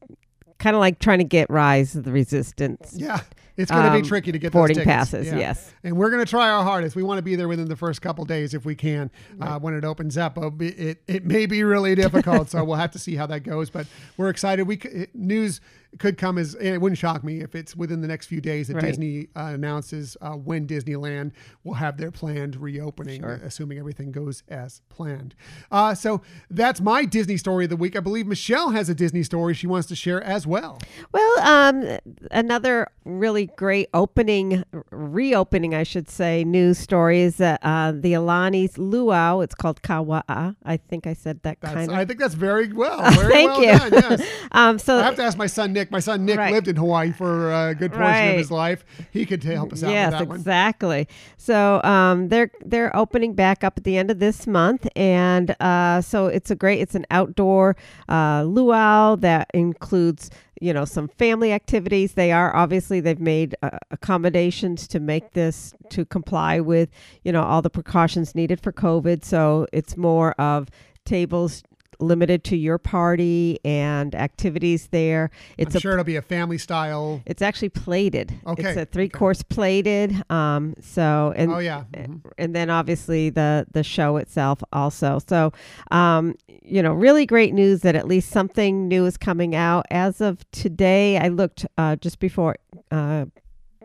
kind 0.59 0.76
of 0.76 0.80
like 0.80 0.98
trying 0.98 1.18
to 1.18 1.24
get 1.24 1.48
Rise 1.51 1.94
of 1.94 2.05
the 2.05 2.12
Resistance. 2.12 2.93
Yeah, 2.97 3.20
it's 3.59 3.70
going 3.70 3.82
to 3.85 3.90
Um, 3.93 4.01
be 4.01 4.09
tricky 4.09 4.32
to 4.32 4.39
get 4.39 4.52
boarding 4.52 4.76
those 4.76 4.85
tickets. 4.86 5.10
passes. 5.10 5.26
Yeah. 5.26 5.36
Yes. 5.36 5.74
and 5.85 5.97
we're 5.97 6.10
going 6.10 6.24
to 6.24 6.30
try 6.30 6.48
our 6.48 6.62
hardest. 6.64 6.97
We 6.97 7.02
want 7.02 7.18
to 7.18 7.22
be 7.22 7.36
there 7.36 7.48
within 7.48 7.68
the 7.68 7.76
first 7.76 8.01
couple 8.01 8.24
days 8.24 8.55
if 8.55 8.64
we 8.64 8.74
can 8.74 9.10
uh, 9.40 9.59
when 9.59 9.74
it 9.74 9.85
opens 9.85 10.16
up. 10.16 10.36
But 10.36 10.52
it 10.60 11.02
it 11.06 11.24
may 11.26 11.44
be 11.47 11.62
really 11.64 11.94
difficult, 11.94 12.48
so 12.51 12.64
we'll 12.64 12.76
have 12.76 12.93
to 12.93 12.98
see 12.98 13.16
how 13.16 13.26
that 13.26 13.43
goes. 13.43 13.68
But 13.68 13.86
we're 14.16 14.30
excited. 14.30 14.66
We 14.66 14.78
c- 14.78 15.09
news 15.12 15.60
could 15.98 16.18
come 16.18 16.36
as 16.36 16.55
and 16.55 16.66
it 16.68 16.80
wouldn't 16.82 16.98
shock 16.98 17.24
me 17.24 17.40
if 17.40 17.55
it's 17.55 17.74
within 17.74 18.02
the 18.02 18.06
next 18.09 18.26
few 18.26 18.43
days 18.43 18.68
that 18.68 18.74
Right. 18.74 18.85
Disney 18.85 19.28
uh, 19.35 19.52
announces 19.55 20.18
uh, 20.20 20.32
when 20.32 20.66
Disneyland 20.66 21.32
will 21.64 21.74
have 21.74 21.97
their 21.97 22.10
planned 22.10 22.56
reopening, 22.56 23.22
Sure. 23.22 23.40
assuming 23.43 23.78
everything 23.78 24.12
goes 24.12 24.43
as 24.48 24.82
planned. 24.90 25.35
Uh, 25.72 25.94
so 25.94 26.20
that's 26.51 26.82
my 26.82 27.06
Disney 27.06 27.39
story 27.39 27.64
of 27.64 27.70
the 27.70 27.76
week. 27.76 27.97
I 27.97 28.01
believe 28.01 28.26
Michelle 28.26 28.68
has 28.70 28.90
a 28.90 28.94
Disney 28.94 29.22
story 29.22 29.55
she 29.55 29.66
wants 29.66 29.89
to 29.89 29.97
share 29.97 30.22
as 30.22 30.47
well. 30.47 30.78
Well, 31.10 31.40
um, 31.40 31.98
another 32.30 32.89
really 33.06 33.47
great 33.56 33.88
opening, 33.94 34.64
reopening, 34.90 35.74
I 35.74 35.82
should 35.82 36.08
say, 36.08 36.44
news 36.44 36.78
story 36.78 37.20
is 37.20 37.36
that 37.36 37.60
uh, 37.62 37.92
the 37.92 38.12
Aulani's 38.14 38.78
luau. 38.78 39.40
It's 39.40 39.54
called 39.54 39.82
Ka 39.82 40.02
Wa'a. 40.02 40.56
I 40.64 40.76
think 40.76 41.06
I 41.06 41.14
said 41.14 41.42
that 41.42 41.58
That's, 41.60 41.74
kind 41.74 41.90
of. 41.90 41.96
I 41.96 42.04
think 42.04 42.18
that's 42.18 42.34
very 42.34 42.72
well. 42.72 42.98
Very 43.18 43.32
Thank 43.32 43.50
well 43.50 43.62
you. 43.62 43.90
done. 43.90 43.92
Yes. 44.20 44.28
um, 44.52 44.78
so 44.78 44.98
I 44.98 45.02
have 45.02 45.16
to 45.16 45.22
ask 45.22 45.36
my 45.36 45.46
son 45.46 45.72
Nick. 45.72 45.90
My 45.90 46.00
son 46.00 46.24
Nick 46.24 46.38
Right. 46.38 46.52
lived 46.52 46.68
in 46.68 46.76
Hawaii 46.76 47.12
for 47.12 47.52
a 47.52 47.74
good 47.74 47.92
portion 47.92 48.30
of 48.30 48.36
his 48.36 48.50
life. 48.50 48.84
He 49.10 49.26
could 49.26 49.42
help 49.42 49.72
us 49.72 49.82
out 49.82 49.90
yes, 49.90 50.12
with 50.12 50.18
that 50.20 50.28
one. 50.28 50.36
exactly. 50.38 51.08
So 51.36 51.82
um, 51.82 52.28
they're 52.28 52.50
they're 52.64 52.94
opening 52.96 53.34
back 53.34 53.64
up 53.64 53.74
at 53.76 53.84
the 53.84 53.96
end 53.96 54.10
of 54.10 54.18
this 54.18 54.46
month, 54.46 54.86
and 54.94 55.54
uh, 55.60 56.00
so 56.00 56.26
it's 56.26 56.50
a 56.50 56.54
great. 56.54 56.80
It's 56.80 56.94
an 56.94 57.06
outdoor 57.10 57.76
uh, 58.08 58.44
luau 58.44 59.16
that 59.16 59.50
includes 59.54 60.30
you 60.60 60.72
know 60.72 60.85
some 60.85 61.09
family 61.09 61.52
activities. 61.52 62.12
They 62.12 62.32
are 62.32 62.55
obviously 62.55 63.01
they've 63.01 63.20
made 63.20 63.56
uh, 63.62 63.78
accommodations 63.90 64.89
to 64.89 65.01
make 65.01 65.32
this 65.32 65.74
to 65.90 66.05
comply 66.05 66.60
with 66.60 66.89
you 67.24 67.32
know 67.32 67.43
all 67.43 67.62
the 67.62 67.70
precautions 67.70 68.35
needed 68.35 68.60
for 68.60 68.72
COVID. 68.72 69.24
So 69.24 69.66
it's 69.72 69.97
more 69.97 70.32
of 70.32 70.68
tables 71.05 71.62
limited 72.00 72.44
to 72.44 72.56
your 72.56 72.78
party 72.78 73.58
and 73.64 74.14
activities 74.14 74.88
there. 74.92 75.30
It's 75.56 75.74
I'm 75.74 75.78
a 75.78 75.80
sure 75.80 75.92
it'll 75.92 76.04
be 76.04 76.16
a 76.16 76.22
family 76.22 76.58
style. 76.58 77.22
it's 77.26 77.42
actually 77.42 77.70
plated. 77.70 78.32
Okay, 78.46 78.68
It's 78.70 78.76
a 78.78 78.84
three 78.84 79.08
course 79.08 79.42
plated. 79.42 80.14
Um, 80.30 80.74
so 80.80 81.32
and 81.36 81.52
Oh 81.52 81.58
yeah. 81.58 81.84
Mhm. 81.92 82.20
and 82.38 82.54
then 82.54 82.70
obviously 82.70 83.30
the 83.30 83.66
the 83.72 83.82
show 83.82 84.16
itself 84.16 84.62
also. 84.72 85.18
So 85.26 85.52
um, 85.90 86.34
you 86.62 86.82
know, 86.82 86.92
really 86.92 87.26
great 87.26 87.54
news 87.54 87.80
that 87.80 87.94
at 87.94 88.06
least 88.06 88.30
something 88.30 88.88
new 88.88 89.06
is 89.06 89.16
coming 89.16 89.54
out. 89.54 89.86
As 89.90 90.20
of 90.20 90.48
today, 90.52 91.16
I 91.18 91.28
looked 91.28 91.66
uh, 91.78 91.96
just 91.96 92.18
before 92.18 92.56
uh, 92.90 93.26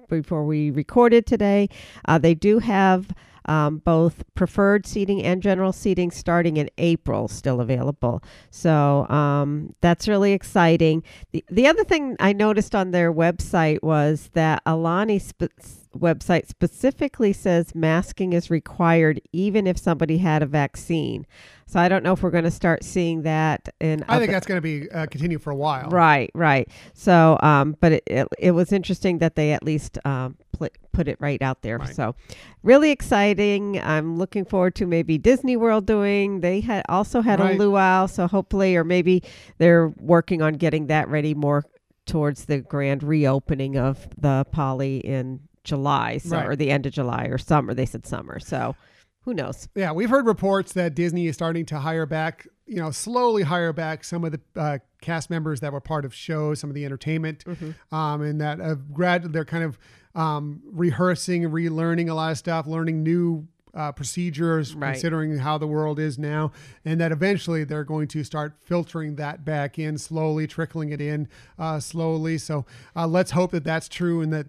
before 0.09 0.45
we 0.45 0.69
recorded 0.69 1.25
today. 1.25 1.69
Uh, 2.05 2.17
they 2.17 2.33
do 2.35 2.59
have 2.59 3.07
um, 3.45 3.77
both 3.77 4.23
preferred 4.35 4.85
seating 4.85 5.23
and 5.23 5.41
general 5.41 5.71
seating 5.71 6.11
starting 6.11 6.57
in 6.57 6.69
April 6.77 7.27
still 7.27 7.61
available. 7.61 8.23
So 8.49 9.07
um, 9.09 9.75
that's 9.81 10.07
really 10.07 10.33
exciting. 10.33 11.03
The, 11.31 11.43
the 11.49 11.67
other 11.67 11.83
thing 11.83 12.15
I 12.19 12.33
noticed 12.33 12.75
on 12.75 12.91
their 12.91 13.13
website 13.13 13.81
was 13.83 14.29
that 14.33 14.63
Aulani 14.65 15.21
spe- 15.21 15.82
website 15.97 16.47
specifically 16.47 17.33
says 17.33 17.73
masking 17.75 18.33
is 18.33 18.49
required 18.49 19.21
even 19.31 19.67
if 19.67 19.77
somebody 19.77 20.17
had 20.17 20.41
a 20.43 20.45
vaccine. 20.45 21.25
So 21.65 21.79
I 21.79 21.87
don't 21.87 22.03
know 22.03 22.13
if 22.13 22.21
we're 22.21 22.29
going 22.29 22.43
to 22.43 22.51
start 22.51 22.83
seeing 22.83 23.23
that 23.23 23.69
in 23.79 24.03
I 24.07 24.19
think 24.19 24.31
that's 24.31 24.45
going 24.45 24.57
to 24.57 24.61
be 24.61 24.91
uh, 24.91 25.07
continue 25.07 25.39
for 25.39 25.49
a 25.51 25.55
while. 25.55 25.89
Right, 25.89 26.29
right. 26.35 26.69
So, 26.93 27.37
um, 27.41 27.77
but 27.79 27.93
it, 27.93 28.03
it, 28.05 28.27
it 28.37 28.51
was 28.51 28.71
interesting 28.71 29.19
that 29.19 29.35
they 29.35 29.53
at 29.53 29.63
least 29.63 29.97
um, 30.05 30.37
pl- 30.51 30.69
put 30.91 31.07
it 31.07 31.17
right 31.19 31.41
out 31.41 31.61
there. 31.61 31.77
Right. 31.79 31.95
So, 31.95 32.15
really 32.61 32.91
exciting. 32.91 33.81
I'm 33.81 34.17
looking 34.17 34.45
forward 34.45 34.75
to 34.75 34.85
maybe 34.85 35.17
Disney 35.17 35.57
World 35.57 35.87
doing. 35.87 36.41
They 36.41 36.59
had 36.59 36.83
also 36.89 37.21
had 37.21 37.39
Right. 37.39 37.55
a 37.55 37.63
luau, 37.63 38.05
so 38.05 38.27
hopefully, 38.27 38.75
or 38.75 38.83
maybe 38.83 39.23
they're 39.57 39.87
working 39.99 40.41
on 40.41 40.53
getting 40.55 40.87
that 40.87 41.07
ready 41.09 41.33
more 41.33 41.63
towards 42.05 42.45
the 42.45 42.59
grand 42.59 43.01
reopening 43.01 43.77
of 43.77 44.07
the 44.17 44.45
Poly 44.51 44.97
in 44.97 45.39
July, 45.63 46.17
so 46.17 46.35
Right. 46.37 46.45
or 46.47 46.55
the 46.55 46.69
end 46.71 46.85
of 46.85 46.93
July 46.93 47.25
or 47.25 47.37
summer. 47.37 47.73
They 47.73 47.85
said 47.85 48.05
summer, 48.05 48.39
so 48.39 48.75
who 49.21 49.33
knows? 49.33 49.67
Yeah, 49.75 49.91
we've 49.93 50.09
heard 50.09 50.25
reports 50.25 50.73
that 50.73 50.95
Disney 50.95 51.27
is 51.27 51.35
starting 51.35 51.65
to 51.67 51.79
hire 51.79 52.05
back, 52.05 52.47
you 52.65 52.75
know, 52.77 52.91
slowly 52.91 53.43
hire 53.43 53.71
back 53.73 54.03
some 54.03 54.25
of 54.25 54.33
the 54.33 54.41
uh, 54.59 54.77
cast 55.01 55.29
members 55.29 55.61
that 55.61 55.71
were 55.71 55.79
part 55.81 56.03
of 56.05 56.13
shows, 56.13 56.59
some 56.59 56.69
of 56.69 56.73
the 56.73 56.83
entertainment, 56.85 57.43
Mm-hmm. 57.45 57.95
um, 57.95 58.21
and 58.21 58.41
that 58.41 58.59
uh, 58.59 58.75
grad 58.91 59.31
they're 59.31 59.45
kind 59.45 59.63
of 59.63 59.77
um, 60.15 60.61
rehearsing 60.71 61.45
and 61.45 61.53
relearning 61.53 62.09
a 62.09 62.13
lot 62.13 62.31
of 62.31 62.37
stuff, 62.37 62.67
learning 62.67 63.01
new. 63.03 63.47
Uh, 63.75 63.91
procedures, 63.91 64.75
Right. 64.75 64.91
considering 64.91 65.39
how 65.39 65.57
the 65.57 65.65
world 65.65 65.97
is 65.99 66.19
now, 66.19 66.51
and 66.85 67.01
that 67.01 67.11
eventually 67.11 67.63
they're 67.63 67.83
going 67.83 68.07
to 68.09 68.23
start 68.23 68.53
filtering 68.63 69.15
that 69.15 69.43
back 69.43 69.79
in 69.79 69.97
slowly, 69.97 70.45
trickling 70.45 70.91
it 70.91 71.01
in 71.01 71.27
uh, 71.57 71.79
slowly. 71.79 72.37
So 72.37 72.67
uh, 72.95 73.07
let's 73.07 73.31
hope 73.31 73.49
that 73.49 73.63
that's 73.63 73.89
true, 73.89 74.21
and 74.21 74.31
that 74.31 74.45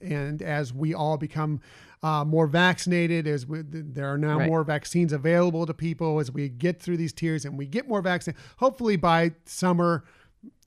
and 0.00 0.40
as 0.42 0.72
we 0.72 0.94
all 0.94 1.16
become 1.16 1.60
uh, 2.04 2.24
more 2.24 2.46
vaccinated, 2.46 3.26
as 3.26 3.44
we, 3.48 3.62
there 3.64 4.06
are 4.12 4.16
now 4.18 4.38
Right. 4.38 4.46
more 4.48 4.62
vaccines 4.62 5.12
available 5.12 5.66
to 5.66 5.74
people 5.74 6.20
as 6.20 6.30
we 6.30 6.48
get 6.48 6.80
through 6.80 6.98
these 6.98 7.12
tiers 7.12 7.44
and 7.44 7.58
we 7.58 7.66
get 7.66 7.88
more 7.88 8.00
vaccine. 8.00 8.36
Hopefully 8.58 8.94
by 8.94 9.32
summer, 9.44 10.04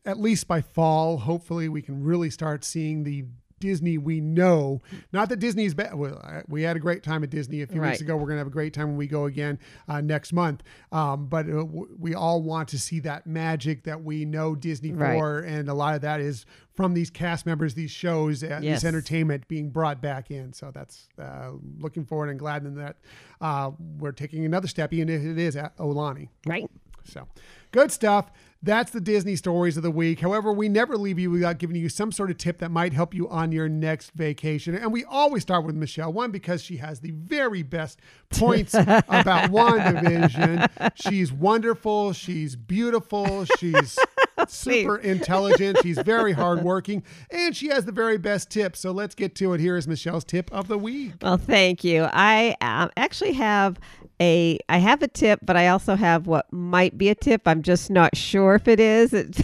at 0.05 0.19
least 0.19 0.49
by 0.49 0.59
fall, 0.59 1.19
hopefully 1.19 1.69
we 1.69 1.81
can 1.81 2.03
really 2.03 2.29
start 2.29 2.65
seeing 2.65 3.05
the 3.05 3.23
Disney 3.61 3.97
we 3.97 4.19
know. 4.19 4.81
Not 5.13 5.29
that 5.29 5.39
Disney's 5.39 5.73
bad. 5.73 5.93
Well, 5.95 6.21
we 6.49 6.63
had 6.63 6.75
a 6.75 6.79
great 6.79 7.03
time 7.03 7.23
at 7.23 7.29
Disney 7.29 7.61
a 7.61 7.67
few 7.67 7.79
Right. 7.79 7.91
weeks 7.91 8.01
ago. 8.01 8.17
We're 8.17 8.25
going 8.25 8.35
to 8.35 8.39
have 8.39 8.47
a 8.47 8.49
great 8.49 8.73
time 8.73 8.87
when 8.89 8.97
we 8.97 9.07
go 9.07 9.25
again 9.25 9.57
uh, 9.87 10.01
next 10.01 10.33
month. 10.33 10.63
Um, 10.91 11.27
but 11.27 11.45
uh, 11.45 11.59
w- 11.63 11.87
we 11.97 12.13
all 12.13 12.41
want 12.41 12.67
to 12.69 12.79
see 12.79 12.99
that 13.01 13.25
magic 13.25 13.83
that 13.85 14.03
we 14.03 14.25
know 14.25 14.55
Disney 14.55 14.91
Right. 14.91 15.17
for, 15.17 15.39
and 15.39 15.69
a 15.69 15.73
lot 15.73 15.95
of 15.95 16.01
that 16.01 16.19
is 16.19 16.45
from 16.73 16.93
these 16.93 17.09
cast 17.09 17.45
members, 17.45 17.73
these 17.75 17.91
shows, 17.91 18.43
uh, 18.43 18.59
Yes. 18.61 18.81
this 18.81 18.87
entertainment 18.87 19.47
being 19.47 19.69
brought 19.69 20.01
back 20.01 20.31
in. 20.31 20.51
So 20.51 20.71
that's 20.73 21.07
uh, 21.17 21.51
looking 21.79 22.03
forward 22.03 22.29
and 22.29 22.39
glad 22.39 22.63
that 22.75 22.97
uh, 23.39 23.71
we're 23.99 24.11
taking 24.11 24.43
another 24.45 24.67
step, 24.67 24.91
even 24.91 25.07
if 25.09 25.21
it 25.23 25.37
is 25.37 25.55
at 25.55 25.77
Aulani. 25.77 26.29
Right. 26.45 26.69
So 27.03 27.27
good 27.71 27.91
stuff. 27.91 28.31
That's 28.63 28.91
the 28.91 29.01
Disney 29.01 29.35
stories 29.35 29.75
of 29.75 29.81
the 29.81 29.89
week. 29.89 30.19
However, 30.19 30.53
we 30.53 30.69
never 30.69 30.95
leave 30.95 31.17
you 31.17 31.31
without 31.31 31.57
giving 31.57 31.75
you 31.75 31.89
some 31.89 32.11
sort 32.11 32.29
of 32.29 32.37
tip 32.37 32.59
that 32.59 32.69
might 32.69 32.93
help 32.93 33.11
you 33.11 33.27
on 33.27 33.51
your 33.51 33.67
next 33.67 34.11
vacation. 34.11 34.75
And 34.75 34.93
we 34.93 35.03
always 35.03 35.41
start 35.41 35.65
with 35.65 35.75
Michelle, 35.75 36.13
one, 36.13 36.29
because 36.29 36.61
she 36.61 36.77
has 36.77 36.99
the 36.99 37.09
very 37.09 37.63
best 37.63 37.99
points 38.29 38.73
about 38.75 39.49
WandaVision. 39.49 40.91
She's 40.93 41.33
wonderful. 41.33 42.13
She's 42.13 42.55
beautiful. 42.55 43.45
She's 43.57 43.97
super 44.47 44.97
intelligent. 44.97 45.79
She's 45.81 45.97
very 45.97 46.33
hardworking. 46.33 47.03
And 47.31 47.55
she 47.55 47.69
has 47.69 47.85
the 47.85 47.91
very 47.91 48.19
best 48.19 48.51
tip. 48.51 48.75
So 48.77 48.91
let's 48.91 49.15
get 49.15 49.33
to 49.35 49.53
it. 49.53 49.59
Here 49.59 49.75
is 49.75 49.87
Michelle's 49.87 50.23
tip 50.23 50.51
of 50.51 50.67
the 50.67 50.77
week. 50.77 51.13
Well, 51.21 51.37
thank 51.37 51.83
you. 51.83 52.07
I 52.11 52.55
uh, 52.61 52.89
actually 52.95 53.33
have 53.33 53.79
a 54.21 54.59
I 54.69 54.77
have 54.77 55.01
a 55.01 55.07
tip, 55.07 55.39
but 55.41 55.57
I 55.57 55.67
also 55.69 55.95
have 55.95 56.27
what 56.27 56.51
might 56.53 56.97
be 56.97 57.09
a 57.09 57.15
tip. 57.15 57.41
I'm 57.47 57.63
just 57.63 57.89
not 57.89 58.15
sure 58.15 58.55
if 58.55 58.67
it 58.67 58.79
is. 58.79 59.13
It, 59.21 59.41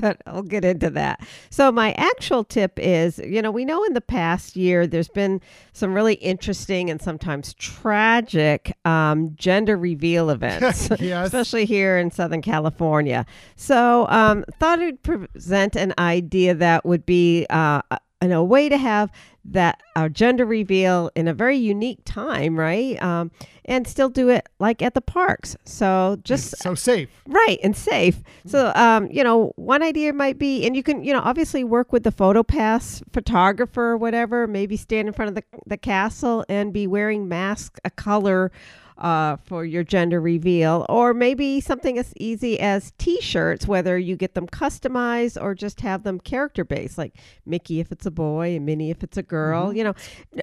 but 0.00 0.20
I'll 0.26 0.42
get 0.42 0.66
into 0.66 0.90
that. 0.90 1.26
So 1.48 1.72
my 1.72 1.92
actual 1.92 2.44
tip 2.44 2.78
is, 2.78 3.18
you 3.18 3.40
know, 3.40 3.50
we 3.50 3.64
know 3.64 3.82
in 3.84 3.94
the 3.94 4.02
past 4.02 4.54
year 4.54 4.86
there's 4.86 5.08
been 5.08 5.40
some 5.72 5.94
really 5.94 6.14
interesting 6.14 6.90
and 6.90 7.00
sometimes 7.00 7.54
tragic 7.54 8.76
um, 8.84 9.34
gender 9.34 9.76
reveal 9.78 10.28
events, 10.38 10.90
Yes. 11.00 11.26
especially 11.28 11.64
here 11.64 11.96
in 11.98 12.10
Southern 12.10 12.42
California. 12.42 13.24
So 13.56 14.06
um, 14.10 14.44
thought 14.60 14.78
I'd 14.78 15.02
present 15.02 15.74
an 15.74 15.94
idea 15.98 16.54
that 16.54 16.84
would 16.84 17.06
be 17.06 17.46
uh, 17.48 17.80
a- 17.90 17.98
in 18.20 18.30
a 18.30 18.44
way 18.44 18.68
to 18.68 18.76
have 18.76 19.10
that 19.52 19.82
uh, 19.96 20.08
gender 20.08 20.44
reveal 20.44 21.10
in 21.14 21.28
a 21.28 21.34
very 21.34 21.56
unique 21.56 22.00
time, 22.04 22.58
right? 22.58 23.00
Um, 23.02 23.30
and 23.64 23.86
still 23.86 24.08
do 24.08 24.30
it 24.30 24.48
like 24.58 24.80
at 24.80 24.94
the 24.94 25.00
parks. 25.00 25.56
So 25.64 26.18
just 26.24 26.56
So 26.58 26.74
safe. 26.74 27.10
Right, 27.26 27.58
and 27.62 27.76
safe. 27.76 28.22
So, 28.46 28.72
um, 28.74 29.08
you 29.10 29.22
know, 29.22 29.52
one 29.56 29.82
idea 29.82 30.12
might 30.12 30.38
be, 30.38 30.66
and 30.66 30.74
you 30.74 30.82
can, 30.82 31.04
you 31.04 31.12
know, 31.12 31.20
obviously 31.20 31.64
work 31.64 31.92
with 31.92 32.02
the 32.02 32.12
photo 32.12 32.42
pass 32.42 33.02
photographer 33.12 33.90
or 33.90 33.96
whatever, 33.96 34.46
maybe 34.46 34.76
stand 34.76 35.06
in 35.06 35.14
front 35.14 35.28
of 35.28 35.34
the, 35.34 35.44
the 35.66 35.76
castle 35.76 36.44
and 36.48 36.72
be 36.72 36.86
wearing 36.86 37.28
mask, 37.28 37.78
a 37.84 37.90
color 37.90 38.50
uh, 38.98 39.36
for 39.44 39.64
your 39.64 39.84
gender 39.84 40.20
reveal, 40.20 40.84
or 40.88 41.14
maybe 41.14 41.60
something 41.60 41.98
as 41.98 42.12
easy 42.16 42.58
as 42.58 42.92
T-shirts, 42.98 43.66
whether 43.68 43.96
you 43.96 44.16
get 44.16 44.34
them 44.34 44.46
customized 44.48 45.40
or 45.40 45.54
just 45.54 45.80
have 45.82 46.02
them 46.02 46.18
character-based, 46.18 46.98
like 46.98 47.14
Mickey 47.46 47.80
if 47.80 47.92
it's 47.92 48.06
a 48.06 48.10
boy 48.10 48.56
and 48.56 48.66
Minnie 48.66 48.90
if 48.90 49.02
it's 49.02 49.16
a 49.16 49.22
girl. 49.22 49.72
You 49.72 49.84
know, 49.84 49.94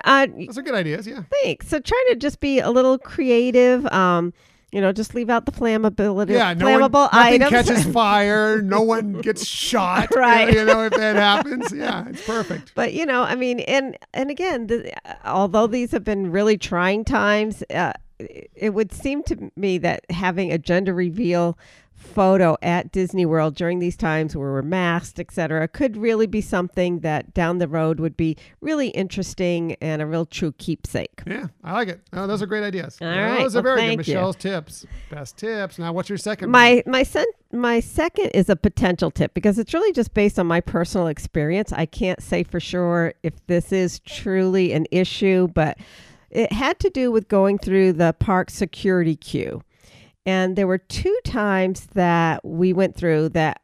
uh, 0.06 0.28
Those 0.28 0.58
are 0.58 0.62
good 0.62 0.76
ideas. 0.76 1.06
Yeah. 1.06 1.24
thanks. 1.44 1.68
So 1.68 1.80
trying 1.80 2.06
to 2.10 2.16
just 2.16 2.40
be 2.40 2.60
a 2.60 2.70
little 2.72 2.98
creative. 2.98 3.86
Um, 3.88 4.34
you 4.72 4.82
know, 4.82 4.92
just 4.92 5.16
leave 5.16 5.30
out 5.30 5.46
the 5.46 5.54
flammability, 5.54 6.32
Yeah, 6.32 6.54
no 6.54 6.70
one, 6.80 6.82
flammable 6.92 7.14
nothing 7.14 7.44
items. 7.44 7.50
catches 7.50 7.86
fire. 7.94 8.62
No 8.62 8.82
one 8.82 9.22
gets 9.22 9.46
shot. 9.46 10.14
Right. 10.14 10.54
You 10.54 10.66
know, 10.66 10.84
if 10.86 10.94
that 10.94 11.16
happens, 11.16 11.72
yeah, 11.74 12.10
it's 12.10 12.26
perfect. 12.26 12.74
but 12.76 12.92
you 12.94 13.06
know, 13.06 13.22
I 13.24 13.36
mean, 13.36 13.62
and 13.62 13.98
and 14.14 14.30
again, 14.30 14.68
the, 14.68 14.92
although 15.26 15.68
these 15.68 15.92
have 15.92 16.04
been 16.04 16.30
really 16.30 16.58
trying 16.58 17.06
times, 17.06 17.64
uh, 17.74 17.94
it 18.20 18.74
would 18.74 18.92
seem 18.92 19.24
to 19.24 19.52
me 19.56 19.78
that 19.80 20.06
having 20.10 20.52
a 20.52 20.58
gender 20.58 20.94
reveal 20.94 21.58
photo 21.96 22.58
at 22.62 22.92
Disney 22.92 23.26
World 23.26 23.56
during 23.56 23.80
these 23.80 23.96
times 23.96 24.36
where 24.36 24.52
we're 24.52 24.62
masked, 24.62 25.20
etc., 25.20 25.68
could 25.68 25.98
really 25.98 26.28
be 26.28 26.42
something 26.42 27.00
that 27.00 27.34
down 27.34 27.58
the 27.58 27.68
road 27.68 28.00
would 28.00 28.18
be 28.18 28.38
really 28.62 28.90
interesting 28.90 29.76
and 29.82 30.02
a 30.02 30.06
real 30.06 30.26
true 30.26 30.54
keepsake. 30.58 31.22
Yeah, 31.26 31.48
I 31.64 31.74
like 31.74 31.88
it. 31.88 32.02
Oh, 32.14 32.28
those 32.28 32.42
are 32.42 32.46
great 32.46 32.64
ideas. 32.64 32.98
All 33.02 33.08
those 33.08 33.18
right, 33.18 33.40
are 33.40 33.64
well, 33.64 33.76
very 33.76 33.82
good. 33.96 34.08
you. 34.08 34.14
Michelle's 34.14 34.36
tips, 34.36 34.86
best 35.10 35.38
tips. 35.38 35.80
Now, 35.80 35.94
what's 35.94 36.10
your 36.10 36.18
second? 36.18 36.48
one? 36.48 36.52
My 36.52 36.84
my 36.86 37.04
sen- 37.04 37.26
my 37.52 37.80
second 37.80 38.28
is 38.32 38.50
a 38.50 38.56
potential 38.56 39.10
tip 39.10 39.34
because 39.34 39.58
it's 39.58 39.74
really 39.74 39.94
just 39.94 40.14
based 40.14 40.38
on 40.38 40.48
my 40.48 40.62
personal 40.62 41.08
experience. 41.08 41.72
I 41.72 41.86
can't 41.86 42.22
say 42.22 42.44
for 42.44 42.60
sure 42.60 43.14
if 43.24 43.34
this 43.48 43.72
is 43.72 44.00
truly 44.00 44.74
an 44.74 44.86
issue, 44.92 45.48
but 45.48 45.78
it 46.36 46.52
had 46.52 46.80
to 46.80 46.90
do 46.90 47.12
with 47.12 47.28
going 47.28 47.58
through 47.58 47.94
the 47.94 48.14
park 48.20 48.50
security 48.50 49.16
queue. 49.16 49.62
And 50.26 50.56
there 50.56 50.68
were 50.68 50.78
two 50.78 51.18
times 51.24 51.88
that 51.94 52.44
we 52.44 52.74
went 52.74 52.96
through 52.96 53.30
that 53.30 53.62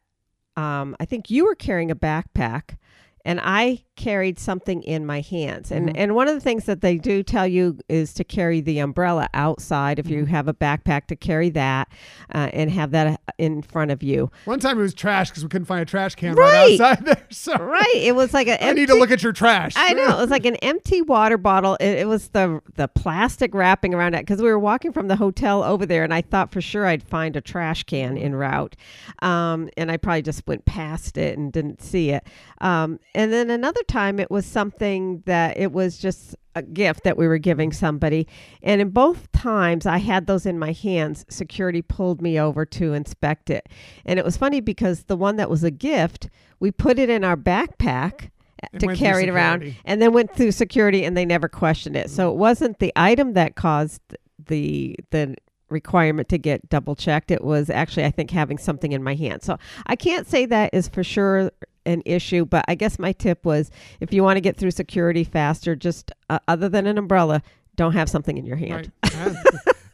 um, 0.56 0.96
I 1.00 1.04
think 1.04 1.30
you 1.30 1.44
were 1.44 1.54
carrying 1.54 1.90
a 1.90 1.96
backpack 1.96 2.76
and 3.24 3.40
I 3.42 3.84
carried 3.94 4.38
something 4.38 4.82
in 4.82 5.04
my 5.06 5.20
hands. 5.20 5.70
And 5.70 5.96
and 5.96 6.14
one 6.14 6.26
of 6.28 6.34
the 6.34 6.40
things 6.40 6.64
that 6.64 6.80
they 6.80 6.96
do 6.96 7.22
tell 7.22 7.46
you 7.46 7.78
is 7.88 8.14
to 8.14 8.24
carry 8.24 8.60
the 8.60 8.78
umbrella 8.78 9.28
outside 9.34 9.98
if 9.98 10.08
you 10.08 10.24
have 10.24 10.48
a 10.48 10.54
backpack 10.54 11.06
to 11.06 11.16
carry 11.16 11.50
that 11.50 11.88
uh, 12.34 12.48
and 12.52 12.70
have 12.70 12.90
that 12.92 13.20
in 13.38 13.62
front 13.62 13.90
of 13.90 14.02
you. 14.02 14.30
One 14.44 14.58
time 14.60 14.78
it 14.78 14.82
was 14.82 14.94
trash 14.94 15.30
because 15.30 15.42
we 15.44 15.48
couldn't 15.50 15.66
find 15.66 15.82
a 15.82 15.84
trash 15.84 16.14
can 16.14 16.34
Right. 16.34 16.52
right, 16.52 16.80
outside 16.80 17.04
there. 17.06 17.26
So 17.30 17.56
Right. 17.56 17.94
It 17.96 18.14
was 18.14 18.32
like 18.34 18.46
an. 18.48 18.54
Empty, 18.54 18.66
I 18.68 18.72
need 18.72 18.86
to 18.88 18.94
look 18.94 19.10
at 19.10 19.22
your 19.22 19.32
trash. 19.32 19.74
I 19.76 19.92
know 19.92 20.04
it 20.16 20.20
was 20.20 20.30
like 20.30 20.46
an 20.46 20.56
empty 20.62 21.02
water 21.02 21.38
bottle. 21.38 21.76
It, 21.80 21.98
it 21.98 22.08
was 22.08 22.28
the 22.28 22.60
the 22.76 22.88
plastic 22.88 23.54
wrapping 23.54 23.94
around 23.94 24.14
it 24.14 24.20
because 24.20 24.40
we 24.40 24.48
were 24.48 24.58
walking 24.58 24.92
from 24.92 25.08
the 25.08 25.16
hotel 25.16 25.62
over 25.62 25.86
there, 25.86 26.02
and 26.04 26.12
I 26.14 26.22
thought 26.22 26.52
for 26.52 26.60
sure 26.60 26.86
I'd 26.86 27.02
find 27.02 27.36
a 27.36 27.40
trash 27.40 27.84
can 27.84 28.16
en 28.18 28.34
route, 28.34 28.74
um, 29.20 29.68
and 29.76 29.90
I 29.90 29.96
probably 29.96 30.22
just 30.22 30.46
went 30.46 30.64
past 30.64 31.16
it 31.18 31.38
and 31.38 31.52
didn't 31.52 31.82
see 31.82 32.10
it. 32.10 32.26
Um, 32.60 32.98
and 33.14 33.32
then 33.32 33.50
another 33.50 33.82
time, 33.84 34.18
it 34.18 34.30
was 34.30 34.46
something 34.46 35.22
that 35.26 35.58
it 35.58 35.72
was 35.72 35.98
just 35.98 36.34
a 36.54 36.62
gift 36.62 37.04
that 37.04 37.16
we 37.16 37.26
were 37.26 37.38
giving 37.38 37.72
somebody, 37.72 38.26
and 38.62 38.80
in 38.80 38.90
both 38.90 39.30
times 39.32 39.86
I 39.86 39.98
had 39.98 40.26
those 40.26 40.46
in 40.46 40.58
my 40.58 40.72
hands. 40.72 41.24
Security 41.28 41.82
pulled 41.82 42.20
me 42.22 42.38
over 42.38 42.64
to 42.66 42.92
inspect 42.92 43.50
it, 43.50 43.68
and 44.04 44.18
it 44.18 44.24
was 44.24 44.36
funny 44.36 44.60
because 44.60 45.04
the 45.04 45.16
one 45.16 45.36
that 45.36 45.50
was 45.50 45.64
a 45.64 45.70
gift, 45.70 46.28
we 46.60 46.70
put 46.70 46.98
it 46.98 47.10
in 47.10 47.24
our 47.24 47.36
backpack 47.36 48.30
uh, 48.62 48.68
And 48.72 48.80
to 48.80 48.96
carry 48.96 49.24
it 49.24 49.28
around 49.28 49.74
and 49.84 50.00
then 50.00 50.12
went 50.12 50.34
through 50.34 50.52
security 50.52 51.04
and 51.04 51.16
they 51.16 51.24
never 51.24 51.48
questioned 51.48 51.96
it. 51.96 52.10
So 52.10 52.30
it 52.30 52.36
wasn't 52.36 52.78
the 52.78 52.92
item 52.96 53.32
that 53.32 53.56
caused 53.56 54.00
the 54.46 54.96
the 55.10 55.34
requirement 55.68 56.28
to 56.28 56.38
get 56.38 56.68
double 56.68 56.94
checked. 56.94 57.30
It 57.30 57.42
was 57.42 57.70
actually 57.70 58.04
I 58.04 58.10
think 58.10 58.30
having 58.30 58.58
something 58.58 58.92
in 58.92 59.02
my 59.02 59.14
hand. 59.14 59.42
So 59.42 59.58
I 59.86 59.96
can't 59.96 60.26
say 60.26 60.46
that 60.46 60.70
is 60.72 60.88
for 60.88 61.02
sure 61.02 61.50
an 61.86 62.02
issue, 62.04 62.44
but 62.44 62.64
I 62.68 62.74
guess 62.74 62.98
my 62.98 63.12
tip 63.12 63.44
was 63.44 63.70
if 64.00 64.12
you 64.12 64.22
want 64.22 64.36
to 64.36 64.40
get 64.40 64.56
through 64.56 64.70
security 64.72 65.24
faster, 65.24 65.74
just 65.76 66.12
uh, 66.30 66.38
other 66.48 66.68
than 66.68 66.86
an 66.86 66.98
umbrella, 66.98 67.42
don't 67.76 67.92
have 67.92 68.08
something 68.08 68.36
in 68.36 68.44
your 68.46 68.56
hand. 68.56 68.92
Right. 69.02 69.12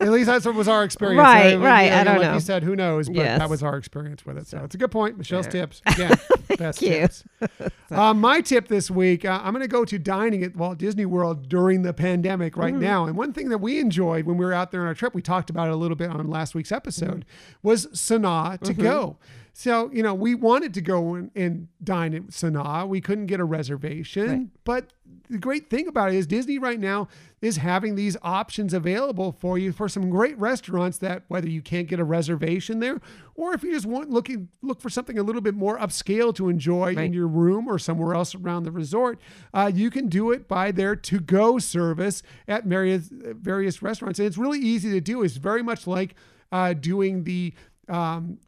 Yeah. 0.00 0.06
At 0.06 0.12
least 0.12 0.26
that's 0.28 0.46
what 0.46 0.54
was 0.54 0.68
our 0.68 0.84
experience. 0.84 1.18
Right, 1.18 1.54
Uh, 1.54 1.58
right. 1.58 1.86
yeah, 1.86 2.00
I 2.00 2.04
don't 2.04 2.18
like 2.18 2.28
know. 2.28 2.34
you 2.34 2.38
said, 2.40 2.62
who 2.62 2.76
knows? 2.76 3.08
But 3.08 3.16
Yes. 3.16 3.40
that 3.40 3.50
was 3.50 3.64
our 3.64 3.76
experience 3.76 4.24
with 4.24 4.38
it. 4.38 4.46
So 4.46 4.58
it's 4.58 4.76
a 4.76 4.78
good 4.78 4.92
point. 4.92 5.18
Michelle's 5.18 5.48
There. 5.48 5.62
tips. 5.66 5.82
Again, 5.86 6.14
best 6.56 6.80
you. 6.80 6.90
tips. 6.90 7.24
uh, 7.90 8.14
my 8.14 8.40
tip 8.40 8.68
this 8.68 8.92
week, 8.92 9.24
uh, 9.24 9.40
I'm 9.42 9.52
going 9.52 9.64
to 9.64 9.68
go 9.68 9.84
to 9.84 9.98
dining 9.98 10.44
at 10.44 10.54
Walt 10.54 10.78
Disney 10.78 11.04
World 11.04 11.48
during 11.48 11.82
the 11.82 11.92
pandemic 11.92 12.56
right 12.56 12.72
Mm-hmm. 12.74 12.80
now. 12.82 13.06
And 13.06 13.16
one 13.16 13.32
thing 13.32 13.48
that 13.48 13.58
we 13.58 13.80
enjoyed 13.80 14.24
when 14.24 14.36
we 14.36 14.44
were 14.44 14.52
out 14.54 14.70
there 14.70 14.82
on 14.82 14.86
our 14.86 14.94
trip, 14.94 15.16
we 15.16 15.20
talked 15.22 15.50
about 15.50 15.66
it 15.66 15.72
a 15.72 15.76
little 15.76 15.96
bit 15.96 16.10
on 16.10 16.30
last 16.30 16.54
week's 16.54 16.70
episode, 16.70 17.24
Mm-hmm. 17.26 17.66
was 17.68 17.86
Sanaa 17.88 18.60
to 18.60 18.74
go. 18.74 19.16
So, 19.58 19.90
you 19.92 20.04
know, 20.04 20.14
we 20.14 20.36
wanted 20.36 20.72
to 20.74 20.80
go 20.80 21.16
and, 21.16 21.32
and 21.34 21.66
dine 21.82 22.14
at 22.14 22.28
Sanaa. 22.28 22.86
We 22.86 23.00
couldn't 23.00 23.26
get 23.26 23.40
a 23.40 23.44
reservation. 23.44 24.30
Right. 24.30 24.46
But 24.62 24.92
the 25.28 25.36
great 25.36 25.68
thing 25.68 25.88
about 25.88 26.10
it 26.10 26.14
is 26.14 26.28
Disney 26.28 26.60
right 26.60 26.78
now 26.78 27.08
is 27.42 27.56
having 27.56 27.96
these 27.96 28.16
options 28.22 28.72
available 28.72 29.32
for 29.32 29.58
you 29.58 29.72
for 29.72 29.88
some 29.88 30.10
great 30.10 30.38
restaurants 30.38 30.98
that 30.98 31.24
whether 31.26 31.48
you 31.48 31.60
can't 31.60 31.88
get 31.88 31.98
a 31.98 32.04
reservation 32.04 32.78
there 32.78 33.00
or 33.34 33.52
if 33.52 33.64
you 33.64 33.72
just 33.72 33.84
want 33.84 34.10
looking 34.10 34.48
look 34.62 34.80
for 34.80 34.90
something 34.90 35.18
a 35.18 35.24
little 35.24 35.42
bit 35.42 35.56
more 35.56 35.76
upscale 35.76 36.32
to 36.36 36.48
enjoy 36.48 36.94
in 36.94 37.12
your 37.12 37.26
room 37.26 37.66
or 37.66 37.80
somewhere 37.80 38.14
else 38.14 38.36
around 38.36 38.62
the 38.62 38.70
resort, 38.70 39.18
uh, 39.54 39.68
you 39.74 39.90
can 39.90 40.08
do 40.08 40.30
it 40.30 40.46
by 40.46 40.70
their 40.70 40.94
to-go 40.94 41.58
service 41.58 42.22
at 42.46 42.62
various 42.62 43.08
various 43.10 43.82
restaurants. 43.82 44.20
And 44.20 44.28
it's 44.28 44.38
really 44.38 44.60
easy 44.60 44.90
to 44.92 45.00
do. 45.00 45.24
It's 45.24 45.36
very 45.36 45.64
much 45.64 45.84
like 45.88 46.14
uh, 46.52 46.74
doing 46.74 47.24
the 47.24 47.52
um, 47.88 48.38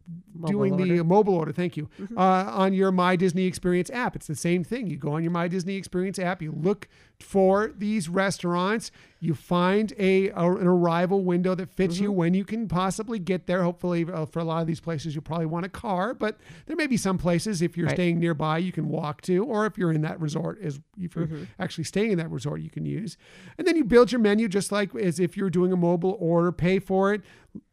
doing 0.46 0.76
the 0.76 1.02
mobile 1.04 1.34
order. 1.34 1.52
Thank 1.52 1.76
you. 1.76 1.88
Mm-hmm. 2.00 2.18
Uh, 2.18 2.22
on 2.44 2.72
your 2.72 2.90
My 2.92 3.16
Disney 3.16 3.44
Experience 3.46 3.90
app, 3.90 4.16
it's 4.16 4.26
the 4.26 4.34
same 4.34 4.64
thing. 4.64 4.86
You 4.88 4.96
go 4.96 5.12
on 5.12 5.22
your 5.22 5.32
My 5.32 5.48
Disney 5.48 5.76
Experience 5.76 6.18
app, 6.18 6.42
you 6.42 6.52
look 6.52 6.88
for 7.20 7.70
these 7.76 8.08
restaurants, 8.08 8.90
you 9.20 9.34
find 9.34 9.92
a, 9.98 10.30
a- 10.30 10.34
an 10.56 10.66
arrival 10.66 11.22
window 11.22 11.54
that 11.54 11.68
fits 11.68 11.96
Mm-hmm. 11.96 12.04
you 12.04 12.12
when 12.12 12.32
you 12.34 12.44
can 12.46 12.66
possibly 12.66 13.18
get 13.18 13.46
there. 13.46 13.62
Hopefully, 13.62 14.06
uh, 14.10 14.24
for 14.24 14.38
a 14.38 14.44
lot 14.44 14.62
of 14.62 14.66
these 14.66 14.80
places, 14.80 15.14
you 15.14 15.20
probably 15.20 15.44
want 15.46 15.66
a 15.66 15.68
car, 15.68 16.14
but 16.14 16.38
there 16.66 16.76
may 16.76 16.86
be 16.86 16.96
some 16.96 17.18
places 17.18 17.60
if 17.60 17.76
you're 17.76 17.86
Right. 17.88 17.94
staying 17.96 18.18
nearby 18.18 18.56
you 18.58 18.72
can 18.72 18.88
walk 18.88 19.20
to, 19.22 19.44
or 19.44 19.66
if 19.66 19.76
you're 19.76 19.92
in 19.92 20.00
that 20.02 20.18
resort, 20.18 20.58
is 20.60 20.80
if 20.98 21.14
you're 21.14 21.26
Mm-hmm. 21.26 21.44
actually 21.58 21.84
staying 21.84 22.12
in 22.12 22.18
that 22.18 22.30
resort, 22.30 22.62
you 22.62 22.70
can 22.70 22.86
use. 22.86 23.18
And 23.58 23.66
then 23.66 23.76
you 23.76 23.84
build 23.84 24.10
your 24.12 24.20
menu 24.20 24.48
just 24.48 24.72
like 24.72 24.94
as 24.94 25.20
if 25.20 25.36
you're 25.36 25.50
doing 25.50 25.72
a 25.72 25.76
mobile 25.76 26.16
order, 26.18 26.50
pay 26.52 26.78
for 26.78 27.12
it, 27.12 27.20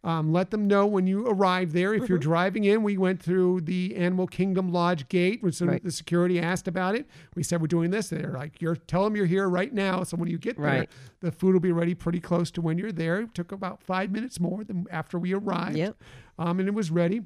Um, 0.03 0.31
let 0.31 0.49
them 0.51 0.67
know 0.67 0.87
when 0.87 1.05
you 1.05 1.27
arrive 1.27 1.73
there. 1.73 1.93
If 1.93 2.03
Mm-hmm. 2.03 2.11
you're 2.11 2.17
driving 2.19 2.63
in, 2.63 2.81
we 2.83 2.97
went 2.97 3.21
through 3.21 3.61
the 3.61 3.95
Animal 3.95 4.25
Kingdom 4.25 4.71
Lodge 4.71 5.07
gate. 5.09 5.43
When 5.43 5.51
some 5.51 5.67
Right. 5.69 5.83
the 5.83 5.91
security 5.91 6.39
asked 6.39 6.67
about 6.67 6.95
it, 6.95 7.07
we 7.35 7.43
said 7.43 7.61
we're 7.61 7.67
doing 7.67 7.91
this. 7.91 8.09
They're 8.09 8.31
like, 8.31 8.61
"You're 8.61 8.75
tell 8.75 9.03
them 9.03 9.15
you're 9.15 9.25
here 9.25 9.47
right 9.49 9.71
now." 9.73 10.03
So 10.03 10.17
when 10.17 10.29
you 10.29 10.37
get 10.37 10.57
there, 10.59 10.87
the 11.19 11.31
food 11.31 11.53
will 11.53 11.59
be 11.59 11.71
ready 11.71 11.93
pretty 11.93 12.19
close 12.19 12.49
to 12.51 12.61
when 12.61 12.77
you're 12.77 12.91
there. 12.91 13.19
It 13.21 13.33
took 13.33 13.51
about 13.51 13.83
five 13.83 14.11
minutes 14.11 14.39
more 14.39 14.63
than 14.63 14.85
after 14.89 15.19
we 15.19 15.33
arrived. 15.33 15.77
Yep. 15.77 16.01
Um, 16.39 16.59
and 16.59 16.67
it 16.67 16.73
was 16.73 16.89
ready. 16.89 17.21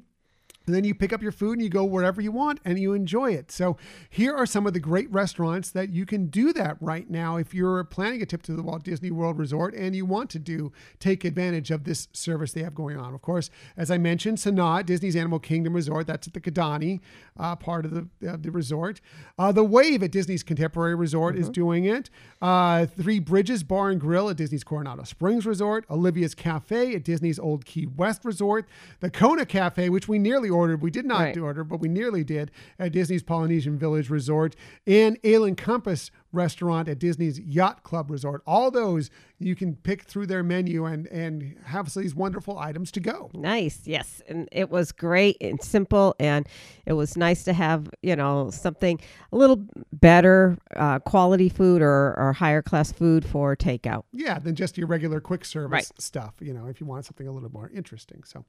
And 0.66 0.74
then 0.74 0.84
you 0.84 0.94
pick 0.94 1.12
up 1.12 1.22
your 1.22 1.32
food 1.32 1.54
and 1.54 1.62
you 1.62 1.68
go 1.68 1.84
wherever 1.84 2.20
you 2.20 2.32
want 2.32 2.60
and 2.64 2.78
you 2.78 2.92
enjoy 2.92 3.32
it. 3.32 3.50
So 3.50 3.76
here 4.08 4.34
are 4.34 4.46
some 4.46 4.66
of 4.66 4.72
the 4.72 4.80
great 4.80 5.10
restaurants 5.10 5.70
that 5.70 5.90
you 5.90 6.06
can 6.06 6.26
do 6.26 6.52
that 6.52 6.76
right 6.80 7.08
now 7.08 7.36
if 7.36 7.54
you're 7.54 7.82
planning 7.84 8.22
a 8.22 8.26
trip 8.26 8.42
to 8.44 8.52
the 8.52 8.62
Walt 8.62 8.84
Disney 8.84 9.10
World 9.10 9.38
Resort 9.38 9.74
and 9.74 9.94
you 9.96 10.04
want 10.04 10.30
to 10.30 10.38
do 10.38 10.72
take 10.98 11.24
advantage 11.24 11.70
of 11.70 11.84
this 11.84 12.08
service 12.12 12.52
they 12.52 12.62
have 12.62 12.74
going 12.74 12.96
on. 12.96 13.14
Of 13.14 13.22
course, 13.22 13.50
as 13.76 13.90
I 13.90 13.98
mentioned, 13.98 14.38
Sanaa, 14.38 14.84
Disney's 14.84 15.16
Animal 15.16 15.38
Kingdom 15.38 15.74
Resort, 15.74 16.06
that's 16.06 16.26
at 16.26 16.34
the 16.34 16.40
Kidani 16.40 17.00
uh, 17.38 17.56
part 17.56 17.84
of 17.84 17.92
the, 17.92 18.28
uh, 18.28 18.36
the 18.38 18.50
resort. 18.50 19.00
Uh, 19.38 19.52
the 19.52 19.64
Wave 19.64 20.02
at 20.02 20.10
Disney's 20.10 20.42
Contemporary 20.42 20.94
Resort 20.94 21.36
is 21.36 21.48
doing 21.48 21.84
it. 21.84 22.10
Uh, 22.40 22.86
Three 22.86 23.18
Bridges 23.18 23.62
Bar 23.62 23.90
and 23.90 24.00
Grill 24.00 24.28
at 24.28 24.36
Disney's 24.36 24.64
Coronado 24.64 25.04
Springs 25.04 25.46
Resort. 25.46 25.84
Olivia's 25.90 26.34
Cafe 26.34 26.94
at 26.94 27.04
Disney's 27.04 27.38
Old 27.38 27.64
Key 27.64 27.86
West 27.86 28.24
Resort. 28.24 28.68
The 29.00 29.10
Kona 29.10 29.46
Cafe, 29.46 29.88
which 29.88 30.08
we 30.08 30.18
nearly 30.18 30.50
ordered. 30.52 30.82
We 30.82 30.90
did 30.90 31.04
not 31.06 31.20
Right. 31.20 31.38
order, 31.38 31.64
but 31.64 31.80
we 31.80 31.88
nearly 31.88 32.22
did 32.22 32.50
at 32.78 32.92
Disney's 32.92 33.22
Polynesian 33.22 33.78
Village 33.78 34.10
Resort. 34.10 34.54
And 34.86 35.18
Ale 35.24 35.52
& 35.54 35.56
Compass 35.56 36.10
Restaurant 36.32 36.88
at 36.88 36.98
Disney's 36.98 37.38
Yacht 37.40 37.82
Club 37.84 38.10
Resort. 38.10 38.42
All 38.46 38.70
those 38.70 39.10
you 39.38 39.54
can 39.56 39.74
pick 39.76 40.02
through 40.04 40.26
their 40.26 40.42
menu 40.42 40.84
and, 40.84 41.06
and 41.08 41.56
have 41.64 41.92
these 41.94 42.14
wonderful 42.14 42.58
items 42.58 42.90
to 42.92 43.00
go. 43.00 43.30
Nice, 43.34 43.80
yes, 43.84 44.22
and 44.28 44.48
it 44.52 44.70
was 44.70 44.92
great 44.92 45.36
and 45.40 45.60
simple, 45.62 46.14
and 46.20 46.46
it 46.86 46.92
was 46.92 47.16
nice 47.16 47.42
to 47.44 47.52
have 47.52 47.90
you 48.02 48.14
know 48.16 48.50
something 48.50 49.00
a 49.32 49.36
little 49.36 49.64
better 49.92 50.56
uh, 50.76 50.98
quality 51.00 51.48
food 51.48 51.82
or, 51.82 52.14
or 52.18 52.32
higher 52.32 52.62
class 52.62 52.92
food 52.92 53.24
for 53.24 53.56
takeout. 53.56 54.04
Yeah, 54.12 54.38
than 54.38 54.54
just 54.54 54.78
your 54.78 54.86
regular 54.86 55.20
quick 55.20 55.44
service 55.44 55.70
Right. 55.72 56.00
stuff, 56.00 56.34
you 56.40 56.52
know, 56.52 56.66
if 56.66 56.80
you 56.80 56.86
want 56.86 57.04
something 57.04 57.26
a 57.26 57.32
little 57.32 57.50
more 57.52 57.70
interesting. 57.74 58.22
So 58.24 58.44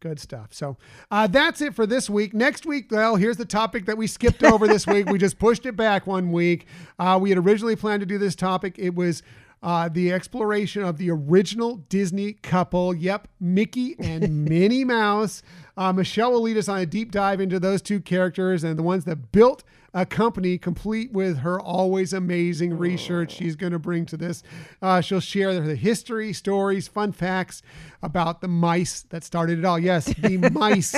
good 0.00 0.18
stuff. 0.20 0.48
So 0.52 0.76
uh, 1.10 1.26
that's 1.26 1.60
it 1.60 1.74
for 1.74 1.86
this 1.86 2.08
week. 2.08 2.32
Next 2.34 2.64
week, 2.66 2.86
well, 2.90 3.16
here's 3.16 3.36
the 3.36 3.44
topic 3.44 3.86
that 3.86 3.96
we 3.98 4.06
skipped 4.06 4.42
over 4.44 4.66
this 4.66 4.86
week. 4.86 5.08
We 5.10 5.18
just 5.18 5.38
pushed 5.38 5.66
it 5.66 5.76
back 5.76 6.06
one 6.06 6.32
week. 6.32 6.66
Uh, 6.98 7.18
we 7.20 7.27
had 7.30 7.38
originally 7.38 7.76
planned 7.76 8.00
to 8.00 8.06
do 8.06 8.18
this 8.18 8.34
topic. 8.34 8.76
It 8.78 8.94
was 8.94 9.22
uh, 9.62 9.88
the 9.88 10.12
exploration 10.12 10.82
of 10.82 10.98
the 10.98 11.10
original 11.10 11.76
Disney 11.88 12.34
couple. 12.34 12.94
Yep, 12.94 13.28
Mickey 13.40 13.96
and 13.98 14.44
Minnie 14.48 14.84
Mouse. 14.84 15.42
Uh, 15.76 15.92
Michelle 15.92 16.32
will 16.32 16.42
lead 16.42 16.56
us 16.56 16.68
on 16.68 16.78
a 16.78 16.86
deep 16.86 17.10
dive 17.10 17.40
into 17.40 17.58
those 17.58 17.82
two 17.82 18.00
characters 18.00 18.64
and 18.64 18.78
the 18.78 18.82
ones 18.82 19.04
that 19.04 19.32
built 19.32 19.64
a 19.94 20.04
company 20.04 20.58
complete 20.58 21.10
with 21.12 21.38
her 21.38 21.58
always 21.58 22.12
amazing 22.12 22.76
research 22.76 23.32
she's 23.32 23.56
going 23.56 23.72
to 23.72 23.78
bring 23.78 24.04
to 24.06 24.16
this. 24.16 24.42
Uh, 24.82 25.00
she'll 25.00 25.18
share 25.18 25.58
the 25.58 25.74
history, 25.74 26.32
stories, 26.32 26.86
fun 26.86 27.10
facts 27.10 27.62
about 28.02 28.40
the 28.40 28.48
mice 28.48 29.02
that 29.08 29.24
started 29.24 29.58
it 29.58 29.64
all. 29.64 29.78
Yes, 29.78 30.06
the 30.06 30.36
mice 30.52 30.94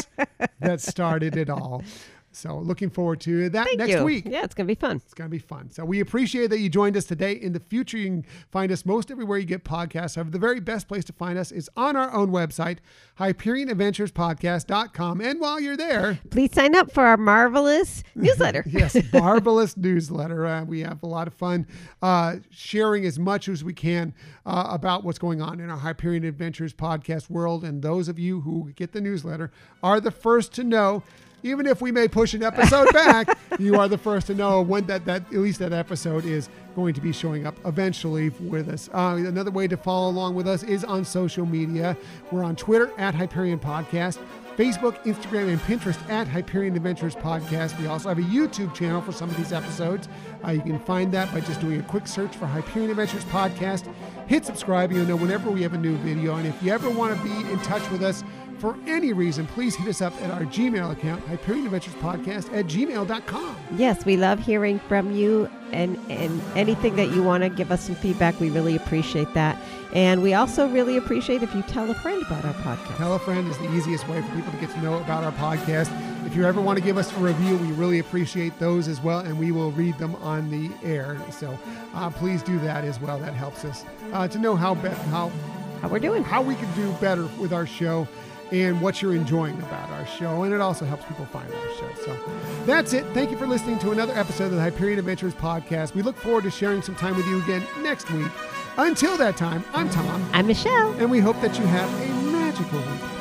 that 0.59 0.81
started 0.81 1.37
it 1.37 1.49
all. 1.49 1.85
So 2.33 2.59
looking 2.59 2.91
forward 2.91 3.21
to 3.23 3.49
that 3.51 3.67
Thank 3.67 3.79
next 3.79 3.93
you. 3.93 4.05
week. 4.05 4.25
Yeah, 4.27 4.45
it's 4.45 4.55
gonna 4.55 4.67
be 4.67 4.75
fun. 4.75 5.01
It's 5.05 5.15
going 5.15 5.29
to 5.29 5.31
be 5.31 5.39
fun. 5.39 5.71
So 5.71 5.85
we 5.85 6.01
appreciate 6.01 6.51
that 6.51 6.61
you 6.61 6.69
joined 6.69 6.97
us 6.97 7.05
today. 7.05 7.33
In 7.33 7.53
the 7.53 7.61
future, 7.61 7.99
you 7.99 8.07
can 8.07 8.27
find 8.51 8.71
us 8.71 8.87
most 8.87 9.11
everywhere 9.11 9.39
you 9.39 9.45
get 9.45 9.65
podcasts. 9.65 10.17
However, 10.17 10.31
the 10.31 10.39
very 10.39 10.61
best 10.61 10.89
place 10.89 11.05
to 11.07 11.13
find 11.13 11.39
us 11.39 11.51
is 11.51 11.69
on 11.77 11.97
our 11.97 12.13
own 12.13 12.31
website, 12.31 12.79
HyperionAdventurespodcast.com. 13.19 15.21
And 15.21 15.41
while 15.41 15.61
you're 15.61 15.77
there, 15.77 16.19
Please 16.31 16.53
sign 16.53 16.75
up 16.75 16.93
for 16.93 17.05
our 17.05 17.17
marvelous 17.17 18.03
newsletter. 18.15 18.65
yes, 18.67 18.97
marvelous 19.13 19.77
newsletter. 19.77 20.47
Uh, 20.47 20.65
we 20.65 20.81
have 20.81 21.03
a 21.03 21.07
lot 21.07 21.27
of 21.27 21.35
fun 21.35 21.67
uh, 22.03 22.37
sharing 22.51 23.05
as 23.05 23.19
much 23.19 23.49
as 23.49 23.65
we 23.65 23.73
can 23.73 24.15
uh, 24.47 24.69
about 24.71 25.05
what's 25.05 25.19
going 25.19 25.43
on 25.43 25.61
in 25.61 25.71
our 25.71 25.79
Hyperion 25.79 26.25
Adventures 26.25 26.73
podcast 26.73 27.31
world. 27.31 27.65
And 27.65 27.83
those 27.83 28.09
of 28.09 28.19
you 28.19 28.41
who 28.41 28.73
get 28.77 28.93
the 28.93 29.01
newsletter 29.01 29.51
are 29.83 30.01
the 30.01 30.11
first 30.11 30.53
to 30.55 30.65
know. 30.65 31.03
Even 31.43 31.67
if 31.67 31.81
we 31.81 31.91
may 31.91 32.07
push 32.07 32.35
an 32.35 32.43
episode 32.43 32.89
back, 32.93 33.39
you 33.59 33.77
are 33.77 33.89
the 33.89 33.99
first 33.99 34.27
to 34.29 34.35
know 34.35 34.61
when 34.61 34.87
that, 34.87 35.05
that 35.07 35.23
at 35.27 35.33
least 35.33 35.59
that 35.61 35.73
episode 35.73 36.25
is 36.25 36.49
going 36.75 36.95
to 36.95 37.01
be 37.01 37.13
showing 37.13 37.47
up 37.47 37.57
eventually 37.65 38.29
with 38.41 38.69
us. 38.69 38.89
Uh, 38.93 39.17
another 39.19 39.51
way 39.51 39.67
to 39.67 39.77
follow 39.77 40.11
along 40.11 40.35
with 40.35 40.47
us 40.47 40.63
is 40.63 40.85
on 40.85 41.05
social 41.05 41.47
media. 41.47 41.97
We're 42.31 42.45
on 42.45 42.57
Twitter 42.57 42.93
at 42.99 43.15
Hyperion 43.15 43.59
Podcast. 43.59 44.19
Facebook, 44.57 45.03
Instagram, 45.05 45.49
and 45.49 45.61
Pinterest 45.61 45.99
at 46.11 46.29
Hyperion 46.29 46.77
Adventures 46.77 47.17
Podcast. 47.17 47.79
We 47.81 47.87
also 47.87 48.11
have 48.11 48.19
a 48.19 48.23
YouTube 48.23 48.75
channel 48.75 49.01
for 49.01 49.11
some 49.11 49.31
of 49.31 49.37
these 49.39 49.55
episodes. 49.55 50.07
Uh, 50.45 50.51
you 50.51 50.61
can 50.61 50.79
find 50.79 51.11
that 51.13 51.33
by 51.33 51.41
just 51.41 51.63
doing 51.63 51.81
a 51.81 51.83
quick 51.85 52.07
search 52.07 52.37
for 52.37 52.45
Hyperion 52.45 52.91
Adventures 52.91 53.25
Podcast. 53.27 53.91
Hit 54.27 54.45
subscribe, 54.45 54.93
you'll 54.93 55.07
know 55.07 55.17
whenever 55.17 55.51
we 55.51 55.63
have 55.63 55.73
a 55.73 55.79
new 55.79 55.97
video. 55.99 56.37
And 56.37 56.47
if 56.47 56.63
you 56.63 56.73
ever 56.73 56.91
want 56.91 57.17
to 57.17 57.23
be 57.25 57.51
in 57.51 57.59
touch 57.61 57.89
with 57.91 58.03
us 58.03 58.23
for 58.61 58.77
any 58.87 59.13
reason, 59.13 59.47
please 59.47 59.75
hit 59.75 59.89
us 59.89 60.01
up 60.03 60.15
at 60.23 60.31
our 60.31 60.43
Gmail 60.43 60.93
account, 60.93 61.25
Hyperion 61.27 61.65
Adventures 61.65 61.95
Podcast 61.95 62.53
at 62.57 62.67
gmail.com. 62.67 63.57
Yes, 63.77 64.05
we 64.05 64.17
love 64.17 64.39
hearing 64.39 64.79
from 64.81 65.13
you 65.15 65.49
and, 65.73 65.99
and 66.11 66.41
anything 66.57 66.97
that 66.97 67.11
you 67.11 67.23
want 67.23 67.43
to 67.43 67.49
give 67.49 67.73
us 67.73 67.83
some 67.87 67.95
feedback. 67.95 68.39
We 68.39 68.51
really 68.51 68.77
appreciate 68.77 69.33
that. 69.35 69.57
And 69.95 70.23
we 70.23 70.35
also 70.35 70.69
really 70.69 70.97
appreciate 70.97 71.43
if 71.43 71.55
you 71.55 71.63
tell 71.63 71.91
a 71.91 71.95
friend 71.95 72.23
about 72.27 72.45
our 72.45 72.53
podcast. 72.55 72.97
Tell 72.97 73.15
a 73.15 73.19
friend 73.19 73.49
is 73.49 73.59
the 73.59 73.73
easiest 73.75 74.07
way 74.09 74.21
for 74.23 74.35
people 74.37 74.53
to 74.53 74.59
get 74.59 74.71
to 74.71 74.81
know 74.83 74.99
about 74.99 75.25
our 75.25 75.33
podcast. 75.33 75.91
If 76.27 76.37
you 76.37 76.45
ever 76.45 76.61
want 76.61 76.79
to 76.79 76.85
give 76.85 76.97
us 76.99 77.11
a 77.17 77.19
review, 77.19 77.57
we 77.57 77.73
really 77.73 77.99
appreciate 77.99 78.57
those 78.61 78.87
as 78.89 79.01
well, 79.01 79.21
and 79.21 79.37
we 79.39 79.51
will 79.51 79.73
read 79.73 79.99
them 79.99 80.15
on 80.17 80.49
the 80.51 80.71
air. 80.87 81.19
So 81.33 81.59
uh, 81.95 82.11
please 82.11 82.43
do 82.43 82.59
that 82.61 82.85
as 82.85 83.01
well. 83.01 83.19
That 83.19 83.35
helps 83.35 83.65
us 83.65 83.85
uh, 84.13 84.29
to 84.29 84.39
know 84.39 84.55
how 84.55 84.75
be- 84.75 84.91
how 85.11 85.33
How 85.81 85.89
we're 85.89 85.99
doing. 85.99 86.23
how 86.23 86.41
we 86.43 86.55
can 86.55 86.71
do 86.77 86.93
better 87.01 87.27
with 87.41 87.53
our 87.53 87.67
show 87.67 88.07
and 88.53 88.81
what 88.81 89.01
you're 89.01 89.15
enjoying 89.15 89.59
about 89.63 89.91
our 89.91 90.07
show. 90.07 90.43
And 90.43 90.53
it 90.55 90.61
also 90.61 90.85
helps 90.85 91.05
people 91.05 91.27
find 91.27 91.53
our 91.53 91.75
show. 91.79 91.89
So 92.05 92.19
that's 92.67 92.93
it. 92.93 93.05
Thank 93.15 93.31
you 93.31 93.37
for 93.37 93.47
listening 93.47 93.79
to 93.81 93.91
another 93.93 94.13
episode 94.15 94.47
of 94.47 94.53
the 94.53 94.61
Hyperion 94.61 94.99
Adventures 94.99 95.35
podcast. 95.35 95.95
We 95.95 96.03
look 96.03 96.17
forward 96.17 96.45
to 96.45 96.51
sharing 96.51 96.83
some 96.83 96.95
time 96.97 97.17
with 97.17 97.27
you 97.27 97.43
again 97.43 97.63
next 97.83 98.11
week. 98.11 98.31
Until 98.79 99.17
that 99.19 99.37
time, 99.37 99.65
I'm 99.75 99.91
Tom, 99.91 100.29
I'm 100.33 100.47
Michelle. 100.47 100.93
and 100.93 101.11
we 101.11 101.19
hope 101.21 101.41
that 101.43 101.59
you 101.59 101.67
have 101.67 101.89
a 102.03 102.31
magical 102.33 102.79
week. 102.79 103.20